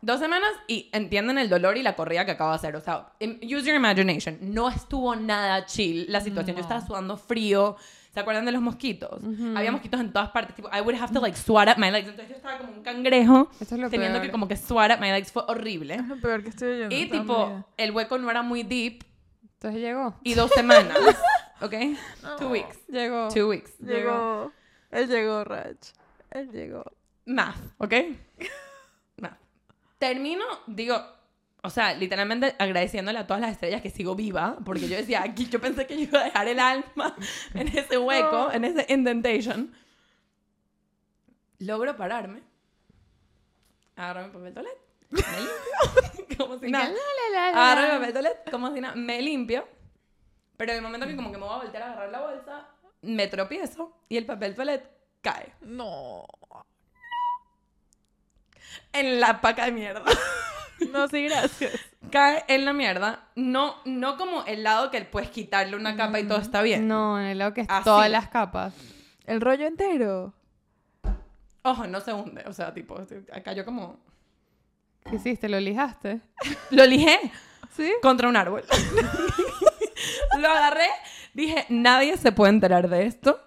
Dos 0.00 0.20
semanas 0.20 0.50
y 0.68 0.88
entienden 0.92 1.38
el 1.38 1.48
dolor 1.48 1.76
y 1.76 1.82
la 1.82 1.96
corrida 1.96 2.24
que 2.24 2.30
acabo 2.32 2.50
de 2.50 2.56
hacer. 2.56 2.76
O 2.76 2.80
sea, 2.80 3.12
use 3.20 3.62
your 3.64 3.74
imagination. 3.74 4.38
No 4.40 4.68
estuvo 4.68 5.16
nada 5.16 5.66
chill 5.66 6.06
la 6.08 6.20
situación. 6.20 6.54
Yo 6.56 6.62
estaba 6.62 6.86
sudando 6.86 7.16
frío. 7.16 7.76
¿Se 8.18 8.22
acuerdan 8.22 8.44
de 8.46 8.50
los 8.50 8.60
mosquitos? 8.60 9.22
Había 9.54 9.70
mosquitos 9.70 10.00
en 10.00 10.12
todas 10.12 10.30
partes. 10.30 10.56
Tipo, 10.56 10.68
I 10.76 10.80
would 10.80 10.96
have 11.00 11.12
to 11.12 11.20
like 11.20 11.38
swat 11.38 11.68
at 11.68 11.76
my 11.76 11.88
legs. 11.88 12.08
Entonces 12.08 12.30
yo 12.30 12.34
estaba 12.34 12.58
como 12.58 12.72
un 12.72 12.82
cangrejo. 12.82 13.48
Es 13.60 13.68
Teniendo 13.68 13.90
peor. 13.92 14.22
que 14.22 14.30
como 14.32 14.48
que 14.48 14.56
swat 14.56 14.90
at 14.90 14.98
my 14.98 15.12
legs. 15.12 15.30
Fue 15.30 15.44
horrible. 15.46 15.94
Es 15.94 16.04
lo 16.04 16.20
peor 16.20 16.42
que 16.42 16.48
estoy 16.48 16.68
oyendo. 16.82 16.96
Y 16.96 17.08
tipo, 17.08 17.46
vida. 17.46 17.66
el 17.76 17.92
hueco 17.92 18.18
no 18.18 18.28
era 18.28 18.42
muy 18.42 18.64
deep 18.64 19.04
Entonces 19.54 19.80
llegó. 19.80 20.16
y 20.24 20.34
dos 20.34 20.50
semanas. 20.50 20.98
¿Ok? 21.60 21.74
Two 22.40 22.48
weeks. 22.48 22.86
Llegó. 22.88 23.28
Two 23.32 23.48
weeks. 23.50 23.78
Llegó. 23.78 24.50
Él 24.90 25.06
llegó, 25.06 25.44
Rach. 25.44 25.92
Él 26.32 26.50
llegó. 26.50 26.82
Math, 27.24 27.56
¿ok? 27.78 27.94
Math. 29.18 29.38
Termino, 30.00 30.44
digo, 30.66 31.00
o 31.62 31.70
sea, 31.70 31.94
literalmente 31.94 32.54
agradeciéndole 32.58 33.18
a 33.18 33.26
todas 33.26 33.40
las 33.40 33.52
estrellas 33.52 33.82
que 33.82 33.90
sigo 33.90 34.14
viva, 34.14 34.56
porque 34.64 34.88
yo 34.88 34.96
decía, 34.96 35.22
aquí 35.22 35.46
yo 35.48 35.60
pensé 35.60 35.86
que 35.86 35.96
yo 35.96 36.02
iba 36.02 36.20
a 36.20 36.24
dejar 36.24 36.48
el 36.48 36.60
alma 36.60 37.16
en 37.54 37.68
ese 37.68 37.98
hueco, 37.98 38.52
en 38.52 38.64
ese 38.64 38.86
indentation. 38.92 39.74
Logro 41.58 41.96
pararme. 41.96 42.42
Agarro 43.96 44.26
mi 44.28 44.32
papel 44.32 44.54
toilet. 44.54 44.78
Me 45.10 45.20
limpio. 45.20 46.36
como 46.46 46.58
si 46.58 46.70
nada. 46.70 46.92
Agarro 47.52 47.82
mi 47.94 47.98
papel 47.98 48.12
toilet, 48.12 48.50
como 48.50 48.72
si 48.72 48.80
nada. 48.80 48.94
Me 48.94 49.20
limpio. 49.20 49.66
Pero 50.56 50.72
en 50.72 50.78
el 50.78 50.82
momento 50.82 51.06
que 51.06 51.16
como 51.16 51.32
que 51.32 51.38
me 51.38 51.44
voy 51.44 51.54
a 51.54 51.58
voltear 51.58 51.82
a 51.82 51.86
agarrar 51.92 52.10
la 52.10 52.20
bolsa, 52.20 52.68
me 53.02 53.26
tropiezo 53.26 53.96
y 54.08 54.16
el 54.16 54.26
papel 54.26 54.54
toilet 54.54 54.88
cae 55.20 55.52
No. 55.60 56.24
en 58.92 59.18
la 59.20 59.40
paca 59.40 59.64
de 59.64 59.72
mierda. 59.72 60.04
No, 60.92 61.08
sí, 61.08 61.24
gracias. 61.24 61.72
cae 62.10 62.44
en 62.48 62.64
la 62.64 62.72
mierda. 62.72 63.24
No, 63.36 63.76
no 63.84 64.16
como 64.16 64.44
el 64.44 64.62
lado 64.62 64.90
que 64.90 65.00
puedes 65.02 65.30
quitarle 65.30 65.76
una 65.76 65.96
capa 65.96 66.20
y 66.20 66.24
todo 66.26 66.38
está 66.38 66.62
bien. 66.62 66.86
No, 66.88 67.18
en 67.20 67.26
el 67.26 67.38
lado 67.38 67.54
que 67.54 67.66
Así. 67.68 67.84
todas 67.84 68.10
las 68.10 68.28
capas. 68.28 68.74
El 69.26 69.40
rollo 69.40 69.66
entero. 69.66 70.32
Ojo, 71.62 71.86
no 71.86 72.00
se 72.00 72.12
hunde. 72.12 72.44
O 72.46 72.52
sea, 72.52 72.72
tipo, 72.72 72.96
cayó 73.44 73.64
como... 73.64 73.98
¿Qué 75.08 75.16
hiciste? 75.16 75.48
¿Lo 75.48 75.58
lijaste? 75.60 76.20
Lo 76.70 76.84
lijé 76.86 77.18
¿Sí? 77.76 77.92
contra 78.02 78.28
un 78.28 78.36
árbol. 78.36 78.64
Lo 80.38 80.48
agarré. 80.48 80.86
Dije, 81.34 81.66
nadie 81.68 82.16
se 82.16 82.32
puede 82.32 82.52
enterar 82.52 82.88
de 82.88 83.06
esto. 83.06 83.40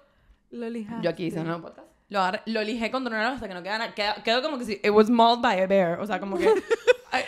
Lo 0.51 0.69
lijaste. 0.69 1.03
Yo 1.03 1.09
aquí 1.09 1.25
hice 1.25 1.39
un 1.39 1.61
podcast. 1.61 1.87
Lo, 2.09 2.19
agarré- 2.19 2.41
lo 2.45 2.61
lijé 2.61 2.91
con 2.91 3.03
tornado 3.03 3.33
hasta 3.33 3.47
que 3.47 3.53
no 3.53 3.63
quedaba 3.63 3.79
nada. 3.79 3.93
Quedó, 3.95 4.13
quedó 4.23 4.41
como 4.41 4.57
que 4.57 4.65
si... 4.65 4.73
It 4.83 4.89
was 4.91 5.09
mauled 5.09 5.41
by 5.41 5.61
a 5.61 5.67
bear. 5.67 5.99
O 5.99 6.05
sea, 6.05 6.19
como 6.19 6.37
que... 6.37 6.49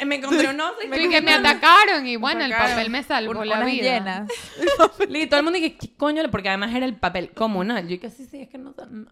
me 0.05 0.15
encontré 0.17 0.47
un 0.49 0.59
oso 0.59 0.75
y 0.83 0.87
Y 0.99 1.09
que 1.09 1.21
me 1.21 1.33
atacaron 1.33 2.05
y 2.07 2.15
bueno, 2.15 2.43
el 2.45 2.51
papel 2.51 2.89
me 2.89 3.03
salvó 3.03 3.39
un- 3.39 3.47
la 3.47 3.63
vida. 3.65 3.83
llenas. 3.97 4.29
Y 5.09 5.27
todo 5.27 5.39
el 5.39 5.43
mundo 5.43 5.57
dije, 5.59 5.77
¿qué 5.77 5.93
coño? 5.95 6.21
Porque 6.31 6.49
además 6.49 6.73
era 6.73 6.85
el 6.85 6.95
papel 6.95 7.31
comunal. 7.31 7.87
Yo 7.87 7.99
que 7.99 8.09
sí, 8.09 8.25
sí, 8.25 8.41
es 8.41 8.49
que 8.49 8.57
no... 8.57 8.73
no. 8.89 9.07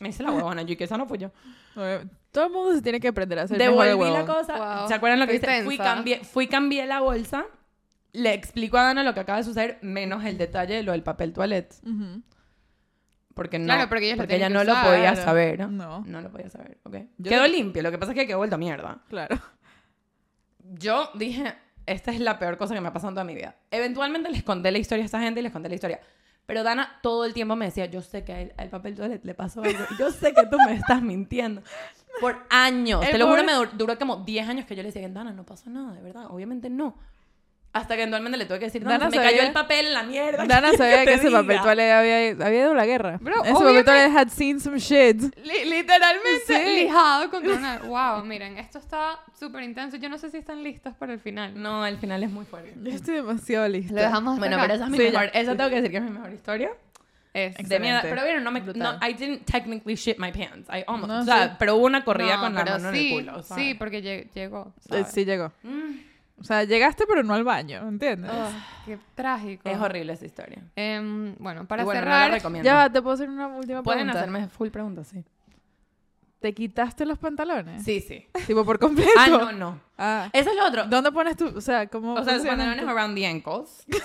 Me 0.00 0.10
hice 0.10 0.22
la 0.22 0.30
huevona. 0.30 0.62
Yo 0.62 0.76
que 0.76 0.84
esa 0.84 0.96
no 0.96 1.06
fui 1.06 1.18
yo. 1.18 1.30
Todo 2.30 2.46
el 2.46 2.52
mundo 2.52 2.74
se 2.74 2.82
tiene 2.82 3.00
que 3.00 3.08
aprender 3.08 3.38
a 3.38 3.42
hacer 3.42 3.58
mejor 3.58 3.84
Devolví 3.84 4.10
la 4.12 4.20
huevón. 4.22 4.26
cosa. 4.36 4.56
Wow. 4.80 4.88
¿Se 4.88 4.94
acuerdan 4.94 5.18
lo 5.18 5.26
que 5.26 5.32
dice? 5.34 5.62
Fui, 5.64 5.76
cambié, 5.76 6.20
fui, 6.24 6.46
cambié 6.46 6.86
la 6.86 7.00
bolsa. 7.00 7.46
Le 8.12 8.32
explico 8.32 8.78
a 8.78 8.84
Dana 8.84 9.02
lo 9.02 9.12
que 9.12 9.20
acaba 9.20 9.38
de 9.38 9.44
suceder, 9.44 9.78
menos 9.82 10.24
el 10.24 10.38
detalle 10.38 10.74
de 10.76 10.82
lo 10.84 10.92
del 10.92 11.02
papel 11.02 11.32
toilet. 11.32 11.74
Porque 13.34 13.58
no, 13.58 13.66
Claro, 13.66 13.88
porque 13.88 14.10
ella 14.30 14.48
no 14.48 14.64
lo 14.64 14.74
podía 14.82 15.14
saber. 15.16 15.60
¿no? 15.68 16.02
No. 16.04 16.20
Lo 16.20 16.30
podía 16.30 16.48
saber, 16.50 16.78
quedó 17.22 17.42
lo- 17.42 17.48
limpio, 17.48 17.82
lo 17.82 17.90
que 17.90 17.98
pasa 17.98 18.12
es 18.12 18.18
que 18.18 18.26
quedó 18.26 18.38
vuelto 18.38 18.58
mierda. 18.58 18.98
Claro. 19.08 19.38
Yo 20.74 21.10
dije, 21.14 21.54
esta 21.86 22.10
es 22.10 22.20
la 22.20 22.38
peor 22.38 22.58
cosa 22.58 22.74
que 22.74 22.80
me 22.80 22.88
ha 22.88 22.92
pasado 22.92 23.10
en 23.10 23.14
toda 23.14 23.24
mi 23.24 23.34
vida. 23.34 23.54
Eventualmente 23.70 24.30
les 24.30 24.42
conté 24.42 24.70
la 24.70 24.78
historia 24.78 25.04
a 25.04 25.06
esta 25.06 25.20
gente 25.20 25.40
y 25.40 25.42
les 25.42 25.52
conté 25.52 25.68
la 25.68 25.74
historia. 25.74 26.00
Pero 26.46 26.62
Dana 26.62 26.98
todo 27.02 27.24
el 27.26 27.34
tiempo 27.34 27.56
me 27.56 27.66
decía, 27.66 27.86
yo 27.86 28.00
sé 28.00 28.24
que 28.24 28.32
al, 28.32 28.52
al 28.56 28.70
papel 28.70 28.94
toilet 28.94 29.22
le 29.24 29.34
pasó 29.34 29.62
algo. 29.62 29.78
Yo 29.98 30.10
sé 30.10 30.32
que 30.32 30.46
tú 30.46 30.56
me 30.66 30.74
estás 30.74 31.02
mintiendo. 31.02 31.62
Por 32.20 32.38
años. 32.50 33.04
El 33.04 33.12
Te 33.12 33.18
lo 33.18 33.28
juro, 33.28 33.44
me 33.44 33.52
dur- 33.52 33.70
duró 33.72 33.98
como 33.98 34.16
10 34.16 34.48
años 34.48 34.66
que 34.66 34.74
yo 34.74 34.82
le 34.82 34.90
decía, 34.90 35.08
Dana, 35.08 35.32
no 35.32 35.44
pasó 35.44 35.68
nada, 35.70 35.92
de 35.92 36.00
verdad. 36.02 36.26
Obviamente 36.30 36.70
no. 36.70 36.96
Hasta 37.70 37.94
que 37.96 38.00
eventualmente 38.02 38.38
le 38.38 38.46
tuve 38.46 38.58
que 38.58 38.64
decir, 38.64 38.82
Dana, 38.82 38.98
Dana 38.98 39.10
se 39.10 39.18
me 39.18 39.22
cayó 39.22 39.42
el 39.42 39.52
papel 39.52 39.86
en 39.88 39.94
la 39.94 40.02
mierda. 40.02 40.46
Dana 40.46 40.70
¿qué 40.70 40.76
sabía 40.78 41.04
que 41.04 41.14
ese 41.14 41.30
papel 41.30 41.60
toilet 41.60 41.92
había, 41.92 42.46
había 42.46 42.60
ido 42.60 42.70
a 42.72 42.74
la 42.74 42.86
guerra. 42.86 43.18
Bro, 43.20 43.44
ese 43.44 43.52
papel 43.52 43.84
toilet 43.84 44.10
had 44.16 44.28
seen 44.30 44.58
some 44.58 44.78
shit. 44.78 45.20
Li- 45.44 45.64
literalmente 45.66 46.44
Sí. 46.46 46.76
lijado 46.84 47.30
contra 47.30 47.52
una... 47.58 47.78
Wow, 47.80 48.24
miren, 48.24 48.56
esto 48.58 48.78
está 48.78 49.20
súper 49.38 49.62
intenso. 49.64 49.98
Yo 49.98 50.08
no 50.08 50.16
sé 50.16 50.30
si 50.30 50.38
están 50.38 50.62
listos 50.62 50.94
para 50.94 51.12
el 51.12 51.20
final. 51.20 51.60
No, 51.60 51.84
el 51.86 51.98
final 51.98 52.22
es 52.22 52.30
muy 52.30 52.46
fuerte. 52.46 52.72
Yo 52.82 52.90
estoy 52.90 53.16
demasiado 53.16 53.68
lista. 53.68 53.94
Lo 53.94 54.00
dejamos 54.00 54.38
Bueno, 54.38 54.56
acá. 54.56 54.62
pero 54.64 54.74
esa 54.74 54.84
es 54.86 54.90
mi 54.90 54.96
Sí, 54.98 55.04
mejor. 55.12 55.30
Esa 55.34 55.56
tengo 55.56 55.68
que 55.70 55.76
decir 55.76 55.90
que 55.90 55.96
es 55.98 56.02
mi 56.02 56.10
mejor 56.10 56.32
historia. 56.32 56.70
Es- 57.34 57.54
De 57.68 57.78
mierda. 57.78 58.00
Pero 58.02 58.24
vieron, 58.24 58.42
no 58.42 58.50
me. 58.50 58.60
No, 58.62 58.98
I 59.06 59.12
didn't 59.12 59.44
technically 59.44 59.94
shit 59.94 60.18
my 60.18 60.32
pants. 60.32 60.68
I 60.70 60.82
almost. 60.86 61.08
No, 61.12 61.20
o 61.20 61.24
sea, 61.24 61.48
sí. 61.50 61.54
pero 61.58 61.76
hubo 61.76 61.84
una 61.84 62.02
corrida 62.02 62.36
No, 62.36 62.42
con 62.44 62.54
la 62.54 62.64
mano 62.64 62.90
sí, 62.92 63.12
en 63.12 63.18
el 63.18 63.26
culo. 63.26 63.42
¿sabes? 63.42 63.62
Sí, 63.64 63.74
porque 63.74 64.02
lle- 64.02 64.32
llegó. 64.32 64.72
Eh, 64.78 64.80
¿sabes? 64.88 65.08
Sí 65.12 65.24
llegó. 65.26 65.52
Mm, 65.62 66.07
O 66.40 66.44
sea, 66.44 66.64
llegaste 66.64 67.04
pero 67.06 67.22
no 67.22 67.34
al 67.34 67.42
baño, 67.44 67.86
¿entiendes? 67.88 68.30
Oh, 68.32 68.50
qué 68.86 68.98
trágico. 69.14 69.68
es 69.68 69.78
horrible 69.78 70.12
esa 70.12 70.24
historia. 70.26 70.62
Em, 70.76 71.34
bueno, 71.38 71.66
para 71.66 71.84
bueno, 71.84 72.00
no 72.00 72.04
cerrar... 72.06 72.30
recomiendo. 72.30 72.64
Ya 72.66 72.74
va, 72.74 72.90
te 72.92 73.02
puedo 73.02 73.14
hacer 73.14 73.28
una 73.28 73.48
última 73.48 73.82
Pueden 73.82 74.06
pregunta. 74.06 74.18
hacerme 74.20 74.48
full 74.48 74.68
preguntas, 74.68 75.08
sí. 75.08 75.24
¿Te 76.40 76.54
quitaste 76.54 77.04
los 77.04 77.18
pantalones? 77.18 77.82
Sí, 77.82 78.00
sí. 78.00 78.28
Tipo 78.46 78.64
por 78.64 78.78
completo. 78.78 79.10
Ah, 79.18 79.26
no, 79.28 79.50
no. 79.52 79.80
Ah. 79.98 80.30
Eso 80.32 80.50
es 80.50 80.56
lo 80.56 80.66
otro. 80.68 80.84
¿Dónde 80.86 81.10
pones 81.10 81.36
tu, 81.36 81.48
o 81.48 81.60
sea, 81.60 81.88
cómo 81.88 82.12
O 82.14 82.22
sea, 82.22 82.34
funciona 82.34 82.56
pantalones 82.58 82.84
tu- 82.84 82.90
around 82.90 83.16
the 83.16 83.26
ankles. 83.26 83.84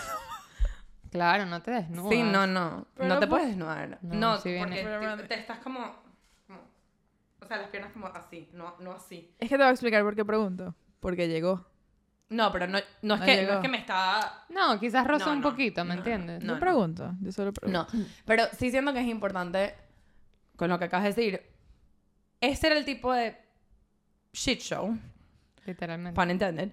Claro, 1.12 1.46
no 1.46 1.62
te 1.62 1.70
desnudas. 1.70 2.10
Sí, 2.12 2.24
no, 2.24 2.48
no. 2.48 2.88
Pero 2.96 3.08
no 3.10 3.20
te 3.20 3.26
no 3.28 3.30
puedes 3.30 3.48
desnudar. 3.50 4.00
No, 4.02 4.16
No, 4.38 4.42
viene. 4.42 4.82
porque 4.84 5.22
te, 5.22 5.28
te 5.28 5.40
estás 5.42 5.60
como, 5.60 5.80
como- 6.48 6.62
O 7.40 7.46
sea, 7.46 7.58
las 7.58 7.68
piernas 7.70 7.92
como 7.94 8.08
así, 8.08 8.50
no, 8.54 8.74
no 8.80 8.94
así. 8.94 9.32
Es 9.38 9.48
que 9.48 9.56
te 9.56 9.62
voy 9.62 9.68
a 9.68 9.72
explicar 9.72 10.02
por 10.04 10.16
qué 10.16 10.26
pregunto. 10.26 10.74
Porque 11.00 11.28
llegó. 11.28 11.68
No, 12.34 12.52
pero 12.52 12.68
no, 12.68 12.74
no, 12.74 12.78
es, 12.80 12.86
No 13.02 13.16
que, 13.26 13.36
no 13.36 13.42
llegó. 13.42 13.54
es 13.54 13.60
que 13.60 13.68
me 13.70 13.78
estaba... 13.78 14.46
No, 14.50 14.80
quizás 14.80 15.06
rozó 15.06 15.28
No, 15.28 15.32
un 15.34 15.42
no, 15.42 15.50
poquito, 15.50 15.84
¿me 15.84 15.90
no, 15.90 15.94
no, 15.96 16.00
entiendes? 16.00 16.44
no. 16.44 16.54
No, 16.56 16.60
pregunto, 16.60 17.14
yo 17.22 17.32
solo 17.32 17.54
pregunto. 17.54 17.88
No, 17.94 18.06
pero 18.26 18.46
sí 18.58 18.72
siento 18.72 18.92
que 18.94 19.02
es 19.02 19.08
importante 19.08 19.76
con 20.56 20.70
lo 20.70 20.80
que 20.80 20.86
acabas 20.86 21.04
de 21.04 21.10
decir. 21.10 21.42
Este 22.42 22.68
era 22.68 22.78
el 22.78 22.86
tipo 22.86 23.14
de 23.14 23.38
shit 24.34 24.60
show, 24.62 24.98
Literalmente. 25.66 26.20
pun 26.20 26.32
intended, 26.32 26.72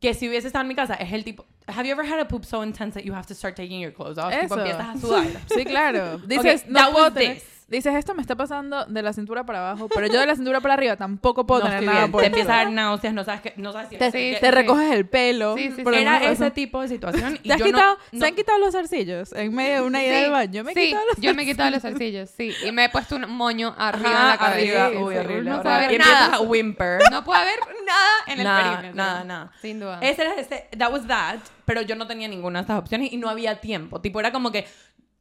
que 0.00 0.14
si 0.14 0.28
hubiese 0.28 0.46
estado 0.48 0.62
en 0.62 0.68
mi 0.68 0.74
casa 0.74 0.94
es 0.94 1.12
el 1.12 1.22
tipo... 1.24 1.44
Have 1.66 1.86
you 1.88 1.92
ever 1.92 2.04
had 2.04 2.18
a 2.20 2.28
poop 2.28 2.44
so 2.44 2.62
intense 2.62 2.92
that 2.98 3.04
you 3.06 3.14
have 3.14 3.26
to 3.26 3.34
start 3.34 3.54
taking 3.56 3.80
your 3.80 3.92
clothes 3.92 4.18
off? 4.18 4.30
Tipo, 4.32 4.54
Eso. 4.54 4.58
empiezas 4.58 4.96
a 4.96 4.98
sudar. 4.98 5.26
Sí, 5.54 5.64
claro. 5.64 6.18
Dices, 6.18 6.62
Ok, 6.62 6.68
no 6.68 6.78
that 6.80 6.90
puedo 6.92 7.04
was 7.04 7.14
tener- 7.14 7.34
this. 7.36 7.53
Dices, 7.66 7.94
esto 7.94 8.14
me 8.14 8.20
está 8.20 8.36
pasando 8.36 8.84
de 8.84 9.02
la 9.02 9.12
cintura 9.14 9.44
para 9.44 9.70
abajo, 9.70 9.88
pero 9.92 10.06
yo 10.06 10.20
de 10.20 10.26
la 10.26 10.34
cintura 10.34 10.60
para 10.60 10.74
arriba 10.74 10.96
tampoco 10.96 11.46
puedo 11.46 11.62
No 11.62 11.66
tener 11.70 11.82
nada 11.84 11.98
bien. 12.00 12.06
Te 12.06 12.12
puesto. 12.12 12.26
empieza 12.26 12.52
a 12.54 12.56
dar 12.64 12.70
náuseas, 12.72 13.14
no 13.14 13.24
sabes, 13.24 13.40
qué, 13.40 13.54
no 13.56 13.72
sabes 13.72 13.88
si... 13.88 13.96
Te, 13.96 14.10
Sí, 14.12 14.36
te 14.38 14.50
recoges 14.50 14.92
el 14.92 15.06
pelo. 15.06 15.56
Sí, 15.56 15.70
por 15.82 15.94
Era 15.94 16.18
razón. 16.18 16.32
ese 16.34 16.50
tipo 16.50 16.82
de 16.82 16.88
situación 16.88 17.38
y 17.42 17.48
¿Te 17.48 17.54
has 17.54 17.58
yo 17.58 17.64
no- 17.66 17.72
quitado, 17.72 17.98
no, 18.12 18.20
¿Se 18.20 18.26
han 18.26 18.34
quitado 18.34 18.58
los 18.58 18.72
zarcillos 18.72 19.32
en 19.32 19.54
medio 19.54 19.74
de 19.76 19.80
una 19.80 19.98
Sí, 20.00 20.04
del 20.06 20.30
baño? 20.30 20.52
Yo 20.52 20.62
me 20.64 20.72
he 20.72 20.74
sí, 20.74 20.80
quitado 20.88 21.06
los 21.06 21.16
yo 21.16 21.34
me 21.34 21.42
he 21.42 21.46
quitado 21.46 21.70
los 21.70 21.82
zarcillos, 21.82 22.30
sí. 22.30 22.52
Y 22.66 22.70
me 22.70 22.84
he 22.84 22.88
puesto 22.90 23.16
un 23.16 23.30
moño 23.30 23.74
arriba 23.78 24.08
de 24.10 24.14
la 24.28 24.36
cabeza. 24.38 24.84
arriba. 24.86 25.00
Uy, 25.02 25.16
horrible. 25.16 25.50
no 25.50 25.62
puede 25.62 25.74
haber 25.74 25.90
empiezas 25.92 26.20
nada. 26.20 26.36
a 26.36 26.40
whimper. 26.42 27.00
No 27.10 27.24
puede 27.24 27.40
haber 27.40 27.58
nada 27.86 28.10
en 28.26 28.40
el 28.40 28.46
perímetro. 28.46 28.94
nada, 28.94 29.24
nada. 29.24 29.52
Sin 29.62 29.80
duda. 29.80 29.98
Ese 30.02 30.20
era 30.22 30.34
ese, 30.34 30.68
that 30.76 30.92
was 30.92 31.06
that, 31.06 31.38
pero 31.64 31.80
yo 31.80 31.96
no 31.96 32.06
tenía 32.06 32.28
ninguna 32.28 32.58
de 32.58 32.62
estas 32.64 32.78
opciones 32.78 33.10
y 33.10 33.16
no 33.16 33.30
había 33.30 33.60
tiempo. 33.62 34.02
Tipo, 34.02 34.20
era 34.20 34.32
como 34.32 34.52
que 34.52 34.66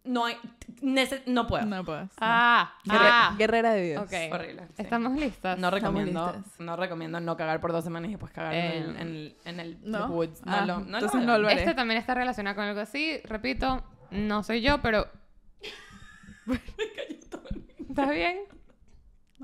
no 0.06 0.26
hay, 0.26 0.36
nece- 0.82 1.24
no 1.28 1.47
puedo. 1.47 1.66
No 1.66 1.84
puedes. 1.86 2.10
Ah, 2.20 2.74
Guerre- 2.84 2.97
ah. 3.10 3.36
Guerrera 3.38 3.72
de 3.74 3.82
Dios. 3.89 4.04
Ok. 4.04 4.14
Horrible. 4.34 4.68
sí. 4.76 4.82
¿Estamos 4.82 5.14
listas? 5.18 5.58
No 5.58 5.72
recomiendo, 5.72 6.34
listas. 6.36 6.60
no 6.60 6.76
recomiendo 6.76 7.20
no 7.20 7.38
cagar 7.38 7.62
por 7.62 7.72
dos 7.72 7.84
semanas 7.84 8.10
y 8.10 8.14
después 8.14 8.32
cagar 8.32 8.54
en, 8.54 8.62
el, 8.66 8.84
Eh, 8.84 8.89
en 8.89 9.08
el, 9.08 9.38
en 9.45 9.60
el 9.60 9.78
¿no? 9.91 10.08
woods. 10.08 10.45
No, 10.45 10.54
Ah, 10.54 10.66
lo, 10.66 10.80
no 10.80 10.86
lo 10.89 10.97
entonces 10.97 11.22
no 11.22 11.32
hagan. 11.32 11.41
lo 11.41 11.47
haré. 11.47 11.60
Este 11.60 11.74
también 11.74 11.99
está 11.99 12.14
relacionado 12.16 12.56
con 12.56 12.66
algo 12.66 12.82
así. 12.82 13.20
Repito, 13.24 13.84
no 14.12 14.43
soy 14.43 14.62
yo, 14.62 14.82
pero... 14.82 15.08
¿Estás 17.89 18.10
bien? 18.10 18.39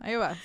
Ahí 0.02 0.16
vas. 0.16 0.38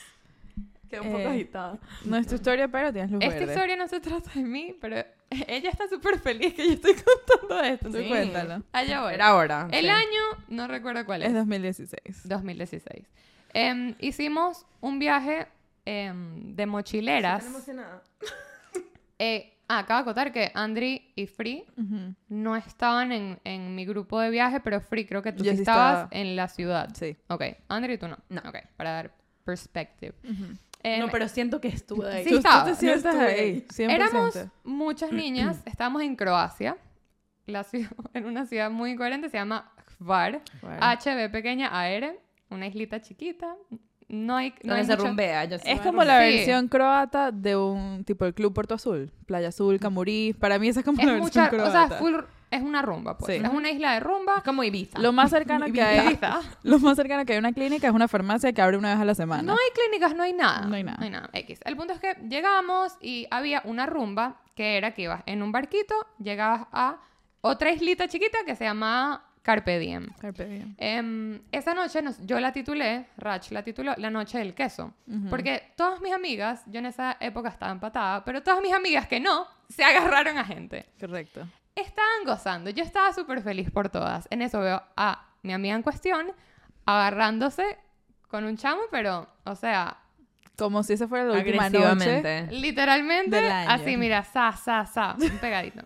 Quedé 1.00 1.06
un 1.06 1.12
poco 1.12 1.28
Eh, 1.28 1.32
agitada. 1.32 1.78
No 2.04 2.16
es 2.16 2.26
tu 2.26 2.34
historia, 2.36 2.68
pero 2.68 2.92
tienes 2.92 3.10
luz 3.10 3.22
Esta 3.22 3.34
verde. 3.38 3.52
historia 3.52 3.76
no 3.76 3.88
se 3.88 4.00
trata 4.00 4.30
de 4.34 4.42
mí, 4.42 4.76
pero 4.80 4.96
ella 5.48 5.70
está 5.70 5.88
súper 5.88 6.18
feliz 6.18 6.54
que 6.54 6.66
yo 6.66 6.72
estoy 6.74 6.94
contando 7.28 7.62
esto. 7.64 7.92
Sí. 7.92 8.08
cuéntalo. 8.08 8.62
Allá 8.72 9.02
voy. 9.02 9.14
Era 9.14 9.26
ahora. 9.28 9.68
El 9.72 9.84
sí. 9.84 9.90
año, 9.90 10.22
no 10.48 10.66
recuerdo 10.68 11.04
cuál 11.04 11.22
es. 11.22 11.28
Es 11.28 11.34
2016. 11.34 12.28
2016. 12.28 13.06
Em, 13.52 13.94
hicimos 14.00 14.66
un 14.80 14.98
viaje 14.98 15.46
em, 15.84 16.54
de 16.56 16.66
mochileras. 16.66 17.38
Estoy 17.44 17.54
emocionada. 17.56 18.02
Eh, 19.20 19.56
ah, 19.68 19.78
acabo 19.78 19.98
de 19.98 20.02
acotar 20.10 20.32
que 20.32 20.50
Andri 20.54 21.12
y 21.14 21.26
Free 21.28 21.64
no 22.28 22.56
estaban 22.56 23.12
en, 23.12 23.38
en 23.44 23.74
mi 23.76 23.86
grupo 23.86 24.18
de 24.18 24.28
viaje, 24.30 24.58
pero 24.58 24.80
Free 24.80 25.06
creo 25.06 25.22
que 25.22 25.30
tú 25.32 25.44
sí 25.44 25.50
estabas 25.50 26.04
estaba. 26.04 26.08
en 26.10 26.34
la 26.34 26.48
ciudad. 26.48 26.90
Sí. 26.94 27.16
Ok, 27.28 27.44
Andri 27.68 27.96
tú 27.96 28.08
no. 28.08 28.18
No. 28.28 28.40
Ok, 28.44 28.56
para 28.76 28.90
dar 28.90 29.14
perspective. 29.44 30.14
Ujú. 30.24 30.54
Em, 30.86 31.00
No, 31.00 31.08
pero 31.08 31.26
siento 31.28 31.60
que 31.60 31.68
estuve 31.68 32.12
ahí. 32.12 32.24
Sí, 32.24 32.30
Tú, 32.30 32.34
tú 32.36 32.38
estaba. 32.46 32.64
te 32.64 32.70
Yo 32.70 32.76
sientas 32.76 33.14
estuve 33.14 33.40
ahí. 33.40 33.66
100%. 33.68 33.90
Éramos 33.90 34.38
muchas 34.64 35.10
niñas, 35.12 35.56
estábamos 35.64 36.02
en 36.02 36.14
Croacia, 36.14 36.76
la 37.46 37.64
ciudad- 37.64 37.90
en 38.14 38.26
una 38.26 38.44
ciudad 38.46 38.70
muy 38.70 38.90
incoherente, 38.92 39.28
se 39.30 39.36
llama 39.38 39.72
Hvar, 39.98 40.42
Bueno. 40.60 40.76
HB 40.80 41.30
pequeña 41.32 41.68
AR, 41.68 42.14
una 42.50 42.66
islita 42.66 43.00
chiquita, 43.00 43.56
no 44.08 44.36
hay... 44.36 44.50
No 44.62 44.74
Donde 44.74 44.80
hay 44.80 44.84
se 44.86 44.92
mucho- 44.92 45.06
rumbea. 45.08 45.44
yo 45.46 45.56
Es 45.64 45.80
como 45.80 46.04
la 46.04 46.20
Sí. 46.20 46.34
versión 46.36 46.68
croata 46.68 47.32
de 47.32 47.56
un 47.56 48.04
tipo 48.04 48.26
el 48.26 48.34
Club 48.34 48.52
Puerto 48.52 48.74
Azul, 48.74 49.10
Playa 49.26 49.48
Azul, 49.48 49.80
Camurí. 49.80 50.34
Para 50.38 50.58
mí 50.58 50.68
esa 50.68 50.80
es 50.80 50.84
como 50.86 51.00
Es 51.00 51.06
la 51.06 51.12
versión 51.12 51.44
mucha, 51.44 51.46
o 51.46 51.50
croata. 51.50 51.88
sea, 51.88 51.98
full- 51.98 52.20
es 52.50 52.62
una 52.62 52.82
rumba, 52.82 53.16
pues. 53.18 53.36
Sí. 53.38 53.44
Es 53.44 53.50
una 53.50 53.70
isla 53.70 53.92
de 53.94 54.00
rumba. 54.00 54.34
Es 54.38 54.42
como 54.44 54.62
Ibiza. 54.64 54.98
Lo 54.98 55.12
más 55.12 55.30
cercano 55.30 55.66
que 55.72 55.82
hay, 55.82 56.06
Ibiza. 56.06 56.40
lo 56.62 56.78
más 56.78 56.96
cercano 56.96 57.24
que 57.24 57.32
hay 57.32 57.36
a 57.36 57.40
una 57.40 57.52
clínica 57.52 57.88
es 57.88 57.92
una 57.94 58.08
farmacia 58.08 58.52
que 58.52 58.62
abre 58.62 58.76
una 58.76 58.90
vez 58.92 59.00
a 59.00 59.04
la 59.04 59.14
semana. 59.14 59.42
No 59.42 59.52
hay 59.52 59.70
clínicas, 59.74 60.14
no 60.14 60.22
hay 60.22 60.32
nada. 60.32 60.66
No 60.66 60.74
hay 60.74 60.84
nada. 60.84 61.28
X. 61.32 61.60
El 61.64 61.76
punto 61.76 61.92
es 61.94 62.00
que 62.00 62.14
llegamos 62.28 62.96
y 63.00 63.26
había 63.30 63.62
una 63.64 63.86
rumba 63.86 64.40
que 64.54 64.76
era 64.76 64.92
que 64.92 65.02
ibas 65.02 65.22
en 65.26 65.42
un 65.42 65.50
barquito, 65.52 65.94
llegabas 66.18 66.66
a 66.72 66.98
otra 67.40 67.70
islita 67.72 68.06
chiquita 68.08 68.38
que 68.46 68.54
se 68.54 68.64
llamaba 68.64 69.24
Carpe 69.42 69.78
Diem. 69.78 70.08
Carpe 70.18 70.46
diem. 70.46 70.74
Em, 70.78 71.42
esa 71.52 71.74
noche 71.74 72.00
nos- 72.00 72.24
yo 72.24 72.40
la 72.40 72.50
titulé, 72.52 73.08
Rach 73.18 73.50
la 73.50 73.62
tituló 73.62 73.92
La 73.98 74.08
Noche 74.08 74.38
del 74.38 74.54
Queso. 74.54 74.94
Porque 75.28 75.72
todas 75.76 76.00
mis 76.00 76.14
amigas, 76.14 76.62
yo 76.66 76.78
en 76.78 76.86
esa 76.86 77.18
época 77.20 77.50
estaba 77.50 77.70
empatada, 77.72 78.24
pero 78.24 78.42
todas 78.42 78.62
mis 78.62 78.72
amigas 78.72 79.06
que 79.06 79.20
no, 79.20 79.46
se 79.68 79.84
agarraron 79.84 80.38
a 80.38 80.44
gente. 80.44 80.86
Correcto. 80.98 81.46
Estaban 81.74 82.24
gozando. 82.24 82.70
Yo 82.70 82.84
estaba 82.84 83.12
súper 83.12 83.42
feliz 83.42 83.70
por 83.70 83.88
todas. 83.88 84.26
En 84.30 84.42
eso 84.42 84.60
veo 84.60 84.82
a 84.96 85.26
mi 85.42 85.52
amiga 85.52 85.74
en 85.74 85.82
cuestión 85.82 86.32
agarrándose 86.86 87.78
con 88.28 88.44
un 88.44 88.56
chamo, 88.56 88.82
pero, 88.90 89.28
o 89.44 89.54
sea, 89.54 89.98
Como 90.56 90.82
si 90.84 90.92
esa 90.92 91.08
fuera 91.08 91.24
la 91.24 91.38
última 91.38 91.68
noche. 91.68 91.84
Agresivamente. 91.84 92.46
literalmente, 92.54 93.36
Del 93.36 93.50
año. 93.50 93.70
así, 93.70 93.96
mira, 93.96 94.22
sa, 94.22 94.52
sa, 94.52 94.86
sa, 94.86 95.16
un 95.20 95.38
pegadito. 95.38 95.82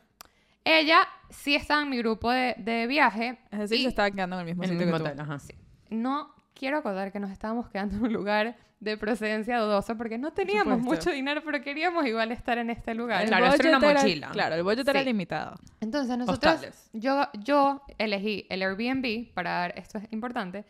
Ella 0.65 1.01
sí 1.31 1.55
estaba 1.55 1.83
en 1.83 1.89
mi 1.91 1.97
grupo 1.99 2.31
de, 2.31 2.55
de 2.59 2.87
viaje. 2.87 3.39
Es 3.51 3.59
decir, 3.61 3.79
y 3.79 3.83
se 3.85 3.89
estaba 3.89 4.11
quedando 4.11 4.37
en 4.37 4.41
el 4.41 4.47
mismo 4.47 4.65
En 4.65 4.71
el 4.71 4.77
sitio 4.77 4.87
mismo 4.93 4.99
que 4.99 5.15
tú. 5.15 5.23
hotel, 5.23 5.35
ajá. 5.35 5.39
no 5.91 6.35
quiero 6.55 6.79
acordar 6.79 7.13
que 7.13 7.21
nos 7.21 7.31
estábamos 7.31 7.69
quedando 7.71 7.97
en 7.97 8.03
un 8.03 8.13
lugar 8.13 8.57
de 8.81 8.97
procedencia 8.97 9.59
dudosa 9.59 9.97
porque 9.97 10.19
no 10.19 10.33
teníamos 10.33 10.79
mucho 10.81 11.11
dinero, 11.11 11.43
pero 11.45 11.61
queríamos 11.63 12.07
igual 12.07 12.31
estar 12.31 12.59
en 12.59 12.71
este 12.71 12.95
lugar. 12.95 13.23
El 13.23 13.29
Claro, 13.29 13.47
era 13.53 13.77
una 13.77 13.93
mochila. 13.93 14.29
Claro, 14.31 14.55
el 14.55 14.63
budget 14.63 14.87
era 14.89 15.01
Sí. 15.01 15.07
limitado. 15.07 15.57
Entonces 15.81 16.17
nosotros, 16.17 16.55
Hostales. 16.55 16.91
yo, 16.93 17.29
yo 17.35 17.83
elegí 17.99 18.47
el 18.51 18.63
Airbnb 18.63 19.33
para 19.35 19.51
dar, 19.51 19.75
esto 19.79 19.99
es 19.99 20.05
importante, 20.13 20.65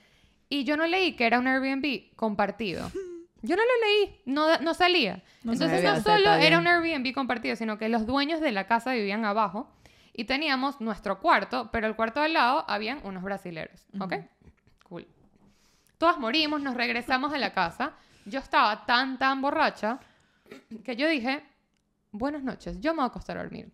Y 0.50 0.64
yo 0.64 0.78
no 0.78 0.86
leí 0.86 1.12
que 1.14 1.26
era 1.26 1.38
un 1.38 1.46
Airbnb 1.46 2.14
compartido. 2.16 2.90
Yo 3.42 3.54
no 3.54 3.62
lo 3.62 3.86
leí, 3.86 4.20
no, 4.24 4.58
no 4.58 4.74
salía. 4.74 5.22
No 5.44 5.52
Entonces 5.52 5.84
no 5.84 6.00
solo 6.00 6.32
era 6.34 6.58
un 6.58 6.66
Airbnb 6.66 7.12
compartido, 7.14 7.54
sino 7.54 7.78
que 7.78 7.88
los 7.88 8.04
dueños 8.04 8.40
de 8.40 8.50
la 8.50 8.66
casa 8.66 8.92
vivían 8.94 9.24
abajo 9.24 9.70
y 10.12 10.24
teníamos 10.24 10.80
nuestro 10.80 11.20
cuarto, 11.20 11.68
pero 11.70 11.86
el 11.86 11.94
cuarto 11.94 12.20
al 12.20 12.32
lado 12.32 12.64
habían 12.66 12.98
unos 13.04 13.22
brasileros, 13.22 13.86
¿ok? 14.00 14.08
Cool. 14.14 14.28
Todas 15.98 16.18
morimos, 16.18 16.62
nos 16.62 16.74
regresamos 16.74 17.32
a 17.32 17.38
la 17.38 17.52
casa. 17.52 17.92
Yo 18.24 18.38
estaba 18.38 18.86
tan, 18.86 19.18
tan 19.18 19.42
borracha 19.42 19.98
que 20.84 20.96
yo 20.96 21.08
dije, 21.08 21.42
buenas 22.12 22.42
noches, 22.42 22.78
yo 22.80 22.92
me 22.92 22.98
voy 22.98 23.04
a 23.04 23.08
acostar 23.08 23.36
a 23.36 23.42
dormir. 23.42 23.70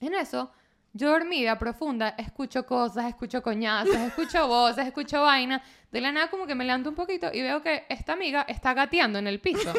En 0.00 0.14
eso, 0.14 0.52
yo 0.92 1.10
dormida, 1.10 1.58
profunda, 1.58 2.10
escucho 2.18 2.66
cosas, 2.66 3.06
escucho 3.06 3.42
coñazos, 3.42 3.96
escucho 3.96 4.46
voces, 4.48 4.86
escucho 4.86 5.22
vaina. 5.22 5.62
De 5.90 6.00
la 6.00 6.12
nada 6.12 6.28
como 6.28 6.46
que 6.46 6.54
me 6.54 6.64
levanto 6.64 6.90
un 6.90 6.96
poquito 6.96 7.30
y 7.32 7.40
veo 7.40 7.62
que 7.62 7.86
esta 7.88 8.12
amiga 8.12 8.42
está 8.48 8.74
gateando 8.74 9.18
en 9.18 9.26
el 9.26 9.40
piso. 9.40 9.72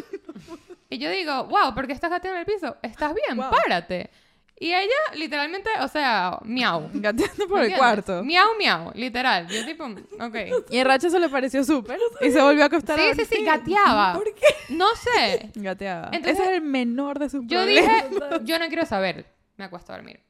y 0.89 0.97
yo 0.97 1.09
digo, 1.11 1.45
wow, 1.45 1.73
¿por 1.75 1.88
qué 1.88 1.93
estás 1.93 2.09
gateando 2.09 2.39
en 2.39 2.47
el 2.47 2.53
piso? 2.53 2.77
¿Estás 2.81 3.13
bien? 3.13 3.38
Wow. 3.38 3.51
Párate. 3.51 4.09
Y 4.57 4.71
ella, 4.71 4.87
literalmente, 5.15 5.69
o 5.81 5.87
sea, 5.89 6.39
miau. 6.43 6.89
Gateando 6.93 7.47
por 7.47 7.59
¿Me 7.59 7.65
el 7.65 7.71
entiendes? 7.71 7.77
cuarto. 7.77 8.23
Miau, 8.23 8.47
miau, 8.57 8.91
literal. 8.95 9.47
Yo 9.47 9.65
tipo, 9.65 9.83
ok. 9.85 10.35
Y 10.71 10.77
el 10.77 10.85
racho 10.85 11.09
se 11.09 11.19
le 11.19 11.27
pareció 11.27 11.63
súper 11.63 11.99
y 12.21 12.31
se 12.31 12.41
volvió 12.41 12.63
a 12.63 12.67
acostar. 12.67 12.97
a 12.99 13.03
Sí, 13.03 13.25
sí, 13.25 13.25
sí, 13.37 13.43
gateaba. 13.43 14.13
¿Por 14.13 14.33
qué? 14.33 14.45
No 14.69 14.87
sé. 14.95 15.51
Gateaba. 15.55 16.09
Entonces, 16.13 16.39
Ese 16.39 16.43
es 16.51 16.57
el 16.57 16.61
menor 16.61 17.19
de 17.19 17.29
sus 17.29 17.41
Yo 17.45 17.59
problemas. 17.63 18.09
dije, 18.09 18.21
yo 18.43 18.57
no 18.59 18.67
quiero 18.67 18.85
saber. 18.85 19.25
Me 19.57 19.65
acuesto 19.65 19.91
a 19.91 19.97
dormir. 19.97 20.21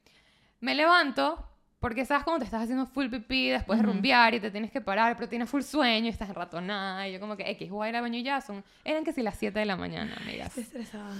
Me 0.59 0.73
levanto 0.73 1.47
porque 1.79 2.03
sabes 2.03 2.23
cuando 2.23 2.39
te 2.39 2.45
estás 2.45 2.63
haciendo 2.63 2.87
full 2.87 3.09
pipí 3.09 3.49
después 3.49 3.77
de 3.77 3.85
rumbear 3.85 4.33
y 4.33 4.39
te 4.39 4.49
tienes 4.49 4.71
que 4.71 4.81
parar, 4.81 5.15
pero 5.17 5.29
tienes 5.29 5.47
full 5.47 5.61
sueño 5.61 6.07
y 6.07 6.09
estás 6.09 6.29
enratonada. 6.29 7.07
Y 7.07 7.13
yo 7.13 7.19
como 7.19 7.37
que, 7.37 7.47
X, 7.51 7.69
voy 7.69 7.85
a 7.85 7.89
ir 7.91 7.95
al 7.95 8.01
baño 8.01 8.17
y 8.17 8.23
ya 8.23 8.41
son... 8.41 8.63
Eran 8.83 9.03
que 9.03 9.13
si 9.13 9.21
las 9.21 9.37
7 9.37 9.59
de 9.59 9.65
la 9.65 9.75
mañana, 9.75 10.15
amigas. 10.19 10.57
estresada. 10.57 11.13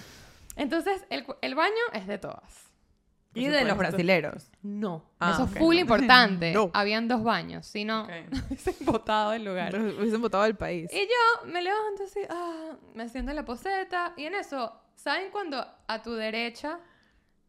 Entonces, 0.56 1.06
el, 1.12 1.24
el 1.42 1.54
baño 1.54 1.74
es 1.94 2.08
de 2.08 2.18
todas. 2.18 2.66
Y 3.36 3.48
de 3.48 3.64
los 3.66 3.78
brasileros. 3.78 4.50
No. 4.64 5.04
Ah, 5.20 5.32
Eso 5.34 5.44
es 5.46 5.52
full 5.60 5.76
no. 5.76 5.82
importante. 5.82 6.52
No. 6.54 6.72
Habían 6.74 7.08
dos 7.08 7.24
baños. 7.24 7.68
Si 7.68 7.86
no, 7.86 8.04
Ok. 8.04 8.10
hubiesen 8.50 8.76
botado 8.86 9.34
el 9.34 9.44
lugar. 9.46 9.76
Hubiesen 9.76 10.22
votado 10.22 10.44
del 10.44 10.56
país. 10.56 10.90
Y 10.94 11.00
yo 11.02 11.46
me 11.52 11.62
levanto 11.62 12.04
así, 12.06 12.22
ah, 12.30 12.72
me 12.94 13.08
siento 13.10 13.32
en 13.32 13.36
la 13.36 13.46
poseta. 13.46 14.14
Y 14.18 14.24
en 14.24 14.36
eso, 14.36 14.74
¿saben 14.96 15.30
cuando 15.32 15.66
a 15.88 16.02
tu 16.02 16.14
derecha 16.14 16.80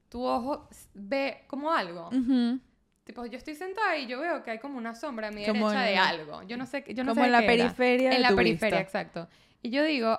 tu 0.09 0.23
ojo 0.25 0.69
ve 0.95 1.45
como 1.47 1.73
algo? 1.73 2.09
Ujú. 2.09 2.59
Tipo, 3.05 3.25
yo 3.27 3.39
estoy 3.39 3.55
sentada 3.55 3.97
y 3.97 4.07
yo 4.09 4.19
veo 4.21 4.43
que 4.43 4.51
hay 4.51 4.59
como 4.59 4.79
una 4.79 4.95
sombra 4.97 5.29
a 5.29 5.31
mi 5.31 5.47
Como 5.47 5.71
derecha 5.71 5.89
en 5.89 5.91
de 5.91 5.95
la- 6.01 6.09
algo. 6.09 6.43
Yo 6.43 6.57
no 6.57 6.67
sé, 6.67 6.85
yo 6.89 7.05
no 7.05 7.13
Como 7.13 7.21
sé 7.23 7.27
en 7.27 7.33
la 7.33 7.39
qué 7.41 7.45
era. 7.55 7.65
periferia 7.65 8.11
de 8.11 8.17
En 8.17 8.23
la 8.23 8.29
tu 8.31 8.37
periferia, 8.37 8.79
vista. 8.81 9.01
exacto. 9.01 9.29
Y 9.63 9.71
yo 9.71 9.85
digo, 9.85 10.19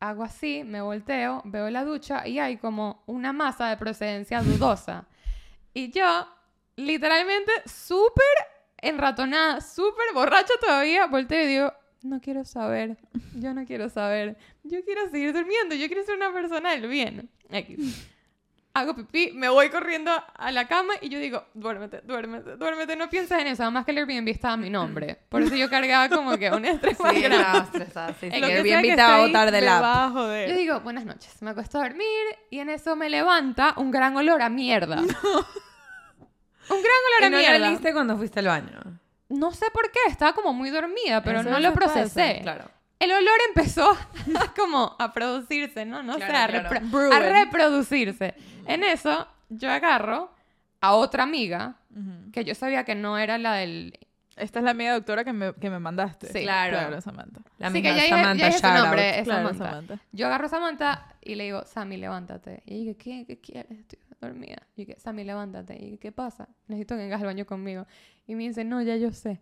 hago 0.00 0.24
así, 0.24 0.62
me 0.64 0.80
volteo, 0.80 1.42
veo 1.44 1.70
la 1.70 1.84
ducha 1.84 2.26
y 2.26 2.38
hay 2.38 2.56
como 2.56 3.02
una 3.06 3.32
masa 3.32 3.68
de 3.68 3.76
procedencia 3.76 4.42
dudosa. 4.42 5.06
Y 5.74 5.90
yo, 5.90 6.28
literalmente, 6.76 7.52
súper 7.66 8.24
enratonada, 8.78 9.60
súper 9.60 10.12
borracha 10.14 10.54
todavía, 10.60 11.06
volteo 11.06 11.42
y 11.42 11.46
digo, 11.46 11.72
no 12.02 12.20
quiero 12.20 12.44
saber, 12.44 12.96
yo 13.34 13.52
no 13.54 13.64
quiero 13.64 13.88
saber, 13.88 14.36
yo 14.62 14.84
quiero 14.84 15.08
seguir 15.10 15.32
durmiendo, 15.32 15.74
yo 15.74 15.86
quiero 15.86 16.04
ser 16.04 16.16
una 16.16 16.32
persona 16.32 16.72
del 16.72 16.88
bien. 16.88 17.30
X. 17.50 18.08
Hago 18.78 18.94
pipí, 18.94 19.30
me 19.32 19.48
voy 19.48 19.70
corriendo 19.70 20.12
a 20.34 20.52
la 20.52 20.68
cama 20.68 20.92
y 21.00 21.08
yo 21.08 21.18
digo, 21.18 21.44
duérmete, 21.54 22.02
duérmete, 22.02 22.56
duérmete, 22.56 22.94
no 22.96 23.08
pienses 23.08 23.38
en 23.40 23.46
eso. 23.46 23.62
Además 23.62 23.84
que 23.86 23.92
el 23.92 23.98
Airbnb 23.98 24.28
estaba 24.28 24.54
a 24.54 24.56
mi 24.58 24.68
nombre. 24.68 25.18
Por 25.30 25.40
eso 25.42 25.54
yo 25.56 25.70
cargaba 25.70 26.08
como 26.14 26.36
que 26.36 26.50
un 26.50 26.64
estrés 26.66 27.00
más 27.00 27.14
Sí, 27.14 27.22
grande. 27.22 27.58
estresada. 27.60 28.08
Sí, 28.20 28.30
sí. 28.30 28.38
Sea 28.38 28.62
que 28.62 28.68
invitado 28.70 29.14
a 29.14 29.26
botar 29.26 29.50
de 29.50 29.60
la 29.62 30.12
Yo 30.48 30.54
digo, 30.56 30.80
buenas 30.80 31.06
noches, 31.06 31.40
me 31.40 31.50
acuesto 31.52 31.78
a 31.78 31.84
dormir 31.84 32.06
y 32.50 32.58
en 32.58 32.68
eso 32.68 32.96
me 32.96 33.08
levanta 33.08 33.72
un 33.78 33.90
gran 33.90 34.14
olor 34.16 34.42
a 34.42 34.48
mierda. 34.50 34.96
Un 36.68 36.82
gran 36.82 36.82
olor 37.08 37.22
a 37.22 37.26
¿Y 37.26 37.30
no 37.30 37.38
mierda. 37.38 37.70
liste 37.70 37.92
cuando 37.92 38.16
fuiste 38.16 38.40
al 38.40 38.46
baño? 38.46 38.80
No 39.28 39.52
sé 39.52 39.66
por 39.72 39.90
qué, 39.92 40.00
estaba 40.08 40.32
como 40.34 40.52
muy 40.52 40.70
dormida, 40.70 41.22
pero 41.22 41.40
Eso 41.40 41.50
no 41.50 41.60
lo 41.60 41.72
procesé. 41.72 42.40
Claro. 42.42 42.64
El 42.98 43.10
olor 43.12 43.38
empezó 43.48 43.90
a 43.90 44.54
como 44.56 44.96
a 44.98 45.12
producirse, 45.12 45.84
¿no? 45.84 46.02
No 46.02 46.16
Claro, 46.16 46.52
sé, 46.52 46.58
a, 46.58 46.68
claro. 46.68 46.86
repro- 46.86 47.12
a 47.14 47.18
reproducirse. 47.44 48.34
En 48.66 48.82
eso, 48.84 49.26
yo 49.48 49.70
agarro 49.70 50.30
a 50.80 50.92
otra 50.94 51.22
amiga, 51.24 51.76
Ujú. 51.90 52.30
que 52.32 52.44
yo 52.44 52.54
sabía 52.54 52.84
que 52.84 52.94
no 52.94 53.18
era 53.18 53.38
la 53.38 53.54
del... 53.54 53.98
Esta 54.36 54.58
es 54.58 54.64
la 54.66 54.72
amiga 54.72 54.92
doctora 54.92 55.24
que 55.24 55.32
me, 55.32 55.54
que 55.54 55.70
me 55.70 55.78
mandaste. 55.78 56.26
Sí. 56.30 56.42
Claro. 56.42 56.76
Claro, 56.76 57.00
Samantha. 57.00 57.40
La 57.58 57.70
sí, 57.70 57.80
que 57.80 57.92
dije, 57.94 58.08
Samantha, 58.10 58.34
ya 58.36 58.46
dije 58.48 58.58
su 58.58 58.66
nombre, 58.68 59.18
es 59.18 59.24
Claro, 59.24 59.48
Samantha. 59.48 59.64
Samantha. 59.70 59.98
Yo 60.12 60.26
agarro 60.26 60.46
a 60.46 60.48
Samantha 60.50 61.14
y 61.22 61.34
le 61.36 61.44
digo, 61.44 61.64
Sammy, 61.64 61.96
levántate. 61.96 62.62
Y 62.66 62.74
ella 62.74 62.82
dice, 62.84 62.96
¿qué, 62.98 63.24
¿qué 63.26 63.40
quieres? 63.40 63.78
Estoy 63.78 63.98
dormida. 64.20 64.58
Y 64.76 64.84
yo, 64.86 64.94
Sammy, 64.98 65.24
levántate. 65.24 65.82
Y 65.82 65.92
yo, 65.92 65.98
¿qué 65.98 66.12
pasa? 66.12 66.48
Necesito 66.68 66.96
que 66.96 67.02
vengas 67.02 67.20
al 67.20 67.26
baño 67.26 67.46
conmigo. 67.46 67.86
Y 68.28 68.34
me 68.34 68.44
dice, 68.48 68.64
no, 68.64 68.82
ya 68.82 68.96
yo 68.96 69.12
sé. 69.12 69.40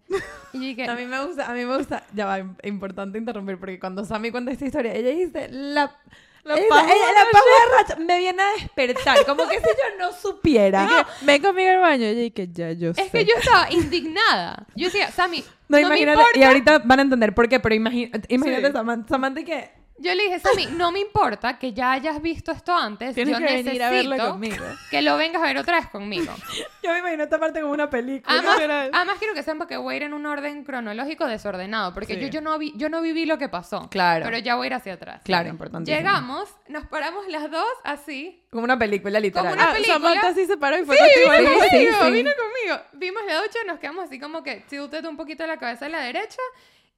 Y 0.53 0.59
yo 0.59 0.64
dije, 0.64 0.85
A 0.89 0.95
mí 0.95 1.07
me 1.07 1.24
gusta, 1.24 1.47
a 1.51 1.55
mí 1.55 1.64
me 1.64 1.76
gusta, 1.76 2.05
ya 2.12 2.26
va, 2.26 2.39
im- 2.41 2.57
importante 2.64 3.16
interrumpir, 3.18 3.59
porque 3.59 3.78
cuando 3.80 4.05
Sammy 4.05 4.30
cuenta 4.30 4.53
esta 4.53 4.66
historia, 4.66 4.93
ella 4.95 5.11
dice, 5.11 5.49
la, 5.51 5.97
La 6.45 6.55
ella- 6.57 6.66
paja 6.68 6.93
ella- 6.93 7.12
la 7.14 7.30
paja 7.32 7.45
de 7.45 7.82
racha 7.82 7.97
me 8.05 8.18
viene 8.18 8.43
a 8.43 8.53
despertar, 8.61 9.24
como 9.24 9.49
que 9.49 9.57
si 9.59 9.64
yo 9.64 9.99
no 9.99 10.12
supiera. 10.12 10.87
Que, 10.87 11.07
ven 11.26 11.41
conmigo 11.43 11.70
al 11.70 11.80
baño. 11.80 12.11
Y 12.11 12.30
que 12.30 12.49
ya 12.49 12.72
yo 12.72 12.93
sé. 12.93 13.01
es 13.03 13.11
que 13.11 13.24
yo 13.24 13.35
estaba 13.39 13.70
indignada. 13.72 14.66
Yo 14.76 14.87
decía, 14.87 15.11
Sammy, 15.11 15.41
No, 15.41 15.47
no, 15.68 15.76
me 15.76 15.80
imagínate, 15.80 16.18
importa. 16.20 16.39
y 16.39 16.43
ahorita 16.43 16.78
van 16.80 16.99
a 16.99 17.03
entender 17.03 17.35
por 17.35 17.49
qué, 17.49 17.61
pero 17.61 17.74
imagi- 17.74 18.11
imagínate 18.28 18.66
Sí. 18.66 18.72
Samantha, 18.74 19.09
Samantha 19.09 19.43
que 19.45 19.70
Yo 19.97 20.13
le 20.13 20.25
dije, 20.25 20.41
Sammy, 20.41 20.67
no 20.67 20.91
me 20.91 20.99
importa 20.99 21.57
que 21.59 21.73
ya 21.73 21.93
hayas 21.93 22.21
visto 22.21 22.51
esto 22.51 22.75
antes. 22.75 23.15
Tienes 23.15 23.39
yo 23.39 23.47
que 23.47 23.63
venir 23.63 23.81
a 23.83 23.91
verlo 23.91 24.17
conmigo. 24.19 24.65
que 24.91 25.03
lo 25.03 25.17
vengas 25.17 25.41
a 25.41 25.47
ver 25.47 25.57
otra 25.59 25.77
vez 25.79 25.89
conmigo. 25.89 26.35
yo 26.83 26.93
me 26.93 26.99
imagino 26.99 27.23
esta 27.23 27.39
parte 27.39 27.61
como 27.61 27.73
una 27.73 27.89
película. 27.89 28.35
Además, 28.37 28.91
además 28.93 29.17
quiero 29.21 29.35
que 29.35 29.43
sepan 29.45 29.69
que 29.69 29.77
voy 29.77 29.95
a 29.95 29.97
ir 29.99 30.03
en 30.03 30.13
un 30.15 30.27
orden 30.27 30.65
cronológico 30.65 31.27
desordenado, 31.27 31.95
porque 31.95 32.15
Sí. 32.15 32.21
yo, 32.23 32.27
yo, 32.27 32.41
no 32.41 32.59
vi, 32.59 32.73
yo 32.77 32.89
no 32.89 33.01
viví 33.03 33.25
lo 33.25 33.39
que 33.39 33.49
pasó. 33.49 33.89
Claro. 33.89 34.25
Pero 34.25 34.39
ya 34.39 34.57
voy 34.57 34.65
a 34.65 34.67
ir 34.67 34.75
hacia 34.75 34.95
atrás. 34.95 35.23
Claro, 35.25 35.49
importante. 35.49 35.91
Llegamos, 35.95 36.49
nos 36.67 36.87
paramos 36.89 37.29
las 37.29 37.49
dos 37.51 37.65
así. 37.85 38.45
Como 38.51 38.65
una 38.65 38.79
película 38.79 39.21
literal. 39.21 39.53
Como 39.53 39.55
una 39.63 39.71
Ah, 39.71 39.75
película. 39.75 39.95
Samantha 39.95 40.35
sí 40.35 40.47
se 40.47 40.57
paró 40.57 40.77
y 40.77 40.85
fue 40.85 40.97
Sí, 40.97 41.03
contigo. 41.03 41.39
vino 41.39 41.51
sí, 41.51 41.69
conmigo, 41.71 41.97
sí. 42.05 42.11
vino 42.13 42.31
conmigo. 42.37 42.85
Vimos 42.95 43.23
la 43.29 43.37
ducha, 43.43 43.59
nos 43.67 43.79
quedamos 43.79 44.05
así 44.07 44.19
como 44.19 44.43
que 44.43 44.57
tilted 44.69 45.05
un 45.05 45.17
poquito 45.17 45.47
la 45.47 45.57
cabeza 45.57 45.87
a 45.87 45.89
la 45.89 46.01
derecha 46.01 46.39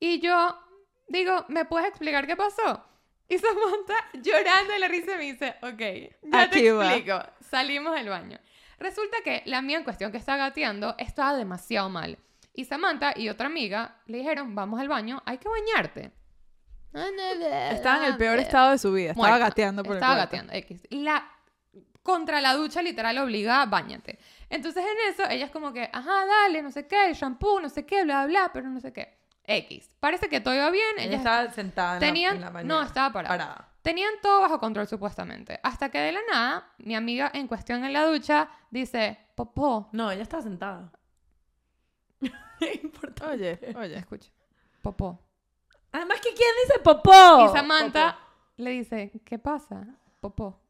y 0.01 0.21
yo 0.21 0.59
digo, 1.09 1.45
¿me 1.49 1.65
puedes 1.65 1.89
explicar 1.89 2.27
qué 2.27 2.37
pasó? 2.37 2.85
Y 3.29 3.39
Samantha 3.39 3.95
llorando 4.15 4.73
de 4.73 4.79
la 4.79 4.89
risa 4.89 5.17
me 5.17 5.25
dice, 5.25 5.55
ok, 5.63 5.81
ya 6.31 6.43
Aquí 6.43 6.63
te 6.63 6.73
va. 6.73 6.87
explico. 6.95 7.19
Salimos 7.41 7.95
del 7.95 8.09
baño. 8.09 8.39
Resulta 8.79 9.17
que 9.25 9.43
la 9.47 9.63
mía 9.63 9.79
en 9.79 9.85
cuestión 9.85 10.13
que 10.13 10.19
estaba 10.19 10.39
gateando 10.39 10.95
estaba 10.99 11.35
demasiado 11.37 11.89
mal. 11.89 12.19
Y 12.53 12.65
Samantha 12.65 13.13
y 13.17 13.29
otra 13.29 13.47
amiga 13.47 13.97
le 14.07 14.19
dijeron, 14.19 14.55
vamos 14.55 14.81
al 14.81 14.89
baño, 14.89 15.23
hay 15.27 15.39
que 15.39 15.49
bañarte. 15.49 16.13
Estaba 17.73 17.99
en 18.07 18.13
el 18.13 18.17
peor 18.17 18.39
estado 18.39 18.71
de 18.71 18.79
su 18.79 18.93
vida. 18.93 19.11
Estaba 19.11 19.29
Muerta. 19.29 19.47
gateando 19.47 19.83
por 19.83 19.97
Estaba 19.97 20.15
el 20.15 20.19
gateando, 20.21 20.53
X. 20.55 20.83
La, 20.91 21.29
contra 22.03 22.41
la 22.41 22.55
ducha 22.55 22.81
literal 22.81 23.19
obligada, 23.19 23.67
bañate. 23.67 24.19
Entonces 24.49 24.85
en 24.85 25.13
eso, 25.13 25.29
ella 25.29 25.47
es 25.47 25.51
como 25.51 25.73
que, 25.73 25.91
ajá, 25.93 26.25
dale, 26.27 26.63
no 26.63 26.71
sé 26.71 26.87
qué, 26.87 27.09
el 27.09 27.15
shampoo, 27.15 27.61
no 27.61 27.69
sé 27.69 27.85
qué, 27.85 28.05
bla, 28.05 28.25
bla, 28.27 28.51
pero 28.53 28.69
no 28.71 28.81
sé 28.81 28.93
qué. 28.93 29.16
X. 29.47 29.91
Parece 30.01 30.29
que 30.29 30.41
todo 30.41 30.55
iba 30.55 30.71
bien. 30.71 30.97
Ella 30.99 31.07
Ella 31.07 31.17
estaba 31.17 31.51
sentada 31.53 31.95
en 31.97 32.01
la- 32.01 32.07
tenían, 32.07 32.37
en 32.37 32.41
la, 32.43 32.63
no, 32.65 32.83
estaba 32.83 33.13
parada. 33.13 33.37
parada. 33.37 33.69
Tenían 33.83 34.15
todo 34.21 34.41
bajo 34.41 34.59
control 34.59 34.89
supuestamente. 34.89 35.61
Hasta 35.63 35.91
que 35.91 35.99
de 35.99 36.13
la 36.13 36.21
nada, 36.31 36.73
mi 36.79 36.97
amiga 36.97 37.31
en 37.33 37.47
cuestión 37.47 37.85
en 37.85 37.93
la 37.93 38.05
ducha 38.05 38.49
dice, 38.71 39.19
popó. 39.37 39.89
No, 39.93 40.11
ella 40.11 40.23
estaba 40.23 40.43
sentada. 40.43 40.91
Importante. 42.83 43.59
Oye, 43.69 43.77
oye. 43.77 43.97
Escucha, 43.99 44.31
popó. 44.83 45.21
Además 45.93 46.19
que 46.21 46.35
quién 46.35 46.49
dice 46.67 46.81
popó. 46.81 47.45
y 47.45 47.49
Samantha 47.57 48.19
le 48.57 48.71
dice, 48.71 49.13
¿qué 49.25 49.39
pasa? 49.39 49.87
Popó. 50.21 50.61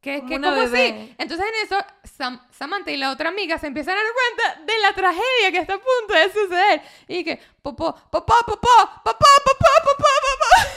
¿Qué, 0.00 0.12
qué, 0.12 0.18
Como 0.20 0.28
qué, 0.28 0.36
una 0.36 0.48
cómo 0.50 0.60
así? 0.62 1.14
Entonces 1.18 1.46
en 1.46 1.64
eso, 1.66 1.84
Sam- 2.04 2.40
Samantha 2.52 2.90
y 2.92 2.96
la 2.96 3.10
otra 3.10 3.30
amiga 3.30 3.58
se 3.58 3.66
empiezan 3.66 3.94
a 3.96 4.02
dar 4.02 4.06
cuenta 4.12 4.72
de 4.72 4.78
la 4.80 4.92
tragedia 4.92 5.50
que 5.52 5.58
está 5.58 5.74
a 5.74 5.78
punto 5.78 6.14
de 6.14 6.32
suceder. 6.32 6.82
Y 7.08 7.24
que, 7.24 7.40
popó, 7.62 7.92
popó, 8.10 8.34
popó, 8.46 8.68
popó, 9.04 9.04
popó, 9.04 9.54
popó, 9.84 9.94
popó. 9.96 10.68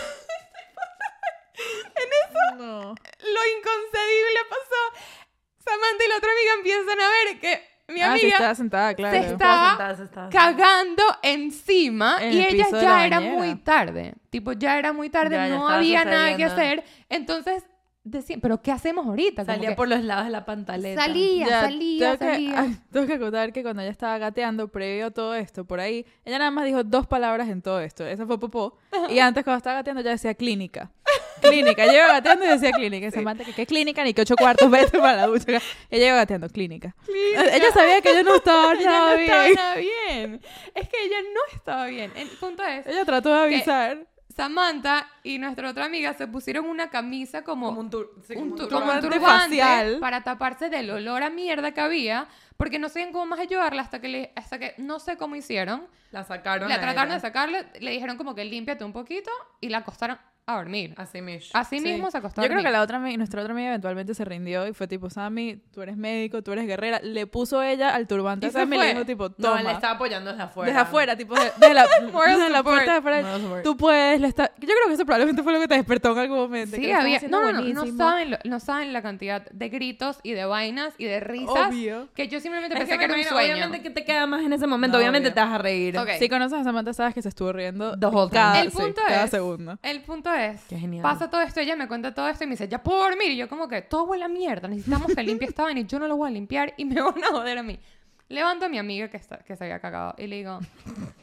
No. 2.57 2.81
Lo 2.81 3.41
inconcebible 3.57 4.39
pasó. 4.49 5.05
Samantha 5.63 6.03
y 6.05 6.09
la 6.09 6.17
otra 6.17 6.31
amiga 6.31 6.53
empiezan 6.57 6.99
a 6.99 7.09
ver 7.09 7.39
que 7.39 7.71
mi 7.93 8.01
Ah, 8.01 8.05
sí, 8.15 8.21
amiga 8.21 8.27
estaba 8.37 8.55
sentada, 8.55 8.93
claro. 8.95 9.13
se 9.17 9.31
está- 9.31 9.69
sentada, 9.69 9.95
se 9.95 10.03
estaba 10.03 10.29
cagando 10.29 11.03
encima 11.23 12.17
En 12.21 12.33
y 12.33 12.41
el 12.41 12.55
ella 12.55 12.67
ya 12.71 13.05
era 13.05 13.19
muy 13.19 13.55
tarde. 13.55 14.13
Tipo, 14.29 14.53
ya 14.53 14.77
era 14.79 14.93
muy 14.93 15.09
tarde, 15.09 15.35
Ya, 15.35 15.47
ya 15.47 15.49
no 15.49 15.55
estaba 15.61 15.75
había 15.77 16.05
nada 16.05 16.35
que 16.37 16.43
hacer. 16.45 16.83
Entonces, 17.09 17.63
decía, 18.03 18.37
pero 18.41 18.61
¿qué 18.61 18.71
hacemos 18.71 19.05
ahorita? 19.05 19.43
Como 19.45 19.55
Salía 19.55 19.69
que 19.69 19.75
por 19.75 19.87
los 19.87 20.03
lados 20.03 20.25
de 20.25 20.31
la 20.31 20.45
pantaleta. 20.45 21.01
salía, 21.01 21.47
Ya, 21.47 21.61
salía, 21.61 22.17
tengo 22.17 22.19
que- 22.19 22.25
salía. 22.35 22.59
ay, 22.61 22.77
tengo 22.91 23.07
que 23.07 23.19
contar 23.19 23.53
que 23.53 23.61
cuando 23.63 23.81
ella 23.81 23.91
estaba 23.91 24.17
gateando, 24.17 24.67
previo 24.69 25.07
a 25.07 25.11
todo 25.11 25.35
esto, 25.35 25.65
por 25.65 25.79
ahí, 25.79 26.05
ella 26.25 26.39
nada 26.39 26.51
más 26.51 26.65
dijo 26.65 26.83
dos 26.83 27.07
palabras 27.07 27.49
en 27.49 27.61
todo 27.61 27.79
esto. 27.79 28.05
Esa 28.05 28.25
fue 28.25 28.39
popó. 28.39 28.77
Y 29.09 29.19
antes, 29.19 29.43
cuando 29.43 29.57
estaba 29.57 29.75
gateando, 29.77 30.01
ella 30.01 30.11
decía 30.11 30.33
clínica. 30.33 30.91
Clínica. 31.41 31.83
Ella 31.85 31.95
iba 32.05 32.07
gateando 32.07 32.45
y 32.45 32.49
decía 32.49 32.71
clínica. 32.71 33.07
Y 33.07 33.11
Samantha, 33.11 33.43
que 33.43 33.53
qué 33.53 33.65
clínica, 33.65 34.03
ni 34.03 34.13
que 34.13 34.21
ocho 34.21 34.35
cuartos, 34.35 34.69
vete 34.71 34.99
para 34.99 35.15
la 35.17 35.25
ducha. 35.27 35.59
Ella 35.89 36.07
iba 36.07 36.15
gateando, 36.17 36.47
clínica. 36.49 36.95
Ella 37.07 37.71
sabía 37.73 37.99
que 38.01 38.11
ella 38.11 38.23
no 38.23 38.35
estaba 38.35 38.73
ella 38.73 38.85
nada 38.91 39.11
no 39.11 39.17
bien. 39.17 39.29
estaba 39.31 39.53
nada 39.55 39.75
bien. 39.75 40.41
Es 40.75 40.87
que 40.89 41.03
ella 41.05 41.17
no 41.33 41.55
estaba 41.55 41.85
bien. 41.87 42.11
El 42.15 42.27
punto 42.29 42.63
es, 42.63 42.85
Ella 42.85 43.05
trató 43.05 43.29
de 43.33 43.39
avisar. 43.43 44.07
Samantha 44.31 45.07
y 45.23 45.37
nuestra 45.37 45.69
otra 45.69 45.85
amiga 45.85 46.13
se 46.13 46.27
pusieron 46.27 46.65
una 46.65 46.89
camisa 46.89 47.43
como, 47.43 47.67
Como 47.67 47.79
un, 47.81 47.89
tur 47.89 48.15
sí, 48.27 48.33
como 48.33 48.45
un, 48.45 48.51
un 48.53 48.57
tu- 48.57 48.67
turbante. 48.67 48.85
como 48.85 48.91
un 48.93 49.01
turbante 49.01 49.19
turbante 49.19 49.57
facial. 49.59 49.97
para 49.99 50.23
taparse 50.23 50.69
del 50.69 50.89
olor 50.89 51.23
a 51.23 51.29
mierda 51.29 51.71
que 51.73 51.81
había, 51.81 52.27
porque 52.57 52.79
no 52.79 52.89
sabían 52.89 53.11
cómo 53.11 53.25
más 53.25 53.39
ayudarla 53.39 53.81
hasta 53.81 53.99
que, 54.01 54.07
le- 54.07 54.33
hasta 54.35 54.59
que 54.59 54.75
no 54.77 54.99
sé 54.99 55.17
cómo 55.17 55.35
hicieron. 55.35 55.87
La 56.11 56.23
sacaron. 56.23 56.67
La 56.69 56.75
a 56.75 56.79
trataron 56.81 57.07
ella. 57.11 57.15
de 57.15 57.21
sacarle, 57.21 57.65
le 57.79 57.91
dijeron 57.91 58.17
como 58.17 58.35
que 58.35 58.43
límpiate 58.45 58.83
un 58.83 58.93
poquito 58.93 59.31
y 59.61 59.69
la 59.69 59.79
acostaron 59.79 60.17
a 60.47 60.55
dormir. 60.57 60.93
Así 60.97 61.21
mismo. 61.21 61.49
Así 61.53 61.79
Sí. 61.79 61.85
mismo 61.85 62.09
se 62.11 62.17
acostó 62.17 62.41
a 62.41 62.43
Yo 62.43 62.49
creo 62.49 62.63
que 62.63 62.71
la 62.71 62.81
otra, 62.81 62.99
nuestra 62.99 63.41
otra 63.41 63.53
amiga 63.53 63.69
eventualmente 63.69 64.13
se 64.13 64.25
rindió 64.25 64.67
y 64.67 64.73
fue 64.73 64.87
tipo, 64.87 65.09
Sammy, 65.09 65.61
tú 65.71 65.81
eres 65.81 65.95
médico, 65.97 66.41
tú 66.41 66.51
eres 66.51 66.65
guerrera. 66.65 66.99
Le 67.03 67.27
puso 67.27 67.61
ella 67.63 67.93
al 67.95 68.07
turbante 68.07 68.47
Y 68.47 68.49
a 68.49 68.51
se 68.51 68.59
Sammy 68.59 68.75
y 68.75 68.79
le 68.79 68.87
dijo 68.93 69.05
tipo, 69.05 69.29
No, 69.29 69.35
toma. 69.37 69.59
él 69.59 69.65
la 69.67 69.71
estaba 69.73 69.93
apoyando 69.93 70.31
desde 70.31 70.43
afuera. 70.43 70.67
Desde 70.71 70.81
afuera, 70.81 71.15
tipo, 71.15 71.35
de- 71.35 71.51
desde 71.57 71.73
la, 71.73 71.83
desde 72.01 72.63
puerta 72.63 72.91
de 72.91 72.97
afuera. 72.97 73.61
Tú 73.63 73.77
puedes, 73.77 74.19
le 74.19 74.27
está... 74.27 74.51
Yo 74.57 74.67
creo 74.67 74.87
que 74.87 74.93
eso 74.95 75.05
probablemente 75.05 75.43
fue 75.43 75.53
lo 75.53 75.59
que 75.59 75.67
te 75.67 75.75
despertó 75.75 76.11
en 76.13 76.17
algún 76.19 76.37
momento. 76.39 76.75
Sí, 76.75 76.91
había. 76.91 77.21
No, 77.29 77.51
no, 77.51 77.61
no, 77.61 77.85
no 77.85 77.97
saben, 77.97 78.31
lo- 78.31 78.37
no 78.43 78.59
saben 78.59 78.93
la 78.93 79.01
cantidad 79.01 79.45
de 79.51 79.69
gritos 79.69 80.19
y 80.23 80.31
de 80.33 80.45
vainas 80.45 80.93
y 80.97 81.05
de 81.05 81.19
risas 81.19 81.69
Obvio. 81.69 82.09
que 82.15 82.27
yo 82.27 82.39
simplemente 82.39 82.73
Es 82.75 82.79
pensé 82.79 82.93
que, 82.93 82.99
que, 82.99 83.05
era 83.05 83.13
un 83.15 83.23
sueño. 83.23 83.53
Obviamente, 83.53 83.81
que 83.83 83.89
te 83.91 84.03
queda 84.03 84.25
más 84.25 84.41
en 84.43 84.53
ese 84.53 84.65
momento? 84.67 84.97
No, 84.97 85.01
obviamente 85.01 85.29
obvio. 85.29 85.35
te 85.35 85.41
vas 85.41 85.53
a 85.53 85.57
reír. 85.59 85.95
Si 86.19 86.27
conoces 86.27 86.59
a 86.59 86.63
Samantha, 86.63 86.93
sabes 86.93 87.13
que 87.13 87.21
se 87.21 87.29
estuvo 87.29 87.53
riendo 87.53 87.95
cada, 88.31 88.61
El 88.61 88.71
punto 88.71 89.01
cada 89.07 89.25
es- 89.25 89.31
segundo. 89.31 89.77
El 89.83 90.01
punto 90.01 90.30
es, 90.33 90.61
Qué 90.69 90.77
genial. 90.77 91.03
pasa 91.03 91.29
todo 91.29 91.41
esto, 91.41 91.59
ella 91.59 91.75
me 91.75 91.87
cuenta 91.87 92.13
todo 92.13 92.27
esto 92.27 92.43
y 92.43 92.47
me 92.47 92.51
dice, 92.51 92.67
ya 92.67 92.81
puedo 92.81 92.99
dormir. 93.03 93.31
Y 93.31 93.37
yo 93.37 93.47
como 93.49 93.67
que, 93.67 93.81
todo 93.81 94.03
huele 94.05 94.25
a 94.25 94.27
mierda, 94.27 94.67
necesitamos 94.67 95.13
que 95.13 95.23
limpie 95.23 95.47
esta 95.47 95.63
vaina 95.63 95.79
y 95.81 95.85
yo 95.85 95.99
no 95.99 96.07
lo 96.07 96.17
voy 96.17 96.29
a 96.29 96.31
limpiar 96.33 96.73
y 96.77 96.85
me 96.85 96.95
van 97.01 97.23
a 97.23 97.27
joder 97.27 97.57
a 97.57 97.63
mí. 97.63 97.79
Levanto 98.29 98.65
a 98.65 98.69
mi 98.69 98.77
amiga 98.77 99.09
que, 99.09 99.17
está, 99.17 99.39
que 99.39 99.55
se 99.57 99.63
había 99.65 99.79
cagado 99.79 100.15
y 100.17 100.25
le 100.27 100.37
digo, 100.37 100.59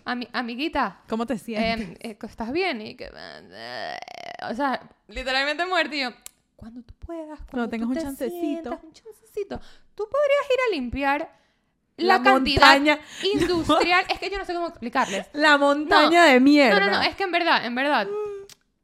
"Ami- 0.05 0.29
amiguita, 0.33 1.01
¿Cómo 1.09 1.25
te 1.25 1.39
sientes? 1.39 1.89
em, 1.89 1.97
eh, 2.01 2.19
¿estás 2.23 2.53
bien? 2.53 2.83
Y 2.83 2.97
que, 2.97 3.09
o 3.09 4.55
sea, 4.55 4.81
literalmente 5.09 5.65
muerta 5.67 5.95
y 5.95 6.01
yo, 6.03 6.11
cuando 6.57 6.83
tú 6.83 6.93
puedas, 6.99 7.39
cuando, 7.51 7.69
tengas 7.71 7.87
tú 7.87 7.93
un 7.93 7.95
te 7.95 8.03
chancecito. 8.03 8.41
sientas, 8.41 8.85
un 8.85 8.93
chancecito, 8.93 9.61
tú 9.95 10.05
podrías 10.05 10.47
ir 10.53 10.61
a 10.69 10.75
limpiar 10.75 11.39
la, 11.97 12.19
La 12.19 12.23
cantidad 12.23 12.75
montaña. 12.75 12.99
industrial. 13.35 14.05
Es 14.13 14.19
que 14.21 14.31
yo 14.31 14.39
no 14.39 14.45
sé 14.45 14.53
cómo 14.55 14.69
explicarles. 14.69 15.27
La 15.33 15.57
montaña 15.57 16.25
de 16.27 16.35
No, 16.35 16.45
mierda. 16.45 16.79
no, 16.81 16.91
no, 16.93 17.03
es 17.03 17.17
que 17.17 17.25
en 17.25 17.33
verdad, 17.33 17.65
en 17.65 17.75
verdad, 17.75 18.07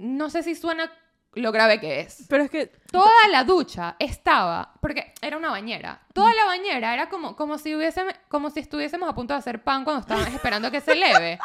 no 0.04 0.30
sé 0.30 0.42
si 0.42 0.54
suena 0.54 0.90
lo 1.32 1.50
grave 1.50 1.80
que 1.80 2.00
es. 2.00 2.26
Pero 2.28 2.44
es 2.44 2.50
que 2.50 2.66
Toda 2.92 3.28
la 3.30 3.42
ducha 3.42 3.96
estaba, 3.98 4.74
porque 4.80 5.12
era 5.20 5.36
una 5.36 5.50
bañera. 5.50 6.00
Toda 6.12 6.32
la 6.32 6.44
bañera 6.44 6.94
era 6.94 7.08
como, 7.08 7.34
como, 7.34 7.58
si 7.58 7.74
hubiésemos, 7.74 8.14
como 8.28 8.50
si 8.50 8.60
estuviésemos 8.60 9.08
a 9.08 9.14
punto 9.14 9.34
de 9.34 9.38
hacer 9.38 9.62
pan 9.64 9.82
cuando 9.82 10.00
estábamos 10.02 10.28
esperando 10.34 10.70
que 10.70 10.80
se 10.80 10.94
leve. 10.94 11.38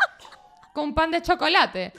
Con 0.74 0.94
pan 0.94 1.10
de 1.10 1.22
chocolate. 1.24 1.92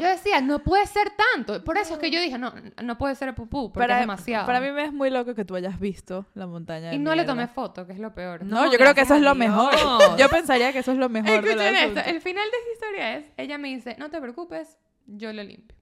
Yo 0.00 0.08
decía, 0.08 0.40
no 0.40 0.60
puede 0.60 0.86
ser 0.86 1.12
tanto. 1.34 1.62
Por 1.62 1.76
eso 1.76 1.94
es 1.94 1.98
que 2.00 2.10
yo 2.10 2.20
dije, 2.20 2.38
no, 2.38 2.52
no 2.82 2.96
puede 2.98 3.14
ser 3.14 3.34
pupú, 3.34 3.70
porque 3.72 3.92
es 3.92 4.00
demasiado. 4.00 4.46
para 4.46 4.60
mí 4.60 4.70
me 4.72 4.84
es 4.84 4.92
muy 4.92 5.10
loco 5.10 5.34
que 5.34 5.44
tú 5.44 5.54
hayas 5.54 5.78
visto 5.78 6.26
la 6.34 6.46
montaña 6.46 6.90
de 6.90 6.96
y 6.96 6.98
no 6.98 7.14
le 7.14 7.24
tomé 7.24 7.46
foto, 7.46 7.86
que 7.86 7.92
es 7.92 7.98
lo 7.98 8.14
peor. 8.14 8.44
No, 8.44 8.64
No, 8.64 8.72
yo 8.72 8.78
creo 8.78 8.94
que 8.94 9.02
eso 9.02 9.14
es 9.14 9.20
lo 9.20 9.34
Dios. 9.34 9.36
mejor. 9.36 9.74
Yo 10.16 10.28
pensaría 10.30 10.72
que 10.72 10.78
eso 10.78 10.92
es 10.92 10.98
lo 10.98 11.08
mejor 11.10 11.42
de 11.42 11.50
Escuchen 11.50 11.72
la 11.74 11.84
esto. 11.84 12.00
El 12.10 12.20
final 12.22 12.44
de 12.50 12.56
esta 12.56 12.72
historia 12.72 13.16
es, 13.16 13.26
ella 13.36 13.58
me 13.58 13.68
dice, 13.68 13.96
no 13.98 14.08
te 14.10 14.20
preocupes, 14.20 14.78
yo 15.08 15.32
lo 15.32 15.42
limpio. 15.42 15.76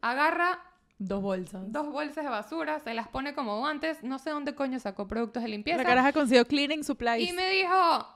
Agarra 0.00 0.58
Dos 0.98 1.20
bolsas. 1.22 1.72
dos 1.72 1.90
bolsas 1.90 2.22
de 2.24 2.30
basura, 2.30 2.78
se 2.80 2.94
las 2.94 3.08
pone 3.08 3.34
como 3.34 3.58
guantes, 3.58 4.02
no 4.04 4.18
sé 4.18 4.30
dónde 4.30 4.54
coño 4.54 4.78
sacó 4.80 5.06
productos 5.08 5.42
de 5.42 5.48
limpieza. 5.48 5.78
La 5.78 5.88
caraja 5.88 6.12
consiguió 6.12 6.44
cleaning 6.46 6.84
supplies. 6.84 7.28
Y 7.28 7.32
me 7.32 7.50
dijo, 7.50 8.06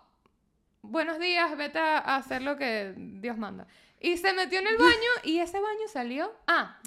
buenos 0.82 1.18
días, 1.18 1.56
vete 1.56 1.78
a 1.80 1.98
hacer 2.16 2.42
lo 2.42 2.56
que 2.56 2.94
Dios 2.96 3.36
manda. 3.38 3.66
Y 4.00 4.16
se 4.18 4.32
metió 4.34 4.58
en 4.60 4.68
el 4.68 4.76
baño 4.76 5.10
y 5.24 5.38
ese 5.38 5.58
baño 5.60 5.88
salió... 5.88 6.32
Ah, 6.46 6.78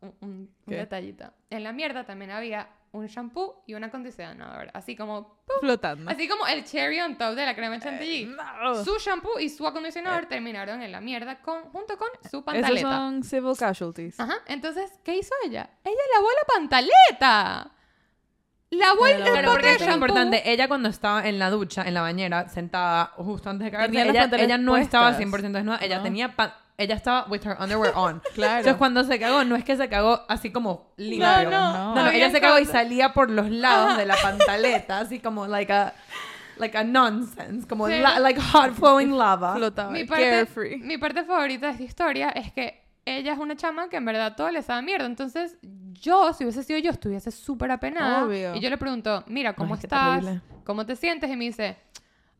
un, 0.00 0.14
un- 0.20 0.50
detallito. 0.66 1.32
En 1.48 1.62
la 1.64 1.72
mierda 1.72 2.04
también 2.04 2.30
había 2.32 2.68
un 2.92 3.06
shampoo 3.06 3.62
y 3.66 3.74
un 3.74 3.84
acondicionador. 3.84 4.70
Así 4.72 4.96
como... 4.96 5.38
flotando. 5.60 6.10
Así 6.10 6.26
como 6.28 6.46
el 6.46 6.64
cherry 6.64 7.00
on 7.00 7.16
top 7.18 7.34
de 7.34 7.44
la 7.44 7.54
crema 7.54 7.78
chantilly. 7.78 8.26
No. 8.26 8.84
Su 8.84 8.96
shampoo 8.98 9.38
y 9.38 9.48
su 9.48 9.66
acondicionador 9.66 10.24
Eh. 10.24 10.26
terminaron 10.28 10.80
en 10.82 10.92
la 10.92 11.00
mierda 11.00 11.40
con, 11.42 11.62
junto 11.70 11.96
con 11.98 12.08
su 12.22 12.28
Esos 12.28 12.42
pantaleta. 12.44 12.88
son 12.90 13.22
civil 13.22 13.52
casualties. 13.58 14.18
Ajá, 14.18 14.36
entonces, 14.46 14.90
¿qué 15.04 15.16
hizo 15.16 15.34
ella? 15.44 15.68
Ella 15.84 15.96
lavó 16.14 16.26
la 16.28 16.54
pantaleta. 16.54 17.70
Lavó 18.70 19.06
el, 19.06 19.22
Pero 19.22 19.34
pote 19.34 19.46
porque 19.48 19.72
es 19.74 19.94
importante. 19.94 20.50
Ella 20.50 20.66
cuando 20.66 20.88
estaba 20.88 21.26
en 21.28 21.38
la 21.38 21.50
ducha, 21.50 21.84
en 21.86 21.94
la 21.94 22.00
bañera, 22.00 22.48
sentada 22.48 23.12
justo 23.16 23.48
antes 23.48 23.70
de 23.70 23.78
las 23.78 23.88
ella, 23.88 24.24
ella 24.38 24.58
no 24.58 24.76
estaba 24.76 25.16
puestas. 25.16 25.40
100% 25.42 25.52
desnuda. 25.52 25.78
Ella 25.80 25.98
No. 25.98 26.02
tenía... 26.02 26.34
ella 26.78 26.94
estaba 26.94 27.26
with 27.28 27.40
her 27.46 27.56
underwear 27.60 27.92
on. 27.96 28.20
Claro. 28.34 28.58
Entonces 28.58 28.76
cuando 28.76 29.04
se 29.04 29.18
cagó, 29.18 29.44
no 29.44 29.56
es 29.56 29.64
que 29.64 29.76
se 29.76 29.88
cagó 29.88 30.22
así 30.28 30.50
como 30.50 30.92
limpio. 30.96 31.26
No, 31.26 31.50
no, 31.50 31.94
No. 31.94 32.04
No, 32.04 32.10
ella 32.10 32.30
se 32.30 32.40
cagó 32.40 32.58
y 32.58 32.64
salía 32.66 33.12
por 33.12 33.30
los 33.30 33.50
lados 33.50 33.96
de 33.96 34.06
la 34.06 34.16
pantaleta, 34.20 35.00
así 35.00 35.20
como 35.20 35.46
like 35.46 35.72
a 35.72 35.94
like 36.58 36.76
a 36.78 36.84
nonsense, 36.84 37.66
como 37.68 37.86
Sí. 37.86 37.98
la- 37.98 38.18
like 38.18 38.40
hot 38.40 38.72
flowing 38.72 39.16
lava. 39.18 39.54
Flotaba. 39.56 39.90
mi 39.90 40.04
parte, 40.04 40.24
Carefree. 40.30 40.78
mi 40.78 40.96
parte 40.96 41.22
favorita 41.24 41.66
de 41.66 41.72
esta 41.72 41.84
historia 41.84 42.30
es 42.30 42.50
que 42.52 42.82
ella 43.04 43.34
es 43.34 43.38
una 43.38 43.54
chama 43.56 43.88
que 43.90 43.96
en 43.98 44.04
verdad 44.06 44.34
todo 44.36 44.50
le 44.50 44.62
sabe 44.62 44.80
mierda. 44.82 45.04
Entonces, 45.06 45.56
yo, 45.62 46.32
si 46.32 46.44
hubiese 46.44 46.62
sido 46.64 46.78
yo, 46.78 46.90
estuviese 46.90 47.30
súper 47.30 47.70
apenada. 47.70 48.24
Obvio. 48.24 48.54
Y 48.54 48.60
yo 48.60 48.68
le 48.70 48.78
pregunto, 48.78 49.22
mira, 49.28 49.52
¿cómo 49.52 49.74
Ay, 49.74 49.80
estás? 49.82 50.24
¿Cómo 50.64 50.84
te 50.86 50.96
sientes? 50.96 51.30
Y 51.30 51.36
me 51.36 51.44
dice, 51.44 51.76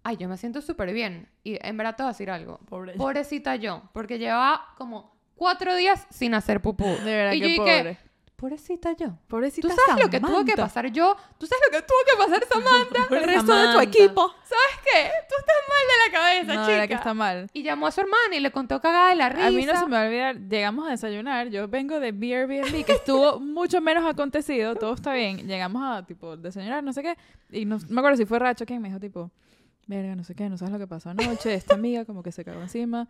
ay, 0.09 0.17
yo 0.17 0.29
me 0.29 0.37
siento 0.37 0.61
súper 0.63 0.93
bien. 0.93 1.29
Y 1.45 1.59
en 1.61 1.77
verdad 1.77 1.97
te 1.97 2.03
voy 2.03 2.09
a 2.11 2.13
decir 2.13 2.31
algo. 2.31 2.59
Pobre. 2.69 2.95
Pobrecita 2.95 3.57
yo, 3.57 3.83
porque 3.93 4.19
llevaba 4.19 4.75
como 4.79 5.13
cuatro 5.35 5.75
días 5.75 6.07
sin 6.11 6.35
hacer 6.35 6.61
pupú. 6.63 6.85
De 7.05 7.17
verdad 7.17 7.33
y 7.33 7.41
yo 7.41 7.47
que 7.47 7.53
dije, 7.53 7.79
pobre. 7.79 7.99
pobrecita 8.37 8.93
yo. 8.93 9.19
Pobrecita 9.27 9.69
¿Tú 9.69 9.75
sabes 9.75 10.05
lo 10.05 10.11
que 10.11 10.21
tuvo 10.21 10.29
que 10.45 10.53
Samantha. 10.53 10.63
pasar 10.63 10.87
yo? 10.93 11.17
¿Tú 11.39 11.47
sabes 11.47 11.63
lo 11.71 11.79
que 11.79 11.85
tuvo 11.87 11.99
que 12.07 12.17
pasar 12.25 12.45
Samantha? 12.53 13.15
El 13.17 13.23
resto 13.25 13.55
de 13.55 13.63
tu 13.67 13.73
Samantha. 13.73 13.83
equipo. 13.83 14.29
¿Sabes 14.45 14.81
qué? 14.85 15.11
Tú 15.29 15.35
estás 15.39 15.57
mal 15.69 15.87
de 15.89 15.97
la 16.07 16.19
cabeza, 16.19 16.55
No, 16.55 16.67
chica. 16.67 16.87
que 16.89 16.95
está 16.95 17.15
mal. 17.15 17.51
Y 17.53 17.63
llamó 17.63 17.87
a 17.89 17.91
su 17.91 18.01
hermana 18.01 18.37
y 18.37 18.41
le 18.41 18.51
contó 18.53 18.81
cagada 18.81 19.09
de 19.11 19.17
la 19.17 19.29
risa. 19.31 19.47
A 19.49 19.51
mí 19.51 19.65
no 19.67 19.77
se 19.79 19.87
me 19.87 19.93
va 19.97 20.03
a 20.03 20.07
olvidar, 20.07 20.37
llegamos 20.49 20.87
a 20.87 20.91
desayunar, 20.91 21.49
yo 21.49 21.67
vengo 21.69 21.99
de 21.99 22.09
Airbnb, 22.09 22.85
que 22.85 22.93
estuvo 22.93 23.41
mucho 23.41 23.81
menos 23.81 24.05
acontecido, 24.05 24.77
todo 24.77 24.95
está 24.95 25.13
bien, 25.13 25.47
llegamos 25.49 25.83
a, 25.83 26.07
tipo, 26.07 26.37
desayunar, 26.37 26.85
no 26.85 26.93
sé 26.93 27.03
qué, 27.03 27.17
y 27.51 27.65
no 27.65 27.79
me 27.89 28.01
acuerdo 28.01 28.17
si 28.19 28.25
fue 28.27 28.39
Racho 28.39 28.65
quien 28.67 28.81
me 28.81 28.89
dijo, 28.89 29.01
tipo, 29.01 29.31
verga, 29.87 30.17
no 30.17 30.25
sé 30.25 30.35
qué, 30.35 30.49
no 30.49 30.59
sabes 30.59 30.73
lo 30.73 30.79
que 30.79 30.87
pasó 30.87 31.11
anoche, 31.11 31.55
esta 31.55 31.75
amiga 31.75 32.05
como 32.05 32.23
que 32.23 32.33
se 32.33 32.45
cagó 32.45 32.61
encima, 32.61 33.09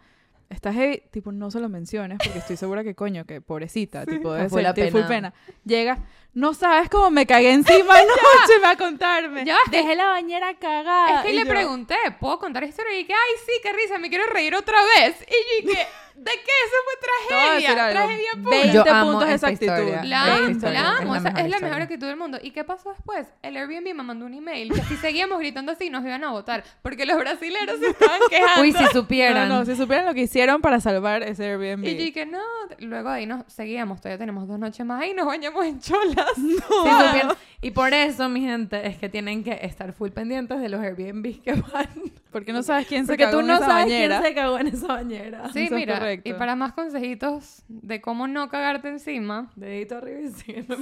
está 0.48 0.72
heavy, 0.72 1.02
tipo, 1.10 1.32
no 1.32 1.50
se 1.50 1.60
lo 1.60 1.68
menciones, 1.68 2.18
porque 2.22 2.38
estoy 2.38 2.56
segura 2.56 2.84
que, 2.84 2.94
coño, 2.94 3.24
que 3.24 3.40
pobrecita, 3.40 4.06
tipo, 4.06 4.32
debe 4.32 4.48
Fue 4.48 4.62
la 4.62 4.74
sentir 4.74 4.92
full 4.92 5.02
pena. 5.02 5.32
pena. 5.32 5.34
Llega, 5.64 5.98
no 6.36 6.52
sabes 6.52 6.90
cómo 6.90 7.10
me 7.10 7.24
cagué 7.26 7.50
encima 7.50 7.94
anoche, 7.98 8.58
va 8.62 8.70
a 8.72 8.76
contarme. 8.76 9.42
Ya 9.46 9.56
es 9.64 9.70
Dejé 9.70 9.94
la 9.96 10.08
bañera 10.08 10.52
cagada. 10.54 11.20
Es 11.20 11.22
que 11.24 11.32
Y 11.32 11.36
le 11.38 11.44
yo, 11.44 11.48
pregunté, 11.48 11.96
¿puedo 12.20 12.38
contar 12.38 12.62
esta 12.62 12.82
historia? 12.82 12.94
Y 12.94 13.02
dije, 13.04 13.14
ay, 13.14 13.34
sí, 13.46 13.52
qué 13.62 13.72
risa, 13.72 13.98
me 13.98 14.10
quiero 14.10 14.26
reír 14.26 14.54
otra 14.54 14.76
vez. 14.98 15.16
Y 15.22 15.64
yo 15.64 15.68
dije, 15.70 15.86
¿de 16.14 16.30
qué? 16.32 16.52
Eso 16.66 16.76
fue 16.84 17.38
tragedia. 17.38 17.90
Tragedia 17.90 18.30
pura. 18.42 18.56
20 18.58 18.72
Yo 18.74 18.84
puntos 18.84 19.28
esa 19.30 19.48
actitud. 19.48 19.72
historia. 19.72 20.04
La 20.04 20.36
amo, 20.36 20.48
historia 20.50 20.82
la 20.82 20.88
es 20.92 21.00
amo. 21.00 21.12
la 21.14 21.18
o 21.18 21.22
sea, 21.22 21.30
mejor 21.30 21.44
es 21.46 21.50
la 21.50 21.58
mejor 21.60 21.82
actitud 21.82 22.06
del 22.06 22.16
mundo. 22.16 22.38
¿Y 22.42 22.50
qué 22.50 22.64
pasó 22.64 22.90
después? 22.90 23.26
El 23.42 23.56
Airbnb 23.56 23.94
me 23.94 24.02
mandó 24.02 24.26
un 24.26 24.34
email 24.34 24.72
que 24.74 24.82
si 24.82 24.96
seguíamos 24.98 25.38
gritando 25.38 25.72
así 25.72 25.88
nos 25.88 26.04
iban 26.04 26.22
a 26.24 26.32
votar. 26.32 26.64
Porque 26.82 27.06
los 27.06 27.16
brasileros 27.16 27.78
se 27.80 27.86
estaban 27.90 28.20
quejando. 28.28 28.60
Uy, 28.60 28.72
si 28.72 28.86
supieran. 28.88 29.48
No, 29.48 29.60
no, 29.60 29.64
si 29.64 29.74
supieran 29.74 30.04
lo 30.04 30.12
que 30.12 30.20
hicieron 30.20 30.60
para 30.60 30.80
salvar 30.80 31.22
ese 31.22 31.44
Airbnb. 31.46 31.86
Y 31.86 31.96
yo 31.96 32.02
dije, 32.04 32.26
no. 32.26 32.42
Luego 32.78 33.08
ahí 33.08 33.24
nos 33.24 33.50
seguíamos. 33.50 34.00
Todavía 34.02 34.18
tenemos 34.18 34.46
dos 34.46 34.58
noches 34.58 34.84
más 34.84 35.00
ahí. 35.00 35.14
Nos 35.14 35.24
bañamos 35.26 35.64
en 35.64 35.80
supieran. 36.34 37.28
Y 37.62 37.70
por 37.70 37.92
eso, 37.94 38.28
mi 38.28 38.42
gente, 38.42 38.86
es 38.86 38.96
que 38.98 39.08
tienen 39.08 39.42
que 39.42 39.58
estar 39.62 39.92
full 39.92 40.10
pendientes 40.10 40.60
de 40.60 40.68
los 40.68 40.80
Airbnb 40.80 41.40
que 41.42 41.52
van. 41.54 41.88
Porque 42.30 42.52
no 42.52 42.62
sabes 42.62 42.86
quién 42.86 43.06
se 43.06 43.12
Porque 43.12 43.24
cagó 43.24 43.38
tú 43.38 43.40
en 43.40 43.46
no 43.46 43.54
esa 43.54 43.64
sabes 43.66 43.84
bañera. 43.86 44.20
quién 44.20 44.28
se 44.28 44.34
cagó 44.34 44.58
en 44.58 44.66
esa 44.66 44.86
bañera. 44.88 45.42
Sí, 45.52 45.64
Eso 45.64 45.74
es 45.74 45.80
mira. 45.80 45.98
correcto. 45.98 46.28
Y 46.28 46.34
para 46.34 46.54
más 46.54 46.74
consejitos 46.74 47.62
de 47.68 48.00
cómo 48.02 48.28
no 48.28 48.50
cagarte 48.50 48.88
encima, 48.88 49.50
Dedito 49.56 49.96
arriba 49.96 50.20
y 50.20 50.28
síguenos 50.32 50.78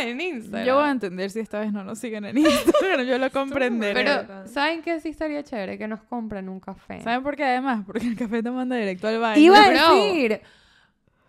en 0.00 0.20
Instagram. 0.20 0.64
Yo 0.66 0.76
voy 0.76 0.84
a 0.84 0.90
entender 0.92 1.30
si 1.30 1.40
esta 1.40 1.58
vez 1.58 1.72
no 1.72 1.82
nos 1.82 1.98
siguen 1.98 2.24
en 2.24 2.38
Instagram. 2.38 3.04
Yo 3.04 3.18
lo 3.18 3.30
comprenderé. 3.32 3.94
Pero, 4.04 4.46
¿saben 4.46 4.82
qué 4.82 5.00
sí 5.00 5.08
estaría 5.08 5.42
chévere? 5.42 5.76
Que 5.76 5.88
nos 5.88 6.02
compren 6.04 6.48
un 6.48 6.60
café. 6.60 7.02
¿Saben 7.02 7.22
por 7.24 7.34
qué 7.34 7.44
además? 7.44 7.82
Porque 7.84 8.06
el 8.06 8.16
café 8.16 8.42
te 8.44 8.50
manda 8.52 8.76
directo 8.76 9.08
al 9.08 9.18
baño. 9.18 9.40
Iba 9.42 9.58
a 9.64 9.68
Bro. 9.70 9.94
decir. 10.04 10.40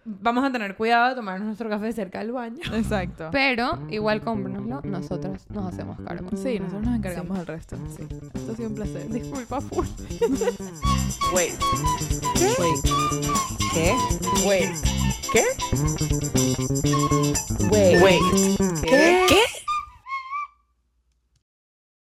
Vamos 0.08 0.44
a 0.46 0.52
tener 0.52 0.76
cuidado 0.76 1.10
de 1.10 1.16
tomarnos 1.16 1.48
nuestro 1.48 1.70
café 1.70 1.92
cerca 1.92 2.20
del 2.20 2.32
baño. 2.32 2.62
Exacto. 2.74 3.30
Pero 3.32 3.80
igual 3.90 4.22
cómpranoslo, 4.22 4.82
nosotras 4.84 5.46
nos 5.50 5.74
hacemos 5.74 6.00
cargo. 6.00 6.30
Sí, 6.36 6.60
nosotros 6.60 6.84
nos 6.84 6.96
encargamos 6.96 7.38
del 7.38 7.48
resto. 7.48 7.78
Sí. 7.96 8.08
Esto 8.34 8.52
ha 8.52 8.56
sido 8.56 8.70
un 8.70 8.76
placer. 8.76 9.10
Disculpa, 9.10 9.62
full. 9.62 9.86
Wait. 11.34 11.54
Wait. 12.60 12.86
¿Qué? 13.74 13.96
Wait. 14.46 14.76
¿Qué? 15.32 15.44
Wait. 17.70 18.02
Wait. 18.02 19.47